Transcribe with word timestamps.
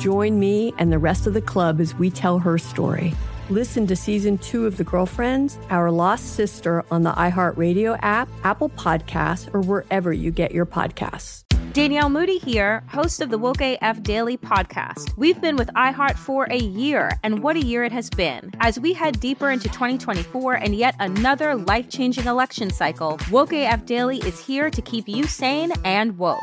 Join 0.00 0.40
me 0.40 0.72
and 0.78 0.90
the 0.90 0.98
rest 0.98 1.26
of 1.26 1.34
the 1.34 1.42
club 1.42 1.78
as 1.78 1.94
we 1.94 2.08
tell 2.10 2.38
her 2.38 2.56
story. 2.56 3.12
Listen 3.50 3.86
to 3.86 3.94
season 3.94 4.38
two 4.38 4.64
of 4.64 4.78
The 4.78 4.84
Girlfriends, 4.84 5.58
Our 5.68 5.90
Lost 5.90 6.36
Sister 6.36 6.86
on 6.90 7.02
the 7.02 7.12
iHeartRadio 7.12 7.98
app, 8.00 8.30
Apple 8.42 8.70
Podcasts, 8.70 9.52
or 9.52 9.60
wherever 9.60 10.10
you 10.10 10.30
get 10.30 10.52
your 10.52 10.64
podcasts. 10.64 11.44
Danielle 11.74 12.08
Moody 12.08 12.38
here, 12.38 12.82
host 12.88 13.20
of 13.20 13.28
the 13.28 13.36
Woke 13.36 13.60
AF 13.60 14.02
Daily 14.02 14.38
podcast. 14.38 15.14
We've 15.18 15.38
been 15.38 15.56
with 15.56 15.68
iHeart 15.74 16.16
for 16.16 16.44
a 16.50 16.58
year, 16.58 17.10
and 17.22 17.42
what 17.42 17.56
a 17.56 17.64
year 17.64 17.84
it 17.84 17.92
has 17.92 18.08
been. 18.08 18.52
As 18.60 18.80
we 18.80 18.94
head 18.94 19.20
deeper 19.20 19.50
into 19.50 19.68
2024 19.68 20.54
and 20.54 20.74
yet 20.74 20.96
another 20.98 21.54
life 21.54 21.90
changing 21.90 22.24
election 22.24 22.70
cycle, 22.70 23.20
Woke 23.30 23.52
AF 23.52 23.84
Daily 23.84 24.16
is 24.20 24.40
here 24.40 24.70
to 24.70 24.80
keep 24.80 25.10
you 25.10 25.24
sane 25.24 25.72
and 25.84 26.16
woke. 26.16 26.40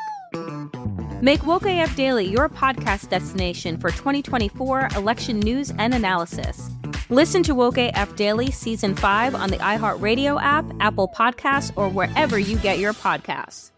Make 1.21 1.45
Woke 1.45 1.65
AF 1.65 1.95
Daily 1.95 2.25
your 2.25 2.49
podcast 2.49 3.09
destination 3.09 3.77
for 3.77 3.89
2024 3.89 4.89
election 4.95 5.39
news 5.39 5.71
and 5.77 5.93
analysis. 5.93 6.69
Listen 7.09 7.41
to 7.43 7.55
Woke 7.55 7.77
AF 7.77 8.15
Daily 8.15 8.51
Season 8.51 8.95
5 8.95 9.33
on 9.33 9.49
the 9.49 9.57
iHeartRadio 9.57 10.41
app, 10.41 10.65
Apple 10.79 11.07
Podcasts, 11.07 11.71
or 11.75 11.89
wherever 11.89 12.37
you 12.37 12.57
get 12.57 12.79
your 12.79 12.93
podcasts. 12.93 13.71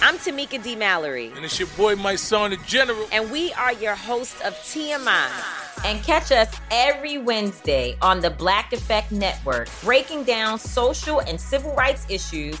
I'm 0.00 0.16
Tamika 0.16 0.62
D. 0.62 0.76
Mallory. 0.76 1.32
And 1.34 1.44
it's 1.44 1.58
your 1.58 1.68
boy, 1.76 1.96
my 1.96 2.14
son, 2.14 2.52
the 2.52 2.56
General. 2.58 3.08
And 3.10 3.30
we 3.32 3.52
are 3.54 3.72
your 3.74 3.96
hosts 3.96 4.40
of 4.42 4.54
TMI. 4.54 5.28
And 5.84 6.02
catch 6.04 6.30
us 6.30 6.54
every 6.70 7.18
Wednesday 7.18 7.96
on 8.00 8.20
the 8.20 8.30
Black 8.30 8.72
Effect 8.72 9.10
Network, 9.10 9.68
breaking 9.82 10.24
down 10.24 10.58
social 10.58 11.20
and 11.20 11.40
civil 11.40 11.74
rights 11.74 12.06
issues, 12.08 12.60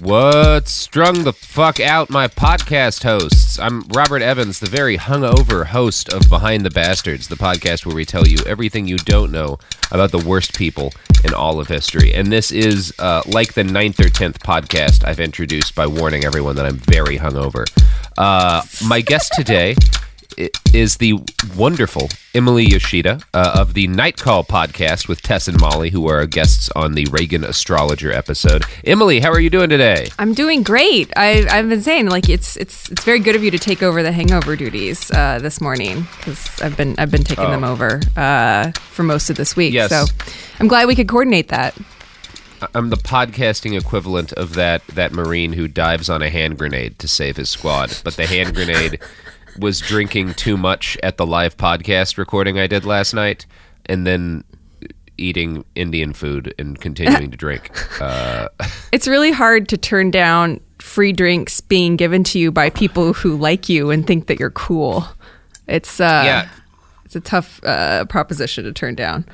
What 0.00 0.66
strung 0.66 1.22
the 1.22 1.32
fuck 1.32 1.78
out 1.78 2.10
my 2.10 2.26
podcast 2.26 3.04
hosts? 3.04 3.60
I'm 3.60 3.82
Robert 3.94 4.22
Evans, 4.22 4.58
the 4.58 4.68
very 4.68 4.98
hungover 4.98 5.66
host 5.66 6.12
of 6.12 6.28
Behind 6.28 6.66
the 6.66 6.70
Bastards, 6.70 7.28
the 7.28 7.36
podcast 7.36 7.86
where 7.86 7.94
we 7.94 8.04
tell 8.04 8.26
you 8.26 8.38
everything 8.44 8.88
you 8.88 8.96
don't 8.96 9.30
know 9.30 9.60
about 9.92 10.10
the 10.10 10.18
worst 10.18 10.58
people 10.58 10.92
in 11.22 11.32
all 11.32 11.60
of 11.60 11.68
history. 11.68 12.12
And 12.12 12.32
this 12.32 12.50
is 12.50 12.92
uh, 12.98 13.22
like 13.26 13.54
the 13.54 13.62
ninth 13.62 14.00
or 14.00 14.08
tenth 14.08 14.40
podcast 14.40 15.06
I've 15.06 15.20
introduced 15.20 15.76
by 15.76 15.86
warning 15.86 16.24
everyone 16.24 16.56
that 16.56 16.66
I'm 16.66 16.78
very 16.78 17.16
hungover. 17.16 17.64
Uh, 18.18 18.62
my 18.84 19.00
guest 19.00 19.32
today 19.36 19.76
is 20.72 20.96
the 20.96 21.14
wonderful 21.56 22.08
Emily 22.34 22.64
Yoshida 22.64 23.20
uh, 23.32 23.56
of 23.58 23.74
the 23.74 23.86
Night 23.86 24.16
Call 24.16 24.42
podcast 24.44 25.06
with 25.08 25.22
Tess 25.22 25.46
and 25.48 25.60
Molly, 25.60 25.90
who 25.90 26.08
are 26.08 26.26
guests 26.26 26.68
on 26.74 26.94
the 26.94 27.06
Reagan 27.10 27.44
Astrologer 27.44 28.12
episode. 28.12 28.64
Emily, 28.84 29.20
how 29.20 29.30
are 29.30 29.40
you 29.40 29.50
doing 29.50 29.68
today? 29.68 30.08
I'm 30.18 30.34
doing 30.34 30.62
great. 30.62 31.12
I, 31.16 31.46
I've 31.48 31.68
been 31.68 31.82
saying 31.82 32.08
like 32.08 32.28
it's 32.28 32.56
it's 32.56 32.90
it's 32.90 33.04
very 33.04 33.20
good 33.20 33.36
of 33.36 33.44
you 33.44 33.50
to 33.50 33.58
take 33.58 33.82
over 33.82 34.02
the 34.02 34.12
hangover 34.12 34.56
duties 34.56 35.10
uh, 35.12 35.38
this 35.40 35.60
morning 35.60 36.06
because 36.18 36.60
I've 36.60 36.76
been 36.76 36.94
I've 36.98 37.10
been 37.10 37.24
taking 37.24 37.44
Oh. 37.44 37.50
them 37.50 37.64
over 37.64 38.00
uh, 38.16 38.72
for 38.72 39.02
most 39.02 39.30
of 39.30 39.36
this 39.36 39.54
week. 39.56 39.72
Yes. 39.74 39.90
So 39.90 40.06
I'm 40.58 40.68
glad 40.68 40.86
we 40.88 40.94
could 40.94 41.08
coordinate 41.08 41.48
that. 41.48 41.76
I'm 42.74 42.88
the 42.88 42.96
podcasting 42.96 43.78
equivalent 43.78 44.32
of 44.32 44.54
that 44.54 44.86
that 44.88 45.12
Marine 45.12 45.52
who 45.52 45.68
dives 45.68 46.08
on 46.08 46.22
a 46.22 46.30
hand 46.30 46.56
grenade 46.58 46.98
to 47.00 47.08
save 47.08 47.36
his 47.36 47.50
squad, 47.50 48.00
but 48.04 48.16
the 48.16 48.26
hand 48.26 48.54
grenade 48.54 49.00
was 49.58 49.80
drinking 49.80 50.34
too 50.34 50.56
much 50.56 50.96
at 51.02 51.16
the 51.16 51.26
live 51.26 51.56
podcast 51.56 52.18
recording 52.18 52.58
I 52.58 52.66
did 52.66 52.84
last 52.84 53.14
night, 53.14 53.46
and 53.86 54.06
then 54.06 54.44
eating 55.16 55.64
Indian 55.76 56.12
food 56.12 56.52
and 56.58 56.80
continuing 56.80 57.30
to 57.30 57.36
drink. 57.36 57.70
Uh, 58.00 58.48
It's 58.92 59.06
really 59.06 59.30
hard 59.30 59.68
to 59.68 59.76
turn 59.76 60.10
down 60.10 60.60
free 60.80 61.12
drinks 61.12 61.60
being 61.60 61.96
given 61.96 62.24
to 62.24 62.38
you 62.38 62.50
by 62.50 62.68
people 62.70 63.12
who 63.12 63.36
like 63.36 63.68
you 63.68 63.90
and 63.90 64.04
think 64.06 64.26
that 64.26 64.40
you're 64.40 64.50
cool. 64.50 65.06
It's 65.68 66.00
uh, 66.00 66.22
Yeah. 66.26 66.48
it's 67.04 67.14
a 67.16 67.20
tough 67.20 67.60
uh, 67.64 68.04
proposition 68.06 68.64
to 68.64 68.72
turn 68.72 68.96
down. 68.96 69.24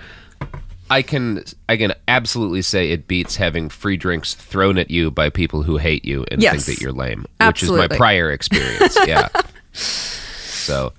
I 0.90 1.02
can 1.02 1.44
I 1.68 1.76
can 1.78 1.94
absolutely 2.08 2.62
say 2.62 2.90
it 2.90 3.08
beats 3.08 3.36
having 3.36 3.68
free 3.70 3.96
drinks 3.96 4.34
thrown 4.34 4.76
at 4.76 4.90
you 4.90 5.10
by 5.10 5.30
people 5.30 5.62
who 5.62 5.78
hate 5.78 6.04
you 6.04 6.26
and 6.30 6.42
Yes. 6.42 6.66
think 6.66 6.78
that 6.78 6.82
you're 6.82 6.92
lame, 6.92 7.24
which 7.46 7.62
is 7.62 7.70
my 7.70 7.88
prior 7.88 8.30
experience. 8.30 8.98
Yeah. 9.06 9.28
so, 9.80 10.92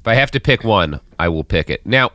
if 0.00 0.06
I 0.06 0.14
have 0.14 0.30
to 0.32 0.40
pick 0.40 0.64
one, 0.64 1.00
I 1.18 1.28
will 1.28 1.44
pick 1.44 1.70
it. 1.70 1.84
Now, 1.86 2.12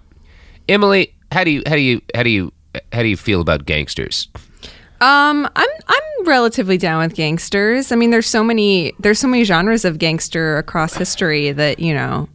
Emily, 0.67 1.13
how 1.31 1.43
do 1.43 1.51
you 1.51 1.63
how 1.65 1.75
do 1.75 1.81
you 1.81 2.01
how 2.15 2.23
do 2.23 2.29
you 2.29 2.51
how 2.93 3.01
do 3.01 3.07
you 3.07 3.17
feel 3.17 3.41
about 3.41 3.65
gangsters? 3.65 4.27
Um, 5.01 5.49
I'm 5.55 5.69
I'm 5.87 6.25
relatively 6.27 6.77
down 6.77 7.01
with 7.01 7.15
gangsters. 7.15 7.91
I 7.91 7.95
mean, 7.95 8.11
there's 8.11 8.27
so 8.29 8.43
many 8.43 8.93
there's 8.99 9.19
so 9.19 9.27
many 9.27 9.43
genres 9.43 9.83
of 9.83 9.97
gangster 9.97 10.57
across 10.57 10.93
history 10.95 11.51
that 11.51 11.79
you 11.79 11.93
know. 11.93 12.29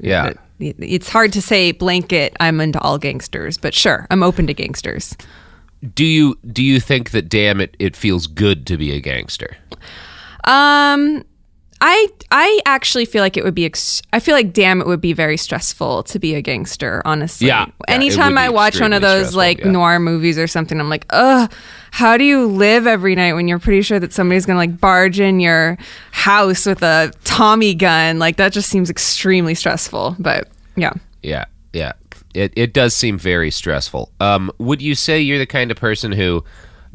Yeah. 0.00 0.32
it's 0.58 1.10
hard 1.10 1.30
to 1.34 1.42
say 1.42 1.72
blanket. 1.72 2.34
I'm 2.40 2.58
into 2.58 2.80
all 2.80 2.96
gangsters, 2.96 3.58
but 3.58 3.74
sure, 3.74 4.06
I'm 4.10 4.22
open 4.22 4.46
to 4.46 4.54
gangsters. 4.54 5.14
Do 5.94 6.04
you 6.04 6.38
do 6.50 6.64
you 6.64 6.80
think 6.80 7.10
that 7.10 7.28
damn 7.28 7.60
it 7.60 7.76
it 7.78 7.94
feels 7.94 8.26
good 8.26 8.66
to 8.66 8.76
be 8.76 8.92
a 8.92 9.00
gangster? 9.00 9.56
Um, 10.44 11.22
I 11.80 12.08
I 12.30 12.60
actually 12.66 13.04
feel 13.04 13.22
like 13.22 13.36
it 13.36 13.44
would 13.44 13.54
be. 13.54 13.64
Ex- 13.64 14.02
I 14.12 14.20
feel 14.20 14.34
like 14.34 14.52
damn, 14.52 14.80
it 14.80 14.86
would 14.86 15.00
be 15.00 15.12
very 15.12 15.36
stressful 15.36 16.02
to 16.04 16.18
be 16.18 16.34
a 16.34 16.42
gangster. 16.42 17.02
Honestly, 17.04 17.46
Yeah, 17.46 17.66
yeah, 17.66 17.94
Anytime 17.94 18.36
I 18.36 18.48
watch 18.48 18.80
one 18.80 18.92
of 18.92 19.02
those 19.02 19.34
like 19.34 19.60
yeah. 19.60 19.70
noir 19.70 20.00
movies 20.00 20.38
or 20.38 20.46
something, 20.46 20.78
I'm 20.80 20.90
like, 20.90 21.06
ugh. 21.10 21.52
How 21.90 22.16
do 22.18 22.24
you 22.24 22.46
live 22.46 22.86
every 22.86 23.14
night 23.14 23.32
when 23.32 23.48
you're 23.48 23.58
pretty 23.58 23.82
sure 23.82 23.98
that 23.98 24.12
somebody's 24.12 24.44
gonna 24.44 24.58
like 24.58 24.78
barge 24.80 25.20
in 25.20 25.40
your 25.40 25.78
house 26.10 26.66
with 26.66 26.82
a 26.82 27.12
Tommy 27.24 27.74
gun? 27.74 28.18
Like 28.18 28.36
that 28.36 28.52
just 28.52 28.68
seems 28.68 28.90
extremely 28.90 29.54
stressful. 29.54 30.16
But 30.18 30.48
yeah. 30.76 30.92
Yeah, 31.22 31.44
yeah. 31.72 31.92
It 32.34 32.52
it 32.56 32.72
does 32.74 32.94
seem 32.94 33.18
very 33.18 33.50
stressful. 33.50 34.12
Um, 34.20 34.52
would 34.58 34.82
you 34.82 34.94
say 34.94 35.20
you're 35.20 35.38
the 35.38 35.46
kind 35.46 35.70
of 35.70 35.76
person 35.78 36.12
who 36.12 36.44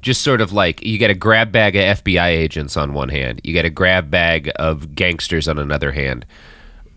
just 0.04 0.22
sort 0.22 0.42
of 0.42 0.52
like 0.52 0.84
you 0.86 0.98
get 1.00 1.10
a 1.10 1.16
grab 1.16 1.52
bag 1.52 1.76
of 1.76 2.04
FBI 2.04 2.28
agents 2.28 2.78
on 2.78 2.94
one 2.94 3.10
hand, 3.10 3.42
you 3.44 3.54
get 3.54 3.66
a 3.66 3.70
grab 3.70 4.12
bag 4.12 4.52
of 4.58 4.94
gangsters 4.94 5.48
on 5.48 5.58
another 5.58 5.92
hand. 5.92 6.26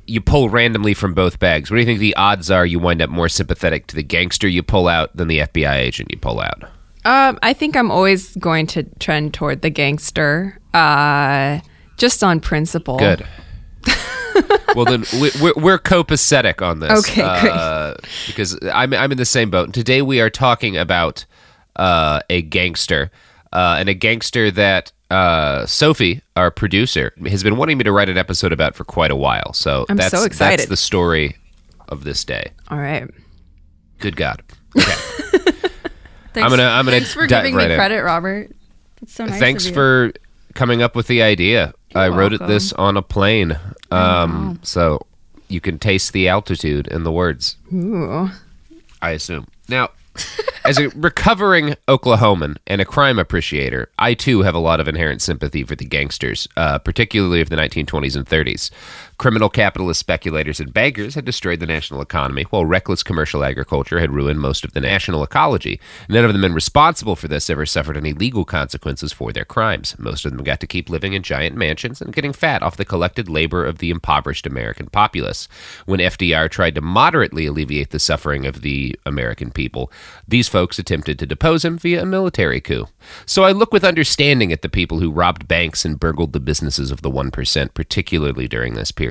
You 0.07 0.21
pull 0.21 0.51
randomly 0.51 0.93
from 0.95 1.15
both 1.15 1.39
bags. 1.39 1.71
What 1.71 1.77
do 1.77 1.81
you 1.81 1.87
think 1.87 2.01
the 2.01 2.15
odds 2.17 2.51
are 2.51 2.67
you 2.67 2.79
wind 2.79 3.01
up 3.03 3.09
more 3.11 3.29
sympathetic 3.29 3.87
to 3.89 3.97
the 3.97 4.03
gangster 4.03 4.47
you 4.47 4.63
pull 4.63 4.87
out 4.89 5.17
than 5.17 5.29
the 5.29 5.39
FBI 5.39 5.75
agent 5.77 6.11
you 6.11 6.19
pull 6.19 6.41
out? 6.41 6.65
Um, 7.05 7.39
I 7.43 7.53
think 7.53 7.77
I'm 7.77 7.91
always 7.91 8.35
going 8.37 8.67
to 8.69 8.83
trend 8.99 9.33
toward 9.35 9.63
the 9.63 9.71
gangster, 9.71 10.59
uh, 10.75 11.61
just 11.97 12.23
on 12.25 12.41
principle. 12.41 12.99
Good. 12.99 13.25
well, 14.75 14.85
then 14.85 15.05
we, 15.21 15.31
we're, 15.41 15.53
we're 15.57 15.79
copacetic 15.79 16.61
on 16.63 16.81
this. 16.81 17.09
Okay, 17.09 17.23
great. 17.23 17.53
uh, 17.53 17.95
Because 18.27 18.59
I'm 18.73 18.93
I'm 18.93 19.13
in 19.13 19.19
the 19.19 19.25
same 19.25 19.51
boat. 19.51 19.73
Today 19.73 20.03
we 20.03 20.21
are 20.21 20.31
talking 20.31 20.77
about 20.77 21.25
uh, 21.77 22.21
a 22.31 22.43
gangster. 22.43 23.11
uh, 23.53 23.77
and 23.79 23.89
a 23.89 23.95
gangster 23.95 24.51
that 24.51 24.93
uh, 25.11 25.65
Sophie, 25.67 26.21
our 26.35 26.51
producer, 26.51 27.13
has 27.27 27.43
been 27.43 27.57
wanting 27.57 27.79
me 27.79 27.85
to 27.85 27.93
write 27.93 28.09
an 28.09 28.19
episode 28.19 28.53
about 28.53 28.75
for 28.75 28.85
quite 28.85 29.11
a 29.11 29.17
while. 29.17 29.53
So 29.53 29.87
I'm 29.89 29.97
that's, 29.97 30.11
so 30.17 30.25
excited. 30.25 30.59
That's 30.61 30.69
the 30.69 30.77
story 30.77 31.37
of 31.89 32.03
this 32.05 32.25
day. 32.25 32.51
All 32.69 32.79
right. 32.79 33.09
Good 34.01 34.17
God. 34.17 34.43
Okay. 34.77 34.93
Thanks, 36.43 36.53
I'm 36.53 36.59
gonna- 36.59 36.69
I'm 36.69 36.85
gonna 36.85 36.99
Thanks 36.99 37.15
for 37.15 37.27
giving 37.27 37.55
right 37.55 37.69
me 37.69 37.73
in. 37.75 37.79
credit, 37.79 38.03
Robert. 38.03 38.51
That's 39.01 39.15
so 39.15 39.25
nice. 39.25 39.39
Thanks 39.41 39.67
for 39.67 40.13
coming 40.55 40.83
up 40.83 40.95
with 40.95 41.07
the 41.07 41.23
idea. 41.23 41.73
I 41.95 42.09
wrote 42.09 42.35
it 42.35 42.41
welcome. 42.41 42.55
this 42.55 42.73
on 42.75 42.99
a 42.99 43.03
plane, 43.03 43.59
um, 43.91 44.59
so 44.63 45.07
you 45.49 45.63
can 45.63 45.79
taste 45.79 46.13
the 46.13 46.29
altitude 46.29 46.89
in 46.89 47.05
the 47.05 47.13
words. 47.13 47.57
Ooh. 47.73 48.29
I 49.01 49.13
assume. 49.13 49.47
Now, 49.71 49.89
as 50.65 50.79
a 50.79 50.89
recovering 50.91 51.75
Oklahoman 51.89 52.57
and 52.67 52.81
a 52.81 52.85
crime 52.85 53.19
appreciator, 53.19 53.91
I 53.99 54.15
too 54.15 54.43
have 54.43 54.55
a 54.55 54.59
lot 54.61 54.81
of 54.81 54.89
inherent 54.89 55.23
sympathy 55.23 55.65
for 55.65 55.77
the 55.77 55.85
gangsters, 55.85 56.49
uh, 56.57 56.79
particularly 56.79 57.41
of 57.41 57.51
the 57.51 57.57
1920s 57.57 58.17
and 58.17 58.27
30s. 58.27 58.71
Criminal 59.19 59.49
capitalist 59.49 59.99
speculators 59.99 60.61
and 60.61 60.75
bankers 60.75 61.15
had 61.15 61.25
destroyed 61.25 61.59
the 61.59 61.67
national 61.67 62.03
economy, 62.03 62.43
while 62.51 62.67
reckless 62.67 63.03
commercial 63.03 63.43
agriculture 63.43 63.99
had 63.99 64.13
ruined 64.13 64.41
most 64.41 64.63
of 64.63 64.75
the 64.75 64.81
national 64.81 65.23
ecology. 65.23 65.81
None 66.11 66.27
of 66.27 66.35
the 66.35 66.39
men 66.39 66.53
responsible 66.53 67.17
for 67.17 67.27
this 67.27 67.49
ever 67.49 67.65
suffered 67.65 67.97
any 67.97 68.13
legal 68.13 68.45
consequences 68.45 69.15
for 69.15 69.33
their 69.33 69.47
crimes. 69.47 69.99
Most 69.99 70.27
of 70.27 70.33
them 70.33 70.45
got 70.45 70.61
to 70.61 70.67
keep 70.67 70.91
living 70.91 71.15
in 71.15 71.23
giant 71.23 71.57
mansions 71.57 72.03
and 72.03 72.13
getting 72.13 72.35
fat 72.35 72.63
off 72.63 72.77
the 72.77 72.85
collected 72.85 73.27
labor 73.27 73.65
of 73.65 73.79
the 73.79 73.89
impoverished 73.89 74.47
American 74.47 74.89
populace. 74.89 75.49
When 75.87 75.99
FDR 75.99 76.51
tried 76.51 76.75
to 76.75 76.83
moderately 76.83 77.47
alleviate 77.47 77.93
the 77.93 77.99
suffering 77.99 78.45
of 78.45 78.61
the 78.61 79.01
American 79.07 79.51
people, 79.51 79.91
these 80.29 80.47
folks 80.47 80.79
attempted 80.79 81.19
to 81.19 81.27
depose 81.27 81.65
him 81.65 81.79
via 81.79 82.03
a 82.03 82.07
military 82.07 82.61
coup. 82.61 82.87
So 83.25 83.45
I 83.45 83.53
look 83.53 83.73
with 83.73 83.83
understanding 83.83 84.53
at 84.53 84.61
the 84.61 84.69
people 84.69 85.01
who 85.01 85.11
robbed 85.11 85.49
banks 85.49 85.87
and 85.87 85.99
burgled 85.99 86.35
the 86.35 86.41
businesses 86.41 86.91
of 86.91 87.01
the 87.01 87.11
1%, 87.11 87.73
particularly 87.73 88.47
during 88.47 88.75
this 88.75 88.93
period. 88.93 89.06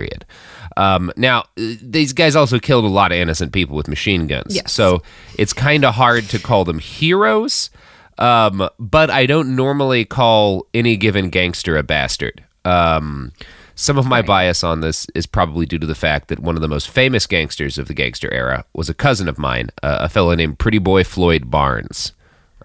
Um, 0.78 1.12
now, 1.16 1.42
uh, 1.42 1.74
these 1.82 2.14
guys 2.14 2.36
also 2.36 2.60
killed 2.60 2.86
a 2.86 2.90
lot 2.90 3.12
of 3.12 3.18
innocent 3.18 3.54
people 3.54 3.76
with 3.76 3.88
machine 3.88 4.28
guns. 4.28 4.56
Yes. 4.56 4.72
So 4.72 5.02
it's 5.38 5.54
kind 5.54 5.86
of 5.86 5.96
hard 5.96 6.26
to 6.30 6.40
call 6.40 6.66
them 6.66 6.80
heroes, 6.80 7.70
um, 8.18 8.70
but 8.80 9.10
I 9.10 9.26
don't 9.26 9.56
normally 9.56 10.06
call 10.06 10.68
any 10.74 10.98
given 10.98 11.30
gangster 11.30 11.78
a 11.78 11.84
bastard. 11.84 12.44
Um, 12.66 13.32
some 13.76 13.98
of 13.98 14.08
my 14.08 14.22
bias 14.22 14.64
on 14.64 14.80
this 14.80 15.06
is 15.14 15.26
probably 15.26 15.66
due 15.66 15.80
to 15.80 15.86
the 15.86 15.96
fact 15.96 16.30
that 16.30 16.40
one 16.40 16.56
of 16.56 16.62
the 16.62 16.68
most 16.68 16.90
famous 16.90 17.28
gangsters 17.28 17.78
of 17.78 17.88
the 17.88 17.94
gangster 17.94 18.34
era 18.34 18.66
was 18.74 18.90
a 18.90 18.94
cousin 18.94 19.28
of 19.28 19.38
mine, 19.38 19.70
uh, 19.84 19.98
a 20.02 20.10
fellow 20.10 20.34
named 20.34 20.60
Pretty 20.60 20.80
Boy 20.80 21.04
Floyd 21.04 21.52
Barnes. 21.52 22.14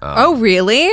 oh, 0.01 0.37
really? 0.37 0.89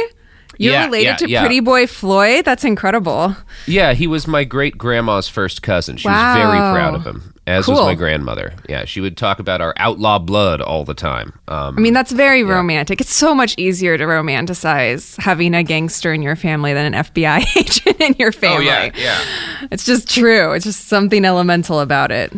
You're 0.58 0.74
yeah, 0.74 0.86
related 0.86 1.06
yeah, 1.06 1.16
to 1.18 1.30
yeah. 1.30 1.40
Pretty 1.42 1.60
Boy 1.60 1.88
Floyd? 1.88 2.46
That's 2.46 2.64
incredible. 2.64 3.36
Yeah, 3.66 3.94
he 3.94 4.08
was 4.08 4.28
my 4.28 4.44
great 4.44 4.78
grandma's 4.78 5.28
first 5.30 5.62
cousin. 5.62 5.98
She 5.98 6.08
Wow. 6.08 6.34
was 6.36 6.46
very 6.48 6.58
proud 6.74 6.96
of 6.96 7.04
him, 7.06 7.34
as 7.46 7.68
was 7.68 7.80
my 7.80 7.94
grandmother. 7.96 8.54
Yeah, 8.68 8.86
she 8.86 9.00
would 9.02 9.18
talk 9.18 9.40
about 9.40 9.62
our 9.62 9.74
outlaw 9.78 10.18
blood 10.20 10.62
all 10.62 10.84
the 10.84 10.94
time. 10.94 11.34
Um, 11.48 11.78
I 11.78 11.82
mean, 11.82 11.94
that's 11.94 12.12
very 12.12 12.44
romantic. 12.44 13.02
It's 13.02 13.14
so 13.14 13.36
much 13.36 13.54
easier 13.58 13.98
to 13.98 14.04
romanticize 14.06 15.20
having 15.22 15.54
a 15.54 15.64
gangster 15.64 16.14
in 16.14 16.22
your 16.22 16.36
family 16.36 16.74
than 16.74 16.94
an 16.94 17.04
FBI 17.06 17.46
agent 17.58 18.02
in 18.02 18.16
your 18.18 18.32
family. 18.32 18.68
oh 18.68 18.70
family. 18.72 19.00
yeah, 19.00 19.20
yeah, 19.62 19.68
It's 19.72 19.86
just 19.86 20.10
true. 20.10 20.54
It's 20.54 20.66
just 20.66 20.88
something 20.88 21.24
elemental 21.26 21.80
about 21.80 22.12
it. 22.12 22.34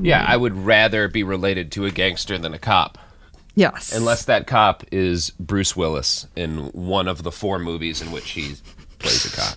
yeah. 0.00 0.24
I 0.28 0.36
would 0.36 0.56
rather 0.56 1.08
be 1.08 1.22
related 1.22 1.72
to 1.72 1.86
a 1.86 1.90
gangster 1.90 2.38
than 2.38 2.54
a 2.54 2.58
cop. 2.58 2.98
Yes. 3.54 3.92
Unless 3.92 4.24
that 4.26 4.46
cop 4.46 4.82
is 4.90 5.30
Bruce 5.38 5.76
Willis 5.76 6.26
in 6.36 6.66
one 6.72 7.08
of 7.08 7.22
the 7.22 7.32
four 7.32 7.58
movies 7.58 8.00
in 8.00 8.10
which 8.12 8.30
he 8.30 8.54
plays 8.98 9.24
a 9.26 9.36
cop. 9.36 9.56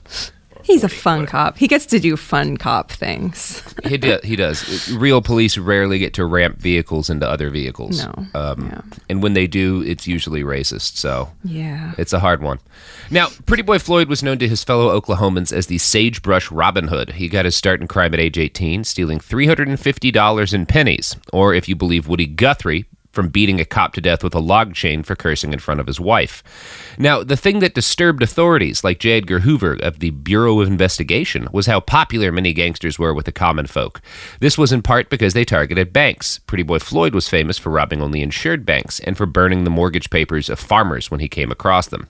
He's 0.64 0.84
a 0.84 0.90
fun 0.90 1.28
cop. 1.28 1.58
He 1.60 1.68
gets 1.68 1.86
to 1.88 2.00
do 2.00 2.18
fun 2.18 2.58
cop 2.58 2.92
things. 2.92 3.62
He, 3.84 3.98
do, 4.00 4.18
he 4.24 4.36
does. 4.36 4.92
Real 4.92 5.22
police 5.22 5.60
rarely 5.60 6.00
get 6.00 6.16
to 6.16 6.26
ramp 6.26 6.58
vehicles 6.58 7.08
into 7.08 7.30
other 7.30 7.52
vehicles. 7.52 8.04
No. 8.04 8.26
Um, 8.34 8.70
Yeah. 8.72 8.82
And 9.08 9.22
when 9.22 9.34
they 9.34 9.46
do, 9.46 9.84
it's 9.84 10.08
usually 10.08 10.42
racist. 10.42 10.98
So 10.98 11.32
Yeah. 11.44 11.94
it's 12.00 12.14
a 12.14 12.20
hard 12.20 12.42
one. 12.42 12.58
Now, 13.12 13.28
Pretty 13.46 13.62
Boy 13.62 13.78
Floyd 13.78 14.10
was 14.10 14.24
known 14.24 14.40
to 14.40 14.48
his 14.48 14.64
fellow 14.64 15.00
Oklahomans 15.00 15.54
as 15.54 15.68
the 15.68 15.78
Sagebrush 15.78 16.50
Robin 16.50 16.88
Hood. 16.88 17.12
He 17.12 17.30
got 17.30 17.46
his 17.46 17.56
start 17.56 17.80
in 17.80 17.88
crime 17.88 18.16
at 18.16 18.20
age 18.20 18.40
18, 18.40 18.86
stealing 18.86 19.20
$350 19.20 20.54
in 20.54 20.66
pennies, 20.66 21.16
or 21.32 21.54
if 21.54 21.70
you 21.70 21.76
believe 21.76 22.08
Woody 22.08 22.26
Guthrie, 22.26 22.86
from 23.16 23.30
beating 23.30 23.60
a 23.60 23.66
cop 23.66 23.94
to 23.94 24.02
death 24.02 24.24
with 24.24 24.36
a 24.36 24.40
log 24.40 24.74
chain 24.74 25.02
for 25.02 25.16
cursing 25.16 25.54
in 25.54 25.60
front 25.60 25.80
of 25.80 25.88
his 25.88 26.00
wife. 26.00 26.44
Now, 26.98 27.24
the 27.24 27.38
thing 27.38 27.60
that 27.60 27.74
disturbed 27.74 28.24
authorities 28.24 28.84
like 28.84 29.00
J. 29.00 29.18
Edgar 29.18 29.40
Hoover 29.40 29.78
of 29.82 30.00
the 30.00 30.12
Bureau 30.12 30.60
of 30.60 30.68
Investigation 30.68 31.48
was 31.52 31.66
how 31.66 31.80
popular 31.80 32.32
many 32.32 32.54
gangsters 32.54 32.98
were 32.98 33.14
with 33.14 33.26
the 33.26 33.32
common 33.32 33.66
folk. 33.66 34.02
This 34.40 34.58
was 34.58 34.72
in 34.72 34.82
part 34.82 35.10
because 35.10 35.34
they 35.34 35.46
targeted 35.46 35.94
banks. 35.94 36.40
Pretty 36.40 36.64
Boy 36.64 36.80
Floyd 36.80 37.14
was 37.14 37.28
famous 37.28 37.58
for 37.58 37.70
robbing 37.70 38.02
only 38.02 38.22
insured 38.22 38.66
banks 38.66 39.00
and 39.02 39.18
for 39.18 39.26
burning 39.26 39.64
the 39.64 39.70
mortgage 39.70 40.10
papers 40.10 40.50
of 40.50 40.60
farmers 40.60 41.12
when 41.12 41.20
he 41.20 41.28
came 41.28 41.52
across 41.52 41.88
them. 41.88 42.08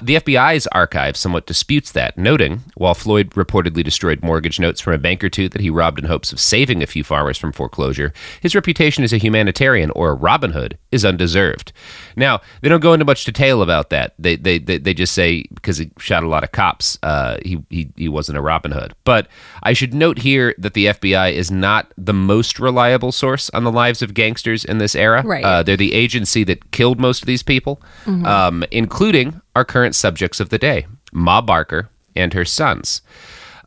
The 0.00 0.16
FBI's 0.16 0.66
archive 0.68 1.16
somewhat 1.16 1.46
disputes 1.46 1.92
that, 1.92 2.16
noting 2.16 2.60
while 2.74 2.94
Floyd 2.94 3.30
reportedly 3.30 3.84
destroyed 3.84 4.22
mortgage 4.22 4.58
notes 4.58 4.80
from 4.80 4.94
a 4.94 4.98
bank 4.98 5.22
or 5.22 5.28
two 5.28 5.48
that 5.50 5.60
he 5.60 5.70
robbed 5.70 5.98
in 5.98 6.06
hopes 6.06 6.32
of 6.32 6.40
saving 6.40 6.82
a 6.82 6.86
few 6.86 7.04
farmers 7.04 7.38
from 7.38 7.52
foreclosure, 7.52 8.12
his 8.40 8.54
reputation 8.54 9.04
as 9.04 9.12
a 9.12 9.18
humanitarian 9.18 9.90
or 9.92 10.10
a 10.10 10.14
Robin 10.14 10.52
Hood 10.52 10.78
is 10.90 11.04
undeserved. 11.04 11.72
Now, 12.16 12.40
they 12.60 12.68
don't 12.68 12.80
go 12.80 12.92
into 12.92 13.04
much 13.04 13.24
detail 13.24 13.62
about 13.62 13.90
that. 13.90 14.14
They 14.22 14.36
they 14.36 14.58
they, 14.58 14.78
they 14.78 14.94
just 14.94 15.14
say 15.14 15.44
because 15.54 15.78
he 15.78 15.90
shot 15.98 16.22
a 16.22 16.28
lot 16.28 16.44
of 16.44 16.52
cops, 16.52 16.98
uh, 17.02 17.38
he, 17.44 17.62
he 17.70 17.90
he 17.96 18.08
wasn't 18.08 18.38
a 18.38 18.40
Robin 18.40 18.72
Hood. 18.72 18.94
But 19.04 19.28
I 19.62 19.72
should 19.72 19.94
note 19.94 20.18
here 20.18 20.54
that 20.58 20.74
the 20.74 20.86
FBI 20.86 21.32
is 21.32 21.50
not 21.50 21.92
the 21.98 22.12
most 22.14 22.58
reliable 22.58 23.12
source 23.12 23.50
on 23.50 23.64
the 23.64 23.72
lives 23.72 24.02
of 24.02 24.14
gangsters 24.14 24.64
in 24.64 24.78
this 24.78 24.94
era. 24.94 25.22
Right. 25.24 25.44
Uh, 25.44 25.62
they're 25.62 25.76
the 25.76 25.94
agency 25.94 26.44
that 26.44 26.70
killed 26.70 27.00
most 27.00 27.22
of 27.22 27.26
these 27.26 27.42
people, 27.42 27.82
um, 28.06 28.64
including 28.70 29.40
our 29.54 29.64
current 29.64 29.94
subjects 29.94 30.40
of 30.40 30.48
the 30.48 30.58
day, 30.58 30.86
Ma 31.12 31.40
Barker 31.40 31.88
and 32.16 32.32
her 32.32 32.44
sons. 32.44 33.02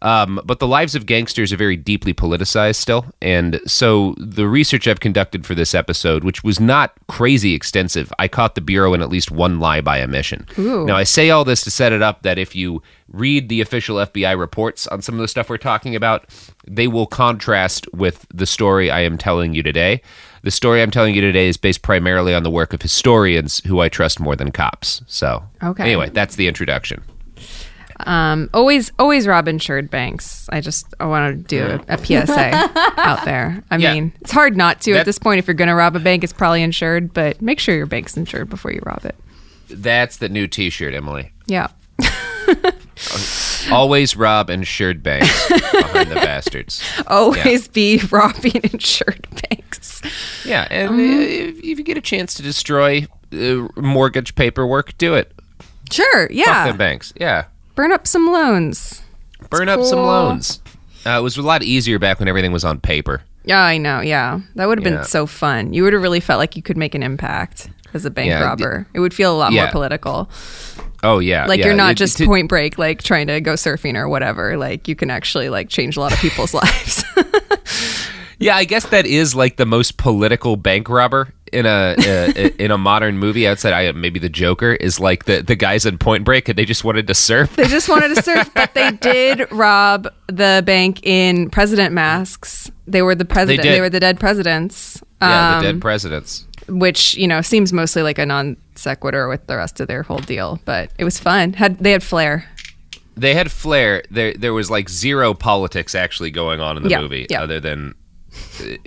Um, 0.05 0.39
but 0.45 0.59
the 0.59 0.67
lives 0.67 0.93
of 0.93 1.07
gangsters 1.07 1.51
are 1.51 1.57
very 1.57 1.75
deeply 1.75 2.13
politicized 2.13 2.75
still. 2.75 3.07
And 3.23 3.59
so 3.65 4.13
the 4.19 4.47
research 4.47 4.87
I've 4.87 4.99
conducted 4.99 5.47
for 5.47 5.55
this 5.55 5.73
episode, 5.73 6.23
which 6.23 6.43
was 6.43 6.59
not 6.59 6.93
crazy 7.07 7.55
extensive, 7.55 8.13
I 8.19 8.27
caught 8.27 8.53
the 8.53 8.61
Bureau 8.61 8.93
in 8.93 9.01
at 9.01 9.09
least 9.09 9.31
one 9.31 9.59
lie 9.59 9.81
by 9.81 10.03
omission. 10.03 10.45
Now, 10.57 10.95
I 10.95 11.05
say 11.05 11.31
all 11.31 11.43
this 11.43 11.63
to 11.63 11.71
set 11.71 11.91
it 11.91 12.03
up 12.03 12.21
that 12.21 12.37
if 12.37 12.55
you 12.55 12.83
read 13.07 13.49
the 13.49 13.61
official 13.61 13.95
FBI 13.97 14.37
reports 14.37 14.85
on 14.87 15.01
some 15.01 15.15
of 15.15 15.21
the 15.21 15.27
stuff 15.27 15.49
we're 15.49 15.57
talking 15.57 15.95
about, 15.95 16.25
they 16.67 16.87
will 16.87 17.07
contrast 17.07 17.91
with 17.91 18.27
the 18.31 18.45
story 18.45 18.91
I 18.91 18.99
am 19.01 19.17
telling 19.17 19.55
you 19.55 19.63
today. 19.63 20.01
The 20.43 20.51
story 20.51 20.83
I'm 20.83 20.91
telling 20.91 21.15
you 21.15 21.21
today 21.21 21.47
is 21.47 21.57
based 21.57 21.81
primarily 21.81 22.35
on 22.35 22.43
the 22.43 22.51
work 22.51 22.73
of 22.73 22.81
historians 22.83 23.59
who 23.65 23.79
I 23.79 23.89
trust 23.89 24.19
more 24.19 24.35
than 24.35 24.51
cops. 24.51 25.01
So, 25.07 25.43
Okay. 25.63 25.83
anyway, 25.83 26.11
that's 26.13 26.35
the 26.35 26.47
introduction. 26.47 27.03
Um, 27.99 28.49
always, 28.53 28.91
always 28.99 29.25
rob 29.27 29.47
insured 29.47 29.89
banks. 29.89 30.47
I 30.51 30.59
just 30.61 30.93
I 30.99 31.05
want 31.05 31.35
to 31.37 31.43
do 31.47 31.63
a, 31.87 31.93
a 31.93 31.97
PSA 31.97 32.71
out 32.97 33.23
there. 33.25 33.63
I 33.71 33.77
Yeah. 33.77 33.93
mean, 33.93 34.13
it's 34.21 34.31
hard 34.31 34.57
not 34.57 34.81
to 34.81 34.93
That- 34.93 34.99
at 35.01 35.05
this 35.05 35.17
point. 35.19 35.39
If 35.39 35.47
you're 35.47 35.53
going 35.53 35.69
to 35.69 35.75
rob 35.75 35.95
a 35.95 35.99
bank, 35.99 36.23
it's 36.23 36.33
probably 36.33 36.61
insured, 36.63 37.13
but 37.13 37.41
make 37.41 37.59
sure 37.59 37.75
your 37.75 37.85
bank's 37.85 38.17
insured 38.17 38.49
before 38.49 38.71
you 38.71 38.81
rob 38.85 39.05
it. 39.05 39.15
That's 39.69 40.17
the 40.17 40.29
new 40.29 40.47
t 40.47 40.69
shirt, 40.69 40.93
Emily. 40.93 41.31
Yeah. 41.47 41.67
Always 43.71 44.15
rob 44.15 44.49
insured 44.49 45.01
banks 45.01 45.49
behind 45.49 46.11
the 46.11 46.15
bastards. 46.15 46.83
Always 47.07 47.67
be 47.67 47.99
robbing 48.11 48.61
insured 48.63 49.27
banks. 49.49 50.01
Yeah, 50.45 50.67
and 50.69 50.89
Um, 50.89 50.99
uh, 50.99 51.01
if, 51.21 51.57
if 51.57 51.79
you 51.79 51.83
get 51.83 51.97
a 51.97 52.01
chance 52.01 52.35
to 52.35 52.43
destroy 52.43 53.07
uh, 53.33 53.67
mortgage 53.75 54.35
paperwork, 54.35 54.95
do 54.97 55.15
it. 55.15 55.33
Sure. 55.91 56.27
Fuck 56.27 56.35
Yeah. 56.35 56.67
them 56.67 56.77
banks. 56.77 57.11
Yeah, 57.19 57.45
Burn 57.75 57.91
up 57.91 58.07
some 58.07 58.27
loans. 58.31 59.01
burn 59.49 59.69
up 59.69 59.83
some 59.83 59.99
loans. 59.99 60.61
Uh, 61.05 61.19
it 61.19 61.21
was 61.21 61.37
a 61.37 61.41
lot 61.41 61.61
easier 61.61 61.99
back 61.99 62.19
when 62.19 62.27
everything 62.27 62.51
was 62.51 62.65
on 62.65 62.79
paper. 62.79 63.21
Yeah, 63.43 63.61
I 63.61 63.77
know. 63.77 64.01
Yeah. 64.01 64.39
That 64.55 64.67
would 64.67 64.79
have 64.79 64.85
Yeah. 64.91 64.97
been 65.01 65.05
so 65.07 65.27
fun. 65.27 65.71
You 65.73 65.83
would 65.83 65.93
have 65.93 66.01
really 66.01 66.19
felt 66.19 66.39
like 66.39 66.55
you 66.55 66.63
could 66.63 66.77
make 66.77 66.95
an 66.95 67.03
impact 67.03 67.69
as 67.93 68.03
a 68.05 68.09
bank 68.09 68.29
Yeah, 68.29 68.39
d- 68.39 68.45
robber. 68.45 68.87
It 68.95 68.99
would 69.01 69.13
feel 69.13 69.35
a 69.35 69.37
lot 69.37 69.51
Yeah. 69.51 69.65
more 69.65 69.71
political. 69.71 70.29
Oh 71.03 71.19
yeah, 71.19 71.45
Like 71.45 71.59
yeah. 71.59 71.67
you're 71.67 71.75
not 71.75 71.91
It- 71.91 71.95
just 71.97 72.17
to- 72.17 72.25
point 72.25 72.49
break, 72.49 72.79
like 72.79 73.03
trying 73.03 73.27
to 73.27 73.39
go 73.39 73.53
surfing 73.53 73.95
or 73.95 74.09
whatever. 74.09 74.57
Like 74.57 74.87
you 74.87 74.95
can 74.95 75.11
actually 75.11 75.49
like 75.49 75.69
change 75.69 75.95
a 75.95 75.99
lot 75.99 76.11
of 76.11 76.17
people's 76.19 76.53
lives. 76.63 77.03
Yeah, 78.45 78.55
I 78.55 78.63
guess 78.65 78.85
that 78.89 79.07
is 79.07 79.33
like 79.33 79.55
the 79.57 79.65
most 79.65 79.97
political 79.97 80.55
bank 80.55 80.87
robber 80.87 81.33
in 81.51 81.65
a 81.65 81.95
uh, 81.97 82.49
in 82.59 82.69
a 82.69 82.77
modern 82.77 83.17
movie. 83.17 83.47
Outside, 83.47 83.73
I 83.73 83.91
maybe 83.93 84.19
the 84.19 84.29
Joker 84.29 84.73
is 84.73 84.99
like 84.99 85.25
the 85.25 85.41
the 85.41 85.55
guys 85.55 85.87
in 85.87 85.97
Point 85.97 86.23
Break, 86.25 86.47
and 86.47 86.55
they 86.55 86.63
just 86.63 86.83
wanted 86.83 87.07
to 87.07 87.15
surf. 87.15 87.55
they 87.55 87.65
just 87.65 87.89
wanted 87.89 88.13
to 88.13 88.21
surf, 88.21 88.51
but 88.53 88.75
they 88.75 88.91
did 89.01 89.51
rob 89.51 90.07
the 90.27 90.61
bank 90.63 91.03
in 91.03 91.49
president 91.49 91.91
masks. 91.91 92.69
They 92.85 93.01
were 93.01 93.15
the 93.15 93.25
president. 93.25 93.63
did. 93.63 93.73
They, 93.73 93.81
were 93.81 93.89
the 93.89 93.99
dead 93.99 94.19
presidents. 94.19 95.01
yeah, 95.23 95.53
the 95.53 95.57
um, 95.57 95.63
dead 95.63 95.81
presidents. 95.81 96.45
which 96.67 97.15
you 97.15 97.27
know 97.27 97.41
seems 97.41 97.73
mostly 97.73 98.03
like 98.03 98.19
a 98.19 98.27
non 98.27 98.57
sequitur 98.75 99.27
with 99.27 99.47
the 99.47 99.57
rest 99.57 99.79
of 99.79 99.87
their 99.87 100.03
whole 100.03 100.19
deal. 100.19 100.59
But 100.65 100.91
it 100.99 101.03
was 101.03 101.17
fun. 101.17 101.53
Had 101.53 101.79
they 101.79 101.93
had 101.93 102.03
flair. 102.03 102.47
They 103.17 103.33
had 103.33 103.49
flair. 103.51 104.03
There, 104.11 104.33
there 104.33 104.53
was 104.53 104.69
like 104.69 104.87
zero 104.87 105.33
politics 105.33 105.95
actually 105.95 106.29
going 106.29 106.59
on 106.59 106.77
in 106.77 106.83
the 106.83 106.89
Yeah, 106.89 107.01
movie, 107.01 107.25
yeah. 107.29 107.41
other 107.41 107.59
than 107.59 107.95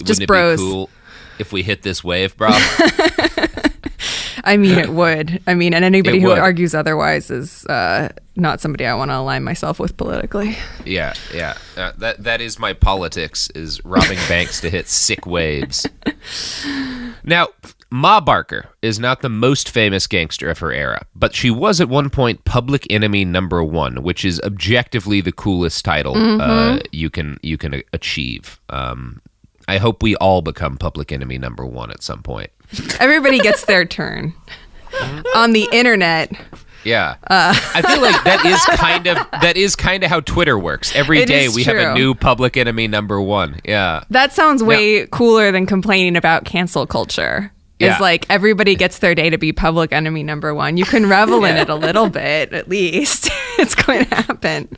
Just 0.02 0.26
bros. 0.26 0.58
cool 0.58 0.90
if 1.38 1.52
we 1.52 1.62
hit 1.62 1.82
this 1.82 2.02
wave, 2.02 2.36
bro? 2.36 2.48
I 4.44 4.56
mean, 4.56 4.78
it 4.78 4.90
would. 4.90 5.42
I 5.46 5.54
mean, 5.54 5.74
and 5.74 5.84
anybody 5.84 6.18
It 6.18 6.22
who 6.22 6.28
would. 6.28 6.38
argues 6.38 6.74
otherwise 6.74 7.30
is 7.30 7.66
uh, 7.66 8.08
not 8.36 8.60
somebody 8.60 8.86
I 8.86 8.94
want 8.94 9.10
to 9.10 9.16
align 9.16 9.44
myself 9.44 9.78
with 9.78 9.96
politically. 9.96 10.56
yeah, 10.86 11.12
yeah. 11.34 11.58
Uh, 11.76 11.92
that 11.98 12.22
that 12.22 12.40
is 12.40 12.58
my 12.58 12.72
politics: 12.72 13.50
is 13.54 13.84
robbing 13.84 14.18
banks 14.28 14.60
to 14.62 14.70
hit 14.70 14.88
sick 14.88 15.26
waves. 15.26 15.86
Now, 17.24 17.48
Ma 17.90 18.20
Barker 18.20 18.68
is 18.80 18.98
not 18.98 19.20
the 19.22 19.28
most 19.28 19.68
famous 19.70 20.06
gangster 20.06 20.48
of 20.48 20.60
her 20.60 20.72
era, 20.72 21.04
but 21.14 21.34
she 21.34 21.50
was 21.50 21.80
at 21.80 21.88
one 21.88 22.08
point 22.08 22.44
public 22.44 22.86
enemy 22.90 23.24
number 23.24 23.62
one, 23.62 24.02
which 24.02 24.24
is 24.24 24.40
objectively 24.42 25.20
the 25.20 25.32
coolest 25.32 25.84
title 25.84 26.14
uh, 26.16 26.78
you 26.92 27.10
can 27.10 27.38
you 27.42 27.58
can 27.58 27.82
achieve. 27.92 28.60
Um, 28.70 29.20
I 29.68 29.76
hope 29.78 30.02
we 30.02 30.16
all 30.16 30.42
become 30.42 30.76
public 30.78 31.12
enemy 31.12 31.38
number 31.38 31.64
one 31.64 31.90
at 31.90 32.02
some 32.02 32.22
point. 32.22 32.50
Everybody 32.98 33.38
gets 33.38 33.66
their 33.66 33.84
turn. 33.84 34.32
On 35.36 35.52
the 35.52 35.68
internet, 35.70 36.32
Yeah, 36.84 37.16
uh, 37.24 37.54
I 37.74 37.82
feel 37.82 38.00
like 38.00 38.24
that 38.24 38.44
is 38.46 38.64
kind 38.78 39.06
of 39.06 39.16
that 39.42 39.56
is 39.58 39.76
kind 39.76 40.02
of 40.02 40.10
how 40.10 40.20
Twitter 40.20 40.58
works. 40.58 40.94
Every 40.96 41.20
It 41.20 41.26
day 41.26 41.48
we 41.48 41.64
have 41.64 41.76
a 41.76 41.94
new 41.94 42.14
public 42.14 42.56
enemy 42.56 42.88
number 42.88 43.20
one. 43.20 43.60
Yeah, 43.64 44.04
that 44.10 44.32
sounds 44.32 44.62
way 44.62 45.06
cooler 45.08 45.52
than 45.52 45.66
complaining 45.66 46.16
about 46.16 46.46
cancel 46.46 46.86
culture. 46.86 47.52
Yeah. 47.78 47.94
Is 47.94 48.00
like 48.00 48.26
everybody 48.28 48.74
gets 48.74 48.98
their 48.98 49.14
day 49.14 49.30
to 49.30 49.38
be 49.38 49.52
public 49.52 49.92
enemy 49.92 50.22
number 50.24 50.52
one. 50.54 50.76
You 50.76 50.84
can 50.84 51.08
revel 51.08 51.44
in 51.44 51.56
it 51.56 51.68
a 51.68 51.74
little 51.76 52.08
bit, 52.08 52.52
at 52.52 52.68
least. 52.68 53.28
it's 53.58 53.74
going 53.76 54.04
to 54.06 54.14
happen. 54.14 54.68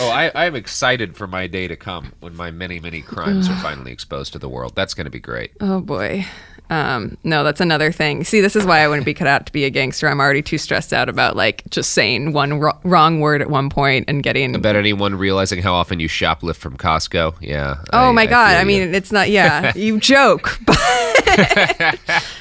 Oh, 0.00 0.08
I, 0.10 0.30
I'm 0.34 0.54
excited 0.54 1.16
for 1.16 1.26
my 1.26 1.46
day 1.46 1.68
to 1.68 1.76
come 1.76 2.12
when 2.20 2.34
my 2.36 2.50
many, 2.50 2.80
many 2.80 3.02
crimes 3.02 3.48
are 3.50 3.56
finally 3.62 3.92
exposed 3.92 4.32
to 4.32 4.38
the 4.38 4.48
world. 4.48 4.74
That's 4.74 4.94
going 4.94 5.04
to 5.04 5.10
be 5.10 5.20
great. 5.20 5.52
Oh 5.60 5.80
boy. 5.80 6.24
Um, 6.70 7.16
no, 7.24 7.44
that's 7.44 7.62
another 7.62 7.90
thing. 7.92 8.24
See, 8.24 8.42
this 8.42 8.54
is 8.54 8.66
why 8.66 8.80
I 8.80 8.88
wouldn't 8.88 9.06
be 9.06 9.14
cut 9.14 9.26
out 9.26 9.46
to 9.46 9.52
be 9.52 9.64
a 9.64 9.70
gangster. 9.70 10.06
I'm 10.06 10.20
already 10.20 10.42
too 10.42 10.58
stressed 10.58 10.92
out 10.92 11.08
about 11.08 11.34
like 11.34 11.62
just 11.70 11.92
saying 11.92 12.34
one 12.34 12.60
wro- 12.60 12.78
wrong 12.84 13.20
word 13.20 13.40
at 13.40 13.48
one 13.48 13.70
point 13.70 14.04
and 14.06 14.22
getting. 14.22 14.54
About 14.54 14.76
anyone 14.76 15.14
realizing 15.14 15.62
how 15.62 15.72
often 15.72 15.98
you 15.98 16.08
shoplift 16.10 16.56
from 16.56 16.76
Costco? 16.76 17.36
Yeah. 17.40 17.76
oh 17.94 18.10
I- 18.10 18.12
my 18.12 18.26
god! 18.26 18.48
feel 18.50 18.56
I 18.58 18.60
you. 18.60 18.66
mean, 18.66 18.94
it's 18.94 19.10
not. 19.10 19.30
Yeah, 19.30 19.72
you 19.76 19.98
joke, 20.00 20.58
but 20.66 21.98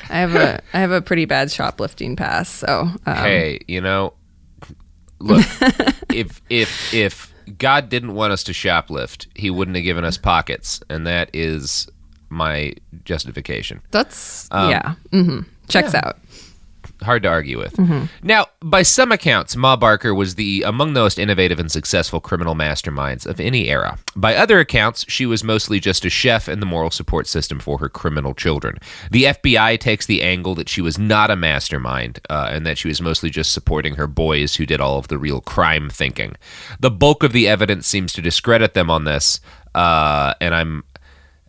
I 0.10 0.18
have 0.18 0.36
a 0.36 0.62
I 0.74 0.80
have 0.80 0.92
a 0.92 1.02
pretty 1.02 1.26
bad 1.26 1.52
shoplifting 1.52 2.16
pass. 2.16 2.50
So 2.50 2.90
um, 3.06 3.16
hey, 3.16 3.60
you 3.68 3.82
know, 3.82 4.14
look, 5.20 5.46
if 6.14 6.42
if 6.50 6.94
if 6.94 7.34
God 7.58 7.90
didn't 7.90 8.14
want 8.14 8.34
us 8.34 8.44
to 8.46 8.52
shoplift, 8.52 9.28
He 9.36 9.50
wouldn't 9.50 9.76
have 9.78 9.84
given 9.84 10.04
us 10.04 10.18
pockets, 10.18 10.82
and 10.90 11.06
that 11.08 11.30
is 11.34 11.88
my 12.30 12.74
justification. 13.06 13.82
that's 13.92 14.48
Um, 14.52 14.70
yeah. 14.72 14.96
hmm 15.12 15.40
Checks 15.70 15.94
out. 15.94 16.18
Hard 17.02 17.24
to 17.24 17.30
argue 17.30 17.58
with. 17.58 17.78
Now, 18.24 18.48
by 18.62 18.82
some 18.84 19.12
accounts, 19.12 19.56
Ma 19.56 19.76
Barker 19.76 20.14
was 20.14 20.36
the 20.36 20.64
among 20.64 20.94
the 20.94 21.02
most 21.02 21.20
innovative 21.20 21.60
and 21.60 21.72
successful 21.72 22.20
criminal 22.20 22.56
masterminds 22.56 23.26
of 23.26 23.40
any 23.40 23.70
era. 23.70 23.98
By 24.16 24.36
other 24.36 24.60
accounts, 24.60 25.06
she 25.08 25.26
was 25.26 25.44
mostly 25.44 25.80
just 25.80 26.06
a 26.06 26.10
chef 26.10 26.48
and 26.48 26.62
the 26.62 26.66
moral 26.66 26.92
support 26.92 27.28
system 27.28 27.60
for 27.60 27.78
her 27.78 27.90
criminal 27.90 28.34
children. 28.34 28.78
The 29.12 29.26
FBI 29.26 29.80
takes 29.80 30.06
the 30.06 30.24
angle 30.24 30.56
that 30.56 30.70
she 30.70 30.82
was 30.82 30.98
not 30.98 31.32
a 31.32 31.36
mastermind 31.36 32.20
uh, 32.30 32.50
and 32.52 32.66
that 32.66 32.78
she 32.78 32.88
was 32.88 33.02
mostly 33.02 33.30
just 33.30 33.52
supporting 33.52 33.96
her 33.96 34.08
boys 34.08 34.56
who 34.56 34.66
did 34.66 34.82
all 34.82 34.98
of 34.98 35.08
the 35.08 35.18
real 35.18 35.42
crime 35.42 35.90
thinking. 35.90 36.36
The 36.80 36.92
bulk 36.92 37.24
of 37.24 37.34
the 37.34 37.48
evidence 37.48 37.88
seems 37.88 38.14
to 38.14 38.22
discredit 38.22 38.74
them 38.74 38.90
on 38.90 39.04
this, 39.04 39.40
uh, 39.76 40.34
and 40.42 40.56
I'm 40.56 40.84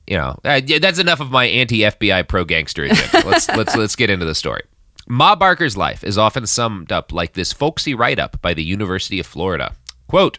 you 0.09 0.17
know, 0.17 0.38
uh, 0.43 0.61
that's 0.81 0.99
enough 0.99 1.21
of 1.21 1.31
my 1.31 1.45
anti-FBI 1.45 2.26
pro-gangster 2.28 2.85
agenda. 2.85 3.28
Let's 3.28 3.49
let's 3.57 3.76
let's 3.76 3.95
get 3.95 4.09
into 4.09 4.25
the 4.25 4.35
story. 4.35 4.62
Ma 5.11 5.35
Barker's 5.35 5.75
life 5.75 6.05
is 6.05 6.19
often 6.19 6.47
summed 6.47 6.93
up 6.93 7.15
like 7.15 7.33
this 7.33 7.50
folksy 7.50 7.95
write-up 7.95 8.43
by 8.43 8.53
the 8.53 8.62
University 8.62 9.19
of 9.19 9.25
Florida. 9.27 9.75
Quote, 10.07 10.38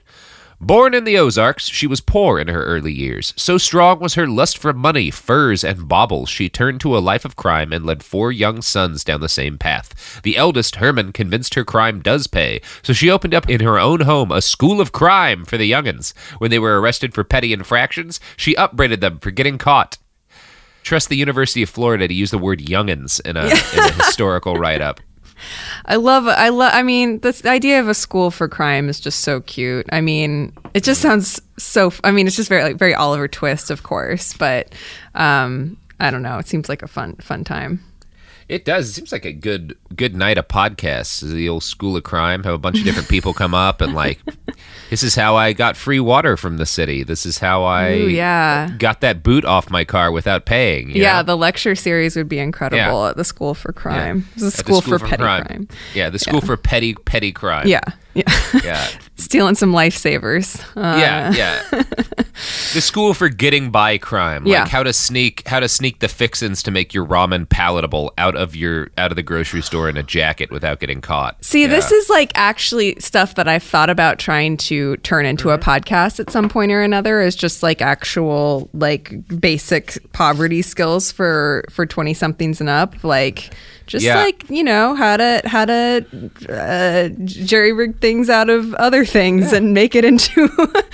Born 0.61 0.93
in 0.93 1.05
the 1.05 1.17
Ozarks, 1.17 1.67
she 1.67 1.88
was 1.88 2.01
poor 2.01 2.38
in 2.38 2.49
her 2.49 2.63
early 2.65 2.93
years. 2.93 3.33
So 3.35 3.57
strong 3.57 3.99
was 3.99 4.13
her 4.13 4.27
lust 4.27 4.59
for 4.59 4.71
money, 4.71 5.09
furs, 5.09 5.63
and 5.63 5.88
baubles, 5.88 6.29
she 6.29 6.49
turned 6.49 6.81
to 6.81 6.95
a 6.95 6.99
life 6.99 7.25
of 7.25 7.35
crime 7.35 7.73
and 7.73 7.83
led 7.83 8.03
four 8.03 8.31
young 8.31 8.61
sons 8.61 9.03
down 9.03 9.21
the 9.21 9.29
same 9.29 9.57
path. 9.57 10.21
The 10.21 10.38
eldest, 10.38 10.75
Herman, 10.75 11.13
convinced 11.13 11.55
her 11.55 11.65
crime 11.65 12.01
does 12.01 12.27
pay, 12.27 12.61
so 12.83 12.93
she 12.93 13.09
opened 13.09 13.33
up 13.33 13.49
in 13.49 13.61
her 13.61 13.79
own 13.79 14.01
home 14.01 14.31
a 14.31 14.39
school 14.39 14.81
of 14.81 14.91
crime 14.91 15.45
for 15.45 15.57
the 15.57 15.65
young'uns. 15.65 16.13
When 16.38 16.51
they 16.51 16.59
were 16.59 16.79
arrested 16.79 17.15
for 17.15 17.23
petty 17.23 17.53
infractions, 17.53 18.19
she 18.38 18.55
upbraided 18.55 19.01
them 19.01 19.17
for 19.17 19.31
getting 19.31 19.57
caught. 19.57 19.97
Trust 20.89 21.10
the 21.10 21.17
University 21.17 21.62
of 21.62 21.69
Florida 21.69 22.08
to 22.08 22.13
use 22.15 22.31
the 22.31 22.39
word 22.39 22.62
youngins 22.62 23.22
in 23.24 23.38
a, 23.38 23.43
in 23.43 23.91
a 23.91 23.91
historical 24.03 24.55
write-up. 24.55 25.00
I 25.86 25.98
love. 25.98 26.25
I 26.25 26.50
love. 26.50 26.72
I 26.74 26.81
mean, 26.81 27.19
this 27.19 27.41
the 27.41 27.51
idea 27.51 27.79
of 27.79 27.88
a 27.88 27.93
school 27.93 28.31
for 28.31 28.48
crime 28.48 28.89
is 28.89 29.00
just 29.00 29.19
so 29.19 29.41
cute. 29.41 29.86
I 29.91 30.01
mean, 30.01 30.51
it 30.74 30.84
just 30.84 31.00
sounds 31.00 31.39
so. 31.60 31.93
I 32.03 32.10
mean, 32.10 32.25
it's 32.25 32.36
just 32.36 32.50
very 32.50 32.63
like 32.63 32.77
very 32.77 32.96
Oliver 32.96 33.27
Twist, 33.27 33.69
of 33.69 33.84
course, 33.84 34.34
but 34.34 34.74
um, 35.13 35.77
I 36.00 36.10
don't 36.10 36.24
know. 36.24 36.39
It 36.39 36.48
seems 36.48 36.69
like 36.69 36.81
a 36.81 36.88
fun 36.88 37.17
fun 37.17 37.43
time. 37.43 37.84
It 38.49 38.65
does. 38.65 38.89
It 38.89 38.93
seems 38.93 39.11
like 39.11 39.25
a 39.25 39.31
good 39.31 39.77
good 39.95 40.15
night 40.15 40.37
of 40.39 40.47
podcasts. 40.47 41.21
The 41.21 41.47
old 41.47 41.63
school 41.63 41.95
of 41.95 42.03
crime. 42.03 42.43
Have 42.43 42.53
a 42.55 42.57
bunch 42.57 42.79
of 42.79 42.83
different 42.83 43.07
people 43.07 43.31
come 43.33 43.53
up 43.53 43.79
and 43.79 43.93
like, 43.93 44.19
this 44.89 45.03
is 45.03 45.13
how 45.15 45.35
I 45.35 45.53
got 45.53 45.77
free 45.77 45.99
water 45.99 46.35
from 46.35 46.57
the 46.57 46.65
city. 46.65 47.03
This 47.03 47.27
is 47.27 47.37
how 47.37 47.63
I 47.63 47.91
Ooh, 47.93 48.07
yeah. 48.07 48.71
got 48.79 49.01
that 49.01 49.21
boot 49.21 49.45
off 49.45 49.69
my 49.69 49.85
car 49.85 50.11
without 50.11 50.45
paying. 50.45 50.89
you 50.89 51.01
Yeah, 51.03 51.17
know? 51.17 51.23
the 51.23 51.37
lecture 51.37 51.75
series 51.75 52.15
would 52.15 52.27
be 52.27 52.39
incredible 52.39 52.77
Yeah. 53.03 53.09
at 53.09 53.17
the 53.17 53.23
school 53.23 53.53
for 53.53 53.71
crime. 53.71 54.27
Is 54.35 54.41
At 54.41 54.47
a 54.47 54.51
the 54.51 54.57
school, 54.57 54.81
for, 54.81 54.97
petty 54.97 55.17
crime. 55.21 55.67
Yeah, 55.93 56.09
the 56.09 56.17
school 56.19 56.41
for 56.41 56.57
petty 56.57 56.95
petty 56.95 57.31
crime. 57.31 57.67
Yeah, 57.67 57.81
yeah. 58.15 58.23
yeah, 58.63 58.87
Stealing 59.19 59.55
some 59.55 59.71
lifesavers. 59.73 60.59
Uh, 60.75 60.97
yeah, 60.99 61.31
yeah. 61.33 61.61
the 62.73 62.81
school 62.81 63.13
for 63.13 63.29
getting 63.29 63.69
by 63.69 63.97
crime. 63.97 64.43
Like 64.45 64.51
Yeah. 64.51 64.67
how 64.67 64.81
to 64.83 64.93
sneak 64.93 65.47
how 65.47 65.59
to 65.59 65.67
sneak 65.67 65.99
the 65.99 66.07
fixins 66.07 66.63
to 66.63 66.71
make 66.71 66.93
your 66.93 67.05
ramen 67.05 67.47
palatable 67.47 68.13
out 68.17 68.35
of 68.35 68.55
your 68.55 68.89
out 68.97 69.11
of 69.11 69.15
the 69.17 69.23
grocery 69.23 69.61
store 69.61 69.89
in 69.89 69.97
a 69.97 70.03
jacket 70.03 70.51
without 70.51 70.79
getting 70.79 71.01
caught. 71.01 71.43
See, 71.43 71.65
this 71.65 71.91
is 71.91 72.09
like 72.09 72.31
actually 72.35 72.95
stuff 72.99 73.35
that 73.35 73.47
I've 73.47 73.63
thought 73.63 73.89
about 73.89 74.19
trying 74.19 74.57
to 74.57 74.95
turn 74.97 75.25
into 75.25 75.49
a 75.51 75.57
Mm-hmm. 75.59 75.69
podcast 75.69 76.19
at 76.21 76.29
some 76.29 76.47
point 76.47 76.71
or 76.71 76.81
another 76.81 77.19
is 77.21 77.35
just 77.35 77.61
like 77.61 77.81
actual 77.81 78.69
like 78.73 79.13
basic 79.39 79.97
poverty 80.13 80.61
skills 80.61 81.11
for 81.11 81.65
for 81.69 81.85
20 81.85 82.13
somethings 82.13 82.61
and 82.61 82.69
up 82.69 83.03
like 83.03 83.53
just 83.89 84.05
Yeah. 84.05 84.15
like 84.24 84.46
you 84.50 84.63
know 84.63 84.96
how 84.96 85.17
to 85.17 85.41
how 85.46 85.65
to 85.65 86.05
uh, 86.48 87.10
jerry 87.25 87.74
rig 87.74 88.00
things 88.00 88.29
out 88.29 88.50
of 88.50 88.74
other 88.75 89.03
things 89.03 89.51
and 89.51 89.74
make 89.74 89.96
it 89.96 90.05
into 90.05 90.48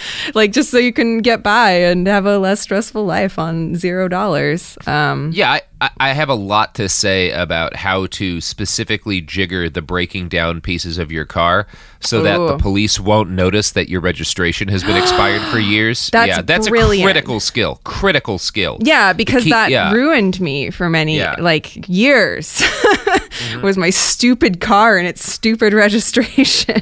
like 0.33 0.51
just 0.53 0.71
so 0.71 0.77
you 0.79 0.93
can 0.93 1.19
get 1.19 1.43
by 1.43 1.71
and 1.71 2.07
have 2.07 2.25
a 2.25 2.37
less 2.39 2.61
stressful 2.61 3.05
life 3.05 3.37
on 3.37 3.75
zero 3.75 4.07
dollars 4.07 4.77
um 4.87 5.31
Yeah, 5.33 5.51
I, 5.51 5.61
I- 5.85 6.09
I 6.09 6.13
have 6.13 6.29
a 6.29 6.33
lot 6.35 6.75
to 6.75 6.89
say 6.89 7.31
about 7.31 7.75
how 7.75 8.05
to 8.07 8.41
specifically 8.41 9.21
jigger 9.21 9.69
the 9.69 9.81
breaking 9.81 10.29
down 10.29 10.61
pieces 10.61 10.97
of 10.97 11.11
your 11.11 11.25
car 11.25 11.67
so 11.99 12.21
that 12.23 12.37
the 12.37 12.57
police 12.57 12.99
won't 12.99 13.29
notice 13.29 13.71
that 13.71 13.89
your 13.89 14.01
registration 14.01 14.67
has 14.69 14.83
been 14.83 14.97
expired 14.97 15.41
for 15.51 15.59
years. 15.75 16.09
That's 16.11 16.27
yeah, 16.29 16.41
that's 16.41 16.69
brilliant. 16.69 17.03
a 17.03 17.11
critical 17.11 17.39
skill. 17.39 17.79
Critical 17.83 18.37
skill. 18.37 18.77
Yeah, 18.81 19.13
because 19.13 19.43
keep- 19.43 19.53
that 19.53 19.69
yeah. 19.71 19.91
ruined 19.91 20.39
me 20.41 20.69
for 20.71 20.89
many 20.89 21.17
Yeah. 21.17 21.33
Mm-hmm. 21.33 21.43
like 21.43 21.87
years. 21.89 22.63
Was 23.61 23.77
my 23.77 23.89
stupid 23.89 24.61
car 24.61 24.97
and 24.97 25.07
its 25.07 25.29
stupid 25.31 25.73
registration. 25.73 26.81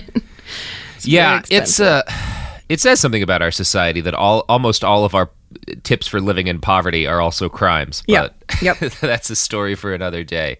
yeah, 1.03 1.41
very 1.47 1.61
it's 1.61 1.79
uh 1.79 2.03
it 2.69 2.79
says 2.79 2.99
something 2.99 3.23
about 3.23 3.41
our 3.41 3.51
society 3.51 4.01
that 4.01 4.13
all 4.13 4.45
almost 4.47 4.83
all 4.83 5.03
of 5.05 5.15
our 5.15 5.29
tips 5.83 6.07
for 6.07 6.21
living 6.21 6.47
in 6.47 6.59
poverty 6.59 7.07
are 7.07 7.21
also 7.21 7.49
crimes. 7.49 8.03
But 8.07 8.35
yep. 8.61 8.77
that's 9.01 9.29
a 9.29 9.35
story 9.35 9.75
for 9.75 9.93
another 9.93 10.23
day. 10.23 10.59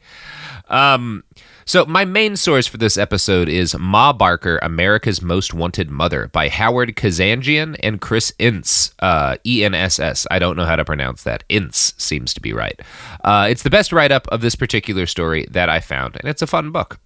Um 0.70 1.24
so 1.66 1.86
my 1.86 2.04
main 2.04 2.36
source 2.36 2.68
for 2.68 2.78
this 2.78 2.98
episode 2.98 3.48
is 3.48 3.78
Ma 3.78 4.12
Barker, 4.12 4.60
America's 4.62 5.22
Most 5.22 5.54
Wanted 5.54 5.90
Mother 5.90 6.28
by 6.28 6.50
Howard 6.50 6.96
Kazanjian 6.96 7.78
and 7.82 8.02
Chris 8.02 8.34
Enss. 8.40 8.94
Uh, 9.00 9.38
E-N-S-S. 9.46 10.28
I 10.30 10.40
don't 10.40 10.58
know 10.58 10.66
how 10.66 10.76
to 10.76 10.84
pronounce 10.84 11.24
that. 11.24 11.44
Ince 11.50 11.94
seems 11.98 12.34
to 12.34 12.42
be 12.42 12.52
right. 12.52 12.80
Uh, 13.24 13.48
it's 13.50 13.64
the 13.64 13.70
best 13.70 13.94
write-up 13.94 14.28
of 14.28 14.42
this 14.42 14.56
particular 14.56 15.06
story 15.06 15.48
that 15.52 15.70
I 15.70 15.80
found, 15.80 16.18
and 16.18 16.30
it's 16.30 16.42
a 16.42 16.48
fun 16.48 16.72
book. 16.72 17.00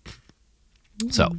So, 1.12 1.30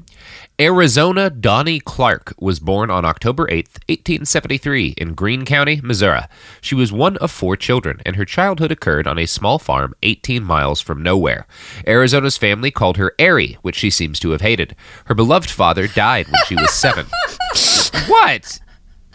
Arizona 0.61 1.31
Donnie 1.31 1.79
Clark 1.79 2.35
was 2.41 2.59
born 2.59 2.91
on 2.91 3.05
October 3.05 3.47
8th, 3.47 3.79
1873, 3.89 4.95
in 4.97 5.15
Greene 5.15 5.45
County, 5.45 5.81
Missouri. 5.85 6.23
She 6.61 6.75
was 6.75 6.91
one 6.91 7.17
of 7.19 7.31
four 7.31 7.57
children, 7.57 8.01
and 8.05 8.17
her 8.17 8.25
childhood 8.25 8.73
occurred 8.73 9.07
on 9.07 9.21
a 9.21 9.27
small 9.27 9.61
farm 9.61 9.95
18 10.03 10.43
miles 10.43 10.81
from 10.81 11.01
nowhere. 11.01 11.47
Arizona's 11.87 12.37
family 12.37 12.73
called 12.73 12.97
her 12.97 13.15
Airy, 13.21 13.57
which 13.63 13.77
she 13.77 13.89
seems 13.89 14.19
to 14.19 14.31
have 14.31 14.41
hated. 14.41 14.75
Her 15.05 15.15
beloved 15.15 15.49
father 15.49 15.87
died 15.87 16.27
when 16.27 16.41
she 16.49 16.57
was 16.57 16.73
seven. 16.73 17.07
what? 18.09 18.59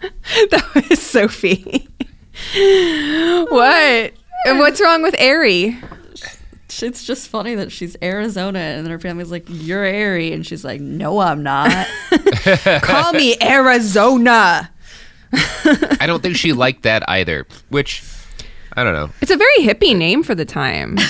that 0.00 0.88
was 0.88 1.02
Sophie. 1.02 1.86
what? 3.50 4.12
And 4.46 4.58
What's 4.58 4.80
wrong 4.80 5.02
with 5.02 5.14
Arie? 5.18 5.78
It's 6.82 7.04
just 7.04 7.28
funny 7.28 7.54
that 7.54 7.70
she's 7.72 7.96
Arizona 8.02 8.58
and 8.58 8.86
her 8.88 8.98
family's 8.98 9.30
like, 9.30 9.44
You're 9.48 9.84
airy. 9.84 10.32
And 10.32 10.46
she's 10.46 10.64
like, 10.64 10.80
No, 10.80 11.18
I'm 11.20 11.42
not. 11.42 11.86
Call 12.82 13.12
me 13.12 13.36
Arizona. 13.42 14.70
I 15.32 16.04
don't 16.06 16.22
think 16.22 16.36
she 16.36 16.52
liked 16.52 16.82
that 16.82 17.08
either, 17.08 17.46
which. 17.68 18.02
I 18.76 18.82
don't 18.82 18.92
know. 18.94 19.10
It's 19.20 19.30
a 19.30 19.36
very 19.36 19.58
hippie 19.58 19.96
name 19.96 20.24
for 20.24 20.34
the 20.34 20.44
time. 20.44 20.98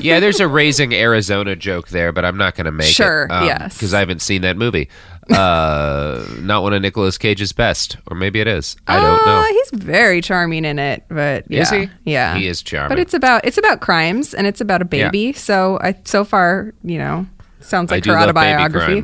Yeah, 0.00 0.20
there's 0.20 0.38
a 0.40 0.46
raising 0.46 0.92
Arizona 0.94 1.56
joke 1.56 1.88
there, 1.88 2.12
but 2.12 2.24
I'm 2.24 2.36
not 2.36 2.54
going 2.54 2.66
to 2.66 2.70
make 2.70 2.86
Sure, 2.86 3.24
it. 3.30 3.44
yes. 3.46 3.74
Because 3.74 3.94
I 3.94 3.98
haven't 4.00 4.20
seen 4.22 4.42
that 4.42 4.56
movie. 4.56 4.88
Uh, 5.30 6.24
not 6.40 6.62
one 6.62 6.72
of 6.72 6.80
Nicolas 6.82 7.18
Cage's 7.18 7.52
best, 7.52 7.96
or 8.10 8.16
maybe 8.16 8.40
it 8.40 8.46
is. 8.46 8.76
I 8.86 8.98
don't 9.00 9.20
Uh, 9.22 9.24
know. 9.42 9.46
He's 9.48 9.70
very 9.82 10.20
charming 10.20 10.64
in 10.64 10.78
it, 10.78 11.04
but 11.08 11.44
yeah, 11.50 11.62
Is 11.62 11.70
he? 11.70 11.88
Yeah, 12.04 12.36
He 12.36 12.46
is 12.46 12.62
charming. 12.62 12.88
But 12.90 12.98
it's 12.98 13.14
about 13.14 13.44
it's 13.44 13.58
about 13.58 13.80
crimes 13.80 14.32
and 14.34 14.46
it's 14.46 14.60
about 14.60 14.80
a 14.82 14.86
baby. 14.86 15.32
So 15.34 15.78
I 15.82 15.96
so 16.04 16.24
far, 16.24 16.72
you 16.82 16.98
know, 16.98 17.26
sounds 17.60 17.92
I 17.92 17.96
like 17.96 18.04
do 18.04 18.10
her 18.12 18.18
autobiography. 18.18 19.02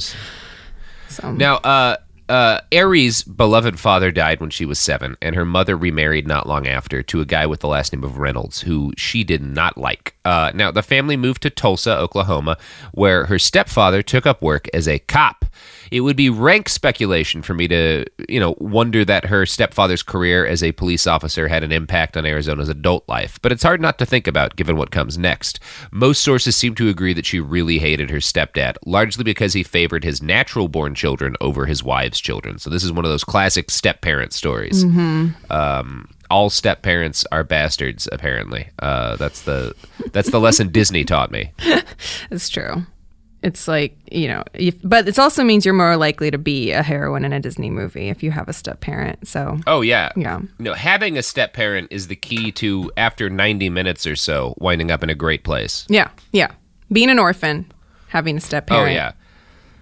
So 1.08 1.30
Now, 1.32 1.56
uh, 1.56 1.96
uh, 2.28 2.60
Arie's 2.72 3.22
beloved 3.22 3.78
father 3.78 4.10
died 4.10 4.40
when 4.40 4.48
she 4.50 4.64
was 4.64 4.78
seven, 4.78 5.16
and 5.20 5.36
her 5.36 5.44
mother 5.44 5.76
remarried 5.76 6.26
not 6.26 6.48
long 6.48 6.66
after 6.66 7.02
to 7.02 7.20
a 7.20 7.24
guy 7.26 7.44
with 7.46 7.60
the 7.60 7.68
last 7.68 7.92
name 7.92 8.02
of 8.02 8.16
Reynolds, 8.18 8.62
who 8.62 8.92
she 8.96 9.22
did 9.24 9.42
not 9.42 9.76
like. 9.76 10.16
Uh, 10.24 10.50
now, 10.54 10.70
the 10.70 10.82
family 10.82 11.16
moved 11.18 11.42
to 11.42 11.50
Tulsa, 11.50 11.96
Oklahoma, 11.98 12.56
where 12.92 13.26
her 13.26 13.38
stepfather 13.38 14.02
took 14.02 14.24
up 14.26 14.40
work 14.40 14.68
as 14.72 14.88
a 14.88 14.98
cop. 15.00 15.44
It 15.94 16.00
would 16.00 16.16
be 16.16 16.28
rank 16.28 16.68
speculation 16.68 17.40
for 17.40 17.54
me 17.54 17.68
to, 17.68 18.04
you 18.28 18.40
know, 18.40 18.56
wonder 18.58 19.04
that 19.04 19.26
her 19.26 19.46
stepfather's 19.46 20.02
career 20.02 20.44
as 20.44 20.60
a 20.60 20.72
police 20.72 21.06
officer 21.06 21.46
had 21.46 21.62
an 21.62 21.70
impact 21.70 22.16
on 22.16 22.26
Arizona's 22.26 22.68
adult 22.68 23.08
life, 23.08 23.38
but 23.42 23.52
it's 23.52 23.62
hard 23.62 23.80
not 23.80 24.00
to 24.00 24.04
think 24.04 24.26
about 24.26 24.56
given 24.56 24.76
what 24.76 24.90
comes 24.90 25.16
next. 25.16 25.60
Most 25.92 26.22
sources 26.22 26.56
seem 26.56 26.74
to 26.74 26.88
agree 26.88 27.12
that 27.12 27.26
she 27.26 27.38
really 27.38 27.78
hated 27.78 28.10
her 28.10 28.16
stepdad, 28.16 28.74
largely 28.84 29.22
because 29.22 29.52
he 29.52 29.62
favored 29.62 30.02
his 30.02 30.20
natural 30.20 30.66
born 30.66 30.96
children 30.96 31.36
over 31.40 31.64
his 31.64 31.84
wives' 31.84 32.20
children. 32.20 32.58
So 32.58 32.70
this 32.70 32.82
is 32.82 32.90
one 32.90 33.04
of 33.04 33.12
those 33.12 33.22
classic 33.22 33.70
step 33.70 34.00
parent 34.00 34.32
stories. 34.32 34.82
Um, 35.50 36.08
all 36.28 36.50
step 36.50 36.82
parents 36.82 37.24
are 37.30 37.44
bastards, 37.44 38.08
apparently. 38.10 38.68
Uh, 38.80 39.14
that's 39.14 39.42
the 39.42 39.76
that's 40.12 40.30
the 40.30 40.40
lesson 40.40 40.70
Disney 40.70 41.04
taught 41.04 41.30
me. 41.30 41.52
it's 42.32 42.48
true. 42.48 42.84
It's 43.44 43.68
like 43.68 43.96
you 44.10 44.26
know, 44.26 44.42
if, 44.54 44.74
but 44.82 45.06
it 45.06 45.18
also 45.18 45.44
means 45.44 45.64
you're 45.66 45.74
more 45.74 45.96
likely 45.96 46.30
to 46.30 46.38
be 46.38 46.72
a 46.72 46.82
heroine 46.82 47.24
in 47.24 47.32
a 47.32 47.40
Disney 47.40 47.68
movie 47.70 48.08
if 48.08 48.22
you 48.22 48.30
have 48.30 48.48
a 48.48 48.52
step 48.54 48.80
parent. 48.80 49.28
So 49.28 49.58
Oh 49.66 49.82
yeah, 49.82 50.10
Yeah. 50.16 50.40
No, 50.58 50.72
having 50.74 51.18
a 51.18 51.22
step 51.22 51.52
parent 51.52 51.88
is 51.90 52.08
the 52.08 52.16
key 52.16 52.50
to 52.52 52.90
after 52.96 53.28
ninety 53.28 53.68
minutes 53.68 54.06
or 54.06 54.16
so 54.16 54.54
winding 54.58 54.90
up 54.90 55.02
in 55.02 55.10
a 55.10 55.14
great 55.14 55.44
place. 55.44 55.84
yeah, 55.90 56.08
yeah, 56.32 56.52
being 56.90 57.10
an 57.10 57.18
orphan, 57.18 57.70
having 58.08 58.38
a 58.38 58.40
step 58.40 58.64
oh, 58.70 58.74
parent 58.74 58.90
Oh 58.92 58.94
yeah. 58.94 59.12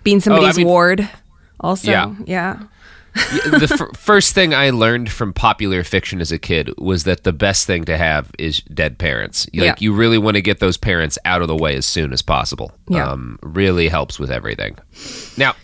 being 0.02 0.16
oh, 0.18 0.20
somebody's 0.20 0.58
mean- 0.58 0.66
ward. 0.66 1.08
Also, 1.60 1.92
Yeah. 1.92 2.14
yeah. 2.26 2.58
The 3.14 3.68
f- 3.70 3.96
first 3.98 4.34
thing 4.34 4.54
I 4.54 4.70
learned 4.70 5.10
from 5.10 5.32
popular 5.32 5.84
fiction 5.84 6.20
as 6.20 6.32
a 6.32 6.38
kid 6.38 6.70
was 6.78 7.04
that 7.04 7.24
the 7.24 7.32
best 7.32 7.66
thing 7.66 7.84
to 7.84 7.96
have 7.98 8.30
is 8.38 8.60
dead 8.62 8.98
parents. 8.98 9.46
Like 9.52 9.64
Yeah. 9.64 9.74
you 9.78 9.92
really 9.92 10.18
want 10.18 10.36
to 10.36 10.42
get 10.42 10.60
those 10.60 10.76
parents 10.76 11.18
out 11.24 11.42
of 11.42 11.48
the 11.48 11.56
way 11.56 11.76
as 11.76 11.84
soon 11.86 12.12
as 12.12 12.22
possible. 12.22 12.72
Yeah. 12.88 13.06
Um, 13.08 13.38
really 13.42 13.88
helps 13.88 14.18
with 14.18 14.30
everything. 14.30 14.78
Now, 15.36 15.54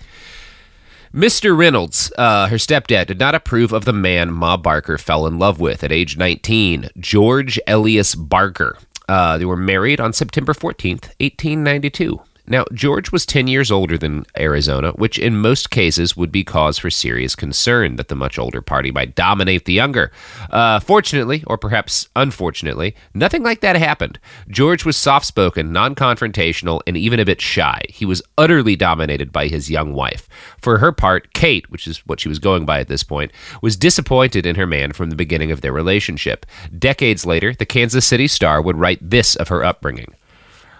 Mr. 1.14 1.57
Reynolds, 1.57 2.12
uh, 2.19 2.49
her 2.49 2.57
stepdad, 2.57 3.07
did 3.07 3.19
not 3.19 3.35
approve 3.35 3.73
of 3.73 3.87
the 3.87 3.95
man 3.95 4.31
Ma 4.31 4.57
Barker 4.59 4.99
fell 4.99 5.26
in 5.26 5.38
love 5.38 5.59
with 5.59 5.83
at 5.83 5.90
age 5.90 6.19
19, 6.19 6.90
George 6.99 7.59
Elias 7.67 8.14
Barker. 8.14 8.76
Uh, 9.09 9.38
they 9.38 9.47
were 9.47 9.57
married 9.57 10.01
on 10.01 10.12
September 10.12 10.53
14th, 10.53 11.09
1892. 11.18 12.20
Now, 12.49 12.65
George 12.73 13.13
was 13.13 13.27
10 13.27 13.47
years 13.47 13.71
older 13.71 13.99
than 13.99 14.25
Arizona, 14.39 14.93
which 14.93 15.19
in 15.19 15.37
most 15.37 15.71
cases 15.71 16.17
would 16.17 16.33
be 16.33 16.45
cause 16.45 16.79
for 16.79 16.89
serious 16.89 17.37
concern 17.37 17.97
that 17.97 18.09
the 18.09 18.15
much 18.15 18.39
older 18.39 18.63
party 18.63 18.91
might 18.91 19.15
dominate 19.15 19.67
the 19.67 19.75
younger. 19.75 20.11
Uh, 20.49 20.81
fortunately, 20.81 21.45
or 21.47 21.59
perhaps 21.59 22.09
unfortunately, 22.17 22.97
nothing 23.13 23.43
like 23.43 23.61
that 23.61 23.77
happened. 23.77 24.19
George 24.49 24.87
was 24.87 24.97
soft 24.97 25.27
spoken, 25.27 25.73
non 25.73 25.95
confrontational, 25.95 26.81
and 26.87 26.97
even 26.97 27.21
a 27.21 27.25
bit 27.27 27.41
shy. 27.43 27.83
He 27.91 28.07
was 28.07 28.23
utterly 28.39 28.77
dominated 28.77 29.31
by 29.31 29.49
his 29.49 29.71
young 29.71 29.93
wife. 29.93 30.27
For 30.59 30.79
her 30.79 30.91
part, 30.91 31.35
Kate, 31.35 31.71
which 31.71 31.87
is 31.87 31.99
what 32.07 32.19
she 32.19 32.31
was 32.31 32.39
going 32.39 32.65
by 32.65 32.81
at 32.81 32.89
this 32.89 33.03
point, 33.03 33.31
was 33.61 33.77
disappointed 33.77 34.47
in 34.47 34.57
her 34.57 34.67
man 34.67 34.93
from 34.93 35.11
the 35.11 35.17
beginning 35.17 35.51
of 35.51 35.61
their 35.61 35.73
relationship. 35.73 36.47
Decades 36.79 37.27
later, 37.27 37.53
the 37.53 37.67
Kansas 37.67 38.07
City 38.07 38.27
Star 38.27 38.63
would 38.63 38.77
write 38.77 38.99
this 39.03 39.37
of 39.37 39.49
her 39.49 39.63
upbringing. 39.63 40.15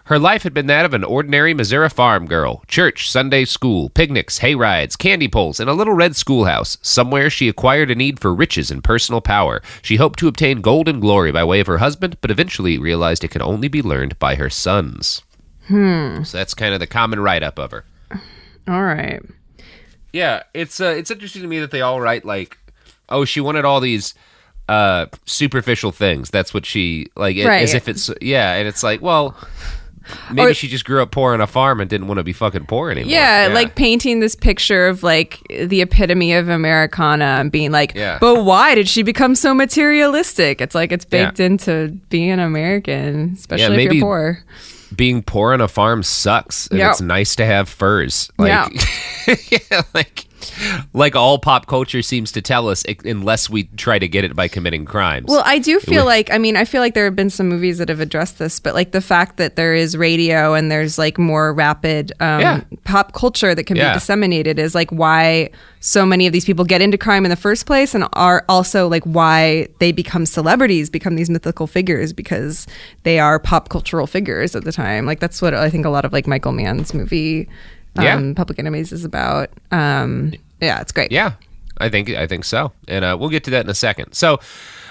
Her 0.09 0.19
life 0.19 0.43
had 0.43 0.55
been 0.55 0.69
that 0.69 0.87
of 0.87 0.95
an 0.95 1.05
ordinary 1.05 1.53
Missouri 1.53 1.91
farm 1.91 2.25
girl. 2.27 2.63
Church, 2.67 3.11
Sunday 3.11 3.45
school, 3.45 3.91
picnics, 3.91 4.39
hay 4.39 4.55
rides, 4.55 4.97
candy 4.97 5.29
pulls, 5.29 5.61
and 5.61 5.69
a 5.69 5.75
little 5.75 5.93
red 5.93 6.17
schoolhouse. 6.17 6.79
Somewhere 6.81 7.29
she 7.29 7.47
acquired 7.47 7.91
a 7.91 7.95
need 7.95 8.19
for 8.19 8.35
riches 8.35 8.71
and 8.71 8.83
personal 8.83 9.21
power. 9.21 9.61
She 9.83 9.97
hoped 9.97 10.19
to 10.21 10.27
obtain 10.29 10.63
gold 10.63 10.89
and 10.89 11.03
glory 11.03 11.31
by 11.31 11.45
way 11.45 11.61
of 11.61 11.67
her 11.67 11.77
husband, 11.77 12.17
but 12.23 12.31
eventually 12.31 12.79
realized 12.79 13.23
it 13.23 13.29
could 13.31 13.43
only 13.43 13.69
be 13.69 13.83
learned 13.83 14.19
by 14.19 14.37
her 14.37 14.49
sons. 14.49 15.21
Hmm. 15.67 16.23
So 16.23 16.39
that's 16.39 16.55
kind 16.55 16.73
of 16.73 16.81
the 16.81 16.87
common 16.87 17.21
write 17.21 17.43
up 17.43 17.59
of 17.59 17.71
her. 17.73 17.85
All 18.67 18.83
right. 18.83 19.21
Yeah, 20.15 20.45
it's 20.55 20.81
uh, 20.81 20.87
it's 20.97 21.11
interesting 21.11 21.43
to 21.43 21.49
me 21.49 21.59
that 21.61 21.71
they 21.71 21.83
all 21.83 22.01
write 22.01 22.25
like, 22.25 22.57
oh, 23.11 23.27
she 23.27 23.43
wanted 23.43 23.67
all 23.67 23.81
these 23.81 24.15
uh 24.71 25.05
superficial 25.27 25.93
things. 25.93 26.31
That's 26.31 26.55
what 26.55 26.65
she 26.65 27.11
like, 27.15 27.37
Right. 27.37 27.63
as 27.63 27.75
if 27.75 27.89
it's 27.89 28.11
yeah, 28.23 28.55
and 28.55 28.67
it's 28.67 28.83
like, 28.83 29.03
well, 29.03 29.37
maybe 30.33 30.51
Or- 30.51 30.55
she 30.55 30.69
just 30.69 30.85
grew 30.85 31.03
up 31.03 31.11
poor 31.11 31.35
on 31.35 31.41
a 31.41 31.47
farm 31.47 31.81
and 31.81 31.89
didn't 31.89 32.07
want 32.09 32.19
to 32.19 32.25
be 32.25 32.33
fucking 32.33 32.67
poor 32.67 32.91
anymore. 32.91 33.11
Yeah, 33.13 33.51
like 33.53 33.75
painting 33.75 34.21
this 34.21 34.35
picture 34.35 34.87
of 34.89 35.03
like 35.03 35.41
the 35.49 35.81
epitome 35.81 36.33
of 36.33 36.49
Americana 36.49 37.25
and 37.41 37.51
being 37.53 37.71
like, 37.73 37.95
Yeah. 37.95 38.19
but 38.21 38.45
why 38.45 38.75
did 38.75 38.89
she 38.89 39.03
become 39.03 39.35
so 39.35 39.55
materialistic? 39.55 40.61
It's 40.61 40.75
like 40.75 40.93
it's 40.93 41.07
Yeah. 41.11 41.27
baked 41.27 41.41
into 41.41 41.89
being 42.11 42.31
an 42.31 42.41
American, 42.41 43.33
especially 43.37 43.65
if 43.67 43.71
maybe- 43.77 43.97
you're 43.97 44.05
poor. 44.05 44.45
being 44.97 45.23
poor 45.23 45.53
on 45.53 45.61
a 45.61 45.69
farm 45.69 46.03
sucks, 46.03 46.67
and 46.69 46.79
Yeah. 46.79 46.91
it's 46.91 47.01
nice 47.01 47.37
to 47.37 47.45
have 47.45 47.69
furs. 47.69 48.31
Like, 48.39 48.49
Yeah. 48.49 49.35
yeah, 49.71 49.83
like 49.95 50.25
like 50.93 51.15
all 51.17 51.39
pop 51.39 51.67
culture 51.67 52.03
seems 52.03 52.33
to 52.33 52.43
tell 52.43 52.69
us, 52.69 52.85
unless 53.05 53.49
we 53.51 53.65
try 53.77 53.99
to 53.99 54.09
get 54.09 54.25
it 54.25 54.35
by 54.37 54.49
committing 54.49 54.85
crimes. 54.85 55.27
Well, 55.29 55.43
I 55.45 55.59
do 55.59 55.81
feel 55.81 56.05
like 56.05 56.31
I 56.33 56.39
mean 56.39 56.57
I 56.57 56.65
feel 56.65 56.81
like 56.81 56.95
there 56.95 57.05
have 57.05 57.17
been 57.17 57.31
some 57.31 57.49
movies 57.49 57.79
that 57.79 57.89
have 57.89 58.01
addressed 58.01 58.39
this, 58.39 58.61
but 58.61 58.75
like 58.75 58.93
the 58.93 59.01
fact 59.01 59.37
that 59.37 59.57
there 59.57 59.75
is 59.75 59.97
radio 59.97 60.55
and 60.55 60.71
there's 60.71 60.99
like 60.99 61.19
more 61.19 61.53
rapid 61.53 62.13
um, 62.21 62.41
Yeah. 62.41 62.61
pop 62.85 63.13
culture 63.13 63.55
that 63.55 63.65
can 63.65 63.77
Yeah. 63.77 63.93
be 63.93 63.99
disseminated 63.99 64.59
is 64.59 64.75
like 64.75 64.91
why 64.91 65.51
so 65.81 66.05
many 66.05 66.27
of 66.27 66.33
these 66.33 66.45
people 66.45 66.65
get 66.65 66.83
into 66.83 66.99
crime 66.99 67.25
in 67.25 67.31
the 67.31 67.37
first 67.37 67.67
place, 67.67 67.95
and 67.95 68.05
are 68.15 68.45
also 68.49 68.89
like 68.89 69.05
why 69.05 69.69
they 69.79 69.93
become 69.93 70.27
celebrities, 70.27 70.91
become 70.91 71.15
these 71.17 71.31
mythical 71.31 71.67
figures 71.67 72.13
because 72.13 72.67
they 73.05 73.19
are 73.21 73.39
pop 73.39 73.69
cultural 73.69 74.07
figures 74.07 74.57
at 74.57 74.65
the 74.65 74.73
time. 74.73 75.07
Like 75.07 75.21
that's 75.21 75.41
what 75.41 75.55
I 75.55 75.71
think 75.71 75.87
a 75.87 75.91
lot 75.91 76.05
of 76.05 76.13
like 76.13 76.27
Michael 76.27 76.53
Mann's 76.53 76.93
movie, 76.95 77.49
um, 77.99 78.29
Yeah. 78.29 78.33
Public 78.35 78.59
Enemies, 78.59 78.93
is 78.93 79.05
about. 79.05 79.51
Um, 79.71 80.33
yeah, 80.61 80.81
it's 80.81 80.93
great. 80.93 81.13
Yeah, 81.13 81.33
I 81.79 81.89
think 81.89 82.11
I 82.11 82.27
think 82.27 82.45
so, 82.45 82.73
and 82.89 83.05
uh, 83.05 83.17
we'll 83.19 83.29
get 83.29 83.45
to 83.45 83.51
that 83.53 83.65
in 83.65 83.71
a 83.71 83.75
second. 83.75 84.13
So, 84.15 84.41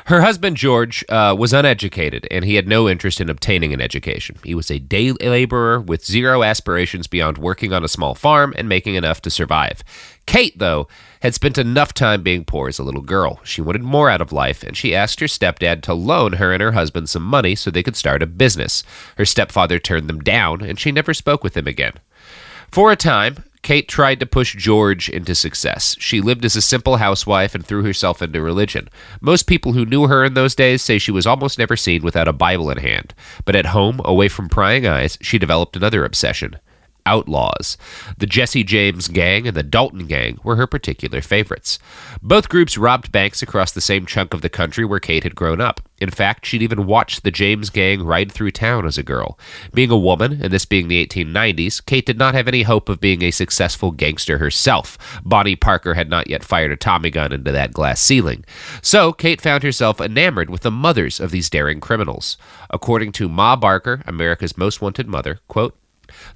her 0.06 0.22
husband 0.22 0.56
George 0.56 1.04
uh, 1.10 1.36
was 1.38 1.52
uneducated, 1.52 2.26
and 2.32 2.46
he 2.46 2.56
had 2.56 2.65
no 2.67 2.88
interest 2.88 3.20
in 3.20 3.30
obtaining 3.30 3.74
an 3.74 3.82
education. 3.82 4.38
He 4.43 4.56
was 4.56 4.72
a 4.72 4.80
day 4.80 5.12
laborer 5.12 5.82
with 5.82 6.06
zero 6.06 6.43
aspirations 6.43 7.08
beyond 7.08 7.38
working 7.38 7.74
on 7.74 7.84
a 7.84 7.89
small 7.89 8.15
farm 8.15 8.54
and 8.58 8.70
making 8.70 8.96
enough 8.96 9.22
to 9.24 9.30
survive. 9.30 9.84
Kate, 10.26 10.58
though, 10.58 10.88
had 11.22 11.34
spent 11.34 11.58
enough 11.58 11.93
time 11.93 12.24
being 12.24 12.46
poor 12.46 12.70
as 12.70 12.80
a 12.80 12.84
little 12.84 13.02
girl. 13.02 13.41
She 13.43 13.62
wanted 13.62 13.84
more 13.84 14.10
out 14.10 14.22
of 14.22 14.32
life, 14.32 14.63
and 14.63 14.78
she 14.78 14.96
asked 14.96 15.20
her 15.20 15.26
stepdad 15.26 15.82
to 15.84 15.93
loan 15.93 16.34
her 16.34 16.54
and 16.54 16.62
her 16.62 16.72
husband 16.72 17.10
some 17.10 17.24
money 17.24 17.56
so 17.56 17.70
they 17.70 17.84
could 17.84 17.98
start 17.98 18.24
a 18.24 18.28
business. 18.28 18.84
Her 19.17 19.26
stepfather 19.26 19.78
turned 19.78 20.08
them 20.08 20.22
down, 20.22 20.62
and 20.62 20.80
she 20.80 20.93
never 20.93 21.13
spoke 21.13 21.43
with 21.43 21.58
him 21.58 21.67
again. 21.67 21.93
For 22.71 22.91
a 22.91 22.95
time, 22.95 23.43
Kate 23.63 23.88
tried 23.88 24.19
to 24.19 24.25
push 24.25 24.56
George 24.56 25.10
into 25.10 25.36
success. 25.36 25.95
She 25.99 26.21
lived 26.21 26.45
as 26.45 26.56
a 26.56 26.62
simple 26.62 26.97
housewife 26.97 27.53
and 27.53 27.65
threw 27.65 27.84
herself 27.84 28.21
into 28.21 28.41
religion. 28.41 28.88
Most 29.19 29.47
people 29.47 29.73
who 29.73 29.86
knew 29.86 30.08
her 30.08 30.23
in 30.23 30.36
those 30.36 30.56
days 30.56 30.82
say 30.82 30.97
she 30.97 31.12
was 31.12 31.27
almost 31.27 31.60
never 31.60 31.75
seen 31.75 32.03
without 32.03 32.27
a 32.27 32.34
Bible 32.34 32.69
in 32.69 32.77
hand. 32.77 33.13
But 33.43 33.56
at 33.56 33.67
home, 33.67 33.99
away 34.06 34.30
from 34.30 34.47
prying 34.47 34.88
eyes, 34.88 35.17
she 35.21 35.38
developed 35.38 35.75
another 35.75 36.06
obsession 36.06 36.58
outlaws. 37.08 37.78
The 38.17 38.26
Jesse 38.26 38.65
James 38.65 39.08
Gang 39.08 39.48
and 39.48 39.56
the 39.56 39.63
Dalton 39.63 40.08
Gang 40.08 40.39
were 40.43 40.58
her 40.58 40.67
particular 40.67 41.22
favorites. 41.22 41.80
Both 42.22 42.50
groups 42.50 42.78
robbed 42.78 43.13
banks 43.13 43.41
across 43.41 43.72
the 43.72 43.82
same 43.82 44.06
chunk 44.06 44.34
of 44.34 44.41
the 44.41 44.50
country 44.50 44.84
where 44.84 45.00
Kate 45.00 45.24
had 45.24 45.34
grown 45.34 45.62
up. 45.62 45.80
In 46.00 46.12
fact, 46.12 46.46
she'd 46.46 46.62
even 46.62 46.86
watched 46.86 47.24
the 47.24 47.32
James 47.32 47.70
Gang 47.70 48.04
ride 48.04 48.32
through 48.32 48.52
town 48.52 48.86
as 48.86 48.98
a 48.98 49.04
girl. 49.04 49.39
Being 49.74 49.89
a 49.89 49.98
woman, 49.98 50.39
and 50.43 50.54
this 50.54 50.65
being 50.65 50.89
the 50.89 51.04
1890s, 51.08 51.84
Kate 51.84 52.06
did 52.06 52.20
not 52.20 52.36
have 52.36 52.48
any 52.48 52.63
hope 52.63 52.89
of 52.89 53.00
being 53.00 53.24
a 53.24 53.32
successful 53.32 53.91
gangster 53.91 54.38
herself. 54.38 54.98
Bonnie 55.24 55.56
Parker 55.56 55.96
had 55.96 56.10
not 56.10 56.30
yet 56.30 56.43
fired 56.43 56.72
a 56.72 56.76
Tommy 56.76 57.10
gun 57.10 57.32
into 57.32 57.52
that 57.52 57.74
glass 57.74 58.00
ceiling. 58.00 58.46
So, 58.84 59.12
Kate 59.12 59.41
found 59.41 59.63
herself 59.63 60.00
enamored 60.00 60.50
with 60.50 60.62
the 60.62 60.72
mothers 60.72 61.20
of 61.20 61.32
these 61.32 61.50
daring 61.50 61.80
criminals. 61.80 62.38
According 62.70 63.13
to 63.13 63.30
Ma 63.30 63.56
Barker, 63.56 64.04
America's 64.06 64.58
most 64.58 64.82
wanted 64.82 65.08
mother, 65.08 65.39
quote, 65.48 65.76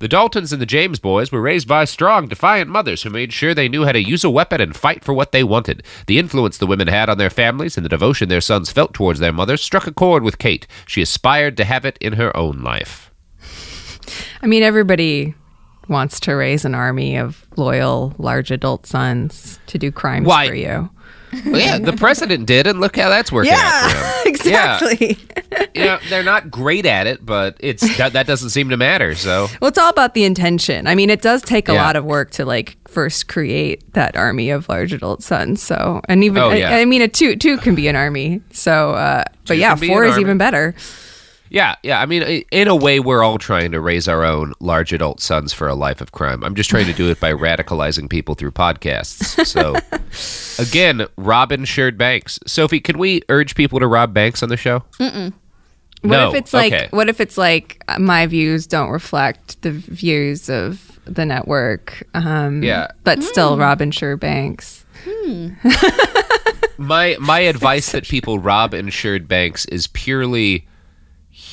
the 0.02 0.08
Daltons 0.08 0.52
and 0.52 0.60
the 0.60 0.66
James 0.66 1.00
boys 1.00 1.32
were 1.32 1.40
raised 1.40 1.68
by 1.68 1.86
strong, 1.86 2.28
defiant 2.28 2.68
mothers 2.68 3.04
who 3.04 3.12
made 3.12 3.32
sure 3.32 3.54
they 3.54 3.70
knew 3.70 3.86
how 3.86 3.92
to 3.92 4.02
use 4.02 4.24
a 4.24 4.32
weapon 4.32 4.60
and 4.60 4.76
fight 4.76 5.04
for 5.04 5.14
what 5.14 5.32
they 5.32 5.44
wanted. 5.44 5.84
The 6.08 6.18
influence 6.18 6.58
the 6.58 6.66
women 6.66 6.88
had 6.88 7.08
on 7.08 7.20
their 7.20 7.30
families 7.30 7.78
and 7.78 7.86
the 7.86 7.90
devotion 7.90 8.28
their 8.28 8.42
sons 8.42 8.72
felt 8.72 8.96
towards 8.96 9.20
their 9.20 9.32
mothers 9.32 9.62
struck 9.62 9.86
a 9.86 9.94
chord 9.94 10.24
with 10.24 10.40
Kate. 10.40 10.66
She 10.88 11.04
aspired 11.04 11.56
to 11.58 11.66
have 11.66 11.86
it 11.86 12.00
in 12.02 12.14
her 12.14 12.36
own 12.36 12.64
life. 12.64 13.12
I 14.42 14.48
mean, 14.48 14.64
everybody 14.64 15.36
wants 15.88 16.20
to 16.22 16.34
raise 16.34 16.66
an 16.66 16.74
army 16.74 17.16
of 17.16 17.46
loyal, 17.56 18.16
large 18.18 18.50
adult 18.50 18.88
sons 18.88 19.60
to 19.68 19.78
do 19.78 19.92
crimes 19.92 20.26
Why? 20.26 20.48
for 20.48 20.56
you. 20.56 20.90
Well, 21.46 21.60
yeah, 21.62 21.80
the 21.80 21.94
president 21.94 22.46
did, 22.46 22.67
and 22.67 22.80
look 22.82 22.98
how 22.98 23.10
that's 23.10 23.32
working 23.32 23.54
him. 23.54 23.60
exactly. 24.26 25.17
Yeah, 25.74 26.00
they're 26.10 26.24
not 26.24 26.52
great 26.52 26.86
at 26.86 27.08
it, 27.08 27.26
but 27.26 27.56
it's 27.60 27.98
that, 27.98 28.13
that 28.13 28.28
doesn't 28.28 28.50
seem 28.50 28.70
to 28.70 28.78
matter. 28.78 29.15
So 29.15 29.48
Well, 29.62 29.70
it's 29.70 29.78
all 29.78 29.89
about 29.89 30.13
the 30.13 30.24
intention. 30.26 30.88
I 30.88 30.96
mean, 30.96 31.10
it 31.10 31.22
does 31.22 31.41
take 31.41 31.70
a 31.70 31.74
Yeah. 31.74 31.84
lot 31.84 31.96
of 31.96 32.04
work 32.06 32.32
to 32.32 32.46
like 32.46 32.78
first 32.88 33.28
create 33.28 33.94
that 33.94 34.15
army 34.15 34.50
of 34.50 34.67
large 34.70 34.91
adult 34.94 35.24
sons. 35.24 35.62
So, 35.63 36.02
and 36.10 36.24
even 36.24 36.38
Oh, 36.41 36.50
I- 36.50 36.56
yeah. 36.56 36.76
I, 36.76 36.86
mean, 36.86 37.02
a 37.02 37.08
two 37.08 37.36
two 37.36 37.58
can 37.58 37.76
be 37.76 37.88
an 37.88 37.96
army. 37.96 38.41
So, 38.52 38.91
uh, 38.91 39.24
but 39.48 39.58
yeah, 39.58 39.76
four 39.76 40.04
is 40.04 40.12
army. 40.13 40.22
even 40.22 40.38
better. 40.38 40.76
Yeah, 41.52 41.76
yeah. 41.84 42.00
I 42.00 42.06
mean, 42.06 42.24
in 42.50 42.70
a 42.70 42.76
way, 42.76 43.02
we're 43.02 43.24
all 43.24 43.38
trying 43.38 43.72
to 43.74 43.82
raise 43.82 44.08
our 44.08 44.24
own 44.24 44.54
large 44.62 44.94
adult 44.94 45.20
sons 45.20 45.52
for 45.52 45.68
a 45.68 45.76
life 45.76 46.00
of 46.00 46.14
crime. 46.14 46.46
I'm 46.46 46.56
just 46.56 46.70
trying 46.70 46.86
to 46.86 46.94
do 46.94 47.10
it 47.10 47.20
by 47.20 47.34
radicalizing 47.34 48.10
people 48.10 48.36
through 48.36 48.52
podcasts. 48.52 49.46
So, 49.46 49.76
again, 50.64 51.06
rob 51.18 51.52
insured 51.52 51.98
banks. 51.98 52.40
Sophie, 52.48 52.80
can 52.80 52.98
we 52.98 53.22
urge 53.28 53.56
people 53.56 53.80
to 53.82 53.88
rob 53.88 54.14
banks 54.14 54.42
on 54.42 54.48
the 54.48 54.56
show? 54.56 54.86
Mm-mm. 54.98 55.34
What 56.04 56.10
no. 56.10 56.30
if 56.30 56.36
it's 56.36 56.54
like 56.54 56.72
okay. 56.72 56.88
what 56.92 57.10
if 57.10 57.20
it's 57.20 57.38
like 57.38 57.84
uh, 57.88 58.00
my 58.00 58.26
views 58.28 58.66
don't 58.66 58.90
reflect 58.90 59.62
the 59.62 59.72
views 59.72 60.50
of 60.50 61.00
the 61.04 61.26
network? 61.26 62.08
Um, 62.14 62.64
Yeah. 62.64 62.88
but 63.04 63.22
still, 63.24 63.58
Robin 63.58 63.92
Sure 63.92 64.16
Banks. 64.16 64.86
my 66.78 67.18
my 67.20 67.40
advice 67.42 67.92
that 67.92 68.06
people 68.06 68.40
rob 68.40 68.74
insured 68.74 69.28
banks 69.28 69.66
is 69.66 69.88
purely 69.88 70.66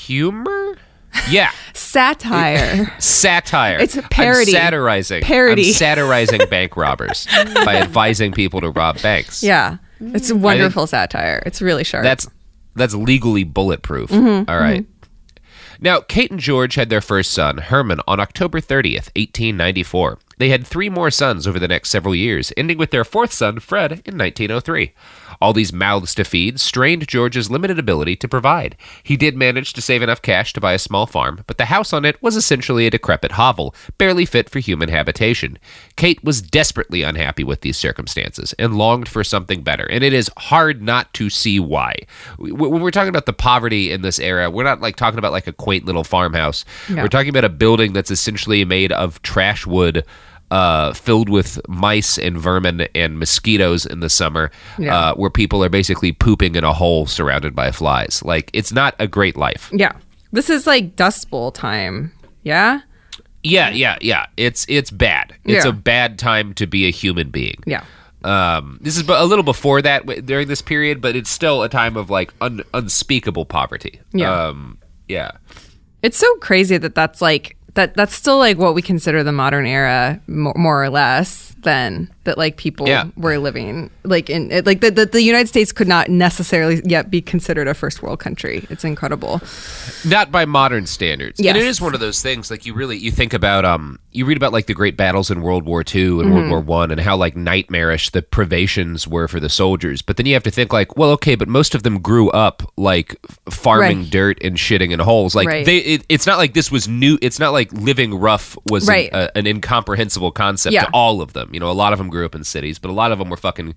humor. 0.08 0.76
Yeah, 1.30 1.50
Satire. 1.74 2.94
satire. 2.98 3.78
It's 3.78 3.96
a 3.96 4.02
parody. 4.02 4.56
I'm 4.56 4.62
satirizing. 4.62 5.22
Parody. 5.22 5.68
I'm 5.68 5.74
satirizing 5.74 6.40
bank 6.48 6.76
robbers 6.76 7.26
by 7.64 7.76
advising 7.76 8.32
people 8.32 8.60
to 8.62 8.70
rob 8.70 9.00
banks. 9.02 9.42
yeah, 9.42 9.76
it's 10.00 10.30
a 10.30 10.36
wonderful 10.36 10.86
satire. 10.86 11.42
It's 11.46 11.60
really 11.60 11.84
sharp. 11.84 12.04
That's 12.04 12.26
that's 12.74 12.94
legally 12.94 13.44
bulletproof. 13.44 14.10
Mm-hmm, 14.10 14.50
All 14.50 14.58
right. 14.58 14.86
Now, 15.80 16.00
Kate 16.00 16.30
and 16.32 16.40
George 16.40 16.74
had 16.74 16.88
their 16.90 17.00
first 17.00 17.30
son, 17.30 17.58
Herman, 17.58 18.00
on 18.08 18.18
October 18.18 18.60
30th, 18.60 19.10
1894. 19.14 20.18
They 20.38 20.48
had 20.48 20.66
three 20.66 20.88
more 20.88 21.10
sons 21.10 21.46
over 21.46 21.60
the 21.60 21.68
next 21.68 21.90
several 21.90 22.16
years, 22.16 22.52
ending 22.56 22.78
with 22.78 22.90
their 22.90 23.04
fourth 23.04 23.32
son, 23.32 23.60
Fred, 23.60 23.92
in 24.04 24.18
1903. 24.18 24.92
All 25.40 25.52
these 25.52 25.72
mouths 25.72 26.14
to 26.16 26.24
feed 26.24 26.60
strained 26.60 27.06
George's 27.06 27.50
limited 27.50 27.78
ability 27.78 28.16
to 28.16 28.28
provide. 28.28 28.76
He 29.02 29.16
did 29.16 29.36
manage 29.36 29.72
to 29.74 29.82
save 29.82 30.02
enough 30.02 30.22
cash 30.22 30.52
to 30.52 30.60
buy 30.60 30.72
a 30.72 30.78
small 30.78 31.06
farm, 31.06 31.44
but 31.46 31.58
the 31.58 31.66
house 31.66 31.92
on 31.92 32.04
it 32.04 32.20
was 32.22 32.36
essentially 32.36 32.86
a 32.86 32.90
decrepit 32.90 33.32
hovel, 33.32 33.74
barely 33.98 34.24
fit 34.24 34.50
for 34.50 34.58
human 34.58 34.88
habitation. 34.88 35.58
Kate 35.96 36.22
was 36.24 36.42
desperately 36.42 37.02
unhappy 37.02 37.44
with 37.44 37.60
these 37.60 37.76
circumstances 37.76 38.54
and 38.58 38.76
longed 38.76 39.08
for 39.08 39.22
something 39.22 39.62
better, 39.62 39.84
and 39.84 40.02
it 40.02 40.12
is 40.12 40.30
hard 40.36 40.82
not 40.82 41.12
to 41.14 41.30
see 41.30 41.60
why. 41.60 41.94
When 42.38 42.80
we're 42.80 42.90
talking 42.90 43.08
about 43.08 43.26
the 43.26 43.32
poverty 43.32 43.92
in 43.92 44.02
this 44.02 44.18
era, 44.18 44.50
we're 44.50 44.64
not 44.64 44.80
like 44.80 44.96
talking 44.96 45.18
about 45.18 45.32
like 45.32 45.46
a 45.46 45.52
quaint 45.52 45.84
little 45.84 46.04
farmhouse. 46.04 46.64
No. 46.88 47.02
We're 47.02 47.08
talking 47.08 47.30
about 47.30 47.44
a 47.44 47.48
building 47.48 47.92
that's 47.92 48.10
essentially 48.10 48.64
made 48.64 48.92
of 48.92 49.22
trash 49.22 49.66
wood 49.66 50.04
uh, 50.50 50.92
filled 50.94 51.28
with 51.28 51.60
mice 51.68 52.18
and 52.18 52.38
vermin 52.38 52.88
and 52.94 53.18
mosquitoes 53.18 53.84
in 53.86 54.00
the 54.00 54.08
summer, 54.10 54.50
Yeah. 54.78 54.96
uh, 54.96 55.14
where 55.14 55.30
people 55.30 55.62
are 55.64 55.68
basically 55.68 56.12
pooping 56.12 56.54
in 56.54 56.64
a 56.64 56.72
hole 56.72 57.06
surrounded 57.06 57.54
by 57.54 57.70
flies. 57.70 58.22
Like, 58.24 58.50
it's 58.54 58.72
not 58.72 58.94
a 58.98 59.06
great 59.06 59.36
life. 59.36 59.70
yeah. 59.72 59.92
This 60.32 60.50
is 60.50 60.66
like 60.66 60.94
Dust 60.96 61.30
Bowl 61.30 61.50
time. 61.50 62.12
Yeah. 62.42 62.80
Yeah, 63.42 63.70
yeah, 63.70 63.96
yeah. 64.02 64.26
It's 64.36 64.66
it's 64.68 64.90
bad. 64.90 65.34
It's 65.44 65.64
Yeah. 65.64 65.70
a 65.70 65.72
bad 65.72 66.18
time 66.18 66.52
to 66.54 66.66
be 66.66 66.86
a 66.86 66.90
human 66.90 67.30
being. 67.30 67.62
Yeah. 67.66 67.84
Um, 68.24 68.78
this 68.82 68.96
is 68.98 69.08
a 69.08 69.24
little 69.24 69.42
before 69.44 69.80
that 69.82 70.26
during 70.26 70.48
this 70.48 70.60
period, 70.60 71.00
but 71.00 71.14
it's 71.16 71.30
still 71.30 71.62
a 71.62 71.68
time 71.68 71.96
of 71.96 72.10
like 72.10 72.34
un- 72.40 72.62
unspeakable 72.74 73.46
poverty. 73.46 74.00
Yeah. 74.12 74.48
Um, 74.48 74.78
yeah. 75.08 75.30
It's 76.02 76.18
so 76.18 76.34
crazy 76.36 76.76
that 76.78 76.94
that's 76.94 77.22
like 77.22 77.56
that. 77.74 77.94
That's 77.94 78.14
still 78.14 78.38
like 78.38 78.58
what 78.58 78.74
we 78.74 78.82
consider 78.82 79.22
the 79.22 79.32
modern 79.32 79.66
era, 79.66 80.20
more, 80.26 80.54
more 80.56 80.82
or 80.82 80.90
less. 80.90 81.46
Then 81.62 82.08
that 82.22 82.38
like 82.38 82.56
people 82.56 82.86
Yeah. 82.86 83.06
were 83.16 83.36
living 83.38 83.90
like 84.04 84.30
in 84.30 84.52
it, 84.52 84.64
like 84.64 84.80
the, 84.80 84.92
the 84.92 85.06
the 85.06 85.20
United 85.22 85.48
States 85.48 85.72
could 85.72 85.88
not 85.88 86.08
necessarily 86.08 86.80
yet 86.84 87.10
be 87.10 87.20
considered 87.20 87.66
a 87.66 87.74
first 87.74 88.00
world 88.00 88.20
country. 88.20 88.64
It's 88.70 88.84
incredible. 88.84 89.40
not 90.04 90.30
by 90.30 90.44
modern 90.44 90.86
standards. 90.86 91.40
And 91.40 91.48
it 91.56 91.64
is 91.64 91.80
one 91.80 91.94
of 91.94 92.00
those 92.00 92.22
things 92.22 92.48
like 92.48 92.64
you 92.64 92.74
really 92.74 92.96
you 92.96 93.10
think 93.10 93.34
about 93.34 93.64
um 93.64 93.98
you 94.12 94.24
read 94.24 94.36
about 94.36 94.52
like 94.52 94.66
the 94.66 94.74
great 94.74 94.96
battles 94.96 95.32
in 95.32 95.42
World 95.42 95.64
War 95.64 95.80
II 95.82 96.02
and 96.20 96.20
Mm-hmm. 96.28 96.32
World 96.32 96.48
War 96.50 96.60
One 96.60 96.90
and 96.92 97.00
how 97.00 97.16
like 97.16 97.36
nightmarish 97.36 98.10
the 98.10 98.22
privations 98.22 99.08
were 99.08 99.26
for 99.26 99.40
the 99.40 99.48
soldiers. 99.50 100.00
But 100.00 100.16
then 100.16 100.26
you 100.26 100.34
have 100.34 100.44
to 100.44 100.50
think 100.52 100.72
like, 100.72 100.96
well, 100.96 101.10
okay, 101.10 101.34
but 101.34 101.48
most 101.48 101.74
of 101.74 101.82
them 101.82 101.98
grew 102.00 102.30
up 102.30 102.62
like 102.76 103.16
farming 103.50 103.98
Right. 104.02 104.10
dirt 104.10 104.38
and 104.44 104.56
shitting 104.56 104.92
in 104.92 105.00
holes. 105.00 105.34
Like 105.34 105.48
Right. 105.48 105.66
they, 105.66 105.78
it, 105.78 106.04
it's 106.08 106.26
not 106.26 106.38
like 106.38 106.54
this 106.54 106.70
was 106.70 106.86
new. 106.86 107.18
It's 107.20 107.40
not 107.40 107.52
like 107.52 107.57
living 107.66 108.14
rough 108.14 108.56
was 108.70 108.88
an- 108.88 109.08
a- 109.12 109.36
an, 109.36 109.46
incomprehensible 109.46 110.30
concept 110.32 110.72
Yeah. 110.74 110.84
to 110.84 110.90
all 110.92 111.20
of 111.20 111.32
them. 111.32 111.50
You 111.52 111.60
know, 111.60 111.70
a 111.70 111.72
lot 111.72 111.92
of 111.92 111.98
them 111.98 112.08
grew 112.08 112.24
up 112.26 112.34
in 112.34 112.44
cities, 112.44 112.78
but 112.78 112.90
a 112.90 112.94
lot 112.94 113.12
of 113.12 113.18
them 113.18 113.28
were 113.30 113.36
fucking 113.36 113.74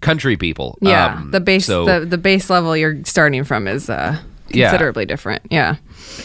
country 0.00 0.36
people. 0.36 0.78
Yeah, 0.80 1.14
Um, 1.16 1.30
the 1.30 1.40
base 1.40 1.66
so- 1.66 1.84
the, 1.84 2.06
the 2.06 2.18
base 2.18 2.48
level 2.50 2.76
you're 2.76 2.98
starting 3.04 3.44
from 3.44 3.68
is 3.68 3.90
uh, 3.90 4.16
Yeah. 4.48 4.70
considerably 4.70 5.04
different. 5.06 5.42
Yeah. 5.50 5.76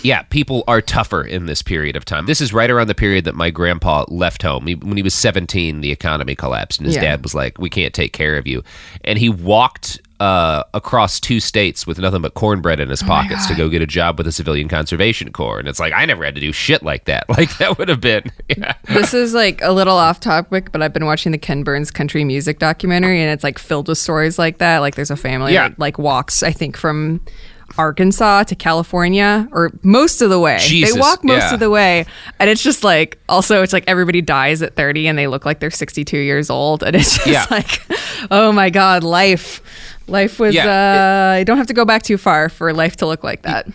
yeah, 0.01 0.21
people 0.23 0.63
are 0.67 0.81
tougher 0.81 1.21
in 1.23 1.45
this 1.45 1.61
period 1.61 1.95
of 1.95 2.05
time. 2.05 2.25
This 2.25 2.39
is 2.41 2.53
right 2.53 2.69
around 2.71 2.87
the 2.87 2.95
period 2.95 3.25
that 3.25 3.35
my 3.35 3.49
grandpa 3.51 4.05
left 4.07 4.41
home. 4.43 4.65
He, 4.65 4.75
when 4.75 4.97
he 4.97 5.03
was 5.03 5.13
17, 5.13 5.81
the 5.81 5.91
economy 5.91 6.35
collapsed, 6.35 6.79
and 6.79 6.87
his 6.87 6.95
Yeah. 6.95 7.01
dad 7.01 7.23
was 7.23 7.35
like, 7.35 7.59
"We 7.59 7.69
can't 7.69 7.93
take 7.93 8.13
care 8.13 8.37
of 8.37 8.47
you," 8.47 8.63
and 9.03 9.19
he 9.19 9.29
walked 9.29 9.99
uh, 10.19 10.63
across 10.73 11.19
two 11.19 11.39
states 11.41 11.85
with 11.85 11.99
nothing 11.99 12.21
but 12.21 12.33
cornbread 12.35 12.79
in 12.79 12.89
his 12.89 13.03
Oh 13.03 13.07
pockets 13.07 13.47
to 13.47 13.55
go 13.55 13.67
get 13.67 13.81
a 13.81 13.85
job 13.87 14.17
with 14.17 14.25
the 14.25 14.31
Civilian 14.31 14.67
Conservation 14.69 15.31
Corps. 15.33 15.59
And 15.59 15.67
it's 15.67 15.79
like 15.79 15.91
I 15.93 16.05
never 16.05 16.23
had 16.23 16.35
to 16.35 16.41
do 16.41 16.51
shit 16.53 16.83
like 16.83 17.05
that. 17.05 17.25
Like 17.35 17.57
that 17.57 17.77
would 17.77 17.89
have 17.89 17.99
been. 18.01 18.31
Yeah. 18.57 18.73
this 18.85 19.13
is 19.13 19.33
like 19.33 19.61
a 19.61 19.71
little 19.73 19.97
off 19.97 20.19
topic, 20.21 20.71
but 20.71 20.81
I've 20.81 20.93
been 20.93 21.05
watching 21.05 21.31
the 21.33 21.37
Ken 21.37 21.63
Burns 21.63 21.91
country 21.91 22.23
music 22.23 22.59
documentary, 22.59 23.21
and 23.21 23.29
it's 23.31 23.43
like 23.43 23.59
filled 23.59 23.87
with 23.89 23.97
stories 23.97 24.39
like 24.39 24.59
that. 24.59 24.79
Like 24.79 24.95
there's 24.95 25.11
a 25.11 25.17
family 25.17 25.53
Yeah. 25.53 25.69
that 25.69 25.79
like 25.79 25.97
walks, 25.97 26.43
I 26.43 26.51
think, 26.51 26.77
from 26.77 27.19
Arkansas 27.77 28.43
to 28.43 28.55
California, 28.55 29.49
or 29.51 29.71
most 29.83 30.21
of 30.21 30.29
the 30.29 30.39
way. 30.39 30.57
Jesus, 30.59 30.93
they 30.93 30.99
walk 30.99 31.23
most 31.23 31.41
yeah. 31.41 31.53
of 31.55 31.59
the 31.59 31.69
way, 31.69 32.05
and 32.39 32.49
it's 32.49 32.63
just 32.63 32.83
like 32.83 33.17
also 33.27 33.61
it's 33.63 33.73
like 33.73 33.83
everybody 33.87 34.21
dies 34.21 34.61
at 34.61 34.75
30, 34.75 35.07
and 35.07 35.17
they 35.17 35.27
look 35.27 35.45
like 35.45 35.59
they're 35.59 35.71
62 35.71 36.15
years 36.17 36.49
old, 36.49 36.83
and 36.83 36.95
it's 36.95 37.15
just 37.25 37.27
Yeah. 37.27 37.45
like, 37.51 37.81
oh 38.31 38.51
my 38.53 38.69
god, 38.69 39.03
life. 39.03 39.61
Life 40.07 40.39
was. 40.39 40.53
Yeah, 40.53 41.33
uh, 41.35 41.39
you 41.39 41.45
don't 41.45 41.57
have 41.57 41.67
to 41.67 41.73
go 41.73 41.85
back 41.85 42.03
too 42.03 42.17
far 42.17 42.49
for 42.49 42.71
life 42.73 42.95
to 42.97 43.05
look 43.05 43.23
like 43.23 43.41
that. 43.43 43.67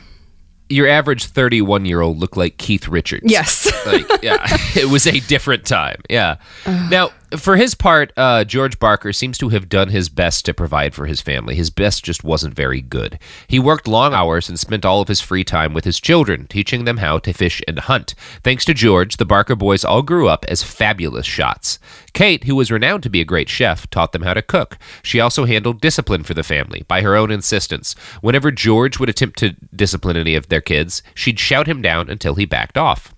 Your 0.69 0.87
average 0.87 1.25
31 1.27 1.85
year 1.85 2.01
old 2.01 2.19
looked 2.19 2.37
like 2.37 2.57
Keith 2.57 2.87
Richards. 2.87 3.25
Yes. 3.27 3.66
like 3.87 4.07
yeah 4.23 4.38
it 4.77 4.88
was 4.88 5.07
a 5.07 5.19
different 5.21 5.64
time 5.64 6.01
yeah 6.09 6.37
now 6.90 7.11
for 7.37 7.57
his 7.57 7.75
part 7.75 8.12
uh, 8.16 8.45
george 8.45 8.79
barker 8.79 9.12
seems 9.12 9.38
to 9.38 9.49
have 9.51 9.69
done 9.69 9.88
his 9.88 10.09
best 10.09 10.45
to 10.45 10.55
provide 10.55 10.95
for 10.95 11.07
his 11.07 11.21
family. 11.21 11.55
His 11.55 11.71
best 11.71 12.05
just 12.05 12.25
wasn't 12.25 12.55
very 12.55 12.81
good. 12.81 13.19
He 13.49 13.59
worked 13.59 13.88
long 13.88 14.14
hours 14.14 14.49
and 14.49 14.59
spent 14.59 14.85
all 14.85 15.01
of 15.01 15.09
his 15.09 15.21
free 15.21 15.45
time 15.45 15.75
with 15.75 15.85
his 15.85 16.01
children 16.01 16.47
teaching 16.47 16.85
them 16.85 16.99
how 16.99 17.19
to 17.19 17.33
fish 17.33 17.62
and 17.69 17.79
hunt. 17.79 18.14
Thanks 18.43 18.64
to 18.66 18.75
george 18.75 19.16
the 19.16 19.25
barker 19.25 19.57
boys 19.57 19.85
all 19.85 20.03
grew 20.03 20.29
up 20.29 20.45
as 20.49 20.62
fabulous 20.62 21.27
shots. 21.27 21.79
Kate 22.12 22.45
who 22.45 22.57
was 22.57 22.71
renowned 22.71 23.03
to 23.05 23.11
be 23.11 23.21
a 23.21 23.25
great 23.25 23.49
chef 23.49 23.88
taught 23.90 24.12
them 24.12 24.23
how 24.23 24.35
to 24.35 24.43
cook. 24.43 24.79
She 25.03 25.21
also 25.21 25.45
handled 25.45 25.81
discipline 25.81 26.25
for 26.25 26.35
the 26.35 26.43
family 26.43 26.85
by 26.88 27.03
her 27.03 27.16
own 27.16 27.31
insistence. 27.31 27.95
Whenever 28.21 28.51
george 28.51 28.99
would 28.99 29.09
attempt 29.09 29.38
to 29.38 29.57
discipline 29.75 30.16
any 30.16 30.35
of 30.35 30.49
their 30.49 30.61
kids 30.61 31.03
she'd 31.14 31.38
shout 31.38 31.66
him 31.66 31.83
down 31.83 32.09
until 32.09 32.35
he 32.35 32.45
backed 32.45 32.77
off 32.77 33.14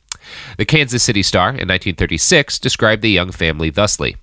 The 0.56 0.64
Kansas 0.64 1.02
City 1.02 1.22
Star 1.22 1.48
in 1.48 1.68
1936 1.68 2.58
described 2.58 3.02
the 3.02 3.10
young 3.10 3.32
family 3.32 3.70
thusly. 3.70 4.16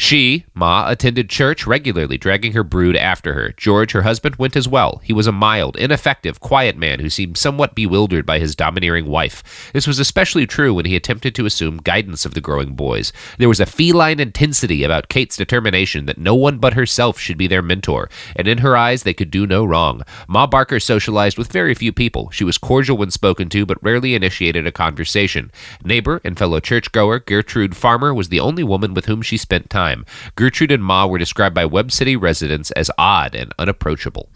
She, 0.00 0.44
Ma, 0.54 0.88
attended 0.88 1.28
church 1.28 1.66
regularly, 1.66 2.18
dragging 2.18 2.52
her 2.52 2.62
brood 2.62 2.94
after 2.94 3.34
her. 3.34 3.52
George, 3.56 3.90
her 3.90 4.02
husband, 4.02 4.36
went 4.36 4.54
as 4.54 4.68
well. 4.68 5.00
He 5.02 5.12
was 5.12 5.26
a 5.26 5.32
mild, 5.32 5.76
ineffective, 5.76 6.38
quiet 6.38 6.76
man 6.76 7.00
who 7.00 7.10
seemed 7.10 7.36
somewhat 7.36 7.74
bewildered 7.74 8.24
by 8.24 8.38
his 8.38 8.54
domineering 8.54 9.06
wife. 9.06 9.72
This 9.72 9.88
was 9.88 9.98
especially 9.98 10.46
true 10.46 10.72
when 10.72 10.84
he 10.84 10.94
attempted 10.94 11.34
to 11.34 11.46
assume 11.46 11.78
guidance 11.78 12.24
of 12.24 12.34
the 12.34 12.40
growing 12.40 12.76
boys. 12.76 13.12
There 13.38 13.48
was 13.48 13.58
a 13.58 13.66
feline 13.66 14.20
intensity 14.20 14.84
about 14.84 15.08
Kate's 15.08 15.36
determination 15.36 16.06
that 16.06 16.16
no 16.16 16.36
one 16.36 16.58
but 16.58 16.74
herself 16.74 17.18
should 17.18 17.36
be 17.36 17.48
their 17.48 17.60
mentor, 17.60 18.08
and 18.36 18.46
in 18.46 18.58
her 18.58 18.76
eyes 18.76 19.02
they 19.02 19.14
could 19.14 19.32
do 19.32 19.48
no 19.48 19.64
wrong. 19.64 20.02
Ma 20.28 20.46
Barker 20.46 20.78
socialized 20.78 21.36
with 21.36 21.50
very 21.50 21.74
few 21.74 21.92
people. 21.92 22.30
She 22.30 22.44
was 22.44 22.56
cordial 22.56 22.96
when 22.96 23.10
spoken 23.10 23.48
to, 23.48 23.66
but 23.66 23.82
rarely 23.82 24.14
initiated 24.14 24.64
a 24.64 24.70
conversation. 24.70 25.50
Neighbor 25.82 26.20
and 26.22 26.38
fellow 26.38 26.60
churchgoer 26.60 27.18
Gertrude 27.18 27.76
Farmer 27.76 28.14
was 28.14 28.28
the 28.28 28.40
only 28.40 28.62
woman 28.62 28.94
with 28.94 29.06
whom 29.06 29.22
she 29.22 29.36
spent 29.36 29.68
time. 29.68 29.87
Gertrude 30.36 30.72
and 30.72 30.84
Ma 30.84 31.06
were 31.06 31.18
described 31.18 31.54
by 31.54 31.64
Webb 31.64 31.92
City 31.92 32.16
residents 32.16 32.70
as 32.72 32.90
odd 32.98 33.34
and 33.34 33.52
unapproachable. 33.58 34.30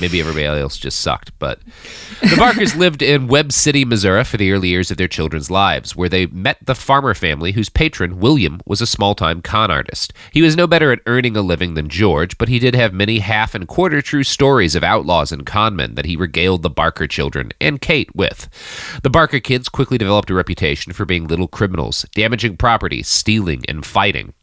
Maybe 0.00 0.20
everybody 0.20 0.44
else 0.44 0.76
just 0.76 1.00
sucked, 1.00 1.36
but 1.38 1.60
the 2.20 2.36
Barkers 2.36 2.76
lived 2.76 3.02
in 3.02 3.26
Webb 3.26 3.52
City, 3.52 3.84
Missouri 3.84 4.24
for 4.24 4.36
the 4.36 4.52
early 4.52 4.68
years 4.68 4.90
of 4.90 4.96
their 4.96 5.08
children's 5.08 5.50
lives, 5.50 5.96
where 5.96 6.08
they 6.08 6.26
met 6.26 6.58
the 6.64 6.74
farmer 6.74 7.14
family 7.14 7.52
whose 7.52 7.68
patron, 7.68 8.20
William, 8.20 8.60
was 8.66 8.80
a 8.80 8.86
small 8.86 9.14
time 9.14 9.42
con 9.42 9.70
artist. 9.70 10.12
He 10.32 10.42
was 10.42 10.56
no 10.56 10.66
better 10.66 10.92
at 10.92 11.00
earning 11.06 11.36
a 11.36 11.42
living 11.42 11.74
than 11.74 11.88
George, 11.88 12.38
but 12.38 12.48
he 12.48 12.58
did 12.58 12.74
have 12.74 12.92
many 12.92 13.18
half 13.18 13.54
and 13.54 13.66
quarter 13.66 14.00
true 14.00 14.24
stories 14.24 14.74
of 14.74 14.84
outlaws 14.84 15.32
and 15.32 15.44
conmen 15.44 15.96
that 15.96 16.06
he 16.06 16.16
regaled 16.16 16.62
the 16.62 16.70
Barker 16.70 17.06
children 17.06 17.50
and 17.60 17.80
Kate 17.80 18.14
with. 18.14 18.48
The 19.02 19.10
Barker 19.10 19.40
kids 19.40 19.68
quickly 19.68 19.98
developed 19.98 20.30
a 20.30 20.34
reputation 20.34 20.92
for 20.92 21.04
being 21.04 21.26
little 21.26 21.48
criminals, 21.48 22.06
damaging 22.14 22.56
property, 22.56 23.02
stealing, 23.02 23.64
and 23.68 23.84
fighting. 23.84 24.34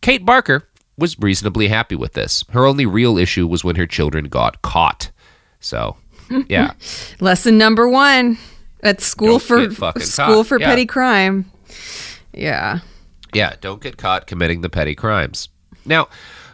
Kate 0.00 0.24
Barker 0.24 0.68
was 0.98 1.18
reasonably 1.18 1.68
happy 1.68 1.94
with 1.94 2.12
this. 2.12 2.44
Her 2.50 2.66
only 2.66 2.84
real 2.84 3.16
issue 3.16 3.46
was 3.46 3.64
when 3.64 3.76
her 3.76 3.86
children 3.86 4.26
got 4.26 4.60
caught. 4.62 5.10
So, 5.60 5.96
yeah. 6.48 6.72
Lesson 7.20 7.56
number 7.56 7.88
one 7.88 8.36
at 8.82 9.00
school 9.00 9.38
Don't 9.38 9.72
for 9.72 10.00
school 10.00 10.26
caught. 10.36 10.46
for 10.46 10.60
Yeah. 10.60 10.66
petty 10.66 10.86
crime. 10.86 11.50
Yeah. 12.34 12.80
Yeah, 13.34 13.54
don't 13.60 13.80
get 13.82 13.96
caught 13.96 14.26
committing 14.26 14.60
the 14.62 14.68
petty 14.70 14.94
crimes. 14.94 15.48
Now, 15.84 16.08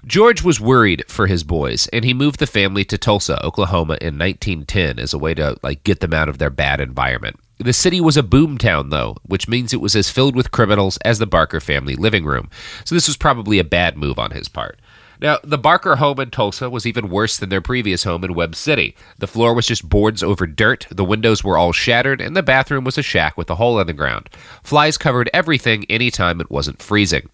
George 0.06 0.42
was 0.42 0.60
worried 0.60 1.04
for 1.08 1.26
his 1.26 1.44
boys, 1.44 1.88
and 1.92 2.04
he 2.04 2.12
moved 2.12 2.38
the 2.38 2.46
family 2.46 2.84
to 2.84 2.98
Tulsa, 2.98 3.42
Oklahoma 3.44 3.96
in 4.00 4.18
1910 4.18 4.98
as 4.98 5.14
a 5.14 5.18
way 5.18 5.32
to 5.34 5.56
like 5.62 5.82
get 5.84 6.00
them 6.00 6.12
out 6.12 6.28
of 6.28 6.38
their 6.38 6.50
bad 6.50 6.80
environment. 6.80 7.38
The 7.58 7.72
city 7.72 8.00
was 8.00 8.16
a 8.16 8.22
boom 8.22 8.58
town 8.58 8.90
though, 8.90 9.16
which 9.24 9.48
means 9.48 9.72
it 9.72 9.80
was 9.80 9.96
as 9.96 10.10
filled 10.10 10.36
with 10.36 10.50
criminals 10.50 10.98
as 10.98 11.18
the 11.18 11.26
Barker 11.26 11.60
family 11.60 11.94
living 11.94 12.24
room. 12.24 12.50
So 12.84 12.94
this 12.94 13.06
was 13.06 13.16
probably 13.16 13.58
a 13.58 13.64
bad 13.64 13.96
move 13.96 14.18
on 14.18 14.32
his 14.32 14.48
part. 14.48 14.78
Now, 15.20 15.38
the 15.44 15.56
Barker 15.56 15.96
home 15.96 16.20
in 16.20 16.30
Tulsa 16.30 16.68
was 16.68 16.86
even 16.86 17.08
worse 17.08 17.38
than 17.38 17.48
their 17.48 17.60
previous 17.62 18.04
home 18.04 18.24
in 18.24 18.34
Webb 18.34 18.56
City. 18.56 18.96
The 19.18 19.28
floor 19.28 19.54
was 19.54 19.66
just 19.66 19.88
boards 19.88 20.22
over 20.22 20.46
dirt, 20.46 20.86
the 20.90 21.04
windows 21.04 21.42
were 21.44 21.56
all 21.56 21.72
shattered, 21.72 22.20
and 22.20 22.36
the 22.36 22.42
bathroom 22.42 22.84
was 22.84 22.98
a 22.98 23.02
shack 23.02 23.38
with 23.38 23.48
a 23.48 23.54
hole 23.54 23.78
in 23.78 23.86
the 23.86 23.92
ground. 23.92 24.28
Flies 24.64 24.98
covered 24.98 25.30
everything 25.32 25.86
anytime 25.88 26.40
it 26.40 26.50
wasn't 26.50 26.82
freezing. 26.82 27.30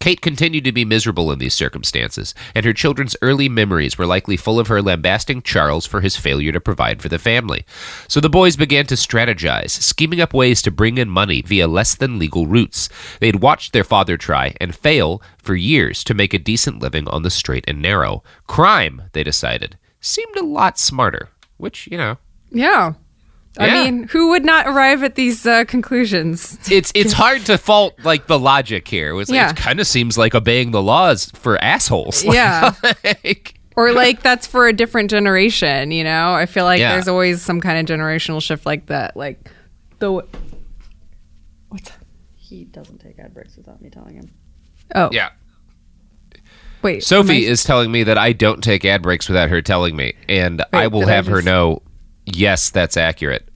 Kate 0.00 0.22
continued 0.22 0.64
to 0.64 0.72
be 0.72 0.86
miserable 0.86 1.30
in 1.30 1.38
these 1.38 1.52
circumstances, 1.52 2.34
and 2.54 2.64
her 2.64 2.72
children's 2.72 3.14
early 3.20 3.50
memories 3.50 3.98
were 3.98 4.06
likely 4.06 4.34
full 4.34 4.58
of 4.58 4.68
her 4.68 4.80
lambasting 4.80 5.42
Charles 5.42 5.84
for 5.84 6.00
his 6.00 6.16
failure 6.16 6.52
to 6.52 6.60
provide 6.60 7.02
for 7.02 7.10
the 7.10 7.18
family. 7.18 7.66
So 8.08 8.18
the 8.18 8.30
boys 8.30 8.56
began 8.56 8.86
to 8.86 8.94
strategize, 8.94 9.72
scheming 9.72 10.22
up 10.22 10.32
ways 10.32 10.62
to 10.62 10.70
bring 10.70 10.96
in 10.96 11.10
money 11.10 11.42
via 11.42 11.68
less 11.68 11.94
than 11.94 12.18
legal 12.18 12.46
routes. 12.46 12.88
They 13.20 13.26
had 13.26 13.42
watched 13.42 13.74
their 13.74 13.84
father 13.84 14.16
try 14.16 14.54
and 14.58 14.74
fail 14.74 15.20
for 15.36 15.54
years 15.54 16.02
to 16.04 16.14
make 16.14 16.32
a 16.32 16.38
decent 16.38 16.80
living 16.80 17.06
on 17.08 17.22
the 17.22 17.30
straight 17.30 17.66
and 17.68 17.82
narrow. 17.82 18.22
Crime, 18.46 19.02
they 19.12 19.22
decided, 19.22 19.76
seemed 20.00 20.36
a 20.36 20.44
lot 20.44 20.78
smarter, 20.78 21.28
which, 21.58 21.86
you 21.86 21.98
know, 21.98 22.16
Yeah. 22.50 22.94
I 23.58 23.66
Yeah. 23.66 23.84
mean, 23.84 24.04
who 24.08 24.30
would 24.30 24.44
not 24.44 24.66
arrive 24.68 25.02
at 25.02 25.16
these 25.16 25.44
uh, 25.44 25.64
conclusions? 25.64 26.56
it's 26.70 26.92
it's 26.94 27.12
hard 27.12 27.44
to 27.46 27.58
fault 27.58 27.94
like 28.04 28.26
the 28.28 28.38
logic 28.38 28.86
here. 28.86 29.10
It, 29.10 29.14
was- 29.14 29.30
Yeah. 29.30 29.50
it 29.50 29.56
kind 29.56 29.80
of 29.80 29.86
seems 29.86 30.16
like 30.16 30.34
obeying 30.34 30.70
the 30.70 30.82
laws 30.82 31.30
for 31.34 31.62
assholes. 31.62 32.24
Yeah. 32.32 32.74
Like- 33.04 33.54
Or 33.76 33.92
like 33.92 34.22
that's 34.22 34.46
for 34.46 34.68
a 34.68 34.72
different 34.72 35.10
generation, 35.10 35.90
you 35.90 36.04
know? 36.04 36.34
I 36.34 36.46
feel 36.46 36.64
like 36.64 36.78
Yeah. 36.80 36.92
there's 36.92 37.08
always 37.08 37.42
some 37.42 37.60
kind 37.60 37.78
of 37.78 37.98
generational 37.98 38.40
shift 38.42 38.66
like 38.66 38.86
that. 38.86 39.16
Like 39.16 39.50
the 39.98 40.12
what? 40.12 40.28
He 42.36 42.64
doesn't 42.64 42.98
take 42.98 43.18
ad 43.18 43.32
breaks 43.34 43.56
without 43.56 43.80
me 43.80 43.90
telling 43.90 44.14
him. 44.16 44.30
Oh, 44.94 45.08
yeah. 45.12 45.30
wait. 46.82 47.02
Sophie 47.04 47.46
I- 47.46 47.50
is 47.50 47.62
telling 47.64 47.90
me 47.92 48.02
that 48.04 48.18
I 48.18 48.32
don't 48.32 48.62
take 48.62 48.84
ad 48.84 49.02
breaks 49.02 49.28
without 49.28 49.50
her 49.50 49.62
telling 49.62 49.94
me, 49.96 50.14
and 50.28 50.64
I 50.72 50.86
will 50.88 51.00
did 51.00 51.08
I 51.10 51.12
have 51.14 51.26
her 51.26 51.42
know. 51.42 51.82
Yes, 52.32 52.70
that's 52.70 52.96
accurate. 52.96 53.46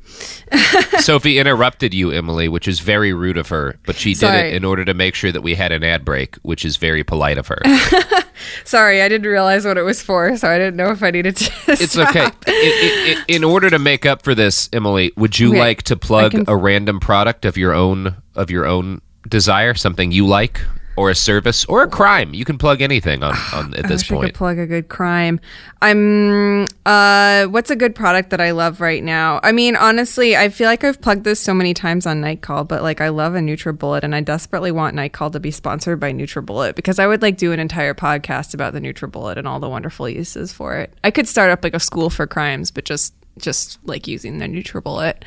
Sophie 0.99 1.39
interrupted 1.39 1.93
you, 1.93 2.11
Emily, 2.11 2.49
which 2.49 2.69
is 2.69 2.79
very 2.81 3.13
rude 3.13 3.37
of 3.37 3.49
her, 3.49 3.77
but 3.85 3.97
she 3.97 4.11
did 4.11 4.19
Sorry. 4.21 4.49
it 4.51 4.55
in 4.55 4.65
order 4.65 4.85
to 4.85 4.95
make 4.95 5.15
sure 5.15 5.33
that 5.33 5.43
we 5.43 5.55
had 5.57 5.73
an 5.73 5.83
ad 5.83 6.05
break, 6.05 6.37
which 6.43 6.65
is 6.65 6.77
very 6.77 7.03
polite 7.03 7.37
of 7.37 7.49
her. 7.49 7.59
Sorry, 8.65 9.03
I 9.03 9.09
didn't 9.09 9.29
realize 9.31 9.65
what 9.65 9.77
it 9.77 9.83
was 9.83 10.03
for, 10.03 10.37
so 10.37 10.49
I 10.49 10.57
didn't 10.59 10.77
know 10.77 10.91
if 10.91 11.03
I 11.03 11.11
needed 11.11 11.37
to. 11.37 11.53
It's 11.73 11.93
stop. 11.93 12.11
okay. 12.15 13.17
In 13.29 13.43
order 13.43 13.71
to 13.71 13.79
make 13.79 14.07
up 14.07 14.23
for 14.23 14.35
this, 14.35 14.69
Emily, 14.73 15.13
would 15.17 15.39
you 15.39 15.51
Okay, 15.51 15.59
like 15.59 15.83
to 15.85 15.97
plug 15.97 16.33
can- 16.33 16.45
a 16.47 16.57
random 16.57 17.01
product 17.01 17.45
of 17.45 17.57
your 17.57 17.75
own 17.75 18.15
of 18.37 18.51
your 18.51 18.67
own 18.67 19.01
desire, 19.29 19.75
something 19.75 20.13
you 20.13 20.27
like, 20.27 20.61
or 20.97 21.11
a 21.11 21.15
service, 21.15 21.65
or 21.67 21.83
a 21.83 21.89
crime? 21.89 22.35
You 22.35 22.45
can 22.45 22.59
plug 22.59 22.81
anything 22.81 23.23
on, 23.23 23.35
on 23.53 23.75
at 23.75 23.85
I 23.85 23.89
this 23.89 24.11
I 24.11 24.15
point. 24.15 24.27
could 24.27 24.35
plug 24.35 24.59
a 24.59 24.67
good 24.67 24.89
crime. 24.89 25.41
I'm. 25.83 26.67
Uh, 26.87 27.45
what's 27.47 27.71
a 27.71 27.77
good 27.77 27.95
product 27.95 28.31
that 28.31 28.41
I 28.41 28.53
love 28.53 28.81
right 28.81 29.03
now? 29.03 29.41
I 29.43 29.53
mean, 29.53 29.77
honestly, 29.77 30.37
I 30.37 30.49
feel 30.49 30.67
like 30.67 30.85
I've 30.85 31.01
plugged 31.01 31.25
this 31.25 31.41
so 31.41 31.55
many 31.55 31.75
times 31.75 32.07
on 32.07 32.21
Nightcall, 32.21 32.65
but 32.65 32.83
like 32.83 33.01
I 33.01 33.09
love 33.09 33.35
a 33.35 33.41
NutriBullet, 33.41 34.03
and 34.03 34.15
I 34.15 34.21
desperately 34.21 34.73
want 34.73 34.95
Nightcall 34.95 35.31
to 35.33 35.41
be 35.41 35.51
sponsored 35.51 36.01
by 36.01 36.13
NutriBullet 36.13 36.75
because 36.75 36.99
I 36.99 37.07
would 37.07 37.23
like 37.23 37.37
do 37.37 37.53
an 37.53 37.61
entire 37.61 37.95
podcast 37.95 38.55
about 38.55 38.73
the 38.73 38.81
NutriBullet 38.81 39.37
and 39.37 39.47
all 39.47 39.61
the 39.61 39.69
wonderful 39.69 40.09
uses 40.09 40.53
for 40.53 40.77
it. 40.77 40.93
I 41.03 41.11
could 41.11 41.29
start 41.29 41.51
up 41.51 41.65
like 41.65 41.75
a 41.75 41.81
school 41.81 42.11
for 42.11 42.27
crimes, 42.27 42.71
but 42.71 42.85
just 42.85 43.15
just 43.39 43.79
like 43.85 44.07
using 44.07 44.39
the 44.39 44.47
NutriBullet. 44.47 45.23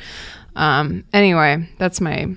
Um, 0.56 1.04
anyway, 1.12 1.68
that's 1.78 2.00
my 2.00 2.34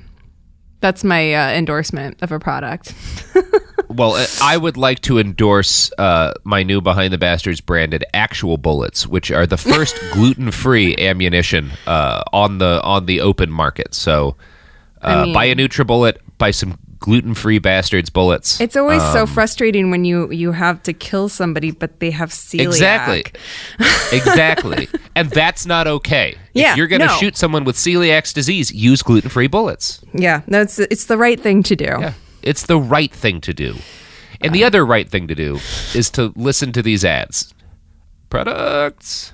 that's 0.81 1.03
my 1.03 1.33
uh, 1.33 1.51
endorsement 1.51 2.21
of 2.21 2.31
a 2.31 2.39
product. 2.39 2.93
Well, 3.91 4.13
uh, 4.13 4.25
I 4.41 4.57
would 4.57 4.77
like 4.77 5.01
to 5.01 5.19
endorse 5.19 5.91
uh, 5.97 6.33
my 6.43 6.63
new 6.63 6.81
Behind 6.81 7.11
the 7.11 7.17
Bastards 7.17 7.59
branded 7.59 8.05
actual 8.13 8.57
bullets, 8.57 9.05
which 9.05 9.31
are 9.31 9.45
the 9.45 9.57
first 9.57 9.95
gluten-free 10.13 10.97
ammunition 10.97 11.71
uh, 11.87 12.23
on 12.31 12.59
the 12.59 12.81
on 12.83 13.05
the 13.05 13.19
open 13.21 13.51
market. 13.51 13.93
So, 13.93 14.37
uh, 15.01 15.25
mean- 15.25 15.33
buy 15.33 15.45
a 15.45 15.55
NutriBullet, 15.55 16.17
buy 16.37 16.51
some 16.51 16.77
gluten-free 17.01 17.59
bastards 17.59 18.09
bullets. 18.09 18.61
It's 18.61 18.77
always 18.77 19.01
Um, 19.01 19.13
so 19.13 19.25
frustrating 19.25 19.91
when 19.91 20.05
you 20.05 20.31
you 20.31 20.53
have 20.53 20.81
to 20.83 20.93
kill 20.93 21.27
somebody, 21.27 21.71
but 21.71 21.99
they 21.99 22.11
have 22.11 22.29
celiac. 22.29 22.67
Exactly. 22.67 23.23
exactly. 24.17 24.87
And 25.15 25.29
that's 25.31 25.65
not 25.65 25.87
okay. 25.87 26.37
Yeah, 26.53 26.71
if 26.71 26.77
you're 26.77 26.87
going 26.87 27.01
to 27.01 27.07
no. 27.07 27.17
shoot 27.17 27.35
someone 27.35 27.65
with 27.65 27.75
celiac 27.75 28.33
disease, 28.33 28.71
use 28.71 29.01
gluten-free 29.01 29.47
bullets. 29.47 29.99
Yeah, 30.13 30.41
that's 30.47 30.79
it's 30.79 31.05
the 31.05 31.17
right 31.17 31.39
thing 31.39 31.63
to 31.63 31.75
do. 31.75 31.83
Yeah. 31.85 32.13
It's 32.41 32.65
the 32.65 32.79
right 32.79 33.11
thing 33.11 33.41
to 33.41 33.53
do. 33.53 33.75
And 34.43 34.55
the 34.55 34.63
other 34.63 34.83
right 34.85 35.07
thing 35.07 35.27
to 35.27 35.35
do 35.35 35.59
is 35.93 36.09
to 36.11 36.33
listen 36.35 36.71
to 36.71 36.81
these 36.81 37.05
ads. 37.05 37.53
Products. 38.29 39.33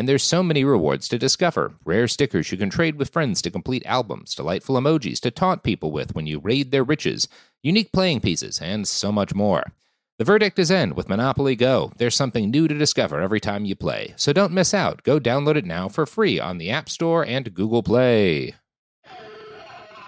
And 0.00 0.08
there's 0.08 0.22
so 0.22 0.42
many 0.42 0.64
rewards 0.64 1.08
to 1.08 1.18
discover 1.18 1.74
rare 1.84 2.08
stickers 2.08 2.50
you 2.50 2.56
can 2.56 2.70
trade 2.70 2.96
with 2.96 3.12
friends 3.12 3.42
to 3.42 3.50
complete 3.50 3.84
albums, 3.84 4.34
delightful 4.34 4.76
emojis 4.76 5.20
to 5.20 5.30
taunt 5.30 5.62
people 5.62 5.92
with 5.92 6.14
when 6.14 6.26
you 6.26 6.38
raid 6.38 6.70
their 6.70 6.82
riches, 6.82 7.28
unique 7.62 7.92
playing 7.92 8.22
pieces, 8.22 8.62
and 8.62 8.88
so 8.88 9.12
much 9.12 9.34
more. 9.34 9.74
The 10.16 10.24
verdict 10.24 10.58
is 10.58 10.70
in 10.70 10.94
with 10.94 11.10
Monopoly 11.10 11.54
Go. 11.54 11.92
There's 11.98 12.14
something 12.14 12.50
new 12.50 12.66
to 12.66 12.78
discover 12.78 13.20
every 13.20 13.40
time 13.40 13.66
you 13.66 13.76
play. 13.76 14.14
So 14.16 14.32
don't 14.32 14.54
miss 14.54 14.72
out. 14.72 15.02
Go 15.02 15.20
download 15.20 15.56
it 15.56 15.66
now 15.66 15.90
for 15.90 16.06
free 16.06 16.40
on 16.40 16.56
the 16.56 16.70
App 16.70 16.88
Store 16.88 17.22
and 17.22 17.52
Google 17.52 17.82
Play. 17.82 18.54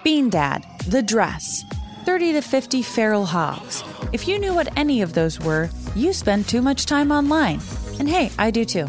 Bean 0.03 0.31
Dad, 0.31 0.65
The 0.89 1.03
Dress, 1.03 1.65
30 2.07 2.33
to 2.33 2.41
50 2.41 2.81
Feral 2.81 3.27
Hogs. 3.27 3.85
If 4.15 4.27
you 4.27 4.39
knew 4.39 4.55
what 4.55 4.75
any 4.75 5.03
of 5.03 5.13
those 5.13 5.39
were, 5.39 5.69
you 5.95 6.15
spend 6.15 6.49
too 6.49 6.63
much 6.63 6.87
time 6.87 7.13
online. 7.13 7.61
And 7.99 8.09
hey, 8.09 8.31
I 8.39 8.51
do 8.51 8.65
too. 8.65 8.89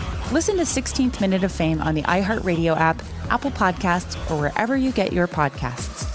Listen 0.31 0.55
to 0.55 0.63
16th 0.63 1.19
Minute 1.19 1.43
of 1.43 1.51
Fame 1.51 1.81
on 1.81 1.93
the 1.93 2.03
iHeartRadio 2.03 2.77
app, 2.77 3.03
Apple 3.29 3.51
Podcasts, 3.51 4.15
or 4.31 4.39
wherever 4.39 4.77
you 4.77 4.93
get 4.93 5.11
your 5.11 5.27
podcasts. 5.27 6.07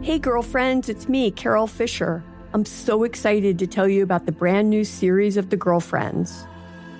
Hey, 0.00 0.20
girlfriends, 0.20 0.88
it's 0.88 1.08
me, 1.08 1.32
Carol 1.32 1.66
Fisher. 1.66 2.22
I'm 2.52 2.64
so 2.64 3.02
excited 3.02 3.58
to 3.58 3.66
tell 3.66 3.88
you 3.88 4.04
about 4.04 4.26
the 4.26 4.32
brand 4.32 4.70
new 4.70 4.84
series 4.84 5.36
of 5.36 5.50
The 5.50 5.56
Girlfriends. 5.56 6.46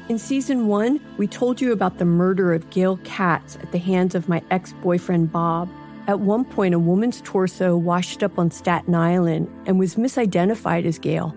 In 0.09 0.19
season 0.19 0.67
one, 0.67 0.99
we 1.17 1.29
told 1.29 1.61
you 1.61 1.71
about 1.71 1.99
the 1.99 2.05
murder 2.05 2.53
of 2.53 2.69
Gail 2.71 2.97
Katz 3.05 3.55
at 3.55 3.71
the 3.71 3.79
hands 3.79 4.17
of 4.17 4.29
my 4.29 4.43
ex 4.51 4.73
boyfriend 4.83 5.31
Bob. 5.31 5.69
At 6.09 6.19
one 6.19 6.45
point, 6.45 6.75
a 6.75 6.81
woman's 6.81 7.21
torso 7.21 7.77
washed 7.77 8.25
up 8.25 8.37
on 8.37 8.51
Staten 8.51 8.97
Island 8.97 9.49
and 9.65 9.79
was 9.79 9.95
misidentified 9.95 10.87
as 10.87 10.99
Gail. 10.99 11.37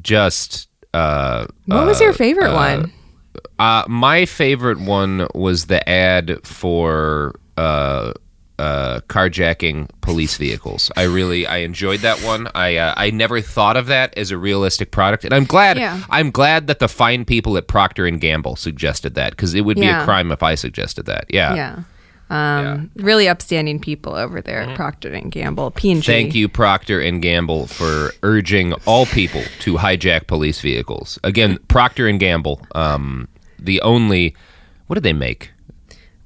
just 0.00 0.68
uh, 0.92 1.46
what 1.66 1.86
was 1.86 2.00
your 2.00 2.12
favorite 2.12 2.50
uh, 2.50 2.54
one? 2.54 2.92
Uh, 3.58 3.84
my 3.88 4.26
favorite 4.26 4.78
one 4.80 5.26
was 5.34 5.66
the 5.66 5.86
ad 5.88 6.44
for 6.46 7.34
uh, 7.56 8.12
uh, 8.58 9.00
carjacking 9.08 9.88
police 10.00 10.36
vehicles. 10.36 10.90
I 10.96 11.02
really 11.04 11.46
I 11.46 11.58
enjoyed 11.58 12.00
that 12.00 12.18
one. 12.20 12.48
I 12.54 12.76
uh, 12.76 12.94
I 12.96 13.10
never 13.10 13.40
thought 13.40 13.76
of 13.76 13.86
that 13.86 14.16
as 14.16 14.30
a 14.30 14.38
realistic 14.38 14.90
product, 14.92 15.24
and 15.24 15.34
I'm 15.34 15.44
glad. 15.44 15.76
Yeah. 15.78 16.02
I'm 16.10 16.30
glad 16.30 16.66
that 16.68 16.78
the 16.78 16.88
fine 16.88 17.24
people 17.24 17.56
at 17.56 17.66
Procter 17.66 18.06
and 18.06 18.20
Gamble 18.20 18.56
suggested 18.56 19.14
that 19.14 19.30
because 19.30 19.54
it 19.54 19.62
would 19.62 19.76
be 19.76 19.86
Yeah. 19.86 20.02
a 20.02 20.04
crime 20.04 20.30
if 20.30 20.42
I 20.42 20.54
suggested 20.54 21.06
that. 21.06 21.26
Yeah. 21.28 21.54
Yeah. 21.54 21.78
Um, 22.30 22.90
Really 22.96 23.28
upstanding 23.28 23.78
people 23.78 24.14
over 24.14 24.40
there 24.40 24.60
at 24.62 24.74
Procter 24.76 25.12
and 25.12 25.30
Gamble. 25.30 25.70
P 25.72 25.92
and 25.92 26.02
G. 26.02 26.06
Thank 26.10 26.34
you, 26.34 26.48
Procter 26.48 27.00
and 27.00 27.20
Gamble, 27.20 27.66
for 27.66 28.10
urging 28.22 28.72
all 28.86 29.06
people 29.06 29.42
to 29.60 29.74
hijack 29.74 30.26
police 30.26 30.60
vehicles. 30.60 31.18
Again, 31.22 31.58
Procter 31.68 32.08
and 32.08 32.18
Gamble, 32.18 32.60
um, 32.74 33.28
the 33.58 33.80
only. 33.82 34.34
What 34.86 34.94
did 34.94 35.02
they 35.04 35.12
make? 35.12 35.50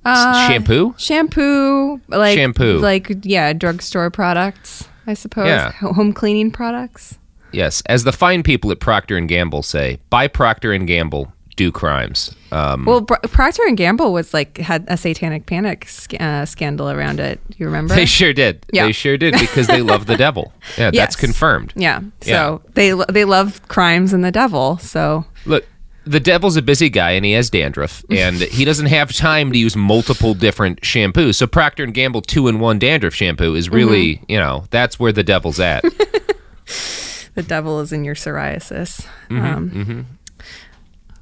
Uh, 0.05 0.49
shampoo. 0.49 0.95
Shampoo, 0.97 2.01
like 2.09 2.37
Shampoo. 2.39 2.79
like 2.79 3.13
yeah, 3.25 3.53
drugstore 3.53 4.11
products, 4.11 4.89
I 5.07 5.15
suppose. 5.15 5.49
Yeah. 5.49 5.73
Home 5.73 6.13
cleaning 6.13 6.51
products. 6.51 7.19
Yes, 7.53 7.83
as 7.87 8.05
the 8.05 8.13
fine 8.13 8.43
people 8.43 8.71
at 8.71 8.81
Procter 8.81 9.17
and 9.17 9.29
Gamble 9.29 9.63
say, 9.63 9.99
buy 10.11 10.29
Procter 10.29 10.73
and 10.73 10.87
Gamble, 10.87 11.33
do 11.59 11.71
crimes. 11.71 12.35
Um, 12.51 12.87
Well, 12.87 13.03
Procter 13.03 13.63
and 13.67 13.77
Gamble 13.77 14.13
was 14.15 14.33
like 14.33 14.57
had 14.57 14.87
a 14.89 14.97
satanic 14.97 15.45
panic 15.45 15.87
sc- 15.87 16.19
uh, 16.19 16.47
scandal 16.47 16.89
around 16.89 17.21
it. 17.21 17.39
You 17.59 17.67
remember? 17.67 17.95
they 17.95 18.07
sure 18.07 18.33
did. 18.33 18.65
Yeah. 18.73 18.87
They 18.87 18.93
sure 18.93 19.19
did 19.19 19.35
because 19.39 19.67
they 19.67 19.83
love 19.83 20.07
the 20.07 20.17
devil. 20.27 20.53
Yeah, 20.79 20.91
that's 20.91 21.17
confirmed. 21.17 21.75
Yeah. 21.77 22.01
So 22.23 22.63
they 22.73 22.95
they 23.11 23.27
love 23.27 23.61
crimes 23.69 24.15
and 24.15 24.25
the 24.25 24.33
devil. 24.33 24.79
So 24.79 25.27
Look, 25.45 25.67
the 26.07 26.21
devil's 26.21 26.57
a 26.57 26.63
busy 26.63 26.89
guy 26.89 27.11
and 27.11 27.25
he 27.27 27.33
has 27.33 27.51
dandruff 27.51 28.03
and 28.11 28.37
he 28.37 28.65
doesn't 28.65 28.87
have 28.87 29.13
time 29.13 29.53
to 29.53 29.59
use 29.59 29.77
multiple 29.77 30.33
different 30.33 30.81
shampoos. 30.81 31.35
So 31.35 31.47
Procter 31.47 31.85
and 31.85 31.93
Gamble 31.93 32.23
two 32.23 32.49
in 32.49 32.61
one 32.61 32.79
dandruff 32.79 33.13
shampoo 33.15 33.55
is 33.55 33.69
really, 33.69 34.15
Mm-hmm. 34.17 34.33
you 34.33 34.39
know, 34.39 34.65
that's 34.71 34.99
where 34.99 35.13
the 35.13 35.23
devil's 35.25 35.61
at. 35.61 35.83
the 37.35 37.43
devil 37.43 37.81
is 37.81 37.93
in 37.93 38.05
your 38.05 38.15
psoriasis. 38.15 39.07
Mhm, 39.29 39.43
Um, 39.55 39.71
mhm. 39.71 40.05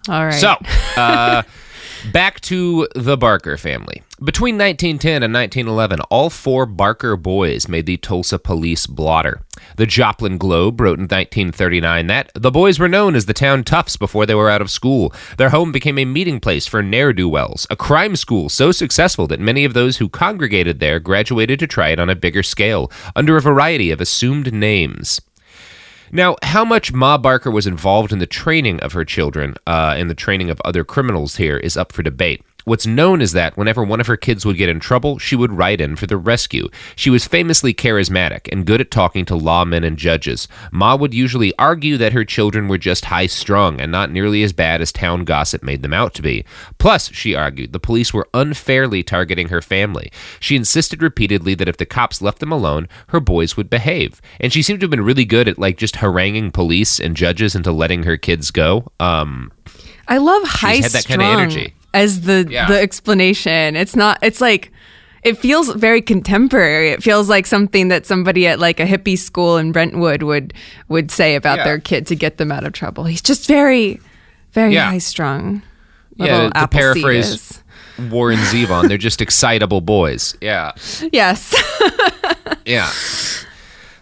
All 0.09 0.25
right. 0.25 0.33
So, 0.33 0.57
uh, 0.97 1.43
back 2.13 2.41
to 2.43 2.89
the 2.95 3.17
Barker 3.17 3.57
family. 3.57 4.03
Between 4.23 4.55
1910 4.55 5.23
and 5.23 5.35
1911, 5.35 6.01
all 6.09 6.31
four 6.31 6.65
Barker 6.65 7.17
boys 7.17 7.69
made 7.69 7.85
the 7.87 7.99
Tulsa 7.99 8.39
police 8.39 8.87
blotter. 8.87 9.43
The 9.77 9.87
Joplin 9.87 10.39
Globe 10.39 10.81
wrote 10.81 10.99
in 10.99 11.05
1939 11.05 12.07
that 12.07 12.31
the 12.35 12.51
boys 12.51 12.79
were 12.79 12.89
known 12.89 13.15
as 13.15 13.27
the 13.27 13.35
town 13.35 13.65
toughs 13.65 13.97
before 13.97 14.25
they 14.25 14.35
were 14.35 14.49
out 14.49 14.63
of 14.63 14.71
school. 14.71 15.13
Their 15.37 15.51
home 15.51 15.71
became 15.73 15.99
a 15.99 16.05
meeting 16.05 16.41
place 16.41 16.67
for 16.67 16.83
ne'er 16.83 17.13
do 17.13 17.29
wells, 17.29 17.67
a 17.69 17.77
crime 17.77 18.17
school 18.17 18.49
so 18.49 18.73
successful 18.73 19.27
that 19.27 19.41
many 19.41 19.65
of 19.65 19.75
those 19.75 19.99
who 19.99 20.09
congregated 20.09 20.81
there 20.81 20.99
graduated 20.99 21.59
to 21.59 21.67
try 21.67 21.89
it 21.89 21.99
on 21.99 22.09
a 22.09 22.17
bigger 22.17 22.43
scale, 22.43 22.91
under 23.15 23.37
a 23.37 23.43
variety 23.43 23.91
of 23.91 24.01
assumed 24.01 24.53
names. 24.53 25.21
Now, 26.13 26.37
how 26.43 26.65
much 26.65 26.93
Ma 26.93 27.19
Barker 27.19 27.51
was 27.51 27.67
involved 27.67 28.13
in 28.13 28.19
the 28.19 28.27
training 28.27 28.81
of 28.81 28.93
her 28.93 29.05
children, 29.05 29.55
uh, 29.67 29.95
in 29.99 30.09
the 30.09 30.15
training 30.15 30.51
of 30.51 30.61
other 30.65 30.85
criminals 30.85 31.37
here, 31.37 31.57
is 31.57 31.77
up 31.77 31.93
for 31.93 32.03
debate. 32.03 32.43
What's 32.67 32.85
known 32.85 33.23
is 33.23 33.31
that 33.31 33.57
whenever 33.57 33.85
one 33.85 34.01
of 34.01 34.09
her 34.09 34.17
kids 34.17 34.45
would 34.45 34.57
get 34.57 34.69
in 34.69 34.81
trouble, 34.81 35.19
she 35.21 35.37
would 35.37 35.53
write 35.53 35.81
in 35.81 35.95
for 35.95 36.09
the 36.09 36.17
rescue. 36.17 36.69
She 36.97 37.11
was 37.11 37.25
famously 37.25 37.73
charismatic 37.73 38.49
and 38.51 38.67
good 38.67 38.81
at 38.81 38.91
talking 38.91 39.25
to 39.27 39.35
lawmen 39.35 39.87
and 39.87 39.97
judges. 39.97 40.49
Ma 40.73 40.97
would 40.97 41.15
usually 41.15 41.57
argue 41.61 41.97
that 41.97 42.13
her 42.13 42.25
children 42.25 42.67
were 42.67 42.77
just 42.77 43.05
high 43.05 43.27
strung 43.27 43.81
and 43.81 43.93
not 43.93 44.11
nearly 44.11 44.43
as 44.43 44.53
bad 44.53 44.81
as 44.81 44.91
town 44.91 45.25
gossip 45.25 45.63
made 45.63 45.83
them 45.83 45.93
out 45.93 46.13
to 46.15 46.23
be. 46.23 46.45
Plus, 46.79 47.09
she 47.13 47.37
argued, 47.37 47.73
the 47.73 47.79
police 47.79 48.13
were 48.13 48.29
unfairly 48.35 49.05
targeting 49.05 49.47
her 49.47 49.63
family. 49.63 50.11
She 50.41 50.57
insisted 50.57 51.03
repeatedly 51.03 51.55
that 51.55 51.69
if 51.69 51.77
the 51.77 51.87
cops 51.87 52.21
left 52.21 52.41
them 52.41 52.51
alone, 52.51 52.89
her 53.11 53.21
boys 53.21 53.57
would 53.57 53.71
behave. 53.71 54.21
And 54.41 54.53
she 54.53 54.63
seemed 54.63 54.81
to 54.81 54.87
have 54.87 54.91
been 54.91 55.05
really 55.05 55.25
good 55.25 55.47
at 55.47 55.57
like 55.57 55.77
just 55.77 55.95
haranguing 55.95 56.51
police 56.51 56.99
and 56.99 57.17
judges 57.17 57.55
into 57.55 57.71
letting 57.71 58.03
her 58.03 58.17
kids 58.17 58.51
go. 58.51 58.91
Um, 58.99 59.53
I 60.09 60.19
love 60.19 60.43
high 60.43 60.77
had 60.77 60.91
that 60.91 61.07
kind 61.07 61.23
of 61.23 61.29
strung 61.29 61.41
energy. 61.41 61.75
As 61.97 62.21
the 62.23 62.47
Yeah. 62.49 62.69
the 62.69 62.81
explanation. 62.81 63.77
It's 63.77 63.97
not. 63.97 64.19
It's 64.23 64.41
like 64.41 64.71
it 65.23 65.37
feels 65.39 65.73
very 65.75 66.01
contemporary. 66.03 66.91
It 66.91 67.03
feels 67.03 67.29
like 67.29 67.47
something 67.47 67.89
that 67.89 68.07
somebody 68.07 68.47
at 68.47 68.61
like 68.61 68.79
a 68.79 68.85
hippie 68.87 69.19
school 69.19 69.57
in 69.57 69.73
Brentwood 69.73 70.23
would 70.23 70.53
would 70.89 71.11
say 71.11 71.35
about 71.35 71.59
Yeah. 71.59 71.65
their 71.65 71.79
kid 71.81 72.07
to 72.09 72.15
get 72.15 72.37
them 72.37 72.53
out 72.53 72.65
of 72.65 72.73
trouble. 72.73 73.05
He's 73.05 73.23
just 73.23 73.47
very, 73.49 73.99
very 74.53 74.75
Yeah. 74.75 74.91
high 74.91 74.99
strung. 74.99 75.63
yeah, 76.19 76.49
to 76.51 76.69
paraphrase 76.69 77.63
Warren 78.11 78.39
Zevon, 78.39 78.89
they're 78.89 78.97
just 78.99 79.21
excitable 79.27 79.81
boys. 79.81 80.37
Yeah. 80.41 80.73
Yes. 81.13 81.55
Yeah. 82.65 82.91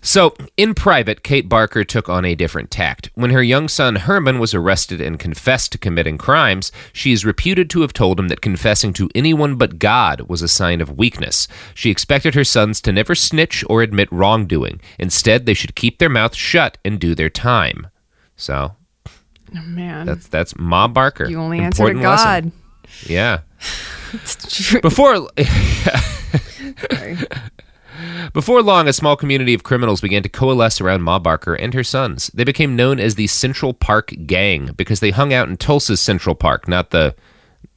So, 0.07 0.34
in 0.59 0.74
private, 0.74 1.22
Kate 1.22 1.48
Barker 1.48 1.82
took 1.82 2.11
on 2.11 2.26
a 2.26 2.34
different 2.34 2.70
tact. 2.70 3.09
When 3.14 3.30
her 3.30 3.42
young 3.42 3.68
son 3.68 3.96
Herman 3.96 4.38
was 4.38 4.52
arrested 4.52 5.00
and 5.00 5.18
confessed 5.18 5.72
to 5.72 5.78
committing 5.78 6.18
crimes, 6.18 6.70
she 6.92 7.11
is 7.11 7.24
reputed 7.24 7.70
to 7.70 7.80
have 7.80 7.94
told 7.94 8.20
him 8.20 8.28
that 8.28 8.42
confessing 8.42 8.92
to 8.92 9.09
anyone 9.14 9.57
but 9.57 9.78
God 9.78 10.28
was 10.28 10.42
a 10.42 10.48
sign 10.48 10.82
of 10.82 10.98
weakness. 10.98 11.48
She 11.74 11.90
expected 11.90 12.34
her 12.34 12.44
sons 12.44 12.82
to 12.82 12.92
never 12.92 13.14
snitch 13.14 13.64
or 13.70 13.80
admit 13.80 14.12
wrongdoing. 14.12 14.82
Instead, 14.98 15.46
they 15.46 15.55
should 15.55 15.74
keep 15.74 15.98
their 15.98 16.11
mouths 16.11 16.36
shut 16.36 16.76
and 16.84 17.00
do 17.00 17.14
their 17.14 17.30
time. 17.30 17.86
So, 18.36 18.76
Oh, 19.57 19.62
man, 19.62 20.05
that's 20.05 20.26
that's 20.26 20.55
Ma 20.59 20.86
Barker. 20.86 21.30
you 21.30 21.40
only 21.40 21.61
answer 21.61 21.82
to 21.84 21.88
Important 21.88 22.05
lesson. 22.05 22.26
God. 22.26 22.52
Yeah. 23.09 23.40
Before 24.82 25.30
Before 28.32 28.62
long, 28.62 28.88
a 28.88 28.92
small 28.92 29.16
community 29.16 29.55
of 29.55 29.62
criminals 29.62 30.01
began 30.01 30.22
to 30.22 30.28
coalesce 30.28 30.80
around 30.80 31.03
Ma 31.03 31.18
Barker 31.18 31.55
and 31.55 31.74
her 31.74 31.84
sons. 31.84 32.30
They 32.34 32.45
became 32.45 32.76
known 32.76 32.99
as 32.99 33.14
the 33.14 33.26
Central 33.26 33.74
Park 33.74 34.12
Gang 34.26 34.70
because 34.76 35.01
they 35.01 35.11
hung 35.11 35.32
out 35.32 35.49
in 35.49 35.57
Tulsa's 35.57 36.01
Central 36.01 36.34
Park, 36.34 36.66
not 36.68 36.90
the 36.90 37.14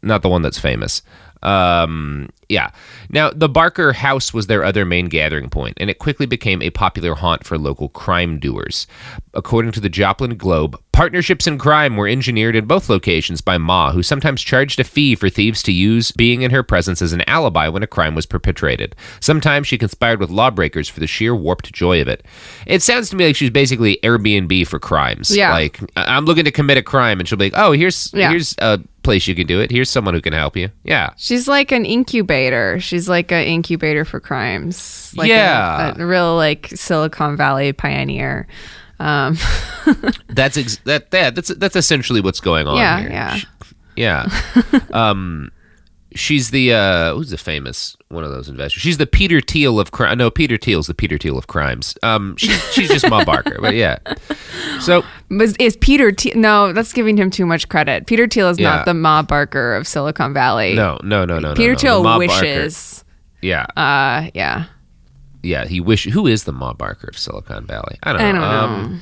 not 0.02 0.22
the 0.22 0.30
one 0.30 0.42
that's 0.42 0.60
famous. 0.60 1.02
Um, 1.44 2.30
yeah. 2.50 2.72
Now, 3.10 3.30
the 3.32 3.50
Barker 3.50 3.94
house 3.94 4.34
was 4.34 4.48
their 4.48 4.64
other 4.64 4.86
main 4.86 5.08
gathering 5.08 5.50
point, 5.50 5.78
and 5.80 5.90
it 5.90 6.00
quickly 6.00 6.26
became 6.26 6.62
a 6.62 6.70
popular 6.70 7.14
haunt 7.16 7.46
for 7.46 7.58
local 7.58 7.90
crime 7.90 8.40
doers. 8.40 8.88
According 9.34 9.72
to 9.74 9.80
the 9.80 9.90
Joplin 9.90 10.36
Globe, 10.38 10.80
partnerships 10.92 11.46
in 11.46 11.58
crime 11.58 11.96
were 11.96 12.08
engineered 12.08 12.56
in 12.56 12.66
both 12.66 12.90
locations 12.90 13.40
by 13.42 13.58
Ma, 13.58 13.92
who 13.92 14.02
sometimes 14.02 14.42
charged 14.42 14.80
a 14.80 14.84
fee 14.84 15.14
for 15.16 15.30
thieves 15.30 15.62
to 15.64 15.72
use 15.72 16.12
being 16.14 16.42
in 16.42 16.52
her 16.52 16.64
presence 16.64 17.02
as 17.02 17.14
an 17.14 17.24
alibi 17.28 17.68
when 17.68 17.84
a 17.84 17.88
crime 17.88 18.16
was 18.16 18.26
perpetrated. 18.26 18.96
Sometimes 19.20 19.68
she 19.68 19.78
conspired 19.78 20.20
with 20.20 20.30
lawbreakers 20.30 20.90
for 20.90 21.00
the 21.00 21.08
sheer 21.08 21.36
warped 21.36 21.72
joy 21.74 22.02
of 22.02 22.08
it. 22.08 22.26
It 22.66 22.82
sounds 22.82 23.10
to 23.12 23.16
me 23.16 23.28
like 23.28 23.36
she's 23.36 23.50
basically 23.52 24.00
Airbnb 24.04 24.68
for 24.68 24.80
crimes. 24.80 25.36
Yeah. 25.36 25.52
Like, 25.52 25.80
I'm 25.96 26.26
looking 26.26 26.46
to 26.46 26.52
commit 26.52 26.78
a 26.78 26.84
crime, 26.84 27.20
and 27.20 27.28
she'll 27.28 27.38
be 27.38 27.46
like, 27.46 27.54
oh, 27.58 27.74
here's, 27.74 28.12
Yeah. 28.14 28.30
here's 28.30 28.56
a 28.60 28.80
place 29.04 29.28
you 29.28 29.36
can 29.36 29.48
do 29.48 29.62
it. 29.62 29.72
Here's 29.72 29.90
someone 29.90 30.14
who 30.14 30.22
can 30.22 30.34
help 30.34 30.58
you. 30.58 30.70
Yeah. 30.84 31.12
She's 31.16 31.48
like 31.48 31.72
an 31.72 31.86
incubator. 31.86 32.37
She's 32.80 33.08
like 33.10 33.32
an 33.32 33.44
incubator 33.46 34.06
for 34.06 34.20
crimes. 34.20 35.14
Like 35.16 35.30
Yeah. 35.30 35.94
a, 35.98 36.06
real 36.06 36.36
like 36.36 36.68
Silicon 36.76 37.36
Valley 37.38 37.74
pioneer. 37.74 38.48
Um, 39.00 39.38
That's 40.28 40.58
ex- 40.58 40.78
that, 40.86 41.12
that 41.12 41.36
that's 41.36 41.50
that's 41.50 41.76
essentially 41.76 42.22
what's 42.22 42.40
going 42.40 42.68
on 42.68 42.78
Yeah, 42.78 43.00
here. 43.00 43.10
yeah. 43.10 43.36
Sh- 43.36 43.46
yeah. 43.96 44.42
um, 44.94 45.52
she's 46.16 46.52
the 46.52 46.74
uh, 46.74 47.14
who's 47.16 47.30
the 47.32 47.38
famous 47.38 47.97
one 48.10 48.24
of 48.24 48.32
those 48.32 48.48
investors? 48.50 48.82
She's 48.82 48.98
the 48.98 49.08
Peter 49.08 49.42
Thiel 49.42 49.80
of 49.80 49.92
crime. 49.92 50.18
No, 50.18 50.30
Peter 50.32 50.58
Thiel's 50.58 50.88
the 50.88 50.94
Peter 50.94 51.18
Thiel 51.18 51.38
of 51.38 51.48
crimes. 51.48 51.98
Um, 52.04 52.36
she's 52.38 52.62
she's 52.74 52.90
just 52.90 53.10
Ma 53.10 53.24
Barker, 53.26 53.58
but 53.62 53.76
yeah. 53.76 53.98
So 54.82 55.04
was, 55.30 55.56
is 55.58 55.76
Peter 55.78 56.12
Thiel? 56.12 56.34
No, 56.36 56.74
that's 56.74 56.94
giving 56.94 57.18
him 57.18 57.30
too 57.30 57.46
much 57.46 57.68
credit. 57.70 58.06
Peter 58.08 58.28
Thiel 58.28 58.50
is 58.50 58.60
Yeah. 58.60 58.78
not 58.78 58.86
the 58.86 58.94
Ma 58.94 59.22
Barker 59.24 59.76
of 59.76 59.88
Silicon 59.88 60.34
Valley. 60.34 60.74
no, 60.76 61.00
no, 61.04 61.26
no, 61.26 61.40
no. 61.40 61.50
no, 61.50 61.54
Peter 61.56 61.72
no. 61.72 61.76
The 61.76 61.82
Thiel 61.82 62.04
Ma 62.04 62.18
Barker- 62.18 62.42
wishes. 62.42 63.04
yeah, 63.42 63.66
Uh, 63.76 64.30
yeah. 64.34 64.66
yeah. 65.44 65.66
He 65.66 65.80
wish. 65.82 66.06
Who 66.06 66.28
is 66.28 66.46
the 66.46 66.54
Ma 66.54 66.74
Barker 66.74 67.08
of 67.10 67.18
Silicon 67.18 67.66
Valley? 67.66 67.98
I 68.04 68.14
don't 68.14 68.22
know. 68.22 68.28
I 68.28 68.32
don't 68.32 68.42
know. 68.42 68.48
Um, 68.48 69.02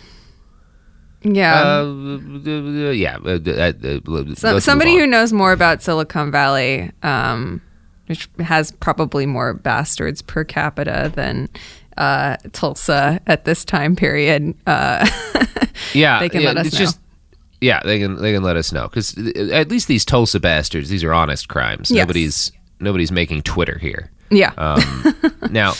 Yeah. 1.23 1.61
uh, 1.61 2.89
yeah. 2.91 3.17
uh, 3.25 3.39
uh, 3.47 3.71
uh, 4.07 4.35
So, 4.35 4.59
somebody 4.59 4.95
who 4.97 5.07
knows 5.07 5.33
more 5.33 5.51
about 5.51 5.81
Silicon 5.81 6.31
Valley, 6.31 6.91
um, 7.03 7.61
which 8.07 8.29
has 8.39 8.71
probably 8.71 9.25
more 9.25 9.53
bastards 9.53 10.21
per 10.21 10.43
capita 10.43 11.11
than 11.15 11.49
uh, 11.97 12.37
Tulsa 12.51 13.19
at 13.27 13.45
this 13.45 13.65
time 13.65 13.95
period. 13.95 14.55
Uh, 14.67 15.07
yeah, 15.93 16.19
they 16.19 16.29
can 16.29 16.41
yeah, 16.41 16.47
let 16.51 16.57
us 16.57 16.73
know. 16.73 16.79
just 16.79 16.99
yeah, 17.61 17.81
they 17.83 17.99
can 17.99 18.21
they 18.21 18.33
can 18.33 18.43
let 18.43 18.57
us 18.57 18.71
know 18.71 18.87
because 18.87 19.17
at 19.51 19.69
least 19.69 19.87
these 19.87 20.05
Tulsa 20.05 20.39
bastards, 20.39 20.89
these 20.89 21.03
are 21.03 21.13
honest 21.13 21.47
crimes. 21.47 21.89
Yes. 21.89 22.03
Nobody's 22.03 22.51
nobody's 22.79 23.11
making 23.11 23.43
Twitter 23.43 23.77
here. 23.77 24.11
yeah. 24.29 24.53
Um, 24.57 25.15
now, 25.51 25.73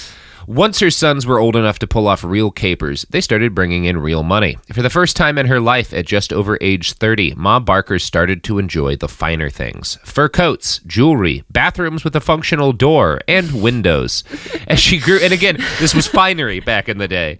once 0.48 0.80
her 0.80 0.92
sons 0.92 1.26
were 1.26 1.40
old 1.40 1.56
enough 1.56 1.80
to 1.80 1.88
pull 1.88 2.08
off 2.08 2.24
real 2.24 2.52
capers, 2.52 3.06
they 3.10 3.22
started 3.22 3.56
bringing 3.56 3.86
in 3.86 3.98
real 3.98 4.24
money. 4.24 4.58
For 4.74 4.82
the 4.82 4.90
first 4.90 5.16
time 5.16 5.38
in 5.38 5.48
her 5.48 5.60
life, 5.60 5.94
at 5.94 6.06
just 6.06 6.32
over 6.32 6.58
age 6.62 6.94
30, 6.94 7.36
Ma 7.36 7.60
Barker 7.60 8.00
started 8.00 8.44
to 8.44 8.60
enjoy 8.60 8.96
the 8.96 9.08
finer 9.08 9.50
things 9.50 9.98
fur 10.04 10.30
coats, 10.30 10.80
jewelry, 10.86 11.44
bathrooms 11.50 12.04
with 12.04 12.16
a 12.16 12.22
functional 12.22 12.74
door, 12.74 13.22
and 13.28 13.62
windows. 13.62 14.24
As 14.68 14.80
she 14.80 15.00
grew, 15.00 15.20
and 15.20 15.34
again, 15.34 15.58
this 15.80 15.94
was 15.94 16.08
finery 16.08 16.60
back 16.60 16.90
in 16.90 16.98
the 16.98 17.08
day. 17.08 17.40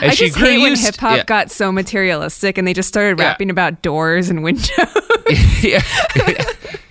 As 0.00 0.12
I 0.12 0.14
she 0.14 0.26
just 0.26 0.38
grew 0.38 0.48
hate 0.48 0.62
when 0.62 0.76
hip 0.76 0.96
hop 0.96 1.16
yeah. 1.16 1.24
got 1.24 1.50
so 1.50 1.72
materialistic 1.72 2.58
and 2.58 2.66
they 2.66 2.74
just 2.74 2.88
started 2.88 3.18
rapping 3.18 3.50
about 3.50 3.82
doors 3.82 4.30
and 4.30 4.42
windows. 4.42 4.68
yeah. 5.62 5.82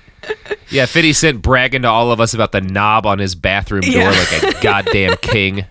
yeah, 0.74 0.86
50 0.86 1.14
Cent 1.14 1.42
bragging 1.42 1.84
to 1.84 1.88
all 1.88 2.12
of 2.12 2.20
us 2.20 2.34
about 2.34 2.52
the 2.52 2.62
knob 2.62 3.06
on 3.06 3.20
his 3.20 3.36
bathroom 3.36 3.82
door 3.82 3.92
Yeah. 3.92 4.10
like 4.10 4.56
a 4.56 4.62
goddamn 4.64 5.16
king. 5.22 5.66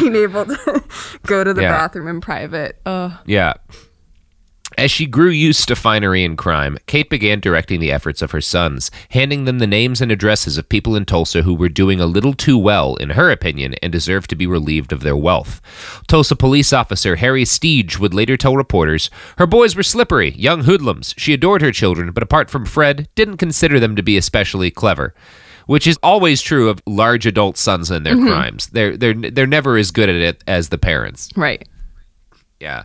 Being 0.00 0.16
able 0.16 0.44
to 0.46 0.84
go 1.26 1.44
to 1.44 1.54
the 1.54 1.62
Yeah. 1.62 1.72
bathroom 1.72 2.08
in 2.08 2.20
private. 2.20 2.80
Oh. 2.84 3.18
Yeah. 3.26 3.54
As 4.80 4.90
she 4.90 5.04
grew 5.04 5.28
used 5.28 5.68
to 5.68 5.76
finery 5.76 6.24
and 6.24 6.38
crime, 6.38 6.78
Kate 6.86 7.10
began 7.10 7.38
directing 7.38 7.80
the 7.80 7.92
efforts 7.92 8.22
of 8.22 8.30
her 8.30 8.40
sons, 8.40 8.90
handing 9.10 9.44
them 9.44 9.58
the 9.58 9.66
names 9.66 10.00
and 10.00 10.10
addresses 10.10 10.56
of 10.56 10.70
people 10.70 10.96
in 10.96 11.04
Tulsa 11.04 11.42
who 11.42 11.52
were 11.52 11.68
doing 11.68 12.00
a 12.00 12.06
little 12.06 12.32
too 12.32 12.56
well, 12.56 12.96
in 12.96 13.10
her 13.10 13.30
opinion, 13.30 13.74
and 13.82 13.92
deserved 13.92 14.30
to 14.30 14.36
be 14.36 14.46
relieved 14.46 14.90
of 14.90 15.02
their 15.02 15.14
wealth. 15.18 15.60
Tulsa 16.08 16.34
police 16.34 16.72
officer 16.72 17.16
Harry 17.16 17.44
Steege 17.44 17.98
would 17.98 18.14
later 18.14 18.38
tell 18.38 18.56
reporters 18.56 19.10
her 19.36 19.46
boys 19.46 19.76
were 19.76 19.82
slippery, 19.82 20.30
young 20.30 20.64
hoodlums. 20.64 21.14
She 21.18 21.34
adored 21.34 21.60
her 21.60 21.72
children, 21.72 22.10
but 22.12 22.22
apart 22.22 22.48
from 22.48 22.64
Fred, 22.64 23.06
didn't 23.14 23.36
consider 23.36 23.78
them 23.80 23.96
to 23.96 24.02
be 24.02 24.16
especially 24.16 24.70
clever. 24.70 25.14
Which 25.66 25.86
is 25.86 25.98
always 26.02 26.40
true 26.40 26.70
of 26.70 26.80
large 26.86 27.26
adult 27.26 27.58
sons 27.58 27.90
and 27.90 28.06
their 28.06 28.16
Mhm. 28.16 28.26
crimes. 28.28 28.68
They're 28.72 28.96
they're 28.96 29.12
they're 29.12 29.46
never 29.46 29.76
as 29.76 29.90
good 29.90 30.08
at 30.08 30.16
it 30.16 30.42
as 30.46 30.70
the 30.70 30.78
parents. 30.78 31.28
Right. 31.36 31.68
Yeah. 32.60 32.84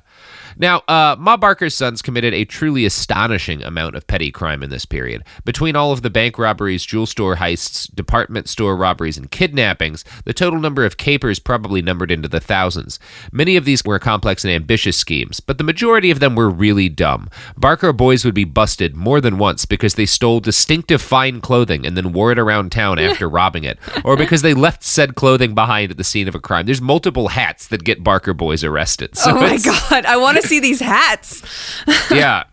Now, 0.57 0.79
uh, 0.87 1.15
Ma 1.19 1.37
Barker's 1.37 1.75
sons 1.75 2.01
committed 2.01 2.33
a 2.33 2.45
truly 2.45 2.85
astonishing 2.85 3.63
amount 3.63 3.95
of 3.95 4.07
petty 4.07 4.31
crime 4.31 4.63
in 4.63 4.69
this 4.69 4.85
period. 4.85 5.23
Between 5.43 5.75
all 5.75 5.91
of 5.91 6.01
the 6.01 6.09
bank 6.09 6.37
robberies, 6.37 6.85
jewel 6.85 7.05
store 7.05 7.35
heists, 7.35 7.93
department 7.93 8.47
store 8.47 8.75
robberies, 8.75 9.17
and 9.17 9.29
kidnappings, 9.29 10.03
the 10.23 10.33
total 10.33 10.59
number 10.59 10.85
of 10.85 10.97
capers 10.97 11.39
probably 11.39 11.81
numbered 11.81 12.11
into 12.11 12.27
the 12.27 12.39
thousands. 12.39 12.99
Many 13.31 13.55
of 13.55 13.65
these 13.65 13.83
were 13.83 13.99
complex 13.99 14.43
and 14.43 14.53
ambitious 14.53 14.97
schemes, 14.97 15.39
but 15.39 15.57
the 15.57 15.63
majority 15.63 16.11
of 16.11 16.19
them 16.19 16.35
were 16.35 16.49
really 16.49 16.89
dumb. 16.89 17.29
Barker 17.57 17.93
boys 17.93 18.23
would 18.23 18.35
be 18.35 18.43
busted 18.43 18.95
more 18.95 19.21
than 19.21 19.37
once 19.37 19.65
because 19.65 19.95
they 19.95 20.05
stole 20.05 20.39
distinctive 20.39 21.01
fine 21.01 21.41
clothing 21.41 21.85
and 21.85 21.97
then 21.97 22.13
wore 22.13 22.31
it 22.31 22.39
around 22.39 22.71
town 22.71 22.99
after 22.99 23.27
robbing 23.29 23.63
it, 23.63 23.77
or 24.03 24.15
because 24.15 24.41
they 24.41 24.53
left 24.53 24.83
said 24.83 25.15
clothing 25.15 25.53
behind 25.53 25.91
at 25.91 25.97
the 25.97 26.03
scene 26.03 26.27
of 26.27 26.35
a 26.35 26.39
crime. 26.39 26.65
There's 26.65 26.81
multiple 26.81 27.29
hats 27.29 27.67
that 27.67 27.83
get 27.83 28.03
Barker 28.03 28.33
boys 28.33 28.63
arrested. 28.63 29.17
So 29.17 29.31
oh 29.31 29.41
my 29.41 29.57
god, 29.57 30.05
I 30.05 30.17
want 30.17 30.37
to 30.37 30.44
see 30.45 30.59
these 30.59 30.79
hats. 30.79 31.41
yeah. 32.11 32.43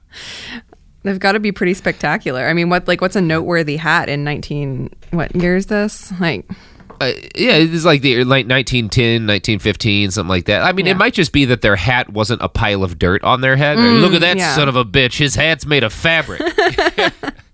They've 1.04 1.18
got 1.18 1.32
to 1.32 1.40
be 1.40 1.52
pretty 1.52 1.74
spectacular. 1.74 2.46
I 2.46 2.52
mean, 2.52 2.68
what 2.70 2.86
like 2.86 3.00
what's 3.00 3.16
a 3.16 3.20
noteworthy 3.20 3.76
hat 3.76 4.08
in 4.08 4.24
19 4.24 4.90
what 5.10 5.34
year 5.34 5.56
is 5.56 5.66
this? 5.66 6.12
Like 6.20 6.48
Uh, 7.00 7.12
yeah, 7.34 7.56
it's 7.56 7.84
like 7.84 8.02
the 8.02 8.18
late 8.18 8.46
1910, 8.46 9.26
1915, 9.26 10.12
something 10.12 10.28
like 10.28 10.44
that. 10.44 10.62
I 10.62 10.72
mean, 10.72 10.86
it 10.86 10.96
might 10.96 11.14
just 11.14 11.32
be 11.32 11.44
that 11.46 11.60
their 11.60 11.74
hat 11.74 12.10
wasn't 12.10 12.42
a 12.42 12.48
pile 12.48 12.84
of 12.84 12.98
dirt 12.98 13.24
on 13.24 13.40
their 13.40 13.56
head. 13.56 13.78
Mm, 13.78 14.00
Look 14.00 14.12
at 14.12 14.20
that 14.20 14.36
yeah. 14.36 14.54
son 14.54 14.68
of 14.68 14.76
a 14.76 14.84
bitch. 14.84 15.18
His 15.18 15.34
hat's 15.34 15.66
made 15.66 15.82
of 15.82 15.92
fabric. 15.92 16.40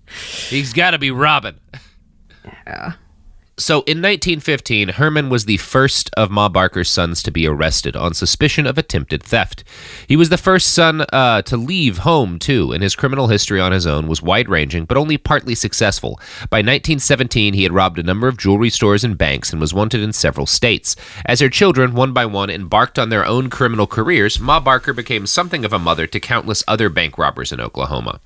He's 0.48 0.72
got 0.74 0.90
to 0.90 0.98
be 0.98 1.10
robbing. 1.10 1.58
Yeah. 2.66 2.92
So 3.58 3.78
in 3.88 3.98
1915, 3.98 4.90
Herman 4.90 5.30
was 5.30 5.44
the 5.44 5.56
first 5.56 6.10
of 6.16 6.30
Ma 6.30 6.48
Barker's 6.48 6.88
sons 6.88 7.24
to 7.24 7.32
be 7.32 7.44
arrested 7.44 7.96
on 7.96 8.14
suspicion 8.14 8.68
of 8.68 8.78
attempted 8.78 9.20
theft. 9.20 9.64
He 10.06 10.16
was 10.16 10.28
the 10.28 10.38
first 10.38 10.72
son 10.72 11.04
uh, 11.12 11.42
to 11.42 11.56
leave 11.56 11.98
home, 11.98 12.38
too, 12.38 12.70
and 12.70 12.84
his 12.84 12.94
criminal 12.94 13.26
history 13.26 13.60
on 13.60 13.72
his 13.72 13.84
own 13.84 14.06
was 14.06 14.22
wide 14.22 14.48
ranging, 14.48 14.84
but 14.84 14.96
only 14.96 15.18
partly 15.18 15.56
successful. 15.56 16.20
By 16.50 16.58
1917, 16.58 17.52
he 17.52 17.64
had 17.64 17.72
robbed 17.72 17.98
a 17.98 18.04
number 18.04 18.28
of 18.28 18.38
jewelry 18.38 18.70
stores 18.70 19.02
and 19.02 19.18
banks 19.18 19.50
and 19.50 19.60
was 19.60 19.74
wanted 19.74 20.02
in 20.02 20.12
several 20.12 20.46
states. 20.46 20.94
As 21.26 21.40
her 21.40 21.48
children, 21.48 21.94
one 21.94 22.12
by 22.12 22.26
one, 22.26 22.50
embarked 22.50 22.96
on 22.96 23.08
their 23.08 23.26
own 23.26 23.50
criminal 23.50 23.88
careers, 23.88 24.38
Ma 24.38 24.60
Barker 24.60 24.92
became 24.92 25.26
something 25.26 25.64
of 25.64 25.72
a 25.72 25.80
mother 25.80 26.06
to 26.06 26.20
countless 26.20 26.62
other 26.68 26.88
bank 26.88 27.18
robbers 27.18 27.50
in 27.50 27.60
Oklahoma. 27.60 28.20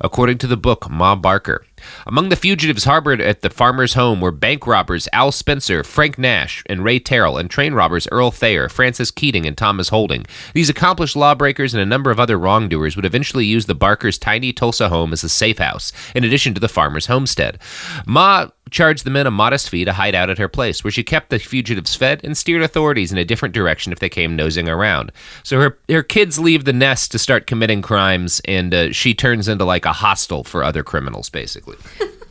According 0.00 0.38
to 0.38 0.46
the 0.46 0.56
book 0.56 0.88
Ma 0.88 1.14
Barker, 1.14 1.66
among 2.06 2.28
the 2.28 2.36
fugitives 2.36 2.84
harbored 2.84 3.20
at 3.20 3.42
the 3.42 3.50
farmer's 3.50 3.94
home 3.94 4.20
were 4.20 4.30
bank 4.30 4.66
robbers 4.66 5.08
Al 5.12 5.32
Spencer, 5.32 5.84
Frank 5.84 6.18
Nash, 6.18 6.62
and 6.66 6.84
Ray 6.84 6.98
Terrell, 6.98 7.38
and 7.38 7.50
train 7.50 7.74
robbers 7.74 8.08
Earl 8.10 8.30
Thayer, 8.30 8.68
Francis 8.68 9.10
Keating, 9.10 9.46
and 9.46 9.56
Thomas 9.56 9.88
Holden. 9.88 10.24
These 10.54 10.70
accomplished 10.70 11.16
lawbreakers 11.16 11.74
and 11.74 11.82
a 11.82 11.86
number 11.86 12.10
of 12.10 12.20
other 12.20 12.38
wrongdoers 12.38 12.96
would 12.96 13.04
eventually 13.04 13.44
use 13.44 13.66
the 13.66 13.74
Barkers' 13.74 14.18
tiny 14.18 14.52
Tulsa 14.52 14.88
home 14.88 15.12
as 15.12 15.24
a 15.24 15.28
safe 15.28 15.58
house, 15.58 15.92
in 16.14 16.24
addition 16.24 16.54
to 16.54 16.60
the 16.60 16.68
farmer's 16.68 17.06
homestead. 17.06 17.58
Ma 18.06 18.48
charged 18.70 19.04
the 19.04 19.10
men 19.10 19.26
a 19.26 19.30
modest 19.30 19.70
fee 19.70 19.84
to 19.84 19.92
hide 19.92 20.14
out 20.14 20.30
at 20.30 20.38
her 20.38 20.48
place, 20.48 20.84
where 20.84 20.90
she 20.90 21.02
kept 21.02 21.30
the 21.30 21.38
fugitives 21.38 21.94
fed 21.94 22.20
and 22.24 22.36
steered 22.36 22.62
authorities 22.62 23.12
in 23.12 23.18
a 23.18 23.24
different 23.24 23.54
direction 23.54 23.92
if 23.92 23.98
they 23.98 24.08
came 24.08 24.36
nosing 24.36 24.68
around. 24.68 25.12
So 25.42 25.60
her 25.60 25.78
her 25.88 26.02
kids 26.02 26.38
leave 26.38 26.64
the 26.64 26.72
nest 26.72 27.10
to 27.12 27.18
start 27.18 27.46
committing 27.46 27.82
crimes, 27.82 28.40
and 28.44 28.74
uh, 28.74 28.92
she 28.92 29.14
turns 29.14 29.48
into 29.48 29.64
like 29.64 29.84
a 29.84 29.92
hostel 29.92 30.44
for 30.44 30.62
other 30.62 30.82
criminals, 30.82 31.30
basically. 31.30 31.76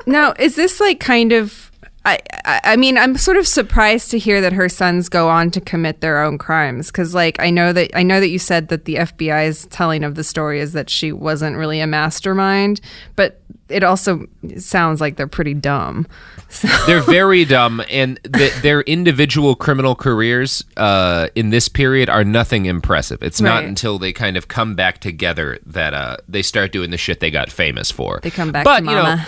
Now, 0.06 0.34
is 0.40 0.56
this 0.56 0.80
like 0.80 1.00
kind 1.00 1.32
of? 1.34 1.67
I, 2.08 2.62
I 2.64 2.76
mean, 2.78 2.98
I'm 2.98 3.18
sort 3.18 3.36
of 3.38 3.46
surprised 3.48 4.12
to 4.12 4.18
hear 4.20 4.40
that 4.40 4.54
her 4.54 4.70
sons 4.70 5.10
go 5.10 5.28
on 5.30 5.52
to 5.52 5.60
commit 5.62 6.00
their 6.00 6.24
own 6.24 6.38
crimes 6.38 6.88
because, 6.88 7.14
like, 7.14 7.40
I 7.42 7.50
know 7.50 7.74
that 7.74 7.92
I 7.94 8.04
know 8.04 8.20
that 8.22 8.30
you 8.30 8.40
said 8.40 8.70
that 8.70 8.86
the 8.86 8.96
FBI's 8.96 9.66
telling 9.66 10.04
of 10.06 10.16
the 10.16 10.24
story 10.24 10.60
is 10.62 10.72
that 10.74 10.90
she 10.90 11.12
wasn't 11.12 11.58
really 11.58 11.82
a 11.82 11.88
mastermind, 11.88 12.80
but 13.18 13.42
it 13.68 13.84
also 13.84 14.26
sounds 14.58 15.02
like 15.02 15.18
they're 15.18 15.28
pretty 15.28 15.54
dumb. 15.54 16.08
So, 16.50 16.70
They're 16.86 17.02
very 17.02 17.44
dumb, 17.44 17.84
and 17.90 18.18
th- 18.34 18.54
their 18.62 18.80
individual 18.84 19.54
criminal 19.54 19.96
careers 19.96 20.64
uh, 20.78 21.28
in 21.36 21.50
this 21.50 21.68
period 21.68 22.10
are 22.10 22.24
nothing 22.24 22.68
impressive. 22.68 23.22
It's 23.22 23.42
not 23.42 23.66
until 23.66 24.00
they 24.00 24.14
kind 24.14 24.38
of 24.38 24.48
come 24.48 24.74
back 24.74 25.00
together 25.00 25.60
that 25.66 25.94
uh, 25.94 26.16
they 26.30 26.42
start 26.42 26.72
doing 26.72 26.90
the 26.92 26.98
shit 26.98 27.20
they 27.20 27.32
got 27.32 27.52
famous 27.52 27.92
for. 27.92 28.22
they 28.24 28.32
come 28.32 28.54
back 28.54 28.64
But, 28.64 28.80
to 28.80 28.86
you 28.86 28.92
know, 28.96 29.04
mama. 29.04 29.28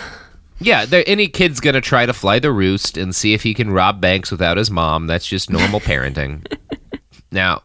Yeah, 0.60 0.84
there, 0.84 1.02
any 1.06 1.28
kid's 1.28 1.60
gonna 1.60 1.80
try 1.80 2.04
to 2.06 2.12
fly 2.12 2.38
the 2.38 2.52
roost 2.52 2.96
and 2.96 3.14
see 3.14 3.32
if 3.32 3.42
he 3.42 3.54
can 3.54 3.70
rob 3.70 4.00
banks 4.00 4.30
without 4.30 4.56
his 4.58 4.70
mom. 4.70 5.06
That's 5.06 5.26
just 5.26 5.50
normal 5.50 5.80
parenting. 5.80 6.46
Now, 7.32 7.62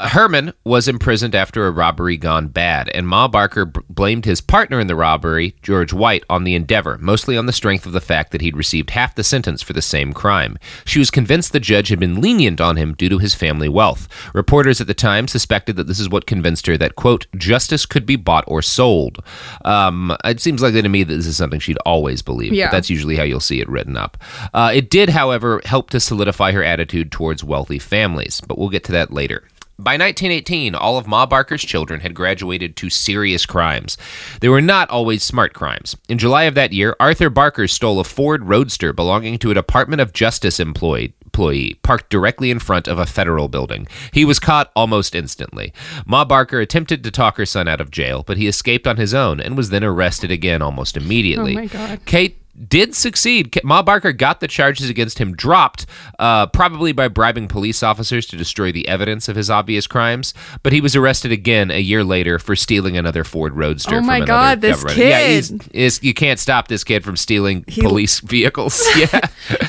Herman 0.00 0.52
was 0.64 0.88
imprisoned 0.88 1.34
after 1.34 1.66
a 1.66 1.70
robbery 1.70 2.16
gone 2.16 2.48
bad, 2.48 2.88
and 2.90 3.06
Ma 3.06 3.28
Barker 3.28 3.66
b- 3.66 3.80
blamed 3.88 4.24
his 4.24 4.40
partner 4.40 4.80
in 4.80 4.86
the 4.86 4.96
robbery, 4.96 5.54
George 5.62 5.92
White, 5.92 6.24
on 6.30 6.44
the 6.44 6.54
endeavor, 6.54 6.96
mostly 6.98 7.36
on 7.36 7.46
the 7.46 7.52
strength 7.52 7.86
of 7.86 7.92
the 7.92 8.00
fact 8.00 8.32
that 8.32 8.40
he'd 8.40 8.56
received 8.56 8.90
half 8.90 9.14
the 9.14 9.22
sentence 9.22 9.62
for 9.62 9.72
the 9.72 9.82
same 9.82 10.12
crime. 10.12 10.58
She 10.84 10.98
was 10.98 11.10
convinced 11.10 11.52
the 11.52 11.60
judge 11.60 11.88
had 11.88 12.00
been 12.00 12.20
lenient 12.20 12.60
on 12.60 12.76
him 12.76 12.94
due 12.94 13.08
to 13.10 13.18
his 13.18 13.34
family 13.34 13.68
wealth. 13.68 14.08
Reporters 14.34 14.80
at 14.80 14.86
the 14.86 14.94
time 14.94 15.28
suspected 15.28 15.76
that 15.76 15.86
this 15.86 16.00
is 16.00 16.08
what 16.08 16.26
convinced 16.26 16.66
her 16.66 16.78
that, 16.78 16.96
quote, 16.96 17.26
justice 17.36 17.84
could 17.86 18.06
be 18.06 18.16
bought 18.16 18.44
or 18.46 18.62
sold. 18.62 19.22
Um, 19.64 20.16
it 20.24 20.40
seems 20.40 20.62
likely 20.62 20.82
to 20.82 20.88
me 20.88 21.04
that 21.04 21.14
this 21.14 21.26
is 21.26 21.36
something 21.36 21.60
she'd 21.60 21.78
always 21.84 22.22
believed, 22.22 22.54
Yeah. 22.54 22.66
but 22.68 22.72
that's 22.72 22.90
usually 22.90 23.16
how 23.16 23.22
you'll 23.24 23.40
see 23.40 23.60
it 23.60 23.68
written 23.68 23.96
up. 23.96 24.16
Uh, 24.54 24.70
it 24.74 24.88
did, 24.90 25.10
however, 25.10 25.60
help 25.64 25.90
to 25.90 26.00
solidify 26.00 26.52
her 26.52 26.64
attitude 26.64 27.12
towards 27.12 27.44
wealthy 27.44 27.78
families, 27.78 28.40
but 28.40 28.58
we'll 28.58 28.68
get 28.70 28.84
to 28.84 28.92
that 28.92 29.12
later. 29.12 29.44
By 29.82 29.92
1918, 29.92 30.74
all 30.74 30.98
of 30.98 31.06
Ma 31.06 31.24
Barker's 31.24 31.62
children 31.62 32.00
had 32.00 32.14
graduated 32.14 32.76
to 32.76 32.90
serious 32.90 33.46
crimes. 33.46 33.96
They 34.40 34.50
were 34.50 34.60
not 34.60 34.90
always 34.90 35.22
smart 35.22 35.54
crimes. 35.54 35.96
In 36.08 36.18
July 36.18 36.42
of 36.44 36.54
that 36.54 36.74
year, 36.74 36.94
Arthur 37.00 37.30
Barker 37.30 37.66
stole 37.66 37.98
a 37.98 38.04
Ford 38.04 38.44
Roadster 38.44 38.92
belonging 38.92 39.38
to 39.38 39.50
a 39.50 39.54
Department 39.54 40.02
of 40.02 40.12
Justice 40.12 40.60
employee 40.60 41.14
employee 41.30 41.78
parked 41.82 42.10
directly 42.10 42.50
in 42.50 42.58
front 42.58 42.88
of 42.88 42.98
a 42.98 43.06
federal 43.06 43.46
building. 43.46 43.86
He 44.12 44.24
was 44.24 44.40
caught 44.40 44.72
almost 44.74 45.14
instantly. 45.14 45.72
Ma 46.04 46.24
Barker 46.24 46.58
attempted 46.60 47.04
to 47.04 47.10
talk 47.12 47.36
her 47.36 47.46
son 47.46 47.68
out 47.68 47.80
of 47.80 47.92
jail, 47.92 48.24
but 48.26 48.36
he 48.36 48.48
escaped 48.48 48.86
on 48.86 48.96
his 48.96 49.14
own 49.14 49.40
and 49.40 49.56
was 49.56 49.70
then 49.70 49.84
arrested 49.84 50.32
again 50.32 50.60
almost 50.60 50.96
immediately. 50.96 51.52
Oh 51.52 51.60
my 51.60 51.66
God. 51.66 52.04
Kate 52.04 52.39
did 52.68 52.94
succeed. 52.94 53.58
Ma 53.64 53.82
Barker 53.82 54.12
got 54.12 54.40
the 54.40 54.48
charges 54.48 54.90
against 54.90 55.18
him 55.18 55.34
dropped, 55.34 55.86
uh, 56.18 56.46
probably 56.48 56.92
by 56.92 57.08
bribing 57.08 57.48
police 57.48 57.82
officers 57.82 58.26
to 58.26 58.36
destroy 58.36 58.70
the 58.72 58.86
evidence 58.88 59.28
of 59.28 59.36
his 59.36 59.48
obvious 59.50 59.86
crimes. 59.86 60.34
But 60.62 60.72
he 60.72 60.80
was 60.80 60.94
arrested 60.94 61.32
again 61.32 61.70
a 61.70 61.78
year 61.80 62.04
later 62.04 62.38
for 62.38 62.54
stealing 62.56 62.96
another 62.96 63.24
Ford 63.24 63.54
Roadster. 63.56 63.96
Oh 63.96 64.00
my 64.02 64.20
God, 64.20 64.60
this 64.60 64.76
government- 64.82 64.98
Yeah, 64.98 65.18
kid. 65.20 65.28
he's, 65.30 65.68
is 65.68 66.02
you 66.02 66.12
can't 66.14 66.38
stop 66.38 66.68
this 66.68 66.84
kid 66.84 67.02
from 67.04 67.16
stealing 67.16 67.62
police 67.64 68.20
vehicles. 68.20 68.80
Yeah, 68.96 69.20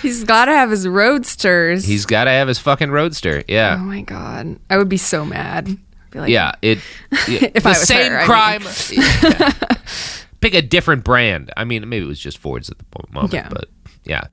He's 0.02 0.24
got 0.24 0.46
to 0.46 0.52
have 0.52 0.70
his 0.72 0.88
roadsters. 0.88 1.86
he's 1.86 2.06
got 2.06 2.26
to 2.26 2.32
have 2.32 2.48
his 2.48 2.60
fucking 2.60 2.92
Roadster. 2.92 3.44
Yeah. 3.48 3.76
oh 3.80 3.84
my 3.84 4.02
god, 4.02 4.60
I 4.70 4.78
would 4.78 4.90
be 4.90 4.98
so 4.98 5.24
mad. 5.24 5.78
Be 6.12 6.20
like, 6.20 6.30
yeah, 6.30 6.52
it. 6.62 6.80
yeah, 7.30 7.48
If 7.54 7.64
the 7.64 7.70
I 7.70 7.72
was 7.72 7.88
same 7.88 8.12
her, 8.12 8.20
I 8.20 8.26
crime. 8.26 8.64
mean. 8.64 8.72
Yeah. 8.92 9.52
Pick 10.42 10.54
a 10.54 10.62
different 10.62 11.04
brand. 11.04 11.52
I 11.56 11.64
mean, 11.64 11.88
maybe 11.88 12.04
it 12.06 12.08
was 12.10 12.20
just 12.20 12.38
Ford's 12.38 12.70
at 12.70 12.78
the 12.80 12.86
moment, 13.12 13.34
Yeah. 13.34 13.48
but 13.50 13.70
yeah. 14.04 14.24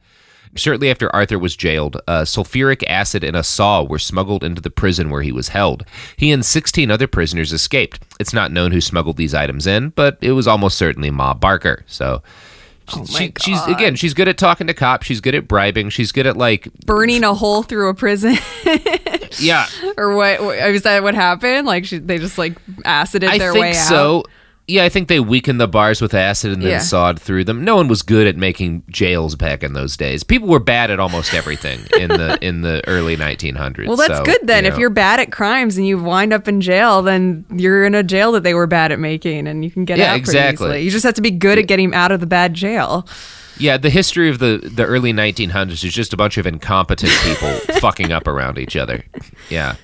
Shortly 0.54 0.90
after 0.90 1.14
Arthur 1.14 1.38
was 1.38 1.54
jailed, 1.54 2.00
uh, 2.08 2.22
sulfuric 2.22 2.82
acid 2.88 3.22
and 3.22 3.36
a 3.36 3.42
saw 3.44 3.82
were 3.84 3.98
smuggled 3.98 4.42
into 4.42 4.62
the 4.62 4.70
prison 4.70 5.10
where 5.10 5.20
he 5.20 5.30
was 5.30 5.48
held. 5.48 5.84
He 6.16 6.32
and 6.32 6.42
16 6.44 6.90
other 6.90 7.06
prisoners 7.06 7.52
escaped. 7.52 8.00
It's 8.18 8.32
not 8.32 8.50
known 8.50 8.72
who 8.72 8.80
smuggled 8.80 9.18
these 9.18 9.34
items 9.34 9.66
in, 9.66 9.90
but 9.90 10.16
it 10.22 10.32
was 10.32 10.48
almost 10.48 10.78
certainly 10.78 11.10
Ma 11.10 11.34
Barker. 11.34 11.84
So. 11.86 12.22
She, 12.90 13.04
she- 13.04 13.32
she's 13.40 13.62
again. 13.66 13.96
She's 13.96 14.14
good 14.14 14.28
at 14.28 14.38
talking 14.38 14.66
to 14.68 14.72
cops. 14.72 15.06
She's 15.06 15.20
good 15.20 15.34
at 15.34 15.46
bribing. 15.46 15.90
She's 15.90 16.10
good 16.10 16.26
at 16.26 16.38
like 16.38 16.72
burning 16.86 17.22
a 17.22 17.34
hole 17.34 17.62
through 17.62 17.90
a 17.90 17.94
prison. 17.94 18.38
yeah. 19.38 19.66
or 19.98 20.14
what? 20.16 20.40
that 20.84 21.02
what 21.02 21.14
happened? 21.14 21.66
Like 21.66 21.84
she, 21.84 21.98
they 21.98 22.16
just 22.16 22.38
like 22.38 22.56
acided 22.86 23.28
I 23.28 23.36
their 23.36 23.52
think 23.52 23.60
way 23.62 23.70
out. 23.72 23.74
so. 23.88 24.24
Yeah, 24.70 24.84
I 24.84 24.90
think 24.90 25.08
they 25.08 25.18
weakened 25.18 25.58
the 25.58 25.66
bars 25.66 26.02
with 26.02 26.12
acid 26.12 26.52
and 26.52 26.60
then 26.62 26.70
Yeah. 26.72 26.78
sawed 26.80 27.18
through 27.18 27.44
them. 27.44 27.64
No 27.64 27.74
one 27.76 27.88
was 27.88 28.02
good 28.02 28.26
at 28.26 28.36
making 28.36 28.82
jails 28.90 29.34
back 29.34 29.62
in 29.64 29.72
those 29.72 29.96
days. 29.96 30.22
People 30.22 30.46
were 30.48 30.58
bad 30.60 30.90
at 30.90 31.00
almost 31.00 31.32
everything 31.32 31.80
in 31.98 32.08
the 32.08 32.38
in 32.42 32.60
the 32.60 32.86
early 32.86 33.16
1900s. 33.16 33.86
Well, 33.86 33.96
that's 33.96 34.18
so, 34.18 34.24
good 34.24 34.40
then. 34.42 34.64
you 34.66 34.70
If 34.70 34.76
you're 34.78 34.90
bad 34.90 35.20
at 35.20 35.32
crimes 35.32 35.78
and 35.78 35.86
you 35.86 35.96
wind 35.98 36.34
up 36.34 36.46
in 36.48 36.60
jail, 36.60 37.00
then 37.00 37.46
you're 37.50 37.84
in 37.86 37.94
a 37.94 38.02
jail 38.02 38.30
that 38.32 38.42
they 38.42 38.52
were 38.52 38.66
bad 38.66 38.92
at 38.92 38.98
making, 39.00 39.46
and 39.48 39.64
you 39.64 39.70
can 39.70 39.86
get 39.86 39.96
Yeah, 39.96 40.08
out 40.08 40.08
pretty 40.10 40.20
exactly. 40.20 40.66
easily. 40.66 40.82
You 40.82 40.90
just 40.90 41.04
have 41.04 41.14
to 41.14 41.22
be 41.22 41.30
good 41.30 41.58
at 41.58 41.66
getting 41.66 41.94
out 41.94 42.12
of 42.12 42.20
the 42.20 42.26
bad 42.26 42.52
jail. 42.52 43.08
yeah, 43.56 43.78
the 43.78 43.90
history 43.90 44.28
of 44.28 44.38
the 44.38 44.60
the 44.70 44.84
early 44.84 45.14
1900s 45.14 45.82
is 45.82 45.94
just 45.94 46.12
a 46.12 46.16
bunch 46.18 46.36
of 46.36 46.46
incompetent 46.46 47.12
people 47.24 47.50
fucking 47.80 48.12
up 48.12 48.28
around 48.28 48.58
each 48.58 48.76
other. 48.76 49.02
Yeah. 49.48 49.76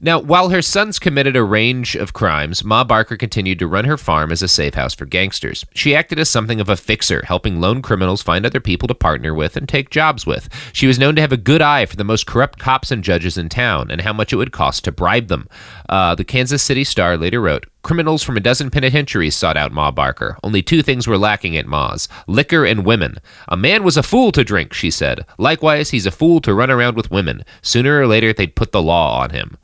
Now, 0.00 0.20
while 0.20 0.50
her 0.50 0.62
sons 0.62 0.98
committed 0.98 1.36
a 1.36 1.44
range 1.44 1.94
of 1.94 2.12
crimes, 2.12 2.64
Ma 2.64 2.84
Barker 2.84 3.16
continued 3.16 3.58
to 3.60 3.66
run 3.66 3.84
her 3.84 3.96
farm 3.96 4.32
as 4.32 4.42
a 4.42 4.48
safe 4.48 4.74
house 4.74 4.94
for 4.94 5.06
gangsters. 5.06 5.64
She 5.74 5.94
acted 5.94 6.18
as 6.18 6.28
something 6.28 6.60
of 6.60 6.68
a 6.68 6.76
fixer, 6.76 7.22
helping 7.26 7.60
lone 7.60 7.82
criminals 7.82 8.22
find 8.22 8.44
other 8.44 8.60
people 8.60 8.88
to 8.88 8.94
partner 8.94 9.34
with 9.34 9.56
and 9.56 9.68
take 9.68 9.90
jobs 9.90 10.26
with. 10.26 10.48
She 10.72 10.86
was 10.86 10.98
known 10.98 11.14
to 11.16 11.20
have 11.20 11.32
a 11.32 11.36
good 11.36 11.62
eye 11.62 11.86
for 11.86 11.96
the 11.96 12.04
most 12.04 12.26
corrupt 12.26 12.58
cops 12.58 12.90
and 12.90 13.02
judges 13.02 13.38
in 13.38 13.48
town 13.48 13.90
and 13.90 14.00
how 14.00 14.12
much 14.12 14.32
it 14.32 14.36
would 14.36 14.52
cost 14.52 14.84
to 14.84 14.92
bribe 14.92 15.28
them. 15.28 15.48
Uh, 15.88 16.14
the 16.14 16.24
Kansas 16.24 16.62
City 16.62 16.84
Star 16.84 17.16
later 17.16 17.40
wrote, 17.40 17.66
Criminals 17.86 18.24
from 18.24 18.36
a 18.36 18.40
dozen 18.40 18.68
penitentiaries 18.68 19.36
sought 19.36 19.56
out 19.56 19.70
Ma 19.70 19.92
Barker. 19.92 20.36
Only 20.42 20.60
two 20.60 20.82
things 20.82 21.06
were 21.06 21.16
lacking 21.16 21.56
at 21.56 21.68
Ma's 21.68 22.08
liquor 22.26 22.64
and 22.64 22.84
women. 22.84 23.18
A 23.46 23.56
man 23.56 23.84
was 23.84 23.96
a 23.96 24.02
fool 24.02 24.32
to 24.32 24.42
drink, 24.42 24.72
she 24.72 24.90
said. 24.90 25.24
Likewise, 25.38 25.90
he's 25.90 26.04
a 26.04 26.10
fool 26.10 26.40
to 26.40 26.52
run 26.52 26.68
around 26.68 26.96
with 26.96 27.12
women. 27.12 27.44
Sooner 27.62 28.00
or 28.00 28.08
later, 28.08 28.32
they'd 28.32 28.56
put 28.56 28.72
the 28.72 28.82
law 28.82 29.20
on 29.20 29.30
him. 29.30 29.56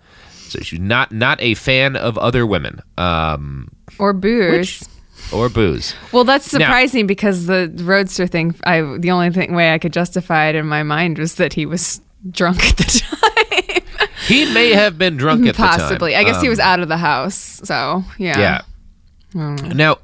So 0.53 0.61
she's 0.61 0.81
not 0.81 1.13
not 1.13 1.41
a 1.41 1.55
fan 1.55 1.97
of 1.97 2.17
other 2.19 2.47
women. 2.47 2.81
Um, 2.99 3.69
Or 3.99 4.13
booze. 4.13 4.89
or 5.33 5.49
booze. 5.49 5.95
Well, 6.13 6.25
that's 6.25 6.53
Now- 6.53 6.61
surprising 6.67 7.07
because 7.07 7.47
the 7.47 7.73
roadster 7.83 8.27
thing. 8.27 8.55
I 8.65 8.83
the 8.99 9.11
only 9.11 9.31
thing 9.31 9.55
way 9.55 9.73
I 9.75 9.79
could 9.79 9.93
justify 9.93 10.47
it 10.49 10.55
in 10.55 10.67
my 10.67 10.83
mind 10.83 11.19
was 11.19 11.35
that 11.37 11.53
he 11.55 11.65
was 11.67 12.01
drunk 12.31 12.65
at 12.69 12.77
the 12.77 12.85
time. 13.03 14.09
He 14.29 14.53
may 14.55 14.71
have 14.73 14.97
been 14.99 15.17
drunk 15.17 15.47
at 15.47 15.57
the 15.57 15.63
time. 15.63 15.79
Possibly. 15.81 16.15
I 16.17 16.23
guess 16.25 16.41
he 16.41 16.47
Um, 16.47 16.51
was 16.51 16.61
out 16.61 16.81
of 16.81 16.89
the 16.89 16.97
house. 16.99 17.61
So 17.65 18.05
yeah. 18.19 18.39
Yeah. 18.39 18.61
Mm. 19.35 19.75
Now, 19.75 19.97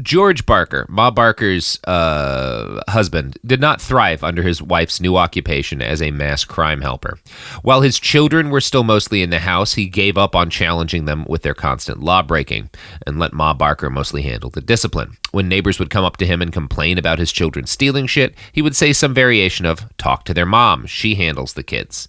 George 0.00 0.46
Barker, 0.46 0.86
Ma 0.88 1.10
Barker's 1.10 1.78
uh, 1.84 2.82
husband, 2.88 3.36
did 3.44 3.60
not 3.60 3.80
thrive 3.80 4.24
under 4.24 4.42
his 4.42 4.62
wife's 4.62 5.00
new 5.00 5.18
occupation 5.18 5.82
as 5.82 6.00
a 6.00 6.10
mass 6.10 6.44
crime 6.44 6.80
helper. 6.80 7.18
While 7.62 7.82
his 7.82 7.98
children 7.98 8.48
were 8.48 8.62
still 8.62 8.84
mostly 8.84 9.22
in 9.22 9.28
the 9.28 9.40
house, 9.40 9.74
he 9.74 9.86
gave 9.88 10.16
up 10.16 10.34
on 10.34 10.48
challenging 10.48 11.04
them 11.04 11.26
with 11.28 11.42
their 11.42 11.54
constant 11.54 12.00
law 12.00 12.22
breaking 12.22 12.70
and 13.06 13.18
let 13.18 13.34
Ma 13.34 13.52
Barker 13.52 13.90
mostly 13.90 14.22
handle 14.22 14.48
the 14.48 14.62
discipline. 14.62 15.18
When 15.30 15.48
neighbors 15.48 15.78
would 15.78 15.90
come 15.90 16.04
up 16.04 16.16
to 16.18 16.26
him 16.26 16.40
and 16.40 16.52
complain 16.52 16.96
about 16.96 17.18
his 17.18 17.32
children 17.32 17.66
stealing 17.66 18.06
shit, 18.06 18.34
he 18.50 18.62
would 18.62 18.76
say 18.76 18.94
some 18.94 19.12
variation 19.12 19.66
of, 19.66 19.86
Talk 19.98 20.24
to 20.24 20.34
their 20.34 20.46
mom, 20.46 20.86
she 20.86 21.16
handles 21.16 21.52
the 21.52 21.62
kids. 21.62 22.08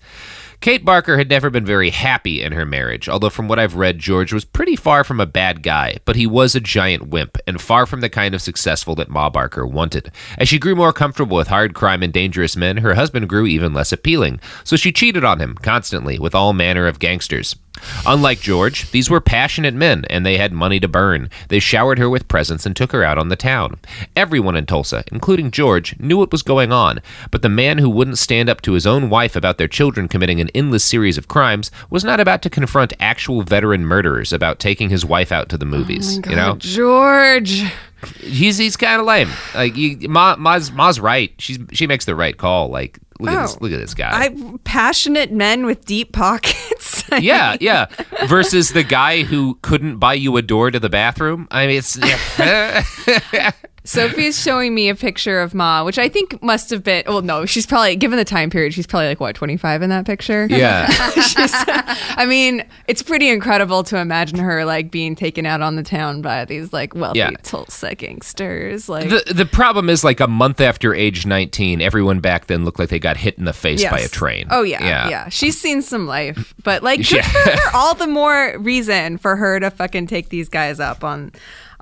Kate 0.64 0.86
Barker 0.86 1.18
had 1.18 1.30
never 1.30 1.50
been 1.50 1.66
very 1.66 1.90
happy 1.90 2.42
in 2.42 2.54
her 2.54 2.66
marriage, 2.66 3.10
although 3.10 3.30
from 3.30 3.50
what 3.50 3.60
I've 3.60 3.76
read, 3.76 4.00
George 4.00 4.32
was 4.32 4.46
pretty 4.46 4.78
far 4.78 5.04
from 5.04 5.20
a 5.20 5.26
bad 5.26 5.62
guy, 5.62 5.98
but 6.06 6.16
he 6.16 6.26
was 6.26 6.56
a 6.56 6.62
giant 6.62 7.10
wimp 7.10 7.38
and 7.46 7.60
far 7.60 7.86
from 7.86 8.00
the 8.00 8.08
kind 8.08 8.34
of 8.34 8.42
successful 8.42 8.96
that 8.96 9.10
Ma 9.10 9.30
Barker 9.30 9.68
wanted. 9.68 10.10
As 10.38 10.48
she 10.48 10.60
grew 10.60 10.74
more 10.74 10.94
comfortable 10.94 11.36
with 11.36 11.50
hard 11.50 11.74
crime 11.74 12.02
and 12.02 12.14
dangerous 12.14 12.56
men, 12.56 12.78
her 12.78 12.94
husband 12.94 13.28
grew 13.28 13.46
even 13.46 13.74
less 13.74 13.92
appealing, 13.92 14.40
so 14.64 14.78
she 14.78 14.94
cheated 14.94 15.26
on 15.26 15.42
him 15.42 15.56
constantly 15.56 16.18
with 16.18 16.34
all 16.34 16.54
manner 16.54 16.88
of 16.88 16.98
gangsters. 16.98 17.58
Unlike 18.06 18.42
George, 18.42 18.92
these 18.92 19.10
were 19.10 19.22
passionate 19.22 19.74
men 19.74 20.06
and 20.10 20.26
they 20.26 20.38
had 20.38 20.54
money 20.54 20.80
to 20.80 20.88
burn. 20.88 21.30
They 21.50 21.60
showered 21.60 22.00
her 22.00 22.10
with 22.10 22.28
presents 22.28 22.66
and 22.66 22.76
took 22.76 22.92
her 22.92 23.04
out 23.04 23.18
on 23.18 23.30
the 23.30 23.36
town. 23.36 23.80
Everyone 24.16 24.56
in 24.56 24.66
Tulsa, 24.66 25.04
including 25.12 25.52
George, 25.52 25.98
knew 26.00 26.18
what 26.18 26.32
was 26.32 26.44
going 26.44 26.72
on, 26.72 27.02
but 27.32 27.42
the 27.42 27.50
man 27.50 27.78
who 27.78 27.90
wouldn't 27.90 28.18
stand 28.18 28.50
up 28.50 28.62
to 28.62 28.74
his 28.74 28.86
own 28.86 29.10
wife 29.10 29.36
about 29.36 29.58
their 29.58 29.68
children 29.68 30.08
committing 30.08 30.40
an 30.40 30.50
endless 30.54 30.84
series 30.84 31.18
of 31.18 31.28
crimes 31.28 31.72
was 31.90 32.04
not 32.04 32.20
about 32.20 32.42
to 32.44 32.50
confront 32.50 32.94
actual 33.00 33.42
veteran 33.42 33.86
murderers 33.86 34.34
about 34.34 34.60
taking 34.60 34.90
his 34.90 35.06
wife 35.06 35.32
out 35.32 35.50
to 35.50 35.58
the 35.58 35.66
movies. 35.66 36.20
Oh 36.26 36.30
you 36.30 36.36
know, 36.36 36.56
George. 36.58 37.64
He's 38.08 38.58
he's 38.58 38.78
kind 38.78 39.00
of 39.00 39.06
lame. 39.08 39.30
Like 39.56 39.76
you, 39.76 40.10
Ma, 40.10 40.36
Ma's 40.38 40.72
Ma's 40.72 41.00
right. 41.00 41.34
She's 41.40 41.60
she 41.72 41.88
makes 41.88 42.06
the 42.06 42.16
right 42.16 42.38
call. 42.38 42.70
Like 42.70 43.00
look 43.20 43.32
at 43.34 43.42
this 43.44 43.56
Oh. 43.56 43.58
look 43.62 43.72
at 43.72 43.80
this 43.80 43.94
guy. 43.94 44.10
I 44.12 44.36
passionate 44.64 45.32
men 45.32 45.66
with 45.66 45.86
deep 45.86 46.14
pockets. 46.14 46.92
Yeah, 47.20 47.58
yeah. 47.62 47.86
Versus 48.26 48.72
the 48.72 48.82
guy 48.82 49.22
who 49.22 49.60
couldn't 49.62 49.98
buy 49.98 50.16
you 50.16 50.36
a 50.38 50.42
door 50.42 50.72
to 50.72 50.80
the 50.80 50.90
bathroom. 50.90 51.48
I 51.52 51.68
mean, 51.68 51.78
it's. 51.78 51.96
Sophie's 53.86 54.42
showing 54.42 54.74
me 54.74 54.88
a 54.90 54.96
picture 54.96 55.42
of 55.42 55.54
Ma, 55.54 55.84
which 55.84 55.98
I 56.00 56.08
think 56.08 56.42
must 56.42 56.70
have 56.70 56.84
been. 56.84 57.04
Well, 57.06 57.22
no, 57.22 57.46
she's 57.46 57.66
probably 57.66 57.96
given 57.98 58.18
the 58.18 58.24
time 58.26 58.50
period. 58.50 58.74
She's 58.74 58.88
probably 58.88 59.08
like 59.08 59.20
what 59.20 59.36
twenty 59.36 59.58
five 59.58 59.82
in 59.82 59.90
that 59.90 60.06
picture. 60.06 60.48
Yeah. 60.50 60.88
I 62.16 62.26
mean, 62.28 62.64
it's 62.88 63.04
pretty 63.04 63.30
incredible 63.30 63.84
to 63.84 63.98
imagine 63.98 64.40
her 64.40 64.64
like 64.64 64.90
being 64.90 65.16
taken 65.16 65.46
out 65.46 65.62
on 65.62 65.76
the 65.76 65.84
town 65.84 66.22
by 66.22 66.46
these 66.46 66.72
like 66.72 66.96
wealthy 66.96 67.20
Yeah. 67.20 67.32
Tulsa 67.44 67.96
gangsters. 67.96 68.88
Like, 68.88 69.10
the 69.10 69.34
the 69.34 69.46
problem 69.46 69.90
is 69.90 70.04
like 70.04 70.20
a 70.20 70.28
month 70.28 70.62
after 70.62 70.94
age 70.94 71.26
nineteen, 71.26 71.82
everyone 71.82 72.20
back 72.22 72.48
then 72.48 72.64
looked 72.64 72.80
like 72.80 72.90
they 72.90 73.00
got 73.00 73.18
hit 73.18 73.38
in 73.38 73.46
the 73.46 73.54
face 73.54 73.84
by 73.84 74.00
a 74.00 74.08
train. 74.08 74.48
Oh 74.50 74.64
yeah, 74.64 74.84
yeah. 74.84 75.10
yeah, 75.10 75.30
She's 75.30 75.60
seen 75.60 75.82
some 75.82 76.08
life, 76.08 76.54
but 76.64 76.84
like, 76.84 77.12
Yeah. 77.12 77.28
All 77.74 77.96
the 77.96 78.08
more 78.08 78.58
reason 78.58 79.18
for 79.18 79.36
her 79.36 79.60
to 79.60 79.70
fucking 79.70 80.08
take 80.08 80.30
these 80.30 80.48
guys 80.50 80.80
up 80.80 81.04
on 81.04 81.32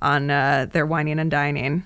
on 0.02 0.32
uh, 0.32 0.66
their 0.72 0.86
whining 0.86 1.20
and 1.20 1.30
dining. 1.30 1.84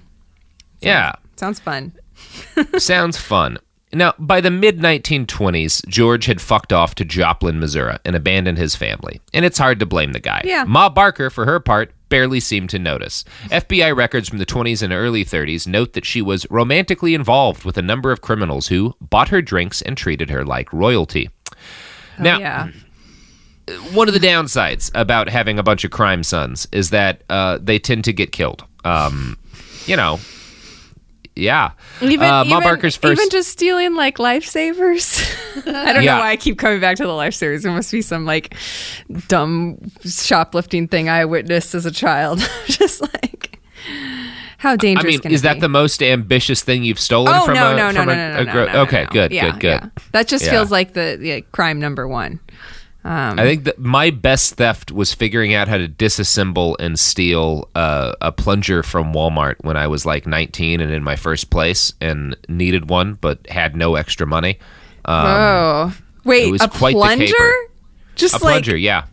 Yeah. 0.81 1.13
Sounds 1.35 1.59
fun. 1.59 1.93
Sounds 2.77 3.17
fun. 3.17 3.57
Now, 3.93 4.13
by 4.19 4.41
the 4.41 4.51
mid 4.51 4.79
1920s, 4.79 5.87
George 5.87 6.25
had 6.25 6.41
fucked 6.41 6.73
off 6.73 6.95
to 6.95 7.05
Joplin, 7.05 7.59
Missouri, 7.59 7.97
and 8.03 8.15
abandoned 8.15 8.57
his 8.57 8.75
family. 8.75 9.21
And 9.33 9.45
it's 9.45 9.57
hard 9.57 9.79
to 9.79 9.85
blame 9.85 10.11
the 10.11 10.19
guy. 10.19 10.41
Yeah. 10.43 10.65
Ma 10.65 10.89
Barker, 10.89 11.29
for 11.29 11.45
her 11.45 11.59
part, 11.61 11.93
barely 12.09 12.39
seemed 12.41 12.69
to 12.71 12.79
notice. 12.79 13.23
FBI 13.45 13.95
records 13.95 14.27
from 14.27 14.37
the 14.39 14.45
20s 14.45 14.81
and 14.83 14.91
early 14.91 15.23
30s 15.23 15.65
note 15.65 15.93
that 15.93 16.05
she 16.05 16.21
was 16.21 16.45
romantically 16.49 17.13
involved 17.13 17.63
with 17.63 17.77
a 17.77 17.81
number 17.81 18.11
of 18.11 18.21
criminals 18.21 18.67
who 18.67 18.95
bought 18.99 19.29
her 19.29 19.41
drinks 19.41 19.81
and 19.81 19.95
treated 19.97 20.29
her 20.29 20.43
like 20.43 20.71
royalty. 20.73 21.29
Now, 22.19 22.35
Oh, 22.37 22.39
yeah. 22.39 22.69
one 23.93 24.07
of 24.07 24.13
the 24.13 24.19
downsides 24.19 24.91
about 24.93 25.29
having 25.29 25.57
a 25.57 25.63
bunch 25.63 25.83
of 25.83 25.91
crime 25.91 26.23
sons 26.23 26.67
is 26.71 26.89
that 26.89 27.23
uh, 27.29 27.59
they 27.61 27.79
tend 27.79 28.03
to 28.05 28.13
get 28.13 28.31
killed. 28.31 28.63
Um, 28.83 29.37
you 29.85 29.95
know, 29.95 30.19
yeah. 31.35 31.71
Even, 32.01 32.27
uh, 32.27 32.43
Ma 32.45 32.57
even, 32.57 32.63
Barker's 32.63 32.95
first. 32.95 33.19
even 33.19 33.29
just 33.29 33.49
stealing 33.49 33.95
like 33.95 34.17
lifesavers. 34.17 35.21
I 35.67 35.93
don't 35.93 36.03
Yeah. 36.03 36.15
know 36.15 36.21
why 36.21 36.31
I 36.31 36.35
keep 36.37 36.57
coming 36.57 36.79
back 36.79 36.97
to 36.97 37.03
the 37.03 37.09
lifesavers. 37.09 37.63
There 37.63 37.71
must 37.71 37.91
be 37.91 38.01
some 38.01 38.25
like 38.25 38.53
dumb 39.27 39.77
shoplifting 40.03 40.87
thing 40.87 41.09
I 41.09 41.25
witnessed 41.25 41.75
as 41.75 41.85
a 41.85 41.91
child. 41.91 42.39
just 42.67 43.01
like 43.01 43.59
how 44.57 44.75
dangerous. 44.75 45.19
I 45.23 45.27
mean, 45.27 45.33
is 45.33 45.43
that 45.43 45.55
be? 45.55 45.59
the 45.59 45.69
most 45.69 46.01
ambitious 46.01 46.63
thing 46.63 46.83
you've 46.83 46.99
stolen 46.99 47.33
Oh 47.35 47.45
from 47.45 47.53
no, 47.55 47.73
a 47.73 47.75
no, 47.77 47.91
no, 47.91 47.97
from 47.99 48.07
no, 48.07 48.13
a, 48.13 48.15
no, 48.15 48.33
no, 48.33 48.39
a 48.39 48.45
gro- 48.53 48.65
no, 48.65 48.73
no, 48.73 48.81
Okay, 48.83 49.03
no. 49.03 49.09
good, 49.11 49.31
Yeah, 49.31 49.51
good, 49.51 49.59
good. 49.59 49.67
yeah. 49.83 49.89
That 50.13 50.27
just 50.27 50.45
Yeah. 50.45 50.51
feels 50.51 50.71
like 50.71 50.93
the 50.93 51.19
yeah, 51.21 51.39
crime 51.51 51.79
number 51.79 52.07
one. 52.07 52.39
Um, 53.05 53.37
I 53.37 53.43
think 53.43 53.65
that 53.65 53.77
my 53.77 54.09
best 54.09 54.55
theft 54.55 54.91
was 54.91 55.13
figuring 55.13 55.53
out 55.53 55.67
how 55.67 55.77
to 55.77 55.87
disassemble 55.87 56.75
and 56.79 56.97
steal 56.97 57.69
uh, 57.75 58.13
a 58.19 58.31
plunger 58.31 58.81
from 58.81 59.13
Walmart 59.13 59.57
when 59.61 59.77
I 59.77 59.85
was 59.85 60.07
like 60.07 60.25
19 60.25 60.81
and 60.81 60.91
in 60.91 61.03
my 61.03 61.15
first 61.15 61.51
place 61.51 61.93
and 62.01 62.35
needed 62.49 62.89
one 62.89 63.13
but 63.13 63.47
had 63.47 63.75
no 63.75 63.93
extra 63.93 64.25
money. 64.25 64.57
Um, 65.05 65.25
oh 65.27 65.97
wait, 66.23 66.59
a 66.59 66.67
plunger? 66.67 67.35
Just 68.15 68.41
a 68.41 68.43
like 68.43 68.53
plunger, 68.53 68.75
yeah. 68.75 69.05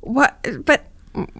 what? 0.00 0.46
But 0.66 0.84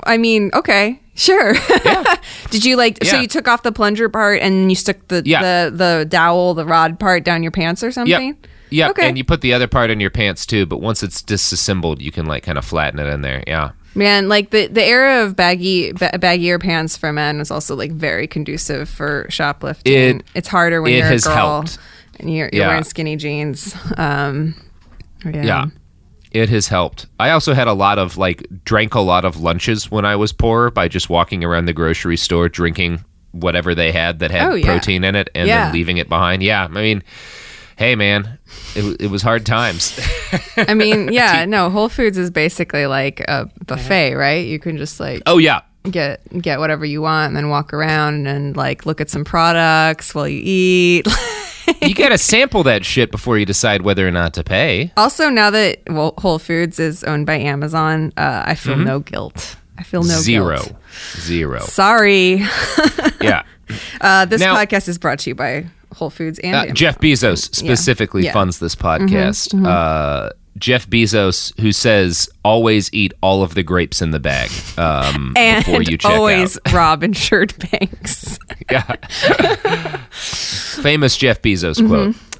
I 0.04 0.16
mean, 0.16 0.50
okay, 0.54 0.98
sure. 1.14 1.54
Yeah. 1.84 2.14
Did 2.50 2.64
you 2.64 2.76
like? 2.76 3.04
Yeah. 3.04 3.10
So 3.10 3.20
you 3.20 3.28
took 3.28 3.46
off 3.46 3.62
the 3.62 3.72
plunger 3.72 4.08
part 4.08 4.40
and 4.40 4.70
you 4.70 4.74
stuck 4.74 4.96
the 5.08 5.22
Yeah. 5.26 5.42
the 5.42 5.76
the 5.76 6.06
dowel, 6.08 6.54
the 6.54 6.64
rod 6.64 6.98
part 6.98 7.24
down 7.24 7.42
your 7.42 7.52
pants 7.52 7.84
or 7.84 7.92
something? 7.92 8.28
Yep. 8.28 8.46
Yep. 8.70 8.90
Okay. 8.92 9.08
And 9.08 9.18
you 9.18 9.24
put 9.24 9.40
the 9.40 9.52
other 9.52 9.66
part 9.68 9.90
in 9.90 10.00
your 10.00 10.10
pants 10.10 10.46
too, 10.46 10.66
but 10.66 10.80
once 10.80 11.02
it's 11.02 11.22
disassembled, 11.22 12.00
you 12.00 12.12
can 12.12 12.26
like 12.26 12.42
kind 12.44 12.56
of 12.58 12.64
flatten 12.64 12.98
it 13.00 13.06
in 13.06 13.22
there. 13.22 13.42
Yeah. 13.46 13.70
Man, 13.94 14.28
like 14.28 14.50
the 14.50 14.68
the 14.68 14.84
era 14.84 15.24
of 15.24 15.34
baggy 15.34 15.92
ba- 15.92 16.12
baggier 16.14 16.60
pants 16.62 16.96
for 16.96 17.12
men 17.12 17.38
was 17.38 17.50
also 17.50 17.74
like 17.74 17.90
very 17.90 18.26
conducive 18.28 18.88
for 18.88 19.26
shoplifting. 19.28 19.92
It- 20.20 20.24
it's 20.34 20.48
harder 20.48 20.80
when 20.82 20.92
it 20.92 20.98
you're 20.98 21.08
a 21.12 21.18
girl 21.18 21.34
helped. 21.34 21.78
and 22.20 22.32
you're, 22.32 22.48
you're 22.52 22.62
Yeah. 22.62 22.68
wearing 22.68 22.84
skinny 22.84 23.16
jeans. 23.16 23.74
Um, 23.96 24.54
yeah. 25.24 25.42
Yeah. 25.42 25.64
It 26.30 26.48
has 26.50 26.68
helped. 26.68 27.06
I 27.18 27.30
also 27.30 27.54
had 27.54 27.66
a 27.66 27.72
lot 27.72 27.98
of 27.98 28.16
like 28.16 28.46
drank 28.64 28.94
a 28.94 29.00
lot 29.00 29.24
of 29.24 29.40
lunches 29.40 29.90
when 29.90 30.04
I 30.04 30.14
was 30.14 30.32
poor 30.32 30.70
by 30.70 30.86
just 30.86 31.10
walking 31.10 31.42
around 31.42 31.64
the 31.64 31.72
grocery 31.72 32.16
store 32.16 32.48
drinking 32.48 33.04
whatever 33.32 33.74
they 33.74 33.90
had 33.90 34.20
that 34.20 34.30
had 34.30 34.48
Oh, 34.50 34.54
yeah. 34.54 34.66
protein 34.66 35.02
in 35.02 35.16
it 35.16 35.28
and 35.34 35.48
Yeah. 35.48 35.64
then 35.64 35.72
leaving 35.74 35.96
it 35.96 36.08
behind. 36.08 36.44
Yeah. 36.44 36.64
I 36.64 36.68
mean, 36.68 37.02
hey 37.80 37.96
man, 37.96 38.38
it, 38.76 39.00
it 39.00 39.06
was 39.10 39.22
hard 39.22 39.46
times. 39.46 39.98
I 40.58 40.74
mean, 40.74 41.10
yeah, 41.12 41.46
no, 41.46 41.70
Whole 41.70 41.88
Foods 41.88 42.18
is 42.18 42.30
basically 42.30 42.86
like 42.86 43.20
a 43.20 43.50
buffet, 43.66 44.14
right? 44.14 44.46
You 44.46 44.58
can 44.60 44.76
just 44.76 45.00
like 45.00 45.22
oh 45.26 45.38
yeah. 45.38 45.62
get 45.90 46.20
get 46.40 46.58
whatever 46.60 46.84
you 46.84 47.00
want 47.00 47.28
and 47.28 47.36
then 47.36 47.48
walk 47.48 47.72
around 47.72 48.26
and 48.26 48.54
like 48.56 48.84
look 48.86 49.00
at 49.00 49.08
some 49.08 49.24
products 49.24 50.14
while 50.14 50.28
you 50.28 50.40
eat. 50.44 51.06
you 51.82 51.94
got 51.94 52.10
to 52.10 52.18
sample 52.18 52.62
that 52.64 52.84
shit 52.84 53.10
before 53.10 53.38
you 53.38 53.46
decide 53.46 53.80
whether 53.82 54.06
or 54.06 54.10
not 54.10 54.34
to 54.34 54.44
pay. 54.44 54.92
also, 54.98 55.30
now 55.30 55.48
that 55.50 55.78
well, 55.88 56.12
Whole 56.18 56.38
Foods 56.38 56.78
is 56.78 57.02
owned 57.04 57.24
by 57.26 57.38
Amazon, 57.38 58.12
uh, 58.18 58.42
I 58.46 58.54
feel 58.56 58.74
Mhm. 58.74 58.84
no 58.84 59.00
guilt. 59.00 59.56
I 59.78 59.82
feel 59.82 60.02
no 60.02 60.18
Zero. 60.20 60.56
guilt. 60.58 60.72
Zero. 61.16 61.60
Sorry. 61.60 62.34
yeah. 63.22 63.44
Uh, 64.02 64.26
this 64.26 64.40
Now- 64.42 64.54
podcast 64.54 64.88
is 64.88 64.98
brought 64.98 65.20
to 65.20 65.30
you 65.30 65.34
by 65.34 65.64
Whole 65.94 66.10
Foods 66.10 66.38
and 66.40 66.54
Uh. 66.70 66.72
Jeff 66.72 66.98
Bezos 66.98 67.54
specifically 67.54 68.24
Yeah. 68.24 68.32
funds 68.32 68.58
this 68.58 68.74
podcast. 68.74 69.52
Mhm, 69.54 69.60
mhm. 69.62 69.66
Uh, 69.66 70.30
Jeff 70.58 70.88
Bezos, 70.90 71.58
who 71.60 71.72
says 71.72 72.28
always 72.44 72.90
eat 72.92 73.12
all 73.22 73.42
of 73.42 73.54
the 73.54 73.62
grapes 73.62 74.02
in 74.02 74.10
the 74.10 74.18
bag 74.20 74.50
um, 74.76 75.32
and 75.36 75.64
before 75.64 75.82
you 75.82 75.96
check 75.96 76.10
always 76.10 76.58
out. 76.66 76.72
rob 76.74 77.02
insured 77.02 77.54
banks. 77.70 78.38
Yeah. 78.70 78.82
Famous 80.10 81.16
Jeff 81.16 81.40
Bezos 81.42 81.80
Mm-hmm. 81.80 82.39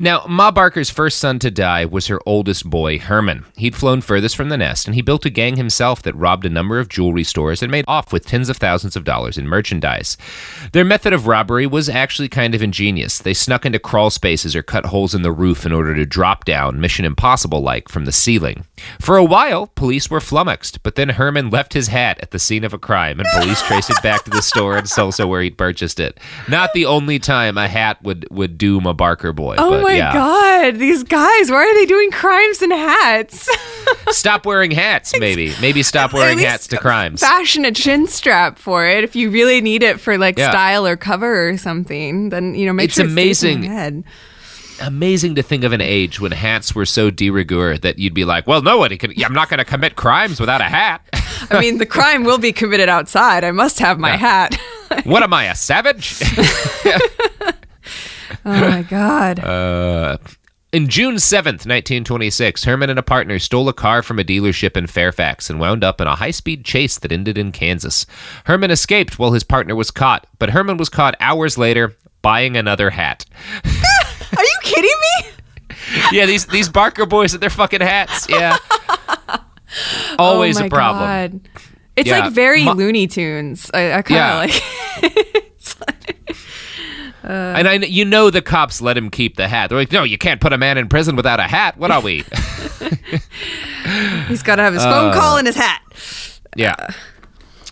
Now, 0.00 0.24
Ma 0.28 0.52
Barker's 0.52 0.90
first 0.90 1.18
son 1.18 1.40
to 1.40 1.50
die 1.50 1.84
was 1.84 2.06
her 2.06 2.20
oldest 2.24 2.70
boy, 2.70 3.00
Herman. 3.00 3.44
He'd 3.56 3.74
flown 3.74 4.00
furthest 4.00 4.36
from 4.36 4.48
the 4.48 4.56
nest, 4.56 4.86
and 4.86 4.94
he 4.94 5.02
built 5.02 5.26
a 5.26 5.30
gang 5.30 5.56
himself 5.56 6.02
that 6.02 6.14
robbed 6.14 6.46
a 6.46 6.48
number 6.48 6.78
of 6.78 6.88
jewelry 6.88 7.24
stores 7.24 7.64
and 7.64 7.72
made 7.72 7.84
off 7.88 8.12
with 8.12 8.24
tens 8.24 8.48
of 8.48 8.58
thousands 8.58 8.94
of 8.94 9.02
dollars 9.02 9.36
in 9.36 9.48
merchandise. 9.48 10.16
Their 10.70 10.84
method 10.84 11.12
of 11.12 11.26
robbery 11.26 11.66
was 11.66 11.88
actually 11.88 12.28
kind 12.28 12.54
of 12.54 12.62
ingenious. 12.62 13.18
They 13.18 13.34
snuck 13.34 13.66
into 13.66 13.80
crawl 13.80 14.10
spaces 14.10 14.54
or 14.54 14.62
cut 14.62 14.86
holes 14.86 15.16
in 15.16 15.22
the 15.22 15.32
roof 15.32 15.66
in 15.66 15.72
order 15.72 15.96
to 15.96 16.06
drop 16.06 16.44
down, 16.44 16.80
Mission 16.80 17.04
Impossible 17.04 17.60
like, 17.60 17.88
from 17.88 18.04
the 18.04 18.12
ceiling. 18.12 18.66
For 19.00 19.16
a 19.16 19.24
while, 19.24 19.66
police 19.66 20.08
were 20.08 20.20
flummoxed, 20.20 20.84
but 20.84 20.94
then 20.94 21.08
Herman 21.08 21.50
left 21.50 21.72
his 21.72 21.88
hat 21.88 22.20
at 22.22 22.30
the 22.30 22.38
scene 22.38 22.62
of 22.62 22.72
a 22.72 22.78
crime, 22.78 23.18
and 23.18 23.28
police 23.34 23.62
traced 23.62 23.90
it 23.90 24.00
back 24.04 24.22
to 24.22 24.30
the 24.30 24.42
store 24.42 24.76
and 24.76 24.86
Tulsa 24.88 25.26
where 25.26 25.42
he'd 25.42 25.58
purchased 25.58 25.98
it. 25.98 26.20
Not 26.48 26.72
the 26.72 26.86
only 26.86 27.18
time 27.18 27.58
a 27.58 27.66
hat 27.66 28.00
would, 28.04 28.28
would 28.30 28.58
doom 28.58 28.86
a 28.86 28.94
Barker 28.94 29.32
boy. 29.32 29.56
Oh 29.58 29.87
my 29.88 29.96
yeah. 29.96 30.12
god, 30.12 30.76
these 30.78 31.02
guys, 31.02 31.50
why 31.50 31.56
are 31.64 31.74
they 31.74 31.86
doing 31.86 32.10
crimes 32.10 32.60
in 32.60 32.70
hats? 32.70 33.48
Stop 34.10 34.44
wearing 34.44 34.70
hats, 34.70 35.14
maybe. 35.18 35.54
Maybe 35.62 35.82
stop 35.82 36.12
wearing 36.12 36.38
hats 36.38 36.66
to 36.68 36.76
crimes. 36.76 37.20
Fashion 37.20 37.64
a 37.64 37.72
chin 37.72 38.06
strap 38.06 38.58
for 38.58 38.86
it 38.86 39.02
if 39.02 39.16
you 39.16 39.30
really 39.30 39.62
need 39.62 39.82
it 39.82 39.98
for 39.98 40.18
like 40.18 40.36
Yeah. 40.38 40.50
style 40.50 40.86
or 40.86 40.96
cover 40.96 41.48
or 41.48 41.56
something. 41.56 42.28
Then 42.28 42.54
you 42.54 42.66
know, 42.66 42.74
make 42.74 42.86
It's 42.90 42.96
sure 42.96 43.06
it 43.06 43.12
stays 43.12 43.42
in 43.42 43.48
amazing. 43.50 43.64
your 43.64 43.72
head. 43.72 44.04
Amazing 44.82 45.34
to 45.36 45.42
think 45.42 45.64
of 45.64 45.72
an 45.72 45.80
age 45.80 46.20
when 46.20 46.32
hats 46.32 46.74
were 46.74 46.86
so 46.86 47.10
de 47.10 47.30
rigueur 47.30 47.78
that 47.78 47.98
you'd 47.98 48.14
be 48.14 48.24
like, 48.26 48.46
well, 48.46 48.60
nobody 48.62 48.96
can. 48.98 49.12
I'm 49.24 49.32
not 49.32 49.48
going 49.48 49.58
to 49.58 49.64
commit 49.64 49.96
crimes 49.96 50.38
without 50.38 50.60
a 50.60 50.64
hat. 50.64 51.02
I 51.50 51.60
mean, 51.60 51.78
the 51.78 51.86
crime 51.86 52.24
will 52.24 52.38
be 52.38 52.52
committed 52.52 52.88
outside. 52.90 53.42
I 53.42 53.50
must 53.52 53.78
have 53.78 53.98
my 53.98 54.16
hat. 54.16 54.54
what 55.04 55.22
am 55.22 55.32
I, 55.32 55.44
a 55.44 55.54
savage? 55.54 56.20
Oh 58.44 58.60
my 58.70 58.82
god. 58.82 59.38
Uh, 59.44 60.16
in 60.70 60.86
June 60.88 61.14
7th, 61.14 61.64
1926, 61.64 62.64
Herman 62.64 62.90
and 62.90 62.98
a 62.98 63.02
partner 63.02 63.38
stole 63.38 63.70
a 63.70 63.72
car 63.72 64.02
from 64.02 64.18
a 64.18 64.24
dealership 64.24 64.76
in 64.76 64.86
Fairfax 64.86 65.48
and 65.48 65.58
wound 65.58 65.82
up 65.82 65.98
in 65.98 66.06
a 66.06 66.14
high 66.14 66.30
speed 66.30 66.62
chase 66.62 66.98
that 66.98 67.10
ended 67.10 67.38
in 67.38 67.52
Kansas. 67.52 68.04
Herman 68.44 68.70
escaped 68.70 69.18
while 69.18 69.32
his 69.32 69.44
partner 69.44 69.74
was 69.74 69.90
caught, 69.90 70.26
but 70.38 70.50
Herman 70.50 70.76
was 70.76 70.90
caught 70.90 71.14
hours 71.20 71.56
later 71.56 71.96
buying 72.20 72.54
another 72.58 72.90
hat. 72.90 73.24
Are 73.64 74.42
you 74.44 74.56
kidding 74.62 74.90
me? 75.24 75.30
yeah, 76.12 76.26
these, 76.26 76.44
these 76.44 76.68
Barker 76.68 77.06
boys 77.06 77.32
and 77.32 77.42
their 77.42 77.48
fucking 77.48 77.80
hats. 77.80 78.28
Yeah. 78.28 78.58
Always 80.18 80.58
oh 80.58 80.60
my 80.60 80.66
a 80.66 80.70
problem. 80.70 81.04
God. 81.40 81.48
It's 81.96 82.08
Yeah, 82.08 82.18
like 82.20 82.32
very 82.34 82.64
Ma- 82.64 82.72
Looney 82.72 83.06
Tunes. 83.06 83.70
I, 83.72 83.92
I 83.94 84.02
kind 84.02 84.50
of 84.50 84.54
Yeah. 84.54 85.12
like. 85.14 85.44
Uh, 87.24 87.28
And 87.56 87.68
I, 87.68 87.74
you 87.74 88.04
know 88.04 88.30
the 88.30 88.42
cops 88.42 88.80
let 88.80 88.96
him 88.96 89.10
keep 89.10 89.36
the 89.36 89.48
hat. 89.48 89.68
They're 89.68 89.78
like, 89.78 89.92
no, 89.92 90.02
you 90.04 90.18
can't 90.18 90.40
put 90.40 90.52
a 90.52 90.58
man 90.58 90.78
in 90.78 90.88
prison 90.88 91.16
without 91.16 91.40
a 91.40 91.44
hat. 91.44 91.76
What 91.76 91.90
are 91.90 92.00
we? 92.00 92.24
He's 94.28 94.42
got 94.42 94.56
to 94.56 94.62
have 94.62 94.74
his 94.74 94.82
phone 94.84 95.10
Uh, 95.10 95.14
call 95.14 95.36
and 95.38 95.46
his 95.46 95.56
hat. 95.56 95.82
Yeah. 96.56 96.74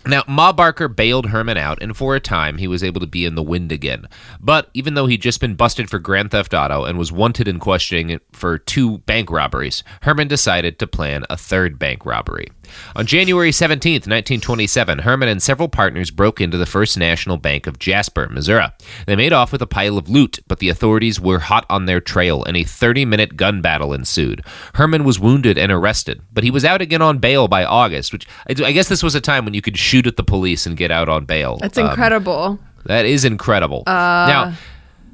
Now, 0.05 0.23
Ma 0.27 0.53
Barker 0.53 0.87
bailed 0.87 1.27
Herman 1.27 1.57
out, 1.57 1.81
and 1.81 1.95
for 1.95 2.15
a 2.15 2.21
time 2.21 2.57
he 2.59 2.67
was 2.67 2.81
able 2.81 3.01
to 3.01 3.07
be 3.07 3.25
in 3.25 3.35
the 3.35 3.43
wind 3.43 3.73
again. 3.73 4.07
But 4.39 4.69
even 4.73 4.93
though 4.93 5.05
he'd 5.05 5.21
just 5.21 5.41
been 5.41 5.55
busted 5.55 5.89
for 5.89 5.99
Grand 5.99 6.31
Theft 6.31 6.53
Auto 6.53 6.85
and 6.85 6.97
was 6.97 7.11
wanted 7.11 7.47
in 7.47 7.59
questioning 7.59 8.19
for 8.31 8.57
two 8.57 8.99
bank 8.99 9.29
robberies, 9.29 9.83
Herman 10.03 10.29
decided 10.29 10.79
to 10.79 10.87
plan 10.87 11.25
a 11.29 11.35
third 11.35 11.77
bank 11.77 12.05
robbery. 12.05 12.47
On 12.95 13.05
January 13.05 13.51
17th, 13.51 14.07
1927, 14.07 14.99
Herman 14.99 15.29
and 15.29 15.41
several 15.41 15.67
partners 15.69 16.11
broke 16.11 16.39
into 16.41 16.57
the 16.57 16.65
First 16.65 16.97
National 16.97 17.37
Bank 17.37 17.67
of 17.67 17.79
Jasper, 17.79 18.27
Missouri. 18.29 18.67
They 19.05 19.15
made 19.15 19.33
off 19.33 19.51
with 19.51 19.61
a 19.61 19.67
pile 19.67 19.97
of 19.97 20.09
loot, 20.09 20.39
but 20.47 20.59
the 20.59 20.69
authorities 20.69 21.19
were 21.19 21.39
hot 21.39 21.65
on 21.69 21.85
their 21.85 22.01
trail, 22.01 22.43
and 22.43 22.55
a 22.57 22.63
30 22.63 23.05
minute 23.05 23.37
gun 23.37 23.61
battle 23.61 23.93
ensued. 23.93 24.41
Herman 24.75 25.03
was 25.03 25.19
wounded 25.19 25.57
and 25.57 25.71
arrested, 25.71 26.21
but 26.33 26.43
he 26.43 26.51
was 26.51 26.65
out 26.65 26.81
again 26.81 27.01
on 27.01 27.19
bail 27.19 27.47
by 27.47 27.63
August, 27.65 28.11
which 28.13 28.27
I 28.47 28.71
guess 28.71 28.89
this 28.89 29.03
was 29.03 29.15
a 29.15 29.21
time 29.21 29.45
when 29.45 29.53
you 29.53 29.61
could 29.61 29.77
shoot 29.77 30.07
at 30.07 30.17
the 30.17 30.23
police 30.23 30.65
and 30.65 30.75
get 30.77 30.91
out 30.91 31.09
on 31.09 31.25
bail. 31.25 31.57
That's 31.57 31.77
Um, 31.77 31.87
incredible. 31.89 32.59
that 32.85 33.05
is 33.05 33.25
incredible. 33.25 33.83
Uh, 33.87 33.91
now, 33.91 34.53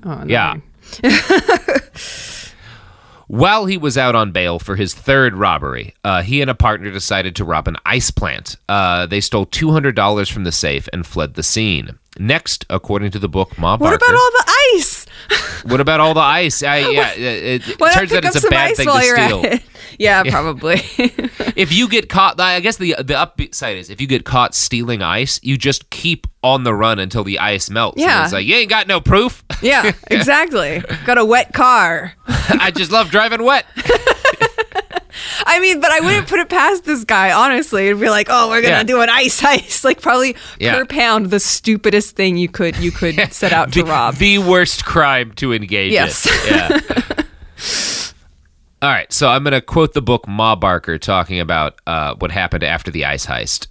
oh, 0.05 0.23
no. 0.23 0.25
yeah. 0.25 0.55
While 3.33 3.65
he 3.65 3.77
was 3.77 3.97
out 3.97 4.13
on 4.13 4.31
bail 4.31 4.59
for 4.59 4.75
his 4.75 4.93
third 4.93 5.33
robbery, 5.33 5.95
uh, 6.03 6.21
he 6.21 6.41
and 6.41 6.51
a 6.51 6.53
partner 6.53 6.91
decided 6.91 7.35
to 7.37 7.43
rob 7.43 7.67
an 7.67 7.77
ice 7.83 8.11
plant. 8.11 8.57
Uh, 8.69 9.07
they 9.07 9.21
stole 9.21 9.47
$200 9.47 10.31
from 10.31 10.43
the 10.43 10.51
safe 10.51 10.87
and 10.93 11.03
fled 11.03 11.33
the 11.33 11.41
scene. 11.41 11.97
Next, 12.19 12.63
according 12.69 13.09
to 13.09 13.17
the 13.17 13.27
book 13.27 13.57
Ma 13.57 13.71
What 13.71 13.79
Barker, 13.79 14.05
about 14.05 14.13
all 14.13 14.31
the 14.37 14.53
ice? 14.75 15.02
what 15.63 15.79
about 15.79 15.99
all 15.99 16.13
the 16.13 16.19
ice? 16.19 16.63
I, 16.63 16.77
yeah, 16.89 17.13
it, 17.13 17.67
it 17.67 17.79
turns 17.79 18.13
out 18.13 18.25
it's 18.25 18.43
a 18.43 18.49
bad 18.49 18.75
thing 18.75 18.87
to 18.87 19.01
steal. 19.01 19.43
Yeah, 19.99 20.23
Yeah. 20.25 20.31
probably. 20.31 20.75
if 21.55 21.71
you 21.71 21.87
get 21.87 22.09
caught, 22.09 22.39
I 22.39 22.59
guess 22.61 22.77
the 22.77 22.95
the 22.99 23.15
upside 23.15 23.77
is 23.77 23.91
if 23.91 24.01
you 24.01 24.07
get 24.07 24.25
caught 24.25 24.55
stealing 24.55 25.03
ice, 25.03 25.39
you 25.43 25.55
just 25.55 25.91
keep 25.91 26.25
on 26.41 26.63
the 26.63 26.73
run 26.73 26.97
until 26.97 27.23
the 27.23 27.37
ice 27.37 27.69
melts. 27.69 28.01
Yeah. 28.01 28.23
it's 28.23 28.33
like 28.33 28.45
you 28.45 28.55
ain't 28.55 28.71
got 28.71 28.87
no 28.87 28.99
proof. 28.99 29.43
yeah, 29.61 29.91
exactly. 30.09 30.83
Got 31.05 31.19
a 31.19 31.25
wet 31.25 31.53
car. 31.53 32.13
I 32.27 32.71
just 32.71 32.91
love 32.91 33.11
driving 33.11 33.43
wet. 33.43 33.65
I 35.45 35.59
mean, 35.59 35.79
but 35.79 35.91
I 35.91 35.99
wouldn't 35.99 36.27
put 36.27 36.39
it 36.39 36.49
past 36.49 36.85
this 36.85 37.03
guy, 37.03 37.31
honestly. 37.31 37.87
It'd 37.87 37.99
be 38.01 38.09
like, 38.09 38.27
oh, 38.29 38.49
we're 38.49 38.61
gonna 38.61 38.73
Yeah. 38.77 38.83
do 38.83 39.01
an 39.01 39.09
ice 39.09 39.43
ice. 39.43 39.83
Like 39.83 40.01
probably 40.01 40.35
Yeah. 40.59 40.75
per 40.77 40.85
pound, 40.85 41.29
the 41.29 41.39
stupidest 41.39 42.15
thing 42.15 42.37
you 42.37 42.49
could 42.49 42.77
you 42.77 42.91
could 42.91 43.15
set 43.33 43.53
out 43.53 43.71
to 43.73 43.83
the, 43.83 43.89
rob. 43.89 44.15
the 44.15 44.37
worst 44.39 44.85
crime 44.85 45.31
to 45.33 45.53
engage 45.53 45.91
Yes. 45.91 46.25
in. 46.25 46.55
Yeah. 46.55 46.79
All 48.81 48.89
right, 48.89 49.11
so 49.13 49.29
I'm 49.29 49.43
going 49.43 49.53
to 49.53 49.61
quote 49.61 49.93
the 49.93 50.01
book 50.01 50.27
Ma 50.27 50.55
Barker 50.57 50.97
talking 50.97 51.39
about 51.39 51.79
uh, 51.87 52.15
what 52.19 52.31
happened 52.31 52.63
after 52.65 52.91
the 52.91 53.05
ice 53.05 53.25
heist. 53.25 53.67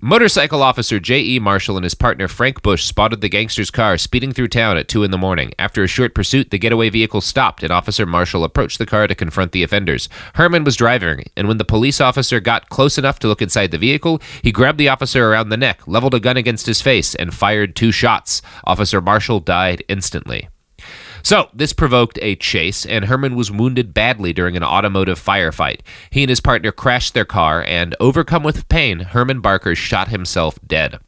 Motorcycle 0.00 0.62
officer 0.62 0.98
J.E. 0.98 1.38
Marshall 1.38 1.76
and 1.76 1.84
his 1.84 1.94
partner 1.94 2.26
Frank 2.26 2.62
Bush 2.62 2.84
spotted 2.84 3.20
the 3.20 3.28
gangster's 3.28 3.70
car 3.70 3.96
speeding 3.96 4.32
through 4.32 4.48
town 4.48 4.76
at 4.76 4.88
2 4.88 5.04
in 5.04 5.12
the 5.12 5.16
morning. 5.16 5.52
After 5.58 5.82
a 5.82 5.86
short 5.86 6.14
pursuit, 6.14 6.50
the 6.50 6.58
getaway 6.58 6.90
vehicle 6.90 7.20
stopped 7.20 7.62
and 7.62 7.72
Officer 7.72 8.04
Marshall 8.04 8.44
approached 8.44 8.78
the 8.78 8.86
car 8.86 9.06
to 9.06 9.14
confront 9.14 9.52
the 9.52 9.62
offenders. 9.62 10.08
Herman 10.34 10.64
was 10.64 10.76
driving, 10.76 11.30
and 11.36 11.46
when 11.46 11.58
the 11.58 11.64
police 11.64 12.00
officer 12.00 12.40
got 12.40 12.68
close 12.68 12.98
enough 12.98 13.18
to 13.20 13.28
look 13.28 13.40
inside 13.40 13.70
the 13.70 13.78
vehicle, 13.78 14.20
he 14.42 14.52
grabbed 14.52 14.78
the 14.78 14.88
officer 14.88 15.30
around 15.30 15.48
the 15.48 15.56
neck, 15.56 15.86
leveled 15.86 16.14
a 16.14 16.20
gun 16.20 16.36
against 16.36 16.66
his 16.66 16.82
face, 16.82 17.14
and 17.14 17.32
fired 17.32 17.74
two 17.74 17.92
shots. 17.92 18.42
Officer 18.64 19.00
Marshall 19.00 19.40
died 19.40 19.84
instantly. 19.88 20.48
So, 21.24 21.48
this 21.54 21.72
provoked 21.72 22.18
a 22.20 22.36
chase, 22.36 22.84
and 22.84 23.06
Herman 23.06 23.34
was 23.34 23.50
wounded 23.50 23.94
badly 23.94 24.34
during 24.34 24.56
an 24.56 24.62
automotive 24.62 25.18
firefight. 25.18 25.80
He 26.10 26.22
and 26.22 26.28
his 26.28 26.40
partner 26.40 26.70
crashed 26.70 27.14
their 27.14 27.24
car, 27.24 27.64
and 27.66 27.96
overcome 27.98 28.42
with 28.42 28.68
pain, 28.68 29.00
Herman 29.00 29.40
Barker 29.40 29.74
shot 29.74 30.08
himself 30.08 30.58
dead. 30.66 30.98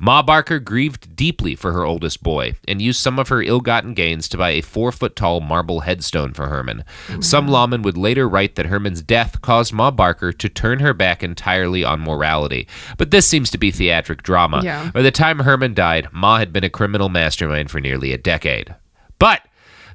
Ma 0.00 0.22
Barker 0.22 0.58
grieved 0.58 1.14
deeply 1.14 1.54
for 1.54 1.72
her 1.72 1.84
oldest 1.84 2.24
boy 2.24 2.54
and 2.66 2.82
used 2.82 3.00
some 3.00 3.20
of 3.20 3.28
her 3.28 3.40
ill 3.40 3.60
gotten 3.60 3.94
gains 3.94 4.28
to 4.28 4.36
buy 4.36 4.50
a 4.50 4.60
four 4.60 4.90
foot 4.90 5.14
tall 5.14 5.40
marble 5.40 5.80
headstone 5.80 6.32
for 6.32 6.48
Herman. 6.48 6.84
Some 7.20 7.46
lawmen 7.46 7.82
would 7.82 7.96
later 7.96 8.28
write 8.28 8.56
that 8.56 8.66
Herman's 8.66 9.00
death 9.00 9.40
caused 9.40 9.72
Ma 9.72 9.92
Barker 9.92 10.32
to 10.32 10.48
turn 10.48 10.80
her 10.80 10.92
back 10.92 11.22
entirely 11.22 11.84
on 11.84 12.00
morality. 12.00 12.66
But 12.98 13.12
this 13.12 13.26
seems 13.26 13.48
to 13.50 13.58
be 13.58 13.70
theatric 13.70 14.24
drama. 14.24 14.62
Yeah. 14.64 14.90
By 14.92 15.02
the 15.02 15.12
time 15.12 15.38
Herman 15.38 15.74
died, 15.74 16.08
Ma 16.12 16.38
had 16.38 16.52
been 16.52 16.64
a 16.64 16.70
criminal 16.70 17.08
mastermind 17.08 17.70
for 17.70 17.80
nearly 17.80 18.12
a 18.12 18.18
decade. 18.18 18.74
But 19.20 19.42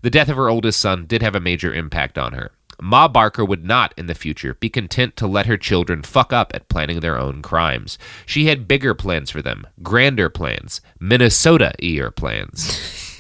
the 0.06 0.12
death 0.12 0.30
of 0.30 0.38
her 0.38 0.50
oldest 0.50 0.80
son 0.80 1.08
did 1.08 1.24
have 1.24 1.34
a 1.34 1.40
major 1.40 1.74
impact 1.74 2.20
on 2.20 2.34
her. 2.34 2.52
Ma 2.80 3.08
Barker 3.08 3.44
would 3.44 3.66
not, 3.66 3.92
in 3.98 4.06
the 4.06 4.14
future, 4.14 4.54
be 4.54 4.70
content 4.70 5.16
to 5.18 5.26
let 5.26 5.48
her 5.48 5.58
children 5.58 6.04
fuck 6.04 6.32
up 6.32 6.52
at 6.54 6.70
planning 6.70 7.00
their 7.00 7.18
own 7.18 7.42
crimes. 7.42 7.98
She 8.28 8.46
had 8.46 8.68
bigger 8.68 8.94
plans 8.94 9.32
for 9.32 9.42
them, 9.42 9.66
grander 9.82 10.30
plans, 10.30 10.80
Minnesota 11.00 11.74
ear 11.80 12.12
plans. 12.12 13.20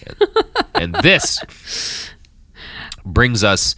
and 0.75 0.93
this 1.01 2.11
brings 3.03 3.43
us 3.43 3.75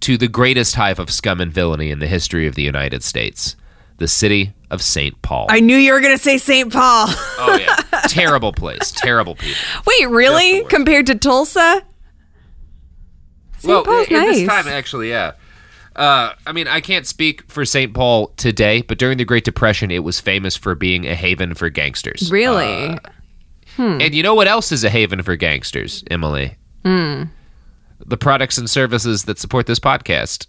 to 0.00 0.18
the 0.18 0.28
greatest 0.28 0.74
hive 0.74 0.98
of 0.98 1.10
scum 1.10 1.40
and 1.40 1.50
villainy 1.50 1.90
in 1.90 2.00
the 2.00 2.06
history 2.06 2.46
of 2.46 2.54
the 2.54 2.62
United 2.62 3.02
States 3.02 3.56
the 3.96 4.08
city 4.08 4.52
of 4.70 4.82
St. 4.82 5.22
Paul. 5.22 5.46
I 5.48 5.60
knew 5.60 5.76
you 5.76 5.92
were 5.92 6.00
gonna 6.00 6.18
say 6.18 6.36
St. 6.36 6.70
Paul. 6.72 7.06
oh, 7.08 7.58
yeah. 7.58 8.00
terrible 8.08 8.52
place, 8.52 8.90
terrible 8.90 9.36
people. 9.36 9.62
Wait, 9.86 10.10
really? 10.10 10.64
Compared 10.64 11.06
to 11.06 11.14
Tulsa? 11.14 11.82
St. 13.62 13.68
well, 13.68 13.84
Paul's 13.84 14.08
in 14.08 14.14
nice. 14.14 14.38
this 14.38 14.48
time, 14.48 14.66
actually, 14.66 15.08
yeah. 15.08 15.32
Uh, 15.94 16.32
I 16.44 16.50
mean, 16.50 16.66
I 16.66 16.80
can't 16.80 17.06
speak 17.06 17.48
for 17.48 17.64
St. 17.64 17.94
Paul 17.94 18.28
today, 18.36 18.82
but 18.82 18.98
during 18.98 19.18
the 19.18 19.24
Great 19.24 19.44
Depression, 19.44 19.92
it 19.92 20.00
was 20.00 20.18
famous 20.18 20.56
for 20.56 20.74
being 20.74 21.06
a 21.06 21.14
haven 21.14 21.54
for 21.54 21.70
gangsters. 21.70 22.28
Really? 22.32 22.88
Uh, 22.88 22.96
hmm. 23.76 23.98
And 24.00 24.14
you 24.14 24.24
know 24.24 24.34
what 24.34 24.48
else 24.48 24.72
is 24.72 24.82
a 24.82 24.90
haven 24.90 25.22
for 25.22 25.36
gangsters, 25.36 26.02
Emily? 26.10 26.56
Hmm. 26.84 27.24
The 28.04 28.16
products 28.16 28.58
and 28.58 28.68
services 28.68 29.26
that 29.26 29.38
support 29.38 29.66
this 29.66 29.78
podcast. 29.78 30.48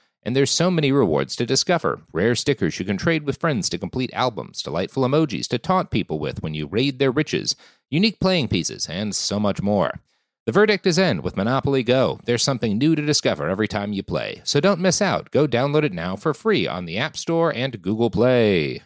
And 0.23 0.35
there's 0.35 0.51
so 0.51 0.69
many 0.69 0.91
rewards 0.91 1.35
to 1.37 1.45
discover 1.45 2.01
rare 2.13 2.35
stickers 2.35 2.79
you 2.79 2.85
can 2.85 2.97
trade 2.97 3.23
with 3.23 3.39
friends 3.39 3.69
to 3.69 3.77
complete 3.77 4.11
albums, 4.13 4.61
delightful 4.61 5.03
emojis 5.03 5.47
to 5.47 5.57
taunt 5.57 5.89
people 5.89 6.19
with 6.19 6.43
when 6.43 6.53
you 6.53 6.67
raid 6.67 6.99
their 6.99 7.11
riches, 7.11 7.55
unique 7.89 8.19
playing 8.19 8.47
pieces, 8.47 8.87
and 8.87 9.15
so 9.15 9.39
much 9.39 9.61
more. 9.61 9.99
The 10.45 10.51
verdict 10.51 10.87
is 10.87 10.97
in 10.97 11.21
with 11.21 11.37
Monopoly 11.37 11.83
Go. 11.83 12.19
There's 12.25 12.43
something 12.43 12.77
new 12.77 12.95
to 12.95 13.01
discover 13.05 13.47
every 13.47 13.67
time 13.67 13.93
you 13.93 14.01
play. 14.01 14.41
So 14.43 14.59
don't 14.59 14.79
miss 14.79 15.01
out. 15.01 15.29
Go 15.31 15.47
download 15.47 15.83
it 15.83 15.93
now 15.93 16.15
for 16.15 16.33
free 16.33 16.67
on 16.67 16.85
the 16.85 16.97
App 16.97 17.15
Store 17.15 17.53
and 17.53 17.81
Google 17.81 18.09
Play. 18.09 18.81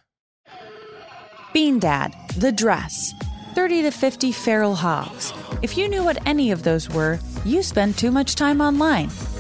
Bean 1.54 1.80
Dad, 1.80 2.14
The 2.38 2.52
Dress, 2.52 3.14
30 3.54 3.84
to 3.84 3.92
50 3.92 4.34
Feral 4.34 4.76
Hogs. 4.76 5.32
If 5.62 5.78
you 5.78 5.88
knew 5.88 6.04
what 6.04 6.26
any 6.28 6.52
of 6.52 6.64
those 6.64 6.90
were, 6.90 7.20
you 7.46 7.64
spend 7.64 7.98
too 7.98 8.12
much 8.12 8.36
time 8.36 8.60
online. 8.60 9.10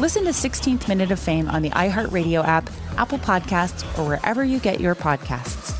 Listen 0.00 0.24
to 0.24 0.30
16th 0.30 0.88
Minute 0.88 1.10
of 1.10 1.20
Fame 1.20 1.48
on 1.50 1.60
the 1.60 1.68
iHeartRadio 1.70 2.42
app, 2.44 2.70
Apple 2.96 3.18
Podcasts, 3.18 3.82
or 3.98 4.08
wherever 4.08 4.42
you 4.42 4.58
get 4.58 4.80
your 4.80 4.94
podcasts. 4.94 5.78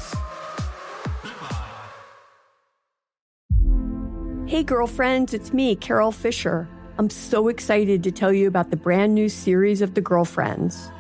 Hey, 4.46 4.62
girlfriends, 4.62 5.32
it's 5.32 5.54
me, 5.54 5.74
Carol 5.74 6.12
Fisher. 6.12 6.68
I'm 6.98 7.08
so 7.08 7.48
excited 7.48 8.04
to 8.04 8.12
tell 8.12 8.34
you 8.34 8.46
about 8.46 8.70
the 8.70 8.76
brand 8.76 9.14
new 9.14 9.30
series 9.30 9.80
of 9.80 9.94
The 9.94 10.02
Girlfriends. 10.02 10.90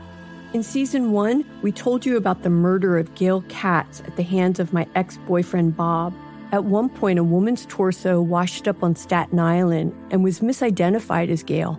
In 0.54 0.62
season 0.62 1.12
one, 1.12 1.44
we 1.60 1.70
told 1.70 2.06
you 2.06 2.16
about 2.16 2.42
the 2.42 2.50
murder 2.50 2.96
of 2.96 3.14
Gail 3.14 3.42
Katz 3.50 4.00
at 4.00 4.16
the 4.16 4.22
hands 4.22 4.58
of 4.58 4.72
my 4.72 4.86
ex 4.94 5.18
boyfriend 5.28 5.76
Bob. 5.76 6.14
At 6.50 6.64
one 6.64 6.88
point, 6.88 7.18
a 7.18 7.24
woman's 7.24 7.66
torso 7.66 8.22
washed 8.22 8.66
up 8.66 8.82
on 8.82 8.96
Staten 8.96 9.38
Island 9.38 9.94
and 10.10 10.24
was 10.24 10.40
misidentified 10.40 11.28
as 11.28 11.42
Gail. 11.42 11.78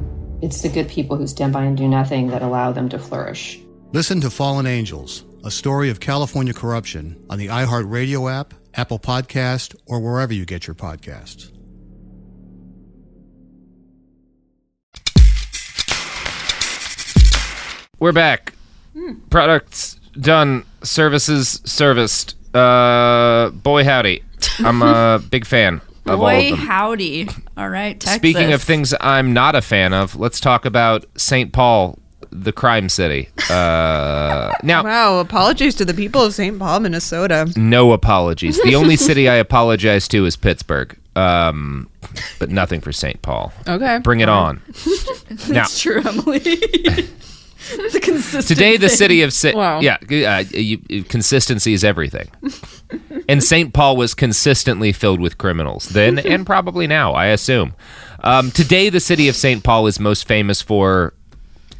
It's 0.41 0.61
the 0.61 0.69
good 0.69 0.89
people 0.89 1.17
who 1.17 1.27
stand 1.27 1.53
by 1.53 1.65
and 1.65 1.77
do 1.77 1.87
nothing 1.87 2.27
that 2.27 2.41
allow 2.41 2.71
them 2.71 2.89
to 2.89 2.97
flourish. 2.97 3.59
Listen 3.93 4.19
to 4.21 4.31
Fallen 4.31 4.65
Angels, 4.65 5.23
a 5.43 5.51
story 5.51 5.91
of 5.91 5.99
California 5.99 6.51
corruption 6.51 7.23
on 7.29 7.37
the 7.37 7.47
iHeartRadio 7.47 8.31
app, 8.31 8.55
Apple 8.73 8.97
Podcast, 8.97 9.75
or 9.85 9.99
wherever 9.99 10.33
you 10.33 10.45
get 10.45 10.65
your 10.65 10.73
podcasts. 10.73 11.51
We're 17.99 18.11
back. 18.11 18.53
Products 19.29 19.99
done, 20.19 20.65
services 20.81 21.61
serviced. 21.65 22.35
Uh, 22.55 23.51
boy 23.51 23.83
howdy, 23.83 24.23
I'm 24.57 24.81
a 24.81 25.19
big 25.29 25.45
fan 25.45 25.75
of 25.75 25.81
all 25.81 25.90
Boy, 26.05 26.53
of 26.53 26.59
howdy. 26.59 27.29
All 27.57 27.69
right, 27.69 27.99
Texas. 27.99 28.15
Speaking 28.17 28.51
of 28.53 28.61
things 28.61 28.93
I'm 28.99 29.33
not 29.33 29.55
a 29.55 29.61
fan 29.61 29.93
of, 29.93 30.15
let's 30.15 30.39
talk 30.39 30.65
about 30.65 31.05
St. 31.15 31.53
Paul, 31.53 31.99
the 32.31 32.51
crime 32.51 32.89
city. 32.89 33.29
Uh, 33.49 34.51
now, 34.63 34.83
Wow, 34.83 35.19
apologies 35.19 35.75
to 35.75 35.85
the 35.85 35.93
people 35.93 36.23
of 36.23 36.33
St. 36.33 36.57
Paul, 36.57 36.79
Minnesota. 36.81 37.51
no 37.55 37.91
apologies. 37.91 38.59
The 38.63 38.75
only 38.75 38.95
city 39.07 39.29
I 39.29 39.35
apologize 39.35 40.07
to 40.09 40.25
is 40.25 40.35
Pittsburgh, 40.35 40.97
um, 41.15 41.89
but 42.39 42.49
nothing 42.49 42.81
for 42.81 42.91
St. 42.91 43.21
Paul. 43.21 43.53
Okay. 43.67 43.99
Bring 43.99 44.21
it 44.21 44.29
on. 44.29 44.61
now, 45.29 45.63
That's 45.63 45.79
true, 45.79 46.01
Emily. 46.05 46.41
It's 47.71 47.95
a 47.95 47.99
consistent. 47.99 48.47
Today, 48.47 48.77
the 48.77 48.87
thing. 48.87 48.97
city 48.97 49.21
of 49.21 49.33
Sa- 49.33 49.53
Wow. 49.53 49.79
yeah, 49.81 49.97
uh, 50.01 50.43
you- 50.51 51.03
consistency 51.03 51.73
is 51.73 51.83
everything. 51.83 52.29
and 53.29 53.43
St. 53.43 53.73
Paul 53.73 53.97
was 53.97 54.13
consistently 54.13 54.91
filled 54.91 55.19
with 55.19 55.37
criminals 55.37 55.89
then 55.89 56.19
and 56.25 56.45
probably 56.45 56.87
now, 56.87 57.13
I 57.13 57.27
assume. 57.27 57.73
Um, 58.23 58.51
today, 58.51 58.89
the 58.89 58.99
city 58.99 59.27
of 59.27 59.35
St. 59.35 59.63
Paul 59.63 59.87
is 59.87 59.99
most 59.99 60.27
famous 60.27 60.61
for. 60.61 61.13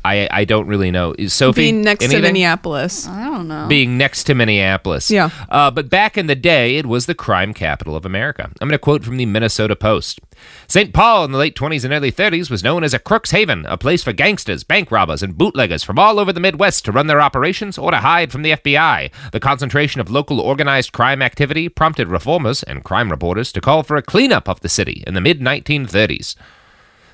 I 0.03 0.27
I 0.31 0.45
don't 0.45 0.67
really 0.67 0.91
know. 0.91 1.13
Is 1.17 1.33
Sophie 1.33 1.61
Being 1.61 1.81
next 1.81 2.09
to? 2.09 2.19
Minneapolis. 2.19 3.07
I 3.07 3.25
don't 3.25 3.47
know. 3.47 3.67
being 3.67 3.97
next 3.97 4.23
to 4.25 4.35
Minneapolis. 4.35 5.11
Yeah. 5.11 5.29
Uh, 5.49 5.71
but 5.71 5.89
back 5.89 6.17
in 6.17 6.27
the 6.27 6.35
day, 6.35 6.77
it 6.77 6.85
was 6.85 7.05
the 7.05 7.15
crime 7.15 7.53
capital 7.53 7.95
of 7.95 8.05
America. 8.05 8.43
I'm 8.59 8.67
going 8.67 8.71
to 8.71 8.79
quote 8.79 9.03
from 9.03 9.17
the 9.17 9.25
Minnesota 9.25 9.75
Post. 9.75 10.19
St. 10.67 10.91
Paul 10.93 11.25
in 11.25 11.31
the 11.31 11.37
late 11.37 11.55
20s 11.55 11.83
and 11.83 11.93
early 11.93 12.11
30s 12.11 12.49
was 12.49 12.63
known 12.63 12.83
as 12.83 12.93
a 12.95 12.99
crook's 12.99 13.31
haven, 13.31 13.65
a 13.67 13.77
place 13.77 14.03
for 14.03 14.11
gangsters, 14.13 14.63
bank 14.63 14.89
robbers, 14.91 15.21
and 15.21 15.37
bootleggers 15.37 15.83
from 15.83 15.99
all 15.99 16.19
over 16.19 16.33
the 16.33 16.39
Midwest 16.39 16.83
to 16.85 16.91
run 16.91 17.05
their 17.07 17.21
operations 17.21 17.77
or 17.77 17.91
to 17.91 17.97
hide 17.97 18.31
from 18.31 18.41
the 18.41 18.53
FBI. 18.53 19.11
The 19.31 19.39
concentration 19.39 20.01
of 20.01 20.09
local 20.09 20.39
organized 20.39 20.93
crime 20.93 21.21
activity 21.21 21.69
prompted 21.69 22.07
reformers 22.07 22.63
and 22.63 22.83
crime 22.83 23.11
reporters 23.11 23.51
to 23.51 23.61
call 23.61 23.83
for 23.83 23.97
a 23.97 24.01
cleanup 24.01 24.49
of 24.49 24.61
the 24.61 24.69
city 24.69 25.03
in 25.05 25.13
the 25.13 25.21
mid 25.21 25.39
1930s. 25.41 26.35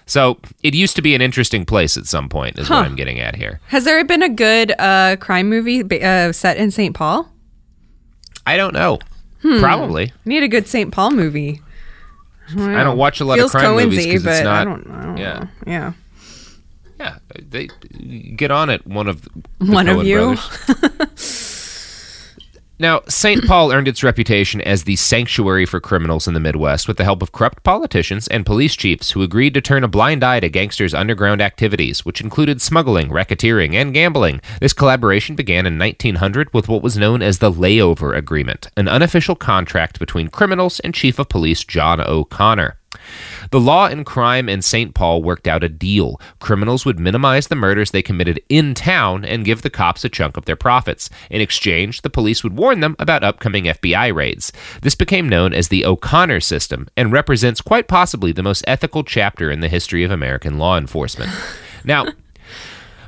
So 0.08 0.40
it 0.64 0.74
used 0.74 0.96
to 0.96 1.02
be 1.02 1.14
an 1.16 1.22
interesting 1.22 1.66
place 1.66 1.98
at 1.98 2.06
some 2.08 2.30
point, 2.30 2.58
is 2.58 2.68
Huh. 2.70 2.76
what 2.76 2.86
I'm 2.86 2.96
getting 2.96 3.20
at 3.20 3.36
here. 3.36 3.60
Has 3.68 3.84
there 3.84 4.04
been 4.06 4.24
a 4.24 4.30
good 4.30 4.74
uh, 4.80 5.18
crime 5.20 5.50
movie 5.50 5.84
uh, 6.02 6.32
set 6.32 6.58
in 6.58 6.72
St. 6.72 6.96
Paul? 6.96 7.30
I 8.46 8.56
don't 8.58 8.74
know. 8.74 9.00
Hmm. 9.42 9.60
Probably. 9.60 10.14
Need 10.26 10.44
a 10.44 10.48
good 10.48 10.68
St. 10.68 10.92
Paul 10.92 11.12
movie. 11.12 11.62
I 12.58 12.82
don't 12.84 12.98
watch 12.98 13.20
a 13.20 13.26
lot 13.26 13.36
Feels 13.38 13.54
of 13.54 13.60
crime 13.60 13.76
movies 13.76 14.06
Coen-y, 14.06 14.14
because 14.14 14.26
it's 14.26 14.40
but 14.40 14.44
not. 14.46 14.62
I 14.62 14.64
don't, 14.64 14.88
I 14.90 15.06
don't 15.06 15.18
yeah, 15.18 15.40
know. 15.40 15.48
Yeah. 15.68 15.94
yeah. 16.98 17.18
They 17.38 17.68
get 18.38 18.50
on 18.52 18.70
it. 18.70 18.88
One 18.88 19.10
of 19.10 19.28
One 19.60 19.90
of 19.90 19.98
Coen 19.98 20.06
you. 20.06 21.18
Now, 22.80 23.02
St. 23.08 23.44
Paul 23.48 23.72
earned 23.74 23.88
its 23.88 24.04
reputation 24.04 24.62
as 24.62 24.84
the 24.84 24.98
sanctuary 24.98 25.66
for 25.66 25.80
criminals 25.80 26.28
in 26.28 26.36
the 26.36 26.40
Midwest 26.40 26.88
with 26.88 26.98
the 26.98 27.04
help 27.04 27.24
of 27.24 27.32
corrupt 27.32 27.64
politicians 27.64 28.28
and 28.28 28.46
police 28.46 28.76
chiefs 28.76 29.12
who 29.12 29.24
agreed 29.24 29.56
to 29.56 29.62
turn 29.62 29.84
a 29.84 29.88
blind 29.88 30.24
eye 30.24 30.40
to 30.40 30.50
gangsters' 30.50 30.94
underground 30.94 31.42
activities, 31.42 32.06
which 32.06 32.22
included 32.22 32.62
smuggling, 32.62 33.10
racketeering, 33.10 33.74
and 33.74 33.96
gambling. 33.96 34.42
This 34.62 34.74
collaboration 34.74 35.36
began 35.36 35.66
in 35.66 35.80
1900 35.80 36.54
with 36.54 36.68
what 36.68 36.84
was 36.84 36.98
known 36.98 37.24
as 37.24 37.40
the 37.40 37.52
Layover 37.52 38.16
Agreement, 38.16 38.70
an 38.78 38.88
unofficial 38.88 39.36
contract 39.36 39.98
between 39.98 40.28
criminals 40.28 40.80
and 40.82 40.94
Chief 40.94 41.18
of 41.18 41.30
Police 41.30 41.64
John 41.64 42.00
O'Connor. 42.00 42.78
The 43.52 43.60
law 43.60 43.88
and 43.88 44.06
crime 44.06 44.50
in 44.50 44.62
St. 44.62 44.94
Paul 44.94 45.24
worked 45.24 45.48
out 45.48 45.64
a 45.64 45.70
deal. 45.70 46.20
Criminals 46.40 46.86
would 46.86 47.00
minimize 47.00 47.48
the 47.48 47.56
murders 47.56 47.92
they 47.92 48.02
committed 48.02 48.42
in 48.50 48.74
town 48.74 49.24
and 49.24 49.46
give 49.46 49.62
the 49.62 49.70
cops 49.70 50.04
a 50.04 50.10
chunk 50.10 50.38
of 50.38 50.46
their 50.46 50.56
profits. 50.56 51.10
In 51.30 51.42
exchange, 51.42 52.02
the 52.02 52.10
police 52.10 52.44
would 52.44 52.58
warn 52.58 52.80
them 52.80 52.96
about 53.00 53.24
upcoming 53.24 53.66
FBI 53.66 54.14
raids. 54.14 54.52
This 54.82 54.96
became 54.96 55.30
known 55.30 55.54
as 55.54 55.68
the 55.70 55.86
O'Connor 55.86 56.42
system 56.42 56.88
and 56.98 57.12
represents 57.12 57.62
quite 57.62 57.88
possibly 57.88 58.32
the 58.32 58.44
most 58.44 58.64
ethical 58.68 59.04
chapter 59.04 59.50
in 59.50 59.62
the 59.62 59.70
history 59.70 60.04
of 60.04 60.12
American 60.12 60.58
law 60.58 60.78
enforcement. 60.78 61.32
Now, 61.84 62.06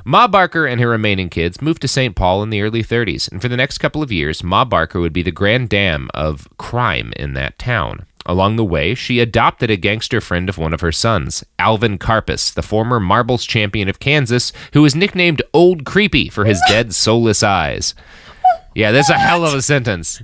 Ma 0.04 0.26
Barker 0.26 0.66
and 0.66 0.80
her 0.80 0.88
remaining 0.88 1.28
kids 1.28 1.60
moved 1.60 1.82
to 1.82 1.88
St. 1.88 2.16
Paul 2.16 2.42
in 2.42 2.50
the 2.50 2.62
early 2.62 2.82
30s, 2.82 3.30
and 3.30 3.42
for 3.42 3.48
the 3.48 3.56
next 3.56 3.78
couple 3.78 4.02
of 4.02 4.10
years, 4.10 4.42
Ma 4.42 4.64
Barker 4.64 5.00
would 5.00 5.12
be 5.12 5.22
the 5.22 5.30
grand 5.30 5.68
dam 5.68 6.08
of 6.14 6.48
crime 6.56 7.12
in 7.16 7.34
that 7.34 7.58
town. 7.58 8.06
Along 8.26 8.56
the 8.56 8.64
way, 8.64 8.94
she 8.94 9.18
adopted 9.18 9.70
a 9.70 9.76
gangster 9.76 10.20
friend 10.20 10.48
of 10.48 10.58
one 10.58 10.74
of 10.74 10.82
her 10.82 10.92
sons, 10.92 11.42
Alvin 11.58 11.98
Karpis, 11.98 12.52
the 12.52 12.62
former 12.62 13.00
marbles 13.00 13.44
champion 13.44 13.88
of 13.88 13.98
Kansas, 13.98 14.52
who 14.72 14.82
was 14.82 14.94
nicknamed 14.94 15.42
Old 15.54 15.84
Creepy 15.86 16.28
for 16.28 16.44
his 16.44 16.60
dead, 16.68 16.94
soulless 16.94 17.42
eyes. 17.42 17.94
Yeah, 18.72 18.92
that's 18.92 19.10
a 19.10 19.14
hell 19.18 19.44
of 19.44 19.52
a 19.52 19.62
sentence. 19.62 20.22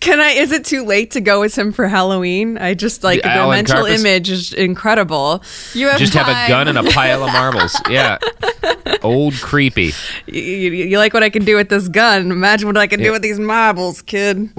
Can 0.00 0.20
I? 0.20 0.30
Is 0.32 0.52
it 0.52 0.64
too 0.66 0.84
late 0.84 1.12
to 1.12 1.22
go 1.22 1.40
with 1.40 1.56
him 1.56 1.72
for 1.72 1.88
Halloween? 1.88 2.58
I 2.58 2.74
just 2.74 3.02
like 3.02 3.22
the, 3.22 3.28
Alan 3.30 3.56
mental 3.56 3.86
image 3.86 4.28
is 4.28 4.52
incredible. 4.52 5.42
You 5.72 5.90
Just 5.96 6.12
have 6.12 6.28
a 6.28 6.48
gun 6.48 6.68
and 6.68 6.76
a 6.76 6.82
pile 6.90 7.24
of 7.24 7.32
marbles. 7.32 7.74
Yeah. 7.88 8.18
Old 9.02 9.34
Creepy. 9.40 9.92
You, 10.26 10.42
you, 10.42 10.70
you 10.84 10.98
like 10.98 11.14
what 11.14 11.22
I 11.22 11.30
can 11.30 11.46
do 11.46 11.56
with 11.56 11.70
this 11.70 11.88
gun? 11.88 12.30
Imagine 12.30 12.66
what 12.68 12.76
I 12.76 12.86
can 12.86 13.00
Yeah. 13.00 13.06
do 13.06 13.12
with 13.12 13.22
these 13.22 13.38
marbles, 13.38 14.02
kid. 14.02 14.50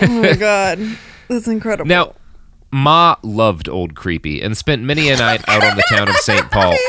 oh 0.00 0.06
my 0.08 0.32
god, 0.38 0.78
that's 1.30 1.48
incredible. 1.48 1.88
Now, 1.88 2.14
Ma 2.70 3.16
loved 3.22 3.68
Old 3.68 3.94
Creepy 3.94 4.42
and 4.42 4.56
spent 4.56 4.82
many 4.82 5.08
a 5.08 5.16
night 5.16 5.42
out 5.48 5.64
on 5.64 5.76
the 5.76 5.84
town 5.88 6.08
of 6.08 6.16
St. 6.16 6.50
Paul. 6.50 6.76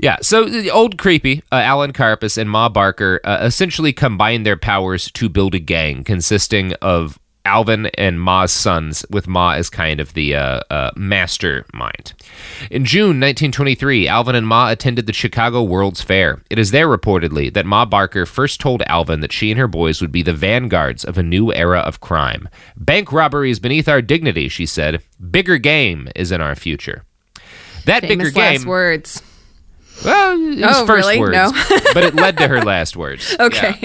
Yeah, 0.00 0.18
so 0.22 0.44
the 0.44 0.70
Old 0.70 0.96
Creepy, 0.96 1.42
uh, 1.50 1.56
Alan 1.56 1.92
Karpis, 1.92 2.38
and 2.38 2.48
Ma 2.48 2.68
Barker 2.68 3.20
uh, 3.24 3.38
essentially 3.42 3.92
combined 3.92 4.46
their 4.46 4.56
powers 4.56 5.10
to 5.10 5.28
build 5.28 5.56
a 5.56 5.58
gang 5.58 6.04
consisting 6.04 6.72
of 6.74 7.18
Alvin 7.48 7.86
and 7.94 8.20
Ma's 8.20 8.52
sons, 8.52 9.04
with 9.10 9.26
Ma 9.26 9.52
as 9.52 9.70
kind 9.70 10.00
of 10.00 10.12
the 10.12 10.36
uh, 10.36 10.60
uh, 10.70 10.90
mastermind. 10.96 12.12
In 12.70 12.84
June 12.84 13.18
1923, 13.20 14.06
Alvin 14.06 14.34
and 14.34 14.46
Ma 14.46 14.68
attended 14.70 15.06
the 15.06 15.12
Chicago 15.14 15.62
World's 15.62 16.02
Fair. 16.02 16.42
It 16.50 16.58
is 16.58 16.70
there 16.72 16.86
reportedly 16.86 17.52
that 17.54 17.64
Ma 17.64 17.86
Barker 17.86 18.26
first 18.26 18.60
told 18.60 18.82
Alvin 18.86 19.20
that 19.20 19.32
she 19.32 19.50
and 19.50 19.58
her 19.58 19.66
boys 19.66 20.00
would 20.02 20.12
be 20.12 20.22
the 20.22 20.34
vanguards 20.34 21.04
of 21.04 21.16
a 21.16 21.22
new 21.22 21.50
era 21.54 21.80
of 21.80 22.00
crime. 22.00 22.48
Bank 22.76 23.12
robbery 23.12 23.50
is 23.50 23.58
beneath 23.60 23.88
our 23.88 24.02
dignity, 24.02 24.48
she 24.48 24.66
said. 24.66 25.02
Bigger 25.30 25.56
game 25.56 26.08
is 26.14 26.30
in 26.30 26.40
our 26.42 26.54
future. 26.54 27.04
That 27.86 28.02
Famous 28.02 28.28
bigger 28.28 28.38
last 28.40 28.58
game. 28.58 28.68
words. 28.68 29.22
Well, 30.04 30.32
it 30.52 30.60
was 30.66 30.76
Oh, 30.76 30.86
first 30.86 31.08
really? 31.08 31.18
words, 31.18 31.32
No. 31.32 31.50
but 31.94 32.04
it 32.04 32.14
led 32.14 32.36
to 32.38 32.46
her 32.48 32.60
last 32.62 32.94
words. 32.96 33.34
Okay. 33.40 33.80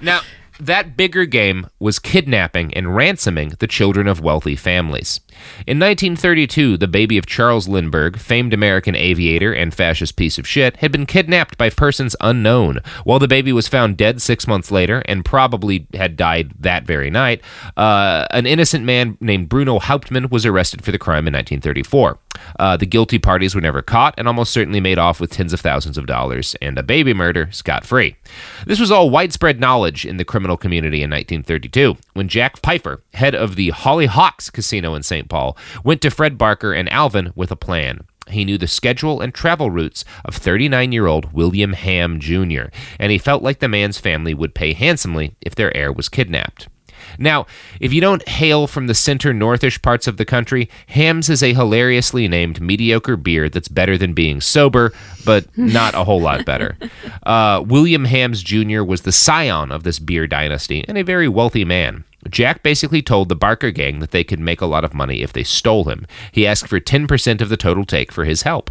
Now, 0.00 0.20
that 0.60 0.96
bigger 0.96 1.24
game 1.24 1.68
was 1.78 1.98
kidnapping 1.98 2.72
and 2.74 2.94
ransoming 2.94 3.50
the 3.58 3.66
children 3.66 4.06
of 4.08 4.20
wealthy 4.20 4.56
families. 4.56 5.20
In 5.66 5.78
1932, 5.78 6.76
the 6.76 6.88
baby 6.88 7.18
of 7.18 7.26
Charles 7.26 7.68
Lindbergh, 7.68 8.18
famed 8.18 8.52
American 8.52 8.94
aviator 8.94 9.52
and 9.52 9.74
fascist 9.74 10.16
piece 10.16 10.38
of 10.38 10.46
shit, 10.46 10.76
had 10.76 10.92
been 10.92 11.06
kidnapped 11.06 11.58
by 11.58 11.70
persons 11.70 12.16
unknown. 12.20 12.80
While 13.04 13.18
the 13.18 13.28
baby 13.28 13.52
was 13.52 13.68
found 13.68 13.96
dead 13.96 14.20
six 14.22 14.46
months 14.46 14.70
later 14.70 15.02
and 15.06 15.24
probably 15.24 15.86
had 15.94 16.16
died 16.16 16.52
that 16.60 16.84
very 16.84 17.10
night, 17.10 17.42
uh, 17.76 18.26
an 18.30 18.46
innocent 18.46 18.84
man 18.84 19.16
named 19.20 19.48
Bruno 19.48 19.78
Hauptmann 19.78 20.28
was 20.28 20.46
arrested 20.46 20.84
for 20.84 20.92
the 20.92 20.98
crime 20.98 21.26
in 21.26 21.34
1934. 21.34 22.18
Uh, 22.58 22.76
the 22.76 22.86
guilty 22.86 23.18
parties 23.18 23.54
were 23.54 23.60
never 23.60 23.82
caught 23.82 24.14
and 24.18 24.28
almost 24.28 24.52
certainly 24.52 24.80
made 24.80 24.98
off 24.98 25.20
with 25.20 25.30
tens 25.30 25.52
of 25.52 25.60
thousands 25.60 25.98
of 25.98 26.06
dollars 26.06 26.54
and 26.60 26.78
a 26.78 26.82
baby 26.82 27.14
murder 27.14 27.48
scot 27.50 27.84
free. 27.84 28.16
This 28.66 28.80
was 28.80 28.90
all 28.90 29.10
widespread 29.10 29.60
knowledge 29.60 30.04
in 30.04 30.16
the 30.16 30.24
criminal 30.24 30.56
community 30.56 30.98
in 30.98 31.10
1932 31.10 31.96
when 32.14 32.28
Jack 32.28 32.60
Peifer, 32.62 33.00
head 33.14 33.34
of 33.34 33.56
the 33.56 33.70
Hollyhocks 33.70 34.52
Casino 34.52 34.94
in 34.94 35.02
St. 35.02 35.25
Paul, 35.26 35.56
went 35.84 36.00
to 36.02 36.10
Fred 36.10 36.38
Barker 36.38 36.72
and 36.72 36.88
Alvin 36.90 37.32
with 37.34 37.50
a 37.50 37.56
plan. 37.56 38.06
He 38.28 38.44
knew 38.44 38.58
the 38.58 38.66
schedule 38.66 39.20
and 39.20 39.32
travel 39.32 39.70
routes 39.70 40.04
of 40.24 40.34
39 40.34 40.92
year 40.92 41.06
old 41.06 41.32
William 41.32 41.74
Hamm 41.74 42.18
Jr., 42.18 42.64
and 42.98 43.12
he 43.12 43.18
felt 43.18 43.42
like 43.42 43.60
the 43.60 43.68
man's 43.68 43.98
family 43.98 44.34
would 44.34 44.54
pay 44.54 44.72
handsomely 44.72 45.36
if 45.40 45.54
their 45.54 45.76
heir 45.76 45.92
was 45.92 46.08
kidnapped. 46.08 46.68
Now, 47.18 47.46
if 47.80 47.92
you 47.92 48.00
don't 48.00 48.26
hail 48.28 48.66
from 48.66 48.86
the 48.86 48.94
center 48.94 49.32
northish 49.32 49.80
parts 49.80 50.06
of 50.06 50.16
the 50.16 50.24
country, 50.24 50.68
Hamm's 50.88 51.28
is 51.28 51.42
a 51.42 51.54
hilariously 51.54 52.28
named 52.28 52.60
mediocre 52.60 53.16
beer 53.16 53.48
that's 53.48 53.68
better 53.68 53.96
than 53.96 54.14
being 54.14 54.40
sober, 54.40 54.92
but 55.24 55.46
not 55.56 55.94
a 55.94 56.04
whole 56.04 56.20
lot 56.20 56.44
better. 56.44 56.76
Uh, 57.24 57.62
William 57.66 58.04
Hamm's 58.04 58.42
Jr. 58.42 58.82
was 58.82 59.02
the 59.02 59.12
scion 59.12 59.72
of 59.72 59.82
this 59.82 59.98
beer 59.98 60.26
dynasty 60.26 60.84
and 60.88 60.98
a 60.98 61.04
very 61.04 61.28
wealthy 61.28 61.64
man. 61.64 62.04
Jack 62.30 62.62
basically 62.62 63.02
told 63.02 63.28
the 63.28 63.36
Barker 63.36 63.70
gang 63.70 63.98
that 64.00 64.10
they 64.10 64.24
could 64.24 64.40
make 64.40 64.60
a 64.60 64.66
lot 64.66 64.84
of 64.84 64.94
money 64.94 65.22
if 65.22 65.32
they 65.32 65.44
stole 65.44 65.84
him. 65.84 66.06
He 66.32 66.46
asked 66.46 66.68
for 66.68 66.80
10% 66.80 67.40
of 67.40 67.48
the 67.48 67.56
total 67.56 67.84
take 67.84 68.12
for 68.12 68.24
his 68.24 68.42
help. 68.42 68.70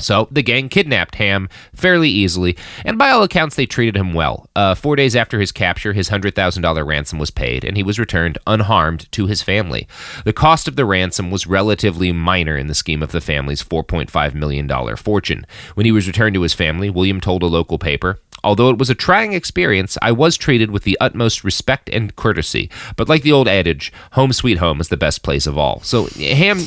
So 0.00 0.28
the 0.30 0.42
gang 0.42 0.68
kidnapped 0.68 1.16
Hamm 1.16 1.48
fairly 1.74 2.08
easily, 2.08 2.56
and 2.84 2.98
by 2.98 3.10
all 3.10 3.22
accounts, 3.22 3.56
they 3.56 3.66
treated 3.66 3.96
him 3.96 4.12
well. 4.14 4.48
Uh, 4.56 4.74
four 4.74 4.96
days 4.96 5.14
after 5.14 5.38
his 5.38 5.52
capture, 5.52 5.92
his 5.92 6.10
$100,000 6.10 6.86
ransom 6.86 7.18
was 7.18 7.30
paid, 7.30 7.64
and 7.64 7.76
he 7.76 7.82
was 7.82 7.98
returned 7.98 8.38
unharmed 8.46 9.10
to 9.12 9.26
his 9.26 9.42
family. 9.42 9.86
The 10.24 10.32
cost 10.32 10.68
of 10.68 10.76
the 10.76 10.84
ransom 10.84 11.30
was 11.30 11.46
relatively 11.46 12.12
minor 12.12 12.56
in 12.56 12.66
the 12.66 12.74
scheme 12.74 13.02
of 13.02 13.12
the 13.12 13.20
family's 13.20 13.62
$4.5 13.62 14.34
million 14.34 14.96
fortune. 14.96 15.46
When 15.74 15.86
he 15.86 15.92
was 15.92 16.06
returned 16.06 16.34
to 16.34 16.42
his 16.42 16.54
family, 16.54 16.90
William 16.90 17.20
told 17.20 17.42
a 17.42 17.46
local 17.46 17.78
paper, 17.78 18.18
Although 18.42 18.70
it 18.70 18.78
was 18.78 18.90
a 18.90 18.94
trying 18.94 19.32
experience, 19.32 19.98
I 20.02 20.12
was 20.12 20.36
treated 20.36 20.70
with 20.70 20.84
the 20.84 20.96
utmost 21.00 21.44
respect 21.44 21.88
and 21.90 22.14
courtesy. 22.16 22.70
But 22.96 23.08
like 23.08 23.22
the 23.22 23.32
old 23.32 23.48
adage, 23.48 23.92
home 24.12 24.32
sweet 24.32 24.58
home 24.58 24.80
is 24.80 24.88
the 24.88 24.96
best 24.96 25.22
place 25.22 25.46
of 25.46 25.58
all. 25.58 25.80
So 25.82 26.06
Hamm 26.16 26.58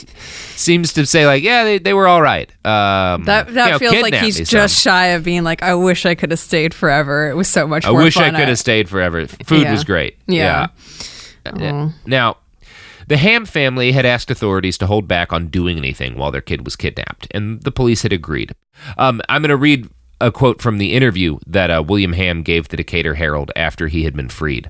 seems 0.55 0.93
to 0.93 1.05
say, 1.05 1.25
like, 1.25 1.43
yeah, 1.43 1.63
they, 1.63 1.77
they 1.79 1.93
were 1.93 2.07
all 2.07 2.21
right. 2.21 2.49
Um, 2.65 3.23
That 3.25 3.47
you 3.49 3.53
know, 3.55 3.79
feels 3.79 4.01
like 4.01 4.15
he's 4.15 4.37
just 4.49 4.81
some. 4.83 4.91
shy 4.91 5.05
of 5.07 5.23
being 5.23 5.43
like, 5.43 5.63
I 5.63 5.73
wish 5.75 6.05
I 6.05 6.15
could 6.15 6.31
have 6.31 6.39
stayed 6.39 6.73
forever. 6.73 7.29
It 7.29 7.35
was 7.35 7.47
so 7.47 7.65
much 7.67 7.83
fun. 7.85 7.95
I 7.95 7.97
wish 8.03 8.17
I 8.17 8.29
could 8.29 8.47
have 8.47 8.59
stayed 8.59 8.87
forever. 8.89 9.27
Food 9.27 9.63
Yeah. 9.63 9.71
was 9.71 9.83
great. 9.83 10.17
Yeah. 10.27 10.67
Yeah. 11.57 11.89
Now, 12.05 12.37
The 13.09 13.17
Hamm 13.17 13.45
family 13.45 13.91
had 13.91 14.05
asked 14.05 14.31
authorities 14.31 14.77
to 14.77 14.87
hold 14.87 15.07
back 15.09 15.33
on 15.33 15.47
doing 15.47 15.77
anything 15.77 16.15
while 16.17 16.31
their 16.31 16.39
kid 16.41 16.63
was 16.63 16.77
kidnapped, 16.77 17.27
and 17.31 17.61
the 17.63 17.71
police 17.71 18.03
had 18.03 18.13
agreed. 18.13 18.55
Um, 18.97 19.21
I'm 19.27 19.41
going 19.41 19.49
to 19.49 19.57
read 19.57 19.89
a 20.23 20.31
quote 20.31 20.61
from 20.61 20.77
the 20.77 20.93
interview 20.93 21.37
that 21.45 21.69
uh, 21.69 21.83
William 21.85 22.13
Hamm 22.13 22.43
gave 22.43 22.69
the 22.69 22.77
Decatur 22.77 23.15
Herald 23.15 23.51
after 23.55 23.87
he 23.87 24.05
had 24.05 24.15
been 24.15 24.29
freed. 24.29 24.69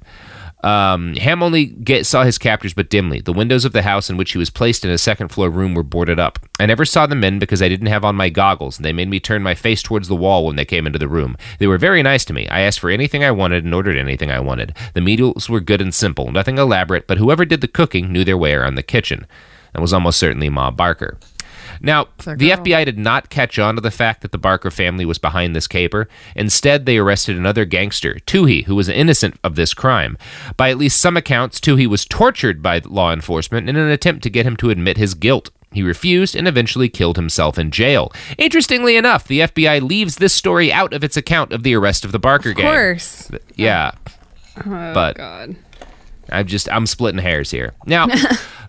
Um, 0.64 1.16
Hamm 1.18 1.44
only 1.44 1.66
get, 1.66 2.06
saw 2.06 2.24
his 2.24 2.38
captors 2.38 2.74
but 2.74 2.90
dimly. 2.90 3.20
The 3.20 3.34
windows 3.34 3.66
of 3.66 3.74
the 3.74 3.82
house 3.82 4.10
in 4.10 4.16
which 4.16 4.32
he 4.32 4.38
was 4.38 4.50
placed 4.50 4.86
in 4.86 4.92
a 4.92 4.98
second 4.98 5.28
floor 5.28 5.50
room 5.50 5.76
were 5.76 5.84
boarded 5.84 6.20
up. 6.20 6.40
I 6.60 6.66
never 6.66 6.86
saw 6.86 7.06
the 7.06 7.16
men 7.16 7.38
because 7.38 7.62
I 7.62 7.68
didn't 7.68 7.88
have 7.88 8.06
on 8.06 8.16
my 8.16 8.30
goggles, 8.30 8.78
and 8.78 8.86
they 8.86 8.94
made 8.94 9.10
me 9.10 9.20
turn 9.20 9.44
my 9.44 9.56
face 9.56 9.84
towards 9.84 10.08
the 10.08 10.16
wall 10.16 10.46
when 10.46 10.56
they 10.56 10.66
came 10.66 10.88
into 10.88 11.00
the 11.00 11.10
room. 11.10 11.36
They 11.60 11.68
were 11.68 11.78
very 11.78 12.02
nice 12.02 12.24
to 12.26 12.34
me. 12.34 12.48
I 12.48 12.62
asked 12.62 12.80
for 12.80 12.90
anything 12.90 13.24
I 13.24 13.32
wanted 13.32 13.66
and 13.66 13.74
ordered 13.76 13.98
anything 13.98 14.32
I 14.32 14.40
wanted. 14.40 14.76
The 14.94 15.02
meals 15.02 15.50
were 15.50 15.60
good 15.60 15.82
and 15.82 15.94
simple, 15.94 16.32
nothing 16.32 16.58
elaborate, 16.58 17.08
but 17.08 17.18
whoever 17.18 17.44
did 17.44 17.62
the 17.62 17.68
cooking 17.68 18.12
knew 18.12 18.24
their 18.24 18.38
way 18.38 18.54
around 18.54 18.76
the 18.76 18.84
kitchen. 18.84 19.28
That 19.74 19.82
was 19.82 19.94
almost 19.94 20.20
certainly 20.20 20.50
Ma 20.50 20.72
Barker. 20.72 21.18
Now, 21.82 22.06
the 22.18 22.52
FBI 22.52 22.86
did 22.86 22.98
not 22.98 23.30
catch 23.30 23.58
on 23.60 23.76
to 23.76 23.82
the 23.82 23.92
fact 23.92 24.22
that 24.22 24.32
the 24.32 24.38
Barker 24.38 24.72
family 24.72 25.06
was 25.06 25.18
behind 25.18 25.56
this 25.56 25.68
caper. 25.68 26.08
Instead, 26.36 26.86
they 26.86 26.98
arrested 26.98 27.38
another 27.38 27.66
gangster, 27.66 28.16
Touhy, 28.26 28.64
who 28.66 28.76
was 28.76 28.90
innocent 28.90 29.40
of 29.44 29.56
this 29.56 29.74
crime. 29.74 30.18
By 30.58 30.70
at 30.70 30.78
least 30.78 31.00
some 31.00 31.18
accounts, 31.18 31.60
Touhy 31.60 31.88
was 31.88 32.06
tortured 32.06 32.62
by 32.62 32.82
law 32.86 33.12
enforcement 33.14 33.70
in 33.70 33.76
an 33.76 33.90
attempt 33.90 34.24
to 34.24 34.30
get 34.30 34.46
him 34.46 34.56
to 34.58 34.70
admit 34.70 34.98
his 34.98 35.14
guilt. 35.14 35.50
He 35.72 35.82
refused 35.82 36.36
and 36.36 36.48
eventually 36.48 36.88
killed 36.88 37.16
himself 37.16 37.58
in 37.58 37.72
jail. 37.72 38.12
Interestingly 38.38 38.96
enough, 38.96 39.28
the 39.28 39.40
FBI 39.40 39.82
leaves 39.82 40.18
this 40.18 40.32
story 40.34 40.72
out 40.72 40.94
of 40.94 41.04
its 41.04 41.18
account 41.18 41.52
of 41.52 41.64
the 41.64 41.74
arrest 41.76 42.06
of 42.06 42.12
the 42.12 42.20
Barker 42.20 42.52
Of 42.52 42.58
gang. 42.58 42.68
Of 42.68 42.72
course. 42.72 43.32
Yeah. 43.56 43.92
Oh, 44.66 44.94
But- 44.94 45.18
God. 45.18 45.56
I'm 46.32 46.48
just 46.48 46.72
I'm 46.72 46.86
splitting 46.86 47.20
hairs 47.22 47.52
here. 47.52 47.74
Now, 47.86 48.08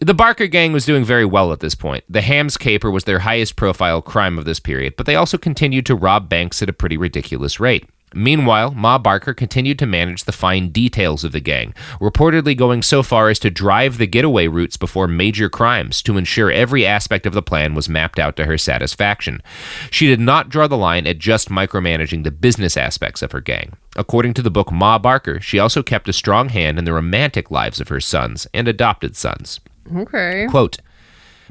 the 0.00 0.14
Barker 0.14 0.46
gang 0.46 0.72
was 0.72 0.86
doing 0.86 1.04
very 1.04 1.24
well 1.24 1.52
at 1.52 1.60
this 1.60 1.74
point. 1.74 2.04
The 2.08 2.22
Hamm's 2.22 2.56
caper 2.56 2.90
was 2.90 3.04
their 3.04 3.20
highest 3.20 3.56
profile 3.56 4.02
crime 4.02 4.38
of 4.38 4.44
this 4.44 4.60
period, 4.60 4.94
but 4.96 5.06
they 5.06 5.16
also 5.16 5.38
continued 5.38 5.86
to 5.86 5.94
rob 5.94 6.28
banks 6.28 6.62
at 6.62 6.68
a 6.68 6.72
pretty 6.72 6.96
ridiculous 6.96 7.60
rate. 7.60 7.88
Meanwhile, 8.14 8.72
Ma 8.72 8.96
Barker 8.96 9.34
continued 9.34 9.78
to 9.80 9.86
manage 9.86 10.24
the 10.24 10.32
fine 10.32 10.70
details 10.70 11.24
of 11.24 11.32
the 11.32 11.40
gang, 11.40 11.74
reportedly 12.00 12.56
going 12.56 12.82
so 12.82 13.02
far 13.02 13.28
as 13.28 13.38
to 13.40 13.50
drive 13.50 13.98
the 13.98 14.06
getaway 14.06 14.48
routes 14.48 14.78
before 14.78 15.06
major 15.06 15.50
crimes 15.50 16.00
to 16.02 16.16
ensure 16.16 16.50
every 16.50 16.86
aspect 16.86 17.26
of 17.26 17.34
the 17.34 17.42
plan 17.42 17.74
was 17.74 17.88
mapped 17.88 18.18
out 18.18 18.34
to 18.36 18.46
her 18.46 18.56
satisfaction. 18.56 19.42
She 19.90 20.06
did 20.06 20.20
not 20.20 20.48
draw 20.48 20.66
the 20.66 20.76
line 20.76 21.06
at 21.06 21.18
just 21.18 21.50
micromanaging 21.50 22.24
the 22.24 22.30
business 22.30 22.78
aspects 22.78 23.20
of 23.20 23.32
her 23.32 23.42
gang. 23.42 23.76
According 23.94 24.34
to 24.34 24.42
the 24.42 24.50
book 24.50 24.72
Ma 24.72 24.98
Barker, 24.98 25.38
she 25.40 25.58
also 25.58 25.82
kept 25.82 26.08
a 26.08 26.14
strong 26.14 26.48
hand 26.48 26.78
in 26.78 26.84
the 26.84 26.94
romantic 26.94 27.50
lives 27.50 27.78
of 27.78 27.88
her 27.88 28.00
sons 28.00 28.46
and 28.54 28.68
adopted 28.68 29.16
sons. 29.16 29.60
Okay. 29.96 30.46
Quote 30.48 30.78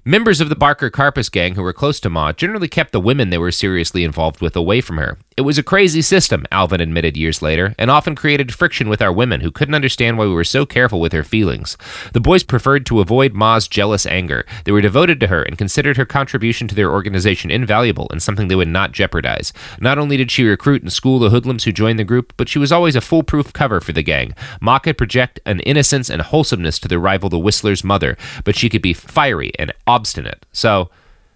Members 0.05 0.39
of 0.39 0.49
the 0.49 0.55
Barker 0.55 0.89
Karpis 0.89 1.29
gang 1.29 1.55
who 1.55 1.61
were 1.61 1.73
close 1.73 1.99
to 1.99 2.09
Ma 2.09 2.31
generally 2.31 2.67
kept 2.67 2.91
the 2.91 2.99
women 2.99 3.29
they 3.29 3.37
were 3.37 3.51
seriously 3.51 4.03
involved 4.03 4.41
with 4.41 4.55
away 4.55 4.79
from 4.79 4.97
her. 4.97 5.17
It 5.37 5.45
was 5.45 5.59
a 5.59 5.63
crazy 5.63 6.01
system, 6.01 6.47
Alvin 6.51 6.81
admitted 6.81 7.15
years 7.15 7.43
later, 7.43 7.75
and 7.77 7.91
often 7.91 8.15
created 8.15 8.51
friction 8.51 8.89
with 8.89 9.03
our 9.03 9.13
women 9.13 9.41
who 9.41 9.51
couldn't 9.51 9.75
understand 9.75 10.17
why 10.17 10.25
we 10.25 10.33
were 10.33 10.43
so 10.43 10.65
careful 10.65 10.99
with 10.99 11.13
her 11.13 11.23
feelings. 11.23 11.77
The 12.13 12.19
boys 12.19 12.41
preferred 12.41 12.87
to 12.87 13.01
avoid 13.01 13.35
Ma's 13.35 13.67
jealous 13.67 14.07
anger. 14.07 14.47
They 14.63 14.71
were 14.71 14.81
devoted 14.81 15.19
to 15.19 15.27
her 15.27 15.43
and 15.43 15.55
considered 15.55 15.95
her 15.95 16.07
contribution 16.07 16.67
to 16.69 16.73
their 16.73 16.91
organization 16.91 17.51
invaluable 17.51 18.07
and 18.09 18.19
something 18.19 18.47
they 18.47 18.55
would 18.55 18.67
not 18.67 18.93
jeopardize. 18.93 19.53
Not 19.79 19.99
only 19.99 20.17
did 20.17 20.31
she 20.31 20.43
recruit 20.43 20.81
and 20.81 20.91
school 20.91 21.19
the 21.19 21.29
hoodlums 21.29 21.65
who 21.65 21.71
joined 21.71 21.99
the 21.99 22.03
group, 22.03 22.33
but 22.35 22.49
she 22.49 22.57
was 22.57 22.71
always 22.71 22.95
a 22.95 23.01
foolproof 23.01 23.53
cover 23.53 23.79
for 23.79 23.91
the 23.91 24.01
gang. 24.01 24.33
Ma 24.59 24.79
could 24.79 24.97
project 24.97 25.39
an 25.45 25.59
innocence 25.59 26.09
and 26.09 26.23
wholesomeness 26.23 26.79
to 26.79 26.87
their 26.87 26.97
rival, 26.97 27.29
the 27.29 27.37
Whistler's 27.37 27.83
mother, 27.83 28.17
but 28.43 28.55
she 28.55 28.69
could 28.69 28.81
be 28.81 28.93
fiery 28.93 29.51
and 29.59 29.71
obstinate. 29.85 30.47
So, 30.51 30.89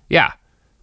yeah, 0.10 0.32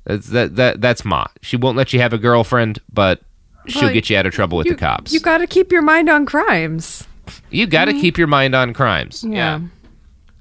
that's, 0.08 0.28
that, 0.28 0.56
that, 0.56 0.80
that's 0.80 1.04
Ma. 1.04 1.26
She 1.42 1.56
won't 1.56 1.76
let 1.76 1.92
you 1.92 2.00
have 2.00 2.12
a 2.12 2.18
girlfriend, 2.18 2.80
but 2.92 3.20
she'll 3.66 3.82
Well, 3.82 3.92
get 3.92 4.08
you 4.10 4.16
out 4.16 4.26
of 4.26 4.32
trouble 4.32 4.58
with 4.58 4.66
you, 4.66 4.72
the 4.72 4.78
cops. 4.78 5.12
You 5.12 5.20
got 5.20 5.38
to 5.38 5.46
keep 5.46 5.70
your 5.70 5.82
mind 5.82 6.08
on 6.08 6.26
crimes. 6.26 7.06
You 7.50 7.66
got 7.66 7.84
to 7.84 7.92
mm-hmm. 7.92 8.00
keep 8.00 8.18
your 8.18 8.26
mind 8.26 8.54
on 8.54 8.72
crimes. 8.72 9.22
Yeah. 9.22 9.60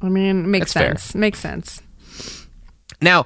I 0.02 0.10
mean, 0.10 0.50
makes 0.50 0.74
That's 0.74 0.86
fair. 0.86 0.98
sense. 0.98 1.16
Makes 1.16 1.40
sense. 1.40 1.82
Now, 3.02 3.26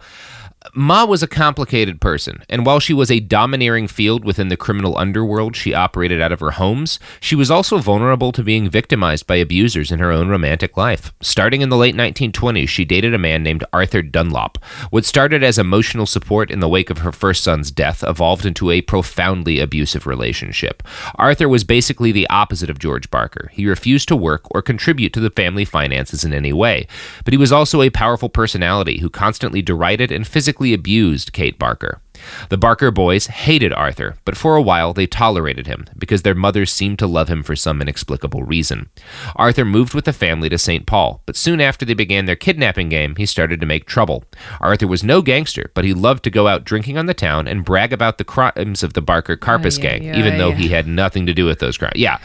Ma 0.76 1.06
was 1.06 1.24
a 1.24 1.28
complicated 1.28 2.00
person, 2.00 2.44
and 2.48 2.66
while 2.66 2.80
she 2.80 2.94
was 2.94 3.10
a 3.10 3.20
domineering 3.20 3.88
field 3.88 4.24
within 4.24 4.50
the 4.50 4.56
criminal 4.56 4.96
underworld 4.96 5.56
she 5.56 5.74
operated 5.74 6.22
out 6.22 6.32
of 6.32 6.40
her 6.40 6.52
homes, 6.52 7.00
she 7.20 7.36
was 7.36 7.50
also 7.50 7.80
vulnerable 7.80 8.32
to 8.32 8.44
being 8.44 8.70
victimized 8.70 9.26
by 9.26 9.38
abusers 9.38 9.92
in 9.92 9.98
her 9.98 10.12
own 10.12 10.30
romantic 10.30 10.78
life. 10.78 11.14
Starting 11.20 11.62
in 11.62 11.70
the 11.70 11.78
late 11.78 11.96
1920s, 11.96 12.70
she 12.70 12.86
dated 12.86 13.14
a 13.14 13.18
man 13.18 13.42
named 13.42 13.64
Arthur 13.74 14.04
Dunlop. 14.04 14.64
What 14.92 15.04
started 15.04 15.44
as 15.44 15.58
emotional 15.58 16.06
support 16.06 16.52
in 16.52 16.60
the 16.60 16.70
wake 16.70 16.92
of 16.92 17.00
her 17.00 17.12
first 17.12 17.44
son's 17.44 17.72
death 17.72 18.04
evolved 18.08 18.46
into 18.46 18.70
a 18.70 18.82
profoundly 18.82 19.60
abusive 19.60 20.06
relationship. 20.06 20.84
Arthur 21.16 21.50
was 21.50 21.64
basically 21.64 22.12
the 22.12 22.30
opposite 22.30 22.70
of 22.70 22.80
George 22.80 23.10
Barker. 23.10 23.50
He 23.52 23.66
refused 23.66 24.08
to 24.10 24.16
work 24.16 24.44
or 24.52 24.62
contribute 24.62 25.12
to 25.14 25.20
the 25.20 25.32
family 25.32 25.66
finances 25.66 26.24
in 26.24 26.34
any 26.34 26.54
way, 26.54 26.86
but 27.26 27.34
he 27.34 27.38
was 27.38 27.52
also 27.52 27.82
a 27.82 27.90
powerful 27.90 28.30
personality 28.30 29.00
who 29.00 29.10
constantly 29.10 29.64
derided 29.64 30.12
and 30.12 30.28
physically 30.28 30.51
abused 30.60 31.34
Kate 31.34 31.58
Barker. 31.58 32.02
The 32.50 32.58
Barker 32.58 32.92
boys 32.92 33.28
hated 33.28 33.74
Arthur, 33.74 34.16
but 34.26 34.38
for 34.38 34.56
a 34.56 34.62
while 34.62 34.94
they 34.94 35.08
tolerated 35.08 35.68
him 35.68 35.86
because 35.98 36.22
their 36.22 36.36
mothers 36.36 36.72
seemed 36.72 37.00
to 37.00 37.08
love 37.08 37.30
him 37.30 37.44
for 37.44 37.56
some 37.56 37.82
inexplicable 37.82 38.44
reason. 38.44 38.90
Arthur 39.36 39.66
moved 39.66 39.94
with 39.94 40.06
the 40.06 40.14
family 40.14 40.50
to 40.50 40.58
St. 40.58 40.86
Paul, 40.86 41.22
but 41.26 41.36
soon 41.36 41.62
after 41.62 41.86
they 41.86 41.94
began 41.94 42.26
their 42.26 42.36
kidnapping 42.36 42.90
game, 42.90 43.16
he 43.16 43.26
started 43.26 43.60
to 43.60 43.66
make 43.66 43.86
trouble. 43.86 44.24
Arthur 44.60 44.88
was 44.88 45.04
no 45.04 45.22
gangster, 45.22 45.72
but 45.74 45.86
he 45.86 45.94
loved 45.94 46.24
to 46.24 46.30
go 46.30 46.48
out 46.48 46.64
drinking 46.64 46.98
on 46.98 47.06
the 47.06 47.14
town 47.14 47.48
and 47.48 47.66
brag 47.66 47.94
about 47.94 48.18
the 48.18 48.24
crimes 48.24 48.84
of 48.84 48.94
the 48.94 49.02
Barker 49.02 49.38
Karpis 49.38 49.80
Ay, 49.80 49.82
gang, 49.82 50.10
ay, 50.10 50.20
even 50.20 50.38
though 50.38 50.52
he 50.52 50.70
had 50.70 50.88
nothing 50.88 51.26
to 51.26 51.34
do 51.34 51.46
with 51.46 51.60
those 51.60 51.78
crimes. 51.78 51.96
Yeah. 51.96 52.20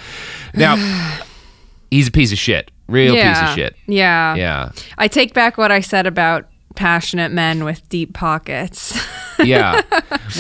Now, 0.55 0.77
he's 1.91 2.09
a 2.09 2.13
piece 2.13 2.33
of 2.33 2.39
shit. 2.39 2.71
Real 2.89 3.15
piece 3.15 3.41
of 3.43 3.49
shit. 3.55 3.75
Yeah. 3.89 4.37
Yeah. 4.37 4.71
I 4.97 5.09
take 5.09 5.35
back 5.35 5.59
what 5.59 5.73
I 5.73 5.81
said 5.81 6.07
about 6.07 6.47
passionate 6.77 7.33
men 7.33 7.65
with 7.65 7.89
deep 7.89 8.13
pockets. 8.15 8.99
Yeah. 9.45 9.83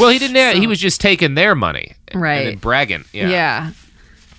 well, 0.00 0.08
he 0.08 0.18
didn't. 0.18 0.36
Have, 0.36 0.56
he 0.56 0.66
was 0.66 0.80
just 0.80 1.02
taking 1.02 1.34
their 1.34 1.54
money, 1.54 1.92
and 2.08 2.18
Right. 2.22 2.44
then 2.46 2.56
bragging. 2.56 3.04
Yeah. 3.12 3.28
Yeah. 3.28 3.70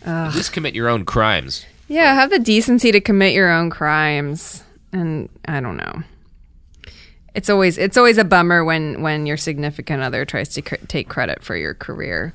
Ugh. 0.04 0.34
Just 0.34 0.52
commit 0.52 0.74
your 0.74 0.90
own 0.90 1.06
crimes. 1.06 1.64
Yeah, 1.88 2.16
have 2.16 2.32
the 2.32 2.40
decency 2.40 2.92
to 2.92 3.00
commit 3.00 3.34
your 3.36 3.52
own 3.52 3.70
crimes. 3.70 4.64
And 4.92 5.30
I 5.46 5.60
don't 5.60 5.78
know. 5.78 6.02
It's 7.36 7.52
always 7.52 7.78
it's 7.78 7.98
always 7.98 8.18
a 8.18 8.24
bummer 8.24 8.66
when 8.66 9.04
when 9.04 9.28
your 9.28 9.38
significant 9.38 10.02
other 10.02 10.26
tries 10.26 10.50
to 10.56 10.64
cr- 10.64 10.76
take 10.88 11.08
credit 11.08 11.44
for 11.44 11.56
your 11.56 11.76
career. 11.76 12.34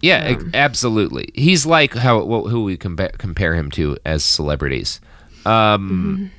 Yeah, 0.00 0.16
ex- 0.16 0.44
absolutely. 0.54 1.30
He's 1.32 1.64
like 1.64 1.94
how 1.94 2.24
who 2.26 2.64
we 2.64 2.76
compa- 2.76 3.16
compare 3.18 3.54
him 3.54 3.70
to 3.72 3.96
as 4.04 4.24
celebrities. 4.24 5.00
Um, 5.46 6.32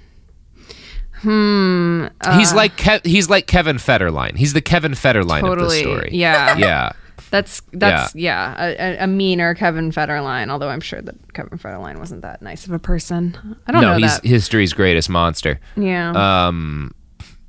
Hmm. 1.24 2.08
he's 2.38 2.52
uh, 2.52 2.56
like 2.56 2.78
Ke- 2.78 3.06
he's 3.06 3.30
like 3.30 3.48
Kevin 3.48 3.78
Federline. 3.78 4.36
He's 4.38 4.54
the 4.54 4.62
Kevin 4.62 4.92
Federline 4.92 5.38
of 5.44 5.50
the 5.50 5.56
Totally, 5.56 5.82
story. 5.82 6.10
yeah. 6.12 6.58
yeah. 6.58 6.92
That's 7.32 7.62
that's 7.72 8.14
yeah, 8.14 8.54
a, 8.64 8.76
a- 8.76 9.04
a 9.06 9.08
meaner 9.08 9.56
Kevin 9.56 9.92
Federline. 9.92 10.50
Although 10.50 10.70
I'm 10.70 10.82
sure 10.82 11.02
that 11.02 11.16
Kevin 11.34 11.58
Federline 11.58 11.98
wasn't 11.98 12.22
that 12.22 12.42
nice 12.42 12.68
of 12.68 12.74
a 12.74 12.80
person. 12.80 13.58
I 13.66 13.72
don't 13.72 13.82
no, 13.82 13.94
know 13.94 13.98
he's 13.98 14.20
that. 14.20 14.28
history's 14.28 14.74
greatest 14.74 15.10
monster. 15.10 15.60
Yeah. 15.76 16.12
Um, 16.48 16.94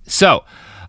so 0.07 0.45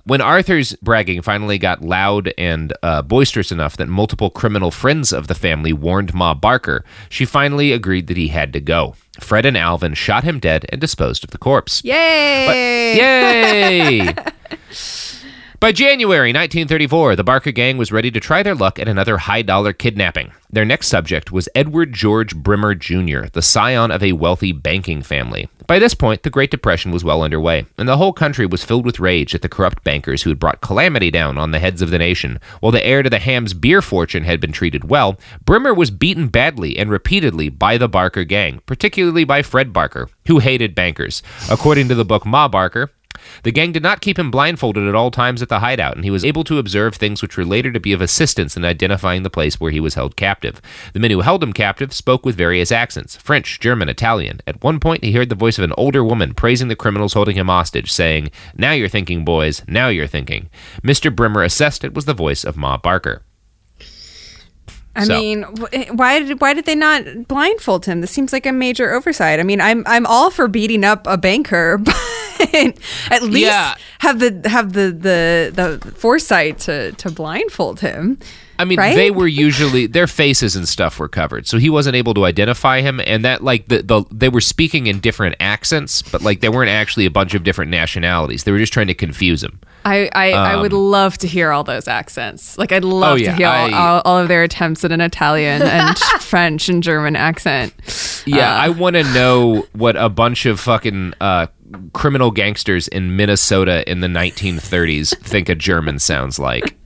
when 0.06 0.22
Arthur's 0.22 0.74
bragging 0.76 1.22
finally 1.22 1.58
got 1.58 1.82
loud 1.82 2.34
and 2.38 2.74
uh, 2.84 3.02
boisterous 3.02 3.52
enough 3.52 3.78
that 3.78 3.88
multiple 3.88 4.30
criminal 4.30 4.72
friends 4.72 5.12
of 5.12 5.28
the 5.28 5.36
family 5.36 5.74
warned 5.74 6.14
Ma 6.14 6.34
Barker, 6.34 6.86
she 7.10 7.26
finally 7.26 7.72
agreed 7.72 8.08
that 8.08 8.18
he 8.18 8.30
had 8.30 8.54
to 8.54 8.60
go. 8.60 8.96
Fred 9.20 9.46
and 9.46 9.58
Alvin 9.58 9.94
shot 9.94 10.24
him 10.24 10.40
dead 10.40 10.66
and 10.70 10.80
disposed 10.80 11.24
of 11.24 11.32
the 11.32 11.38
corpse. 11.38 11.84
Yay! 11.84 12.98
Yay! 12.98 14.14
By 15.66 15.72
January 15.72 16.30
1934, 16.30 17.16
the 17.16 17.24
Barker 17.24 17.52
gang 17.52 17.80
was 17.80 17.92
ready 17.92 18.12
to 18.12 18.20
try 18.20 18.44
their 18.44 18.54
luck 18.54 18.78
at 18.78 18.88
another 18.88 19.18
high 19.18 19.42
dollar 19.42 19.74
kidnapping. 19.74 20.32
Their 20.48 20.64
next 20.64 20.90
subject 20.90 21.32
was 21.32 21.50
Edward 21.56 21.92
George 21.92 22.36
Bremer 22.36 22.76
Jr., 22.76 23.26
the 23.34 23.42
scion 23.42 23.90
of 23.90 24.04
a 24.04 24.12
wealthy 24.12 24.52
banking 24.52 25.02
family. 25.02 25.50
By 25.66 25.80
this 25.80 25.96
point, 25.96 26.22
the 26.22 26.30
Great 26.30 26.52
Depression 26.52 26.92
was 26.92 27.04
well 27.04 27.24
underway, 27.24 27.66
and 27.80 27.90
the 27.90 27.98
whole 27.98 28.14
country 28.14 28.46
was 28.46 28.64
filled 28.64 28.86
with 28.86 29.00
rage 29.00 29.34
at 29.34 29.42
the 29.42 29.50
corrupt 29.50 29.84
bankers 29.84 30.22
who 30.22 30.30
had 30.30 30.38
brought 30.38 30.62
calamity 30.62 31.10
down 31.10 31.40
on 31.40 31.50
the 31.50 31.58
heads 31.58 31.82
of 31.82 31.90
the 31.90 31.98
nation. 31.98 32.40
While 32.60 32.72
the 32.72 32.86
heir 32.86 33.02
to 33.02 33.10
the 33.10 33.18
Hamm's 33.18 33.56
beer 33.56 33.82
fortune 33.82 34.24
had 34.24 34.40
been 34.40 34.52
treated 34.52 34.88
well, 34.92 35.20
Bremer 35.46 35.74
was 35.74 35.90
beaten 35.90 36.28
badly 36.28 36.78
and 36.78 36.92
repeatedly 36.92 37.50
by 37.50 37.80
the 37.80 37.90
Barker 37.90 38.24
gang, 38.24 38.62
particularly 38.68 39.24
by 39.24 39.42
Fred 39.42 39.74
Barker, 39.74 40.10
who 40.28 40.38
hated 40.38 40.76
bankers. 40.76 41.24
According 41.50 41.88
to 41.88 41.96
the 41.96 42.06
book 42.06 42.24
Ma 42.24 42.48
Barker, 42.48 42.92
The 43.44 43.52
gang 43.52 43.72
did 43.72 43.84
not 43.84 44.02
keep 44.02 44.20
him 44.20 44.32
blindfolded 44.32 44.88
at 44.88 44.96
all 44.96 45.12
times 45.12 45.42
at 45.42 45.50
the 45.50 45.60
hideout, 45.60 45.96
and 45.96 46.04
he 46.04 46.12
was 46.12 46.26
able 46.26 46.44
to 46.46 46.58
observe 46.58 46.96
things 46.96 47.22
which 47.22 47.38
were 47.38 47.46
later 47.46 47.72
to 47.72 47.80
be 47.80 47.94
of 47.94 48.02
assistance 48.02 48.56
in 48.56 48.66
identifying 48.66 49.24
the 49.24 49.30
place 49.30 49.60
where 49.60 49.72
he 49.72 49.80
was 49.80 49.96
held 49.96 50.16
captive. 50.16 50.62
The 50.94 51.00
men 51.00 51.12
who 51.12 51.22
held 51.22 51.44
him 51.44 51.54
captive 51.54 51.94
spoke 51.94 52.26
with 52.26 52.36
various 52.36 52.72
accents 52.72 53.16
French, 53.18 53.60
German, 53.60 53.90
Italian. 53.90 54.42
At 54.48 54.64
one 54.64 54.80
point, 54.80 55.04
he 55.04 55.14
heard 55.14 55.30
the 55.30 55.36
voice 55.36 55.58
of 55.58 55.64
an 55.64 55.74
older 55.78 56.04
woman 56.04 56.34
praising 56.34 56.68
the 56.68 56.76
criminals 56.76 57.14
holding 57.14 57.36
him 57.36 57.48
hostage, 57.48 57.92
saying, 57.92 58.32
Now 58.56 58.72
you're 58.72 58.90
thinking, 58.90 59.26
boys, 59.26 59.64
now 59.68 59.90
you're 59.90 60.08
thinking. 60.08 60.50
Mr. 60.84 61.16
Bremer 61.16 61.44
assessed 61.44 61.84
it 61.84 61.94
was 61.94 62.06
the 62.06 62.14
voice 62.14 62.44
of 62.44 62.58
Ma 62.58 62.78
Barker. 62.78 63.24
I 64.96 65.04
So- 65.04 65.20
mean, 65.20 65.46
eh, 65.74 65.86
why 65.92 66.20
did 66.20 66.40
why 66.42 66.54
did 66.54 66.66
they 66.66 66.76
not 66.76 67.28
blindfold 67.28 67.86
him? 67.86 68.02
This 68.02 68.12
seems 68.12 68.32
like 68.32 68.46
a 68.46 68.52
major 68.52 68.94
oversight. 68.94 69.40
I 69.40 69.44
mean, 69.44 69.60
I'm 69.62 69.84
I'm 69.86 70.06
all 70.06 70.30
for 70.32 70.48
beating 70.48 70.84
up 70.84 71.06
a 71.08 71.18
banker, 71.18 71.78
but 71.84 71.96
at 73.12 73.24
least 73.24 73.48
Yeah. 73.48 73.76
Have 74.06 74.20
the 74.20 74.50
have 74.50 74.74
the 74.74 74.92
the 74.92 75.52
the 75.82 75.92
foresight 75.92 76.60
to 76.60 76.92
to 76.94 77.12
blindfold 77.12 77.80
him. 77.82 78.18
I 78.58 78.64
mean, 78.64 78.80
Right? 78.80 78.96
they 78.96 79.12
were 79.12 79.28
usually 79.28 79.86
their 79.86 80.08
faces 80.08 80.56
and 80.56 80.66
stuff 80.66 80.98
were 80.98 81.10
covered, 81.10 81.46
so 81.46 81.58
he 81.58 81.70
wasn't 81.70 81.98
able 81.98 82.14
to 82.14 82.24
identify 82.24 82.80
him. 82.80 83.02
And 83.06 83.26
that, 83.26 83.44
like, 83.44 83.68
the, 83.68 83.84
the 83.84 84.06
they 84.12 84.30
were 84.30 84.40
speaking 84.40 84.88
in 84.88 85.02
different 85.02 85.36
accents, 85.42 86.02
but 86.02 86.22
like 86.22 86.40
they 86.40 86.48
weren't 86.48 86.70
actually 86.70 87.06
a 87.06 87.12
bunch 87.12 87.34
of 87.34 87.44
different 87.44 87.70
nationalities. 87.70 88.46
They 88.46 88.54
were 88.54 88.58
just 88.58 88.72
trying 88.72 88.88
to 88.88 88.94
confuse 88.94 89.44
him. 89.44 89.60
I, 89.84 90.10
I, 90.16 90.32
I 90.32 90.56
would 90.56 90.72
Um, 90.72 90.80
love 90.90 91.18
to 91.18 91.28
hear 91.28 91.52
all 91.52 91.66
those 91.66 91.90
accents. 91.90 92.58
Like 92.58 92.72
I'd 92.72 92.86
love 92.86 93.12
Oh, 93.12 93.16
yeah, 93.16 93.32
to 93.32 93.36
hear 93.36 93.48
all, 93.48 93.74
I- 93.76 93.78
all, 93.78 94.02
all 94.06 94.18
of 94.20 94.30
their 94.30 94.44
attempts 94.44 94.86
at 94.86 94.92
an 94.94 95.02
Italian 95.02 95.62
and 95.62 95.98
French 96.22 96.70
and 96.70 96.82
German 96.82 97.18
accent. 97.18 97.74
Yeah, 98.26 98.56
Uh, 98.56 98.58
I 98.58 98.70
want 98.70 98.96
to 98.96 99.04
know 99.14 99.68
what 99.74 99.98
a 99.98 100.08
bunch 100.08 100.46
of 100.46 100.62
fucking 100.62 101.14
uh, 101.20 101.48
criminal 101.94 102.32
gangsters 102.32 102.88
in 102.88 103.16
Minnesota 103.16 103.90
in 103.90 104.02
the 104.02 104.08
1930s 104.08 105.18
think 105.20 105.50
a 105.50 105.56
German 105.56 106.00
sounds 106.00 106.38
like. 106.40 106.78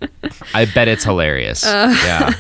I 0.54 0.66
bet 0.66 0.88
it's 0.88 1.04
hilarious. 1.04 1.66
Uh. 1.66 1.94
Yeah. 2.04 2.34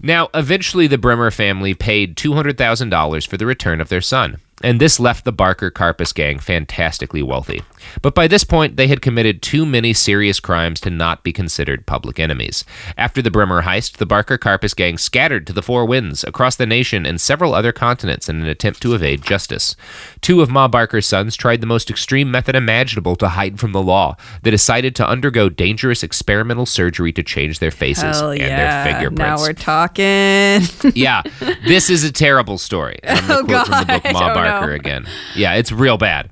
Now, 0.00 0.28
eventually, 0.34 0.86
the 0.86 0.98
Bremer 0.98 1.30
family 1.30 1.72
paid 1.72 2.14
$200,000 2.16 3.26
for 3.26 3.36
the 3.38 3.46
return 3.46 3.80
of 3.80 3.88
their 3.88 4.02
son, 4.02 4.36
and 4.62 4.80
this 4.80 5.00
left 5.00 5.24
the 5.24 5.32
Barker 5.32 5.70
Karpis 5.70 6.14
gang 6.14 6.38
fantastically 6.38 7.22
wealthy. 7.22 7.62
But 8.02 8.14
by 8.14 8.28
this 8.28 8.44
point, 8.44 8.76
they 8.76 8.86
had 8.86 9.02
committed 9.02 9.42
too 9.42 9.66
many 9.66 9.92
serious 9.92 10.40
crimes 10.40 10.80
to 10.82 10.90
not 10.90 11.22
be 11.22 11.32
considered 11.32 11.86
public 11.86 12.18
enemies. 12.18 12.64
After 12.96 13.20
the 13.20 13.30
Bremer 13.30 13.62
heist, 13.62 13.96
the 13.96 14.06
Barker 14.06 14.38
Karpis 14.38 14.74
gang 14.74 14.96
scattered 14.96 15.46
to 15.46 15.52
the 15.52 15.62
four 15.62 15.84
winds, 15.84 16.24
across 16.24 16.56
the 16.56 16.66
nation, 16.66 17.04
and 17.04 17.20
several 17.20 17.54
other 17.54 17.72
continents 17.72 18.28
in 18.28 18.40
an 18.40 18.46
attempt 18.46 18.80
to 18.82 18.94
evade 18.94 19.22
justice. 19.22 19.76
Two 20.20 20.40
of 20.40 20.50
Ma 20.50 20.68
Barker's 20.68 21.06
sons 21.06 21.36
tried 21.36 21.60
the 21.60 21.66
most 21.66 21.90
extreme 21.90 22.30
method 22.30 22.54
imaginable 22.54 23.16
to 23.16 23.28
hide 23.30 23.58
from 23.58 23.72
the 23.72 23.82
law. 23.82 24.16
They 24.42 24.50
decided 24.50 24.94
to 24.96 25.06
undergo 25.08 25.48
dangerous 25.48 26.02
experimental 26.02 26.66
surgery 26.66 27.12
to 27.12 27.22
change 27.22 27.58
their 27.58 27.70
faces 27.70 28.18
Hell 28.18 28.30
and 28.30 28.40
yeah! 28.40 28.84
their 28.84 28.92
fingerprints 28.94 29.18
Now 29.18 29.38
we're 29.46 29.52
talking. 29.52 30.94
yeah, 30.94 31.22
this 31.66 31.90
is 31.90 32.04
a 32.04 32.12
terrible 32.12 32.58
story. 32.58 32.98
Oh, 33.26 33.42
to 33.46 33.64
from 33.64 33.80
the 33.80 33.86
book 33.86 34.02
God. 34.02 34.12
Ma 34.12 34.20
Oh, 34.30 34.34
Barker 34.34 34.50
no. 34.50 34.53
Again. 34.62 35.06
Yeah, 35.34 35.54
it's 35.54 35.72
real 35.72 35.98
bad. 35.98 36.30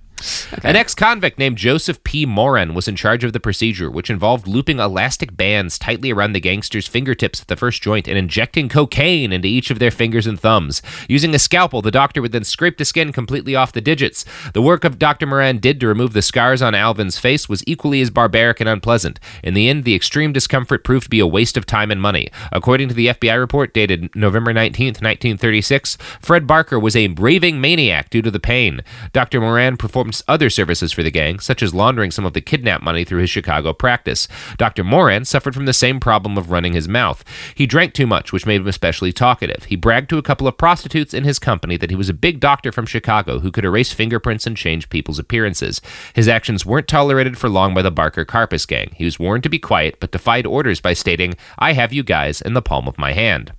An 0.62 0.76
ex 0.76 0.94
convict 0.94 1.38
named 1.38 1.58
Joseph 1.58 2.02
P. 2.04 2.26
Moran 2.26 2.74
was 2.74 2.88
in 2.88 2.96
charge 2.96 3.24
of 3.24 3.32
the 3.32 3.40
procedure, 3.40 3.90
which 3.90 4.10
involved 4.10 4.46
looping 4.46 4.78
elastic 4.78 5.36
bands 5.36 5.78
tightly 5.78 6.12
around 6.12 6.32
the 6.32 6.40
gangsters' 6.40 6.86
fingertips 6.86 7.40
at 7.40 7.48
the 7.48 7.56
first 7.56 7.82
joint 7.82 8.08
and 8.08 8.16
injecting 8.18 8.68
cocaine 8.68 9.32
into 9.32 9.48
each 9.48 9.70
of 9.70 9.78
their 9.78 9.90
fingers 9.90 10.26
and 10.26 10.38
thumbs. 10.38 10.82
Using 11.08 11.34
a 11.34 11.38
scalpel, 11.38 11.82
the 11.82 11.90
doctor 11.90 12.22
would 12.22 12.32
then 12.32 12.44
scrape 12.44 12.78
the 12.78 12.84
skin 12.84 13.12
completely 13.12 13.54
off 13.54 13.72
the 13.72 13.80
digits. 13.80 14.24
The 14.54 14.62
work 14.62 14.84
of 14.84 14.98
Dr. 14.98 15.26
Moran 15.26 15.58
did 15.58 15.80
to 15.80 15.88
remove 15.88 16.12
the 16.12 16.22
scars 16.22 16.62
on 16.62 16.74
Alvin's 16.74 17.18
face 17.18 17.48
was 17.48 17.62
equally 17.66 18.00
as 18.00 18.10
barbaric 18.10 18.60
and 18.60 18.68
unpleasant. 18.68 19.18
In 19.42 19.54
the 19.54 19.68
end, 19.68 19.84
the 19.84 19.94
extreme 19.94 20.32
discomfort 20.32 20.84
proved 20.84 21.04
to 21.04 21.10
be 21.10 21.20
a 21.20 21.26
waste 21.26 21.56
of 21.56 21.66
time 21.66 21.90
and 21.90 22.00
money. 22.00 22.30
According 22.52 22.88
to 22.88 22.94
the 22.94 23.08
FBI 23.08 23.38
report 23.38 23.74
dated 23.74 24.14
November 24.14 24.52
19th, 24.52 25.02
1936, 25.02 25.96
Fred 26.20 26.46
Barker 26.46 26.78
was 26.78 26.96
a 26.96 27.08
raving 27.08 27.60
maniac 27.60 28.10
due 28.10 28.22
to 28.22 28.30
the 28.30 28.40
pain. 28.40 28.82
Dr. 29.12 29.40
Moran 29.40 29.76
performed 29.76 30.11
other 30.28 30.50
services 30.50 30.92
for 30.92 31.02
the 31.02 31.10
gang, 31.10 31.38
such 31.38 31.62
as 31.62 31.72
laundering 31.72 32.10
some 32.10 32.26
of 32.26 32.32
the 32.32 32.40
kidnap 32.40 32.82
money 32.82 33.04
through 33.04 33.20
his 33.20 33.30
Chicago 33.30 33.72
practice. 33.72 34.28
Dr. 34.58 34.84
Moran 34.84 35.24
suffered 35.24 35.54
from 35.54 35.64
the 35.66 35.72
same 35.72 36.00
problem 36.00 36.36
of 36.36 36.50
running 36.50 36.74
his 36.74 36.88
mouth. 36.88 37.24
He 37.54 37.66
drank 37.66 37.94
too 37.94 38.06
much, 38.06 38.32
which 38.32 38.46
made 38.46 38.60
him 38.60 38.66
especially 38.66 39.12
talkative. 39.12 39.64
He 39.64 39.76
bragged 39.76 40.10
to 40.10 40.18
a 40.18 40.22
couple 40.22 40.46
of 40.46 40.58
prostitutes 40.58 41.14
in 41.14 41.24
his 41.24 41.38
company 41.38 41.76
that 41.76 41.90
he 41.90 41.96
was 41.96 42.08
a 42.08 42.14
big 42.14 42.40
doctor 42.40 42.72
from 42.72 42.86
Chicago 42.86 43.38
who 43.38 43.50
could 43.50 43.64
erase 43.64 43.92
fingerprints 43.92 44.46
and 44.46 44.56
change 44.56 44.90
people's 44.90 45.18
appearances. 45.18 45.80
His 46.14 46.28
actions 46.28 46.66
weren't 46.66 46.88
tolerated 46.88 47.38
for 47.38 47.48
long 47.48 47.72
by 47.72 47.82
the 47.82 47.90
Barker 47.90 48.24
Karpis 48.24 48.66
gang. 48.66 48.92
He 48.96 49.04
was 49.04 49.18
warned 49.18 49.44
to 49.44 49.48
be 49.48 49.58
quiet, 49.58 50.00
but 50.00 50.12
defied 50.12 50.46
orders 50.46 50.80
by 50.80 50.92
stating, 50.92 51.34
I 51.58 51.72
have 51.72 51.92
you 51.92 52.02
guys 52.02 52.40
in 52.42 52.54
the 52.54 52.62
palm 52.62 52.88
of 52.88 52.98
my 52.98 53.12
hand. 53.12 53.52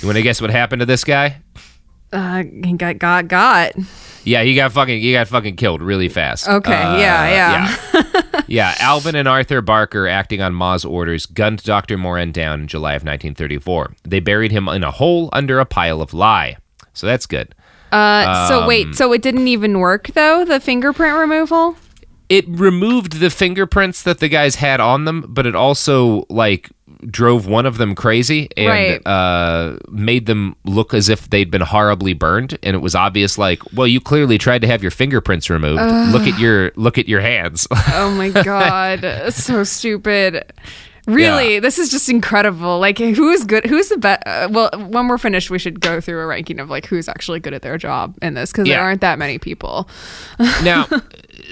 You 0.00 0.08
want 0.08 0.16
to 0.16 0.22
guess 0.22 0.40
what 0.40 0.50
happened 0.50 0.80
to 0.80 0.86
this 0.86 1.04
guy? 1.04 1.43
Uh, 2.14 2.44
he 2.64 2.72
got 2.74 2.98
got 2.98 3.28
got. 3.28 3.72
Yeah, 4.24 4.42
he 4.42 4.54
got 4.54 4.72
fucking 4.72 5.00
he 5.00 5.12
got 5.12 5.28
fucking 5.28 5.56
killed 5.56 5.82
really 5.82 6.08
fast. 6.08 6.48
Okay, 6.48 6.72
Uh, 6.72 6.96
yeah, 6.96 7.28
yeah. 7.28 7.76
yeah. 7.92 8.42
yeah, 8.46 8.74
Alvin 8.78 9.14
and 9.16 9.28
Arthur 9.28 9.60
Barker, 9.60 10.06
acting 10.08 10.40
on 10.40 10.54
Ma's 10.54 10.84
orders, 10.84 11.26
gunned 11.26 11.62
Dr. 11.62 11.98
Moran 11.98 12.32
down 12.32 12.62
in 12.62 12.66
July 12.68 12.92
of 12.94 13.02
1934. 13.02 13.94
They 14.04 14.20
buried 14.20 14.50
him 14.52 14.66
in 14.68 14.82
a 14.82 14.90
hole 14.90 15.28
under 15.32 15.58
a 15.60 15.66
pile 15.66 16.00
of 16.00 16.14
lye. 16.14 16.56
So 16.94 17.06
that's 17.06 17.26
good. 17.26 17.54
Uh, 17.92 18.48
so 18.48 18.60
Um, 18.62 18.66
wait, 18.66 18.94
so 18.94 19.12
it 19.12 19.20
didn't 19.22 19.46
even 19.48 19.78
work 19.78 20.08
though. 20.14 20.44
The 20.44 20.58
fingerprint 20.60 21.16
removal. 21.18 21.76
It 22.30 22.46
removed 22.48 23.20
the 23.20 23.28
fingerprints 23.28 24.02
that 24.04 24.18
the 24.20 24.28
guys 24.28 24.54
had 24.54 24.80
on 24.80 25.04
them, 25.04 25.26
but 25.28 25.46
it 25.46 25.54
also 25.54 26.24
like 26.30 26.70
drove 27.10 27.46
one 27.46 27.66
of 27.66 27.78
them 27.78 27.94
crazy 27.94 28.48
and 28.56 28.68
Right. 28.68 29.06
uh, 29.06 29.76
made 29.90 30.26
them 30.26 30.56
look 30.64 30.94
as 30.94 31.08
if 31.08 31.30
they'd 31.30 31.50
been 31.50 31.60
horribly 31.62 32.12
burned. 32.14 32.58
And 32.62 32.74
it 32.74 32.80
was 32.80 32.94
obvious, 32.94 33.38
like, 33.38 33.60
well, 33.74 33.86
you 33.86 34.00
clearly 34.00 34.38
tried 34.38 34.62
to 34.62 34.66
have 34.68 34.82
your 34.82 34.90
fingerprints 34.90 35.50
removed. 35.50 35.80
Ugh. 35.80 36.12
Look 36.12 36.22
at 36.26 36.38
your 36.38 36.72
look 36.76 36.98
at 36.98 37.08
your 37.08 37.20
hands. 37.20 37.66
Oh 37.96 38.10
my 38.10 38.30
god, 38.30 39.32
so 39.32 39.62
stupid. 39.64 40.44
Really, 41.06 41.58
this 41.58 41.78
is 41.78 41.90
just 41.90 42.08
incredible. 42.08 42.78
Like, 42.78 42.98
who's 42.98 43.44
good? 43.44 43.66
Who's 43.66 43.88
the 43.90 43.98
best? 43.98 44.22
Uh, 44.26 44.48
well, 44.50 44.70
when 44.88 45.08
we're 45.08 45.18
finished, 45.18 45.50
we 45.50 45.58
should 45.58 45.80
go 45.80 46.00
through 46.00 46.20
a 46.20 46.26
ranking 46.26 46.58
of 46.60 46.70
like 46.70 46.86
who's 46.86 47.08
actually 47.08 47.40
good 47.40 47.52
at 47.54 47.62
their 47.62 47.76
job 47.78 48.16
in 48.22 48.34
this 48.34 48.52
because 48.52 48.66
Yeah. 48.68 48.76
there 48.76 48.84
aren't 48.84 49.00
that 49.02 49.18
many 49.18 49.38
people. 49.38 49.88
now, 50.62 50.86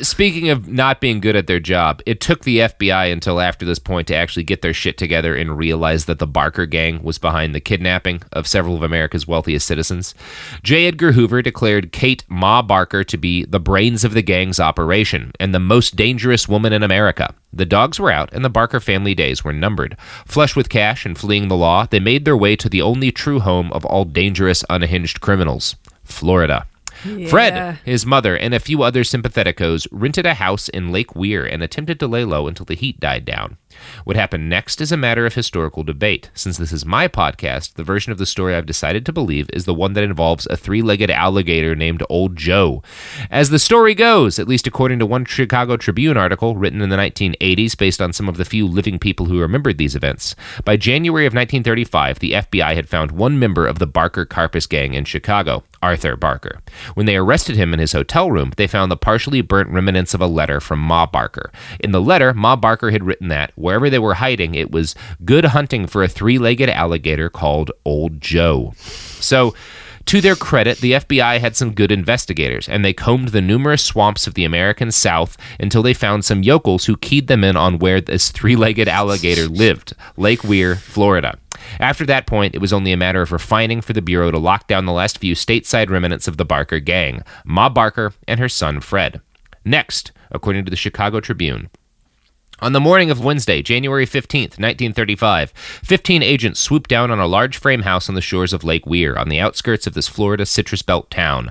speaking 0.00 0.48
of 0.48 0.68
not 0.68 1.00
being 1.00 1.20
good 1.20 1.36
at 1.36 1.46
their 1.46 1.60
job, 1.60 2.00
it 2.06 2.20
took 2.20 2.44
the 2.44 2.58
FBI 2.60 3.12
until 3.12 3.40
after 3.40 3.64
this 3.66 3.78
point 3.78 4.06
to 4.08 4.14
actually 4.16 4.44
get 4.44 4.62
their 4.62 4.72
shit 4.72 4.96
together 4.96 5.34
and 5.36 5.56
realize 5.56 6.06
that 6.06 6.18
the 6.18 6.26
Barker 6.26 6.66
gang 6.66 7.02
was 7.02 7.18
behind 7.18 7.54
the 7.54 7.60
kidnapping 7.60 8.22
of 8.32 8.46
several 8.46 8.76
of 8.76 8.82
America's 8.82 9.26
wealthiest 9.28 9.66
citizens. 9.66 10.14
J. 10.62 10.86
Edgar 10.86 11.12
Hoover 11.12 11.42
declared 11.42 11.92
Kate 11.92 12.24
Ma 12.28 12.62
Barker 12.62 13.04
to 13.04 13.16
be 13.16 13.44
the 13.44 13.60
brains 13.60 14.04
of 14.04 14.14
the 14.14 14.22
gang's 14.22 14.60
operation 14.60 15.32
and 15.38 15.54
the 15.54 15.60
most 15.60 15.96
dangerous 15.96 16.48
woman 16.48 16.72
in 16.72 16.82
America. 16.82 17.34
The 17.52 17.66
dogs 17.66 18.00
were 18.00 18.10
out, 18.10 18.30
and 18.32 18.42
the 18.42 18.48
Barker 18.50 18.80
family 18.80 19.14
days 19.14 19.41
were 19.44 19.52
numbered. 19.52 19.96
Flush 20.26 20.56
with 20.56 20.68
cash 20.68 21.06
and 21.06 21.16
fleeing 21.16 21.48
the 21.48 21.56
law, 21.56 21.86
they 21.86 22.00
made 22.00 22.24
their 22.24 22.36
way 22.36 22.56
to 22.56 22.68
the 22.68 22.82
only 22.82 23.10
true 23.10 23.40
home 23.40 23.72
of 23.72 23.84
all 23.84 24.04
dangerous, 24.04 24.64
unhinged 24.70 25.20
criminals 25.20 25.76
Florida. 26.04 26.66
Yeah. 27.04 27.28
Fred, 27.28 27.78
his 27.84 28.06
mother, 28.06 28.36
and 28.36 28.54
a 28.54 28.60
few 28.60 28.82
other 28.82 29.02
sympatheticos 29.02 29.86
rented 29.90 30.26
a 30.26 30.34
house 30.34 30.68
in 30.68 30.92
Lake 30.92 31.16
Weir 31.16 31.44
and 31.44 31.62
attempted 31.62 31.98
to 32.00 32.06
lay 32.06 32.24
low 32.24 32.46
until 32.46 32.66
the 32.66 32.76
heat 32.76 33.00
died 33.00 33.24
down. 33.24 33.56
What 34.04 34.16
happened 34.16 34.48
next 34.48 34.80
is 34.80 34.92
a 34.92 34.96
matter 34.96 35.26
of 35.26 35.34
historical 35.34 35.82
debate. 35.82 36.30
Since 36.34 36.58
this 36.58 36.72
is 36.72 36.84
my 36.84 37.08
podcast, 37.08 37.74
the 37.74 37.84
version 37.84 38.12
of 38.12 38.18
the 38.18 38.26
story 38.26 38.54
I've 38.54 38.66
decided 38.66 39.06
to 39.06 39.12
believe 39.12 39.48
is 39.52 39.64
the 39.64 39.74
one 39.74 39.92
that 39.94 40.04
involves 40.04 40.46
a 40.50 40.56
three 40.56 40.82
legged 40.82 41.10
alligator 41.10 41.74
named 41.74 42.02
Old 42.08 42.36
Joe. 42.36 42.82
As 43.30 43.50
the 43.50 43.58
story 43.58 43.94
goes, 43.94 44.38
at 44.38 44.48
least 44.48 44.66
according 44.66 44.98
to 44.98 45.06
one 45.06 45.24
Chicago 45.24 45.76
Tribune 45.76 46.16
article 46.16 46.56
written 46.56 46.82
in 46.82 46.88
the 46.88 46.96
1980s 46.96 47.76
based 47.76 48.00
on 48.00 48.12
some 48.12 48.28
of 48.28 48.36
the 48.36 48.44
few 48.44 48.66
living 48.66 48.98
people 48.98 49.26
who 49.26 49.40
remembered 49.40 49.78
these 49.78 49.96
events, 49.96 50.34
by 50.64 50.76
January 50.76 51.26
of 51.26 51.34
1935, 51.34 52.18
the 52.18 52.32
FBI 52.32 52.74
had 52.74 52.88
found 52.88 53.12
one 53.12 53.38
member 53.38 53.66
of 53.66 53.78
the 53.78 53.86
Barker 53.86 54.26
Karpis 54.26 54.68
gang 54.68 54.94
in 54.94 55.04
Chicago. 55.04 55.64
Arthur 55.82 56.16
Barker. 56.16 56.60
When 56.94 57.06
they 57.06 57.16
arrested 57.16 57.56
him 57.56 57.74
in 57.74 57.80
his 57.80 57.92
hotel 57.92 58.30
room, 58.30 58.52
they 58.56 58.68
found 58.68 58.90
the 58.90 58.96
partially 58.96 59.40
burnt 59.40 59.70
remnants 59.70 60.14
of 60.14 60.20
a 60.20 60.26
letter 60.26 60.60
from 60.60 60.78
Ma 60.78 61.06
Barker. 61.06 61.50
In 61.80 61.90
the 61.90 62.00
letter, 62.00 62.32
Ma 62.32 62.54
Barker 62.54 62.92
had 62.92 63.04
written 63.04 63.28
that 63.28 63.52
wherever 63.62 63.88
they 63.88 63.98
were 63.98 64.14
hiding, 64.14 64.54
it 64.54 64.72
was 64.72 64.94
good 65.24 65.46
hunting 65.46 65.86
for 65.86 66.02
a 66.02 66.08
three 66.08 66.38
legged 66.38 66.68
alligator 66.68 67.30
called 67.30 67.70
Old 67.84 68.20
Joe. 68.20 68.74
So, 68.76 69.54
to 70.06 70.20
their 70.20 70.34
credit, 70.34 70.78
the 70.78 70.92
FBI 70.92 71.38
had 71.38 71.54
some 71.54 71.74
good 71.74 71.92
investigators, 71.92 72.68
and 72.68 72.84
they 72.84 72.92
combed 72.92 73.28
the 73.28 73.40
numerous 73.40 73.84
swamps 73.84 74.26
of 74.26 74.34
the 74.34 74.44
American 74.44 74.90
South 74.90 75.36
until 75.60 75.82
they 75.82 75.94
found 75.94 76.24
some 76.24 76.42
yokels 76.42 76.86
who 76.86 76.96
keyed 76.96 77.28
them 77.28 77.44
in 77.44 77.56
on 77.56 77.78
where 77.78 78.00
this 78.00 78.30
three 78.30 78.56
legged 78.56 78.88
alligator 78.88 79.46
lived 79.46 79.94
Lake 80.16 80.42
Weir, 80.42 80.74
Florida. 80.74 81.38
After 81.78 82.04
that 82.06 82.26
point, 82.26 82.54
it 82.54 82.60
was 82.60 82.72
only 82.72 82.92
a 82.92 82.96
matter 82.96 83.22
of 83.22 83.30
refining 83.30 83.80
for 83.80 83.92
the 83.92 84.02
Bureau 84.02 84.32
to 84.32 84.38
lock 84.38 84.66
down 84.66 84.86
the 84.86 84.92
last 84.92 85.18
few 85.18 85.34
stateside 85.34 85.88
remnants 85.88 86.26
of 86.26 86.36
the 86.36 86.44
Barker 86.44 86.80
gang 86.80 87.22
Ma 87.44 87.68
Barker 87.68 88.12
and 88.26 88.40
her 88.40 88.48
son 88.48 88.80
Fred. 88.80 89.20
Next, 89.64 90.10
according 90.32 90.64
to 90.64 90.70
the 90.70 90.76
Chicago 90.76 91.20
Tribune, 91.20 91.70
on 92.62 92.72
the 92.72 92.80
morning 92.80 93.10
of 93.10 93.22
Wednesday, 93.22 93.60
January 93.60 94.06
15th, 94.06 94.56
1935, 94.56 95.50
15 95.50 96.22
agents 96.22 96.60
swooped 96.60 96.88
down 96.88 97.10
on 97.10 97.18
a 97.18 97.26
large 97.26 97.58
frame 97.58 97.82
house 97.82 98.08
on 98.08 98.14
the 98.14 98.20
shores 98.20 98.52
of 98.52 98.62
Lake 98.62 98.86
Weir 98.86 99.18
on 99.18 99.28
the 99.28 99.40
outskirts 99.40 99.88
of 99.88 99.94
this 99.94 100.06
Florida 100.06 100.46
Citrus 100.46 100.80
Belt 100.80 101.10
town. 101.10 101.50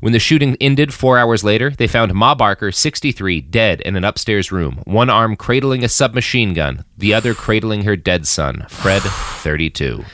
When 0.00 0.12
the 0.12 0.20
shooting 0.20 0.56
ended 0.60 0.94
four 0.94 1.18
hours 1.18 1.42
later, 1.42 1.70
they 1.70 1.88
found 1.88 2.14
Ma 2.14 2.36
Barker, 2.36 2.70
63, 2.70 3.40
dead 3.40 3.80
in 3.80 3.96
an 3.96 4.04
upstairs 4.04 4.52
room, 4.52 4.80
one 4.84 5.10
arm 5.10 5.34
cradling 5.34 5.82
a 5.82 5.88
submachine 5.88 6.54
gun, 6.54 6.84
the 6.96 7.12
other 7.14 7.34
cradling 7.34 7.82
her 7.82 7.96
dead 7.96 8.24
son, 8.28 8.64
Fred, 8.68 9.02
32. 9.02 10.04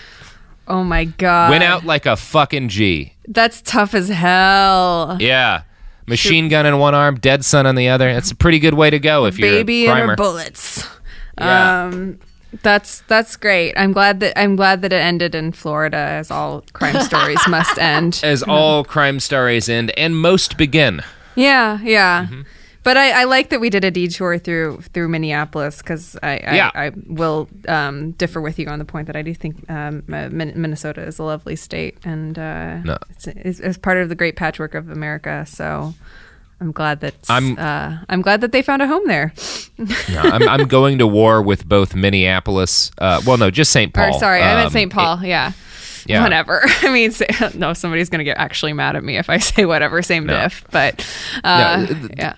Oh 0.67 0.83
my 0.83 1.05
god. 1.05 1.51
Went 1.51 1.65
out 1.65 1.85
like 1.85 2.07
a 2.07 2.17
fucking 2.17 2.71
G. 2.71 3.13
That's 3.29 3.61
tough 3.61 3.93
as 3.93 4.09
hell. 4.09 5.19
Yeah. 5.21 5.65
Machine 6.07 6.49
gun 6.49 6.67
in 6.67 6.79
one 6.79 6.95
arm, 6.95 7.17
dead 7.17 7.45
son 7.45 7.67
on 7.67 7.75
the 7.75 7.89
other. 7.89 8.13
That's 8.13 8.31
a 8.31 8.35
pretty 8.37 8.59
good 8.59 8.75
way 8.75 8.91
to 8.91 8.99
go 8.99 9.25
if 9.27 9.39
you're 9.39 9.51
Baby 9.51 9.87
a 9.87 9.91
and 9.91 9.97
primer. 9.99 10.13
her 10.13 10.17
bullets. 10.17 10.87
Yeah. 11.39 11.85
Um 11.85 12.19
that's 12.63 13.01
that's 13.09 13.37
great. 13.37 13.75
I'm 13.77 13.93
glad 13.93 14.21
that 14.21 14.39
I'm 14.39 14.55
glad 14.57 14.83
that 14.83 14.93
it 14.93 15.01
ended 15.01 15.35
in 15.35 15.53
Florida 15.53 15.97
as 15.97 16.31
all 16.31 16.65
crime 16.73 17.01
stories 17.11 17.41
must 17.49 17.79
end. 17.79 18.21
As 18.23 18.43
all 18.43 18.85
crime 18.85 19.19
stories 19.19 19.69
end 19.69 19.91
and 19.97 20.17
most 20.17 20.57
begin. 20.57 21.01
Yeah, 21.35 21.81
yeah. 21.83 22.27
Mm-hmm. 22.27 22.43
But 22.85 22.97
I, 22.97 23.23
I 23.23 23.24
like 23.24 23.48
that 23.48 23.61
we 23.61 23.70
did 23.70 23.82
a 23.85 23.90
detour 23.90 24.39
through 24.39 24.82
through 24.93 25.09
Minneapolis 25.09 25.78
because 25.78 26.16
I, 26.23 26.32
I, 26.47 26.55
Yeah. 26.55 26.70
I 26.74 26.93
will 27.06 27.48
um, 27.66 28.12
differ 28.12 28.40
with 28.40 28.59
you 28.59 28.66
on 28.69 28.78
the 28.78 28.85
point 28.85 29.06
that 29.06 29.16
I 29.16 29.23
do 29.23 29.35
think 29.35 29.69
um, 29.70 30.05
uh, 30.12 30.28
Min- 30.31 30.52
Minnesota 30.55 31.02
is 31.02 31.19
a 31.19 31.23
lovely 31.24 31.56
state 31.56 31.97
and 32.05 32.39
uh, 32.39 32.78
No. 32.82 32.98
it's, 33.11 33.27
it's, 33.27 33.61
it's 33.61 33.78
part 33.78 33.97
of 33.98 34.09
the 34.11 34.15
great 34.15 34.36
patchwork 34.36 34.74
of 34.74 34.90
America. 34.90 35.44
So 35.48 35.94
I'm 36.61 36.73
glad 36.73 37.01
that 37.01 37.15
I'm- 37.28 37.59
uh, 37.59 37.98
I'm 38.09 38.20
glad 38.23 38.43
that 38.43 38.52
they 38.52 38.61
found 38.62 38.82
a 38.82 38.86
home 38.86 39.06
there. 39.09 39.32
No, 39.78 40.20
I'm, 40.20 40.48
I'm 40.48 40.69
going 40.69 40.98
to 40.98 41.06
war 41.06 41.43
with 41.43 41.66
both 41.69 41.94
Minneapolis. 41.94 42.90
Uh, 42.98 43.20
well, 43.27 43.39
no, 43.39 43.51
just 43.51 43.73
St. 43.73 43.93
Paul. 43.94 44.15
Or 44.15 44.19
sorry, 44.19 44.43
I 44.43 44.55
meant 44.55 44.66
Um, 44.66 44.73
St. 44.73 44.93
Paul. 44.93 45.24
yeah. 45.24 45.52
yeah. 46.06 46.23
Whatever. 46.23 46.61
I 46.82 46.93
mean, 46.93 47.11
say, 47.12 47.27
no, 47.55 47.73
somebody's 47.73 48.11
gonna 48.11 48.24
get 48.24 48.36
actually 48.36 48.73
mad 48.74 48.94
at 48.94 49.02
me 49.02 49.16
if 49.16 49.31
I 49.31 49.39
say 49.52 49.65
whatever. 49.65 50.02
Same 50.02 50.27
No. 50.27 50.39
diff, 50.39 50.65
but 50.70 51.05
uh, 51.43 51.86
No, 51.89 51.94
th- 51.94 52.12
yeah. 52.19 52.35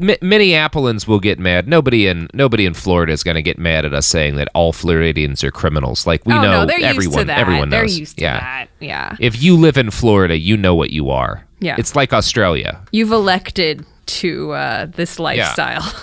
Mi- 0.00 0.18
Minneapolis 0.20 1.06
will 1.06 1.20
get 1.20 1.38
mad. 1.38 1.68
Nobody 1.68 2.06
in 2.06 2.28
nobody 2.32 2.66
in 2.66 2.74
Florida 2.74 3.12
is 3.12 3.22
going 3.22 3.34
to 3.34 3.42
get 3.42 3.58
mad 3.58 3.84
at 3.84 3.94
us 3.94 4.06
saying 4.06 4.36
that 4.36 4.48
all 4.54 4.72
Floridians 4.72 5.42
are 5.44 5.50
criminals. 5.50 6.06
Like 6.06 6.24
we 6.26 6.34
oh, 6.34 6.42
know 6.42 6.50
no, 6.50 6.66
they're 6.66 6.76
everyone. 6.76 7.04
used 7.04 7.18
to 7.18 7.24
that. 7.24 7.38
Everyone 7.38 7.70
they're 7.70 7.82
knows. 7.82 7.98
used 7.98 8.18
to 8.18 8.24
yeah. 8.24 8.40
that. 8.40 8.68
Yeah. 8.80 9.16
If 9.20 9.42
you 9.42 9.56
live 9.56 9.76
in 9.76 9.90
Florida, 9.90 10.36
you 10.38 10.56
know 10.56 10.74
what 10.74 10.90
you 10.90 11.10
are. 11.10 11.46
Yeah. 11.60 11.76
It's 11.78 11.94
like 11.94 12.12
Australia. 12.12 12.82
You've 12.92 13.12
elected 13.12 13.84
to 14.06 14.52
uh, 14.52 14.86
this 14.86 15.18
lifestyle. 15.18 15.84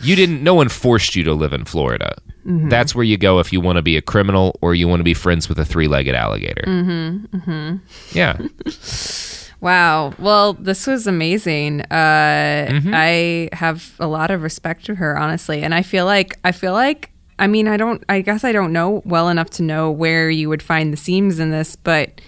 You 0.00 0.14
didn't. 0.14 0.42
No 0.42 0.54
one 0.54 0.68
forced 0.68 1.16
you 1.16 1.24
to 1.24 1.34
live 1.34 1.52
in 1.52 1.64
Florida. 1.64 2.16
Mhm. 2.46 2.70
That's 2.70 2.94
where 2.94 3.04
you 3.04 3.16
go 3.16 3.40
if 3.40 3.52
you 3.52 3.60
want 3.60 3.76
to 3.76 3.82
be 3.82 3.96
a 3.96 4.02
criminal 4.02 4.56
or 4.62 4.74
you 4.74 4.86
want 4.88 5.00
to 5.00 5.04
be 5.04 5.14
friends 5.14 5.48
with 5.48 5.58
a 5.58 5.64
three-legged 5.64 6.14
alligator. 6.14 6.62
mm-hmm. 6.66 7.36
Mm-hmm. 7.36 7.76
Yeah. 8.16 8.38
Wow. 9.60 10.14
Well, 10.18 10.52
this 10.54 10.86
was 10.86 11.06
amazing. 11.06 11.80
Uh, 11.82 12.68
Mm-hmm. 12.70 12.92
I 12.94 13.48
have 13.52 13.94
a 13.98 14.06
lot 14.06 14.30
of 14.30 14.42
respect 14.42 14.86
for 14.86 14.94
her, 14.94 15.18
honestly, 15.18 15.62
and 15.62 15.74
I 15.74 15.82
feel 15.82 16.04
like 16.04 16.38
I 16.44 16.52
feel 16.52 16.72
like 16.72 17.10
I 17.38 17.46
mean 17.46 17.66
I 17.68 17.76
don't 17.76 18.04
I 18.08 18.20
guess 18.20 18.44
I 18.44 18.52
don't 18.52 18.72
know 18.72 19.02
well 19.04 19.28
enough 19.28 19.50
to 19.50 19.62
know 19.62 19.90
where 19.90 20.28
you 20.30 20.48
would 20.48 20.62
find 20.62 20.92
the 20.92 20.96
seams 20.96 21.38
in 21.38 21.50
this, 21.50 21.76
but 21.76 22.20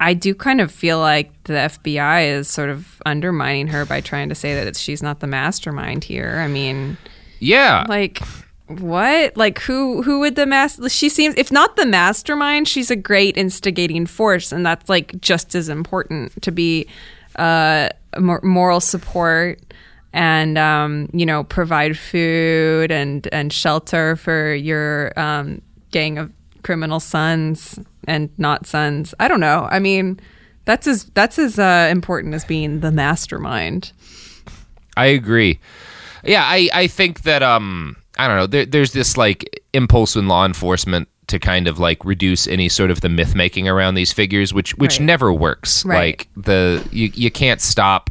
I 0.00 0.14
do 0.14 0.34
kind 0.34 0.60
of 0.60 0.70
feel 0.70 0.98
like 1.00 1.30
the 1.44 1.54
FBI 1.54 2.28
is 2.36 2.48
sort 2.48 2.70
of 2.70 3.00
undermining 3.06 3.66
her 3.68 3.84
by 3.84 4.00
trying 4.00 4.28
to 4.28 4.34
say 4.34 4.54
that 4.54 4.66
it's, 4.66 4.78
she's 4.78 5.02
not 5.02 5.20
the 5.20 5.26
mastermind 5.26 6.04
here. 6.04 6.38
I 6.38 6.46
mean, 6.48 6.96
Yeah. 7.40 7.84
like 7.88 8.20
what? 8.68 9.36
Like 9.36 9.58
who 9.60 10.02
who 10.02 10.20
would 10.20 10.36
the 10.36 10.46
master 10.46 10.88
she 10.88 11.08
seems 11.08 11.34
if 11.36 11.50
not 11.50 11.76
the 11.76 11.86
mastermind, 11.86 12.68
she's 12.68 12.90
a 12.90 12.96
great 12.96 13.36
instigating 13.36 14.06
force 14.06 14.52
and 14.52 14.64
that's 14.64 14.88
like 14.88 15.20
just 15.20 15.54
as 15.54 15.68
important 15.68 16.40
to 16.42 16.52
be 16.52 16.86
uh 17.36 17.88
moral 18.18 18.80
support 18.80 19.60
and 20.12 20.58
um 20.58 21.08
you 21.12 21.26
know 21.26 21.44
provide 21.44 21.96
food 21.96 22.90
and 22.90 23.28
and 23.32 23.52
shelter 23.52 24.16
for 24.16 24.54
your 24.54 25.18
um 25.18 25.62
gang 25.90 26.18
of 26.18 26.32
criminal 26.62 27.00
sons 27.00 27.78
and 28.06 28.30
not 28.38 28.66
sons. 28.66 29.14
I 29.20 29.28
don't 29.28 29.40
know. 29.40 29.68
I 29.70 29.78
mean, 29.78 30.20
that's 30.64 30.86
as 30.86 31.04
that's 31.14 31.38
as 31.38 31.58
uh, 31.58 31.88
important 31.90 32.34
as 32.34 32.44
being 32.44 32.80
the 32.80 32.90
mastermind. 32.90 33.92
I 34.96 35.06
agree. 35.06 35.60
Yeah, 36.24 36.42
I, 36.44 36.68
I 36.74 36.86
think 36.88 37.22
that 37.22 37.42
um 37.42 37.96
I 38.18 38.26
don't 38.28 38.36
know. 38.36 38.46
There, 38.46 38.66
there's 38.66 38.92
this 38.92 39.16
like 39.16 39.62
impulse 39.72 40.16
in 40.16 40.28
law 40.28 40.44
enforcement 40.44 41.08
to 41.28 41.38
kind 41.38 41.68
of 41.68 41.78
like 41.78 42.04
reduce 42.04 42.48
any 42.48 42.68
sort 42.68 42.90
of 42.90 43.00
the 43.02 43.08
myth 43.08 43.34
making 43.34 43.68
around 43.68 43.94
these 43.94 44.12
figures, 44.12 44.52
which 44.54 44.76
which 44.78 44.98
Right. 44.98 45.06
never 45.06 45.32
works. 45.32 45.84
Right. 45.84 45.96
Like 45.98 46.28
the 46.36 46.86
you 46.90 47.10
you 47.14 47.30
can't 47.30 47.60
stop. 47.60 48.10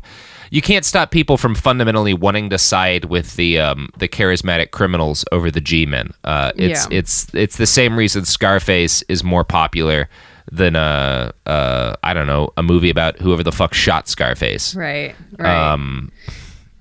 You 0.49 0.61
can't 0.61 0.85
stop 0.85 1.11
people 1.11 1.35
from 1.35 1.55
fundamentally 1.55 2.13
wanting 2.13 2.49
to 2.51 2.57
side 2.57 3.05
with 3.05 3.35
the 3.35 3.59
um, 3.59 3.89
the 3.97 4.07
charismatic 4.07 4.71
criminals 4.71 5.25
over 5.34 5.51
the 5.51 5.59
G-men. 5.59 6.11
Uh, 6.23 6.53
it's 6.55 6.88
Yeah. 6.89 6.97
it's 6.99 7.27
it's 7.34 7.57
the 7.57 7.65
same 7.67 7.97
reason 7.97 8.23
Scarface 8.23 9.01
is 9.09 9.25
more 9.25 9.43
popular 9.43 10.07
than 10.49 10.77
uh, 10.77 11.34
uh, 11.45 11.95
I 12.01 12.13
don't 12.13 12.27
know 12.27 12.51
a 12.55 12.63
movie 12.63 12.89
about 12.89 13.19
whoever 13.19 13.43
the 13.43 13.51
fuck 13.51 13.73
shot 13.73 14.07
Scarface. 14.07 14.73
Right. 14.73 15.15
Right. 15.38 15.73
Um, 15.73 16.13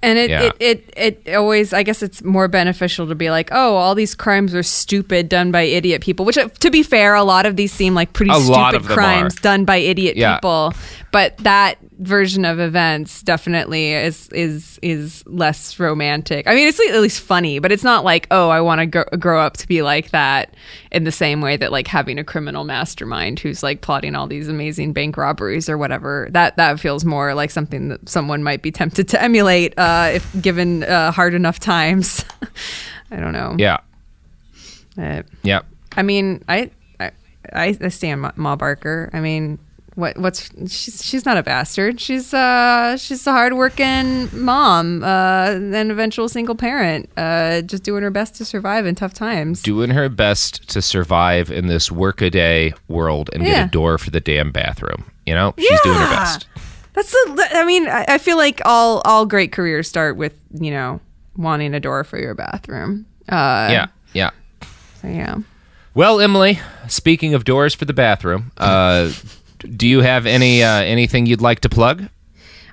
And 0.06 0.18
it, 0.20 0.30
Yeah. 0.30 0.50
it, 0.60 0.84
it, 0.96 1.22
it 1.26 1.34
always, 1.34 1.72
I 1.72 1.82
guess 1.82 2.00
it's 2.00 2.22
more 2.22 2.46
beneficial 2.46 3.08
to 3.08 3.16
be 3.16 3.28
like, 3.28 3.48
oh, 3.50 3.74
all 3.74 3.96
these 3.96 4.14
crimes 4.14 4.54
are 4.54 4.62
stupid 4.62 5.28
done 5.28 5.50
by 5.50 5.62
idiot 5.62 6.00
people, 6.00 6.24
which, 6.24 6.38
uh, 6.38 6.48
to 6.60 6.70
be 6.70 6.84
fair, 6.84 7.14
a 7.16 7.24
lot 7.24 7.44
of 7.44 7.56
these 7.56 7.72
seem 7.72 7.92
like 7.94 8.12
pretty 8.12 8.30
A 8.30 8.36
stupid 8.40 8.84
crimes 8.84 9.36
are. 9.36 9.40
done 9.40 9.64
by 9.64 9.78
idiot 9.78 10.16
Yeah. 10.16 10.36
people. 10.36 10.74
But 11.10 11.36
that 11.38 11.78
version 11.98 12.44
of 12.44 12.60
events 12.60 13.22
definitely 13.22 13.92
is, 13.92 14.28
is, 14.28 14.78
is 14.82 15.24
less 15.26 15.78
romantic. 15.78 16.46
I 16.46 16.54
mean, 16.54 16.68
it's 16.68 16.78
at 16.80 17.00
least 17.00 17.20
funny, 17.20 17.58
but 17.58 17.72
it's 17.72 17.82
not 17.84 18.04
like, 18.04 18.26
oh, 18.30 18.48
I 18.48 18.60
want 18.60 18.80
to 18.80 18.86
grow, 18.86 19.04
grow 19.18 19.40
up 19.40 19.56
to 19.58 19.68
be 19.68 19.82
like 19.82 20.10
that 20.10 20.54
in 20.92 21.04
the 21.04 21.12
same 21.12 21.40
way 21.40 21.56
that 21.56 21.72
like 21.72 21.86
having 21.86 22.18
a 22.18 22.24
criminal 22.24 22.64
mastermind 22.64 23.38
who's 23.38 23.62
like 23.62 23.80
plotting 23.80 24.14
all 24.14 24.26
these 24.26 24.48
amazing 24.48 24.92
bank 24.92 25.16
robberies 25.16 25.68
or 25.68 25.78
whatever. 25.78 26.28
That, 26.32 26.56
that 26.56 26.80
feels 26.80 27.04
more 27.04 27.34
like 27.34 27.50
something 27.50 27.88
that 27.88 28.08
someone 28.08 28.42
might 28.42 28.62
be 28.62 28.70
tempted 28.70 29.08
to 29.08 29.22
emulate 29.22 29.74
uh, 29.78 30.10
if 30.14 30.42
given 30.42 30.84
uh, 30.84 31.10
hard 31.12 31.34
enough 31.34 31.58
times. 31.58 32.24
I 33.10 33.16
don't 33.16 33.32
know. 33.32 33.54
yeah. 33.58 33.78
Uh, 34.98 35.22
Yeah. 35.42 35.60
I 35.96 36.02
mean, 36.02 36.44
I 36.48 36.70
I, 37.52 37.76
I 37.80 37.88
stand 37.88 38.22
Ma, 38.22 38.32
Ma 38.36 38.56
Barker. 38.56 39.10
I 39.12 39.20
mean, 39.20 39.58
what 39.96 40.16
what's 40.18 40.48
she's 40.72 41.04
she's 41.04 41.24
not 41.26 41.36
a 41.36 41.42
bastard. 41.42 42.00
She's 42.00 42.32
uh 42.32 42.96
she's 42.96 43.26
a 43.26 43.32
hardworking 43.32 44.28
mom, 44.32 45.02
uh, 45.02 45.50
and 45.50 45.90
eventual 45.90 46.28
single 46.28 46.54
parent, 46.54 47.10
uh, 47.16 47.62
just 47.62 47.82
doing 47.82 48.02
her 48.02 48.10
best 48.10 48.34
to 48.36 48.44
survive 48.44 48.86
in 48.86 48.94
tough 48.94 49.12
times. 49.14 49.62
doing 49.62 49.90
her 49.90 50.08
best 50.08 50.68
to 50.68 50.80
survive 50.80 51.50
in 51.50 51.66
this 51.66 51.90
workaday 51.90 52.72
world 52.88 53.28
and 53.32 53.42
Yeah. 53.42 53.50
get 53.50 53.66
a 53.66 53.70
door 53.70 53.98
for 53.98 54.10
the 54.10 54.20
damn 54.20 54.52
bathroom. 54.52 55.04
You 55.26 55.34
know, 55.34 55.54
she's 55.58 55.80
doing 55.82 55.96
her 55.98 56.08
best. 56.10 56.46
That's 56.92 57.10
the. 57.10 57.48
I 57.52 57.64
mean, 57.64 57.88
I, 57.88 58.04
I 58.08 58.18
feel 58.18 58.36
like 58.36 58.60
all 58.64 59.00
all 59.04 59.26
great 59.26 59.50
careers 59.52 59.88
start 59.88 60.16
with 60.16 60.34
you 60.52 60.70
know 60.70 61.00
wanting 61.36 61.74
a 61.74 61.80
door 61.80 62.04
for 62.04 62.18
your 62.18 62.34
bathroom. 62.34 63.06
Uh, 63.28 63.68
yeah, 63.72 63.86
yeah. 64.14 64.30
So 65.02 65.08
yeah. 65.08 65.38
Well, 65.94 66.20
Emily, 66.20 66.58
speaking 66.88 67.32
of 67.34 67.44
doors 67.44 67.74
for 67.74 67.86
the 67.86 67.92
bathroom, 67.94 68.52
uh, 68.58 69.10
do 69.66 69.86
you 69.86 70.00
have 70.00 70.26
any 70.26 70.62
uh, 70.62 70.82
anything 70.82 71.26
you'd 71.26 71.40
like 71.40 71.60
to 71.60 71.68
plug? 71.68 72.08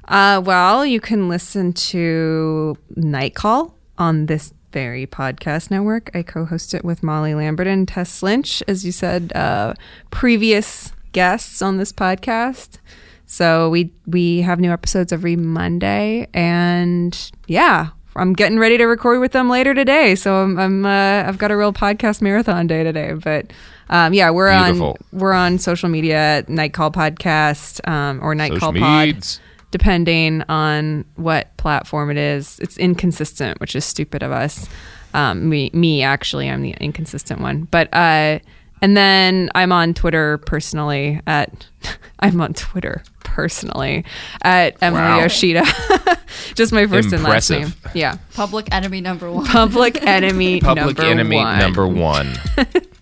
Uh, 0.08 0.42
well, 0.44 0.86
you 0.86 1.00
can 1.00 1.30
listen 1.30 1.74
to 1.74 2.76
Night 2.96 3.36
Call 3.36 3.76
on 3.98 4.26
this 4.26 4.54
very 4.72 5.06
podcast 5.08 5.72
network. 5.72 6.12
I 6.14 6.24
co-host 6.24 6.74
it 6.74 6.84
with 6.84 7.04
Molly 7.04 7.34
Lambert 7.36 7.68
and 7.68 7.88
Tess 7.88 8.22
Lynch, 8.22 8.62
as 8.68 8.86
you 8.86 8.92
said, 8.92 9.32
uh, 9.34 9.76
previous 10.12 10.92
guests 11.14 11.62
on 11.62 11.78
this 11.78 11.94
podcast. 11.94 12.80
So 13.26 13.70
we 13.70 13.94
we 14.06 14.42
have 14.42 14.60
new 14.60 14.72
episodes 14.72 15.14
every 15.14 15.36
Monday, 15.36 16.28
and 16.34 17.32
yeah, 17.48 17.90
I'm 18.16 18.34
getting 18.34 18.60
ready 18.60 18.78
to 18.78 18.86
record 18.86 19.22
with 19.22 19.32
them 19.32 19.50
later 19.50 19.74
today. 19.74 20.16
So 20.16 20.36
I'm, 20.36 20.60
I'm 20.60 20.86
uh, 20.86 21.24
I've 21.28 21.38
got 21.38 21.52
a 21.52 21.58
real 21.58 21.74
podcast 21.74 22.22
marathon 22.22 22.68
day 22.68 22.84
today, 22.84 23.14
but. 23.14 23.54
Um, 23.90 24.14
yeah, 24.14 24.30
we're 24.30 24.52
Beautiful. 24.52 24.98
on 25.12 25.20
we're 25.20 25.34
on 25.34 25.60
social 25.60 25.90
media 25.90 26.18
at 26.18 26.50
Night 26.50 26.74
Call 26.74 26.92
Podcast 26.92 27.86
um, 27.88 28.20
or 28.24 28.34
Night 28.36 28.54
Social 28.54 28.72
Call 28.74 28.80
Pod 28.80 29.26
depending 29.72 30.44
on 30.50 31.04
what 31.16 31.56
platform 31.58 32.12
it 32.12 32.18
is. 32.18 32.60
It's 32.60 32.78
inconsistent, 32.78 33.60
which 33.60 33.76
is 33.76 33.84
stupid 33.84 34.22
of 34.22 34.32
us. 34.32 34.70
Um, 35.16 35.50
me, 35.50 35.72
me 35.74 36.04
actually, 36.04 36.48
I'm 36.48 36.62
the 36.62 36.76
inconsistent 36.80 37.42
one. 37.42 37.64
But 37.72 37.92
uh, 37.92 38.38
and 38.84 38.96
then 38.96 39.50
I'm 39.56 39.72
on 39.72 39.94
Twitter 39.96 40.38
personally 40.40 41.20
at 41.26 41.66
I'm 42.20 42.40
on 42.40 42.54
Twitter 42.54 43.04
personally 43.24 44.06
at 44.44 44.78
Emily 44.82 45.02
Wow. 45.02 45.22
Yoshida. 45.22 45.66
Just 46.56 46.72
my 46.72 46.86
first 46.86 47.12
and 47.12 47.24
last 47.24 47.50
name. 47.50 47.74
Yeah. 47.96 48.18
Public 48.36 48.72
enemy 48.72 49.02
number 49.02 49.32
one. 49.32 49.46
Public 49.46 50.04
enemy 50.04 50.62
Public 50.62 50.98
number 50.98 51.04
enemy 51.04 51.38
one. 51.38 51.60
number 51.60 51.88
one. 51.88 52.34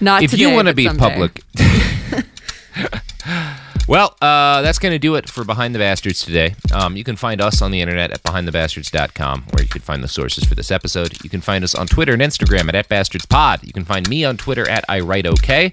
Not 0.00 0.22
if 0.22 0.30
today, 0.30 0.44
you 0.44 0.54
want 0.54 0.68
to 0.68 0.74
be 0.74 0.86
someday. 0.86 0.98
public. 0.98 1.42
well, 3.88 4.16
uh, 4.20 4.62
that's 4.62 4.78
going 4.78 4.92
to 4.92 4.98
do 4.98 5.14
it 5.14 5.28
for 5.28 5.44
Behind 5.44 5.74
the 5.74 5.78
Bastards 5.78 6.24
today. 6.24 6.54
Um, 6.72 6.96
you 6.96 7.04
can 7.04 7.16
find 7.16 7.40
us 7.40 7.62
on 7.62 7.70
the 7.70 7.80
internet 7.80 8.10
at 8.10 8.22
behindthebastards.com, 8.22 9.46
where 9.50 9.62
you 9.62 9.68
can 9.68 9.82
find 9.82 10.02
the 10.02 10.08
sources 10.08 10.44
for 10.44 10.54
this 10.54 10.70
episode. 10.70 11.22
You 11.22 11.30
can 11.30 11.40
find 11.40 11.64
us 11.64 11.74
on 11.74 11.86
Twitter 11.86 12.12
and 12.12 12.22
Instagram 12.22 12.68
at, 12.68 12.74
at 12.74 12.88
@bastardspod. 12.88 13.64
You 13.64 13.72
can 13.72 13.84
find 13.84 14.08
me 14.08 14.24
on 14.24 14.36
Twitter 14.36 14.68
at 14.68 14.84
I 14.88 15.00
write 15.00 15.26
okay, 15.26 15.72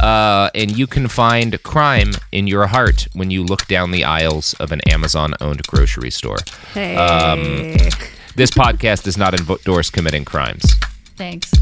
uh, 0.00 0.50
and 0.54 0.76
you 0.76 0.86
can 0.86 1.08
find 1.08 1.62
crime 1.62 2.12
in 2.32 2.46
your 2.46 2.66
heart 2.66 3.08
when 3.12 3.30
you 3.30 3.44
look 3.44 3.66
down 3.66 3.90
the 3.90 4.04
aisles 4.04 4.54
of 4.54 4.72
an 4.72 4.80
Amazon-owned 4.88 5.66
grocery 5.66 6.10
store. 6.10 6.38
Hey. 6.74 6.96
Um, 6.96 7.76
this 8.36 8.50
podcast 8.50 9.04
does 9.04 9.18
not 9.18 9.38
endorse 9.38 9.90
committing 9.90 10.24
crimes. 10.24 10.74
Thanks. 11.16 11.52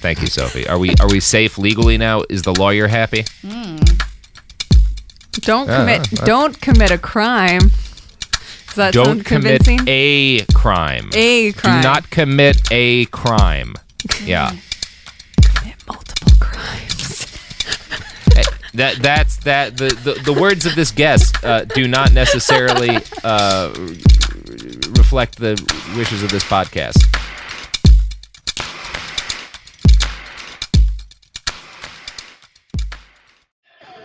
Thank 0.00 0.20
you, 0.20 0.26
Sophie. 0.28 0.66
Are 0.68 0.78
we 0.78 0.94
are 1.00 1.08
we 1.08 1.20
safe 1.20 1.58
legally 1.58 1.98
now? 1.98 2.22
Is 2.30 2.42
the 2.42 2.54
lawyer 2.54 2.88
happy? 2.88 3.24
Don't 5.42 5.70
Ah, 5.70 5.78
commit. 5.78 6.08
ah. 6.20 6.24
don't 6.24 6.60
commit 6.60 6.90
a 6.90 6.98
crime. 6.98 7.70
Does 8.66 8.76
that 8.76 8.92
Don't 8.94 9.06
sound 9.06 9.24
commit 9.26 9.64
convincing? 9.64 9.88
a 9.88 10.44
crime. 10.54 11.10
A 11.14 11.52
crime. 11.52 11.82
Do 11.82 11.88
not 11.88 12.08
commit 12.10 12.60
a 12.70 13.04
crime. 13.06 13.74
Yeah. 14.24 14.52
Eh, 18.36 18.42
That 18.74 18.96
that's 19.02 19.36
that 19.38 19.76
the, 19.76 19.88
the, 19.88 20.14
the 20.24 20.32
words 20.32 20.64
of 20.66 20.74
this 20.76 20.92
guest 20.92 21.42
uh, 21.44 21.64
do 21.64 21.88
not 21.88 22.12
necessarily 22.12 22.96
uh, 23.24 23.72
reflect 24.96 25.36
the 25.38 25.54
wishes 25.96 26.22
of 26.22 26.30
this 26.30 26.44
podcast. 26.44 26.96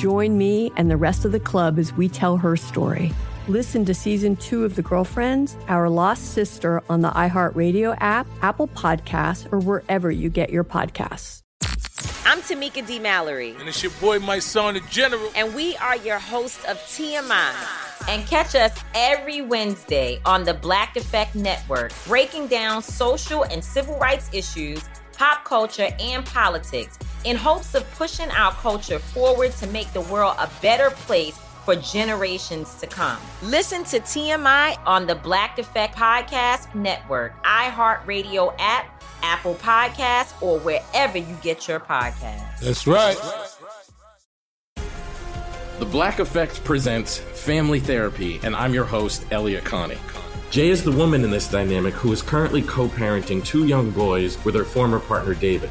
Join 0.00 0.38
me 0.38 0.72
and 0.78 0.90
the 0.90 0.96
rest 0.96 1.26
of 1.26 1.32
the 1.32 1.38
club 1.38 1.78
as 1.78 1.92
we 1.92 2.08
tell 2.08 2.38
her 2.38 2.56
story. 2.56 3.12
Listen 3.48 3.84
to 3.84 3.92
season 3.92 4.34
two 4.34 4.64
of 4.64 4.74
The 4.74 4.80
Girlfriends, 4.80 5.58
Our 5.68 5.90
Lost 5.90 6.32
Sister 6.32 6.82
on 6.88 7.02
the 7.02 7.10
iHeartRadio 7.10 7.98
app, 8.00 8.26
Apple 8.40 8.68
Podcasts, 8.68 9.52
or 9.52 9.58
wherever 9.58 10.10
you 10.10 10.30
get 10.30 10.48
your 10.48 10.64
podcasts. 10.64 11.42
I'm 12.24 12.40
Tamika 12.40 12.86
D. 12.86 12.98
Mallory. 12.98 13.54
And 13.58 13.68
it's 13.68 13.82
your 13.82 13.92
boy, 14.00 14.20
Mysonne, 14.20 14.72
the 14.72 14.80
General. 14.88 15.30
And 15.36 15.54
we 15.54 15.76
are 15.76 15.98
your 15.98 16.18
hosts 16.18 16.64
of 16.64 16.78
TMI. 16.78 17.52
And 18.08 18.26
catch 18.26 18.54
us 18.54 18.72
every 18.94 19.42
Wednesday 19.42 20.18
on 20.24 20.44
the 20.44 20.54
Black 20.54 20.96
Effect 20.96 21.34
Network, 21.34 21.92
breaking 22.06 22.46
down 22.46 22.82
social 22.82 23.42
and 23.42 23.62
civil 23.62 23.98
rights 23.98 24.30
issues, 24.32 24.82
pop 25.12 25.44
culture, 25.44 25.90
and 26.00 26.24
politics 26.24 26.98
in 27.24 27.36
hopes 27.36 27.74
of 27.74 27.90
pushing 27.92 28.30
our 28.30 28.52
culture 28.52 28.98
forward 28.98 29.52
to 29.52 29.66
make 29.68 29.92
the 29.92 30.00
world 30.02 30.36
a 30.38 30.50
better 30.62 30.90
place 30.90 31.38
for 31.64 31.76
generations 31.76 32.74
to 32.80 32.86
come. 32.86 33.18
Listen 33.42 33.84
to 33.84 34.00
TMI 34.00 34.78
on 34.86 35.06
the 35.06 35.14
Black 35.14 35.58
Effect 35.58 35.94
Podcast 35.96 36.74
Network, 36.74 37.42
iHeartRadio 37.44 38.54
app, 38.58 39.02
Apple 39.22 39.54
Podcasts, 39.56 40.40
or 40.42 40.58
wherever 40.60 41.18
you 41.18 41.36
get 41.42 41.68
your 41.68 41.80
podcasts. 41.80 42.60
That's 42.60 42.86
right. 42.86 43.16
The 45.78 45.86
Black 45.86 46.18
Effect 46.18 46.62
presents 46.64 47.18
Family 47.18 47.80
Therapy, 47.80 48.40
and 48.42 48.54
I'm 48.54 48.74
your 48.74 48.84
host, 48.84 49.24
Elliot 49.30 49.64
Connie. 49.64 49.98
Jay 50.50 50.68
is 50.68 50.82
the 50.82 50.92
woman 50.92 51.22
in 51.22 51.30
this 51.30 51.48
dynamic 51.48 51.94
who 51.94 52.12
is 52.12 52.22
currently 52.22 52.62
co 52.62 52.88
parenting 52.88 53.44
two 53.44 53.66
young 53.66 53.90
boys 53.90 54.42
with 54.44 54.54
her 54.54 54.64
former 54.64 54.98
partner, 54.98 55.34
David. 55.34 55.70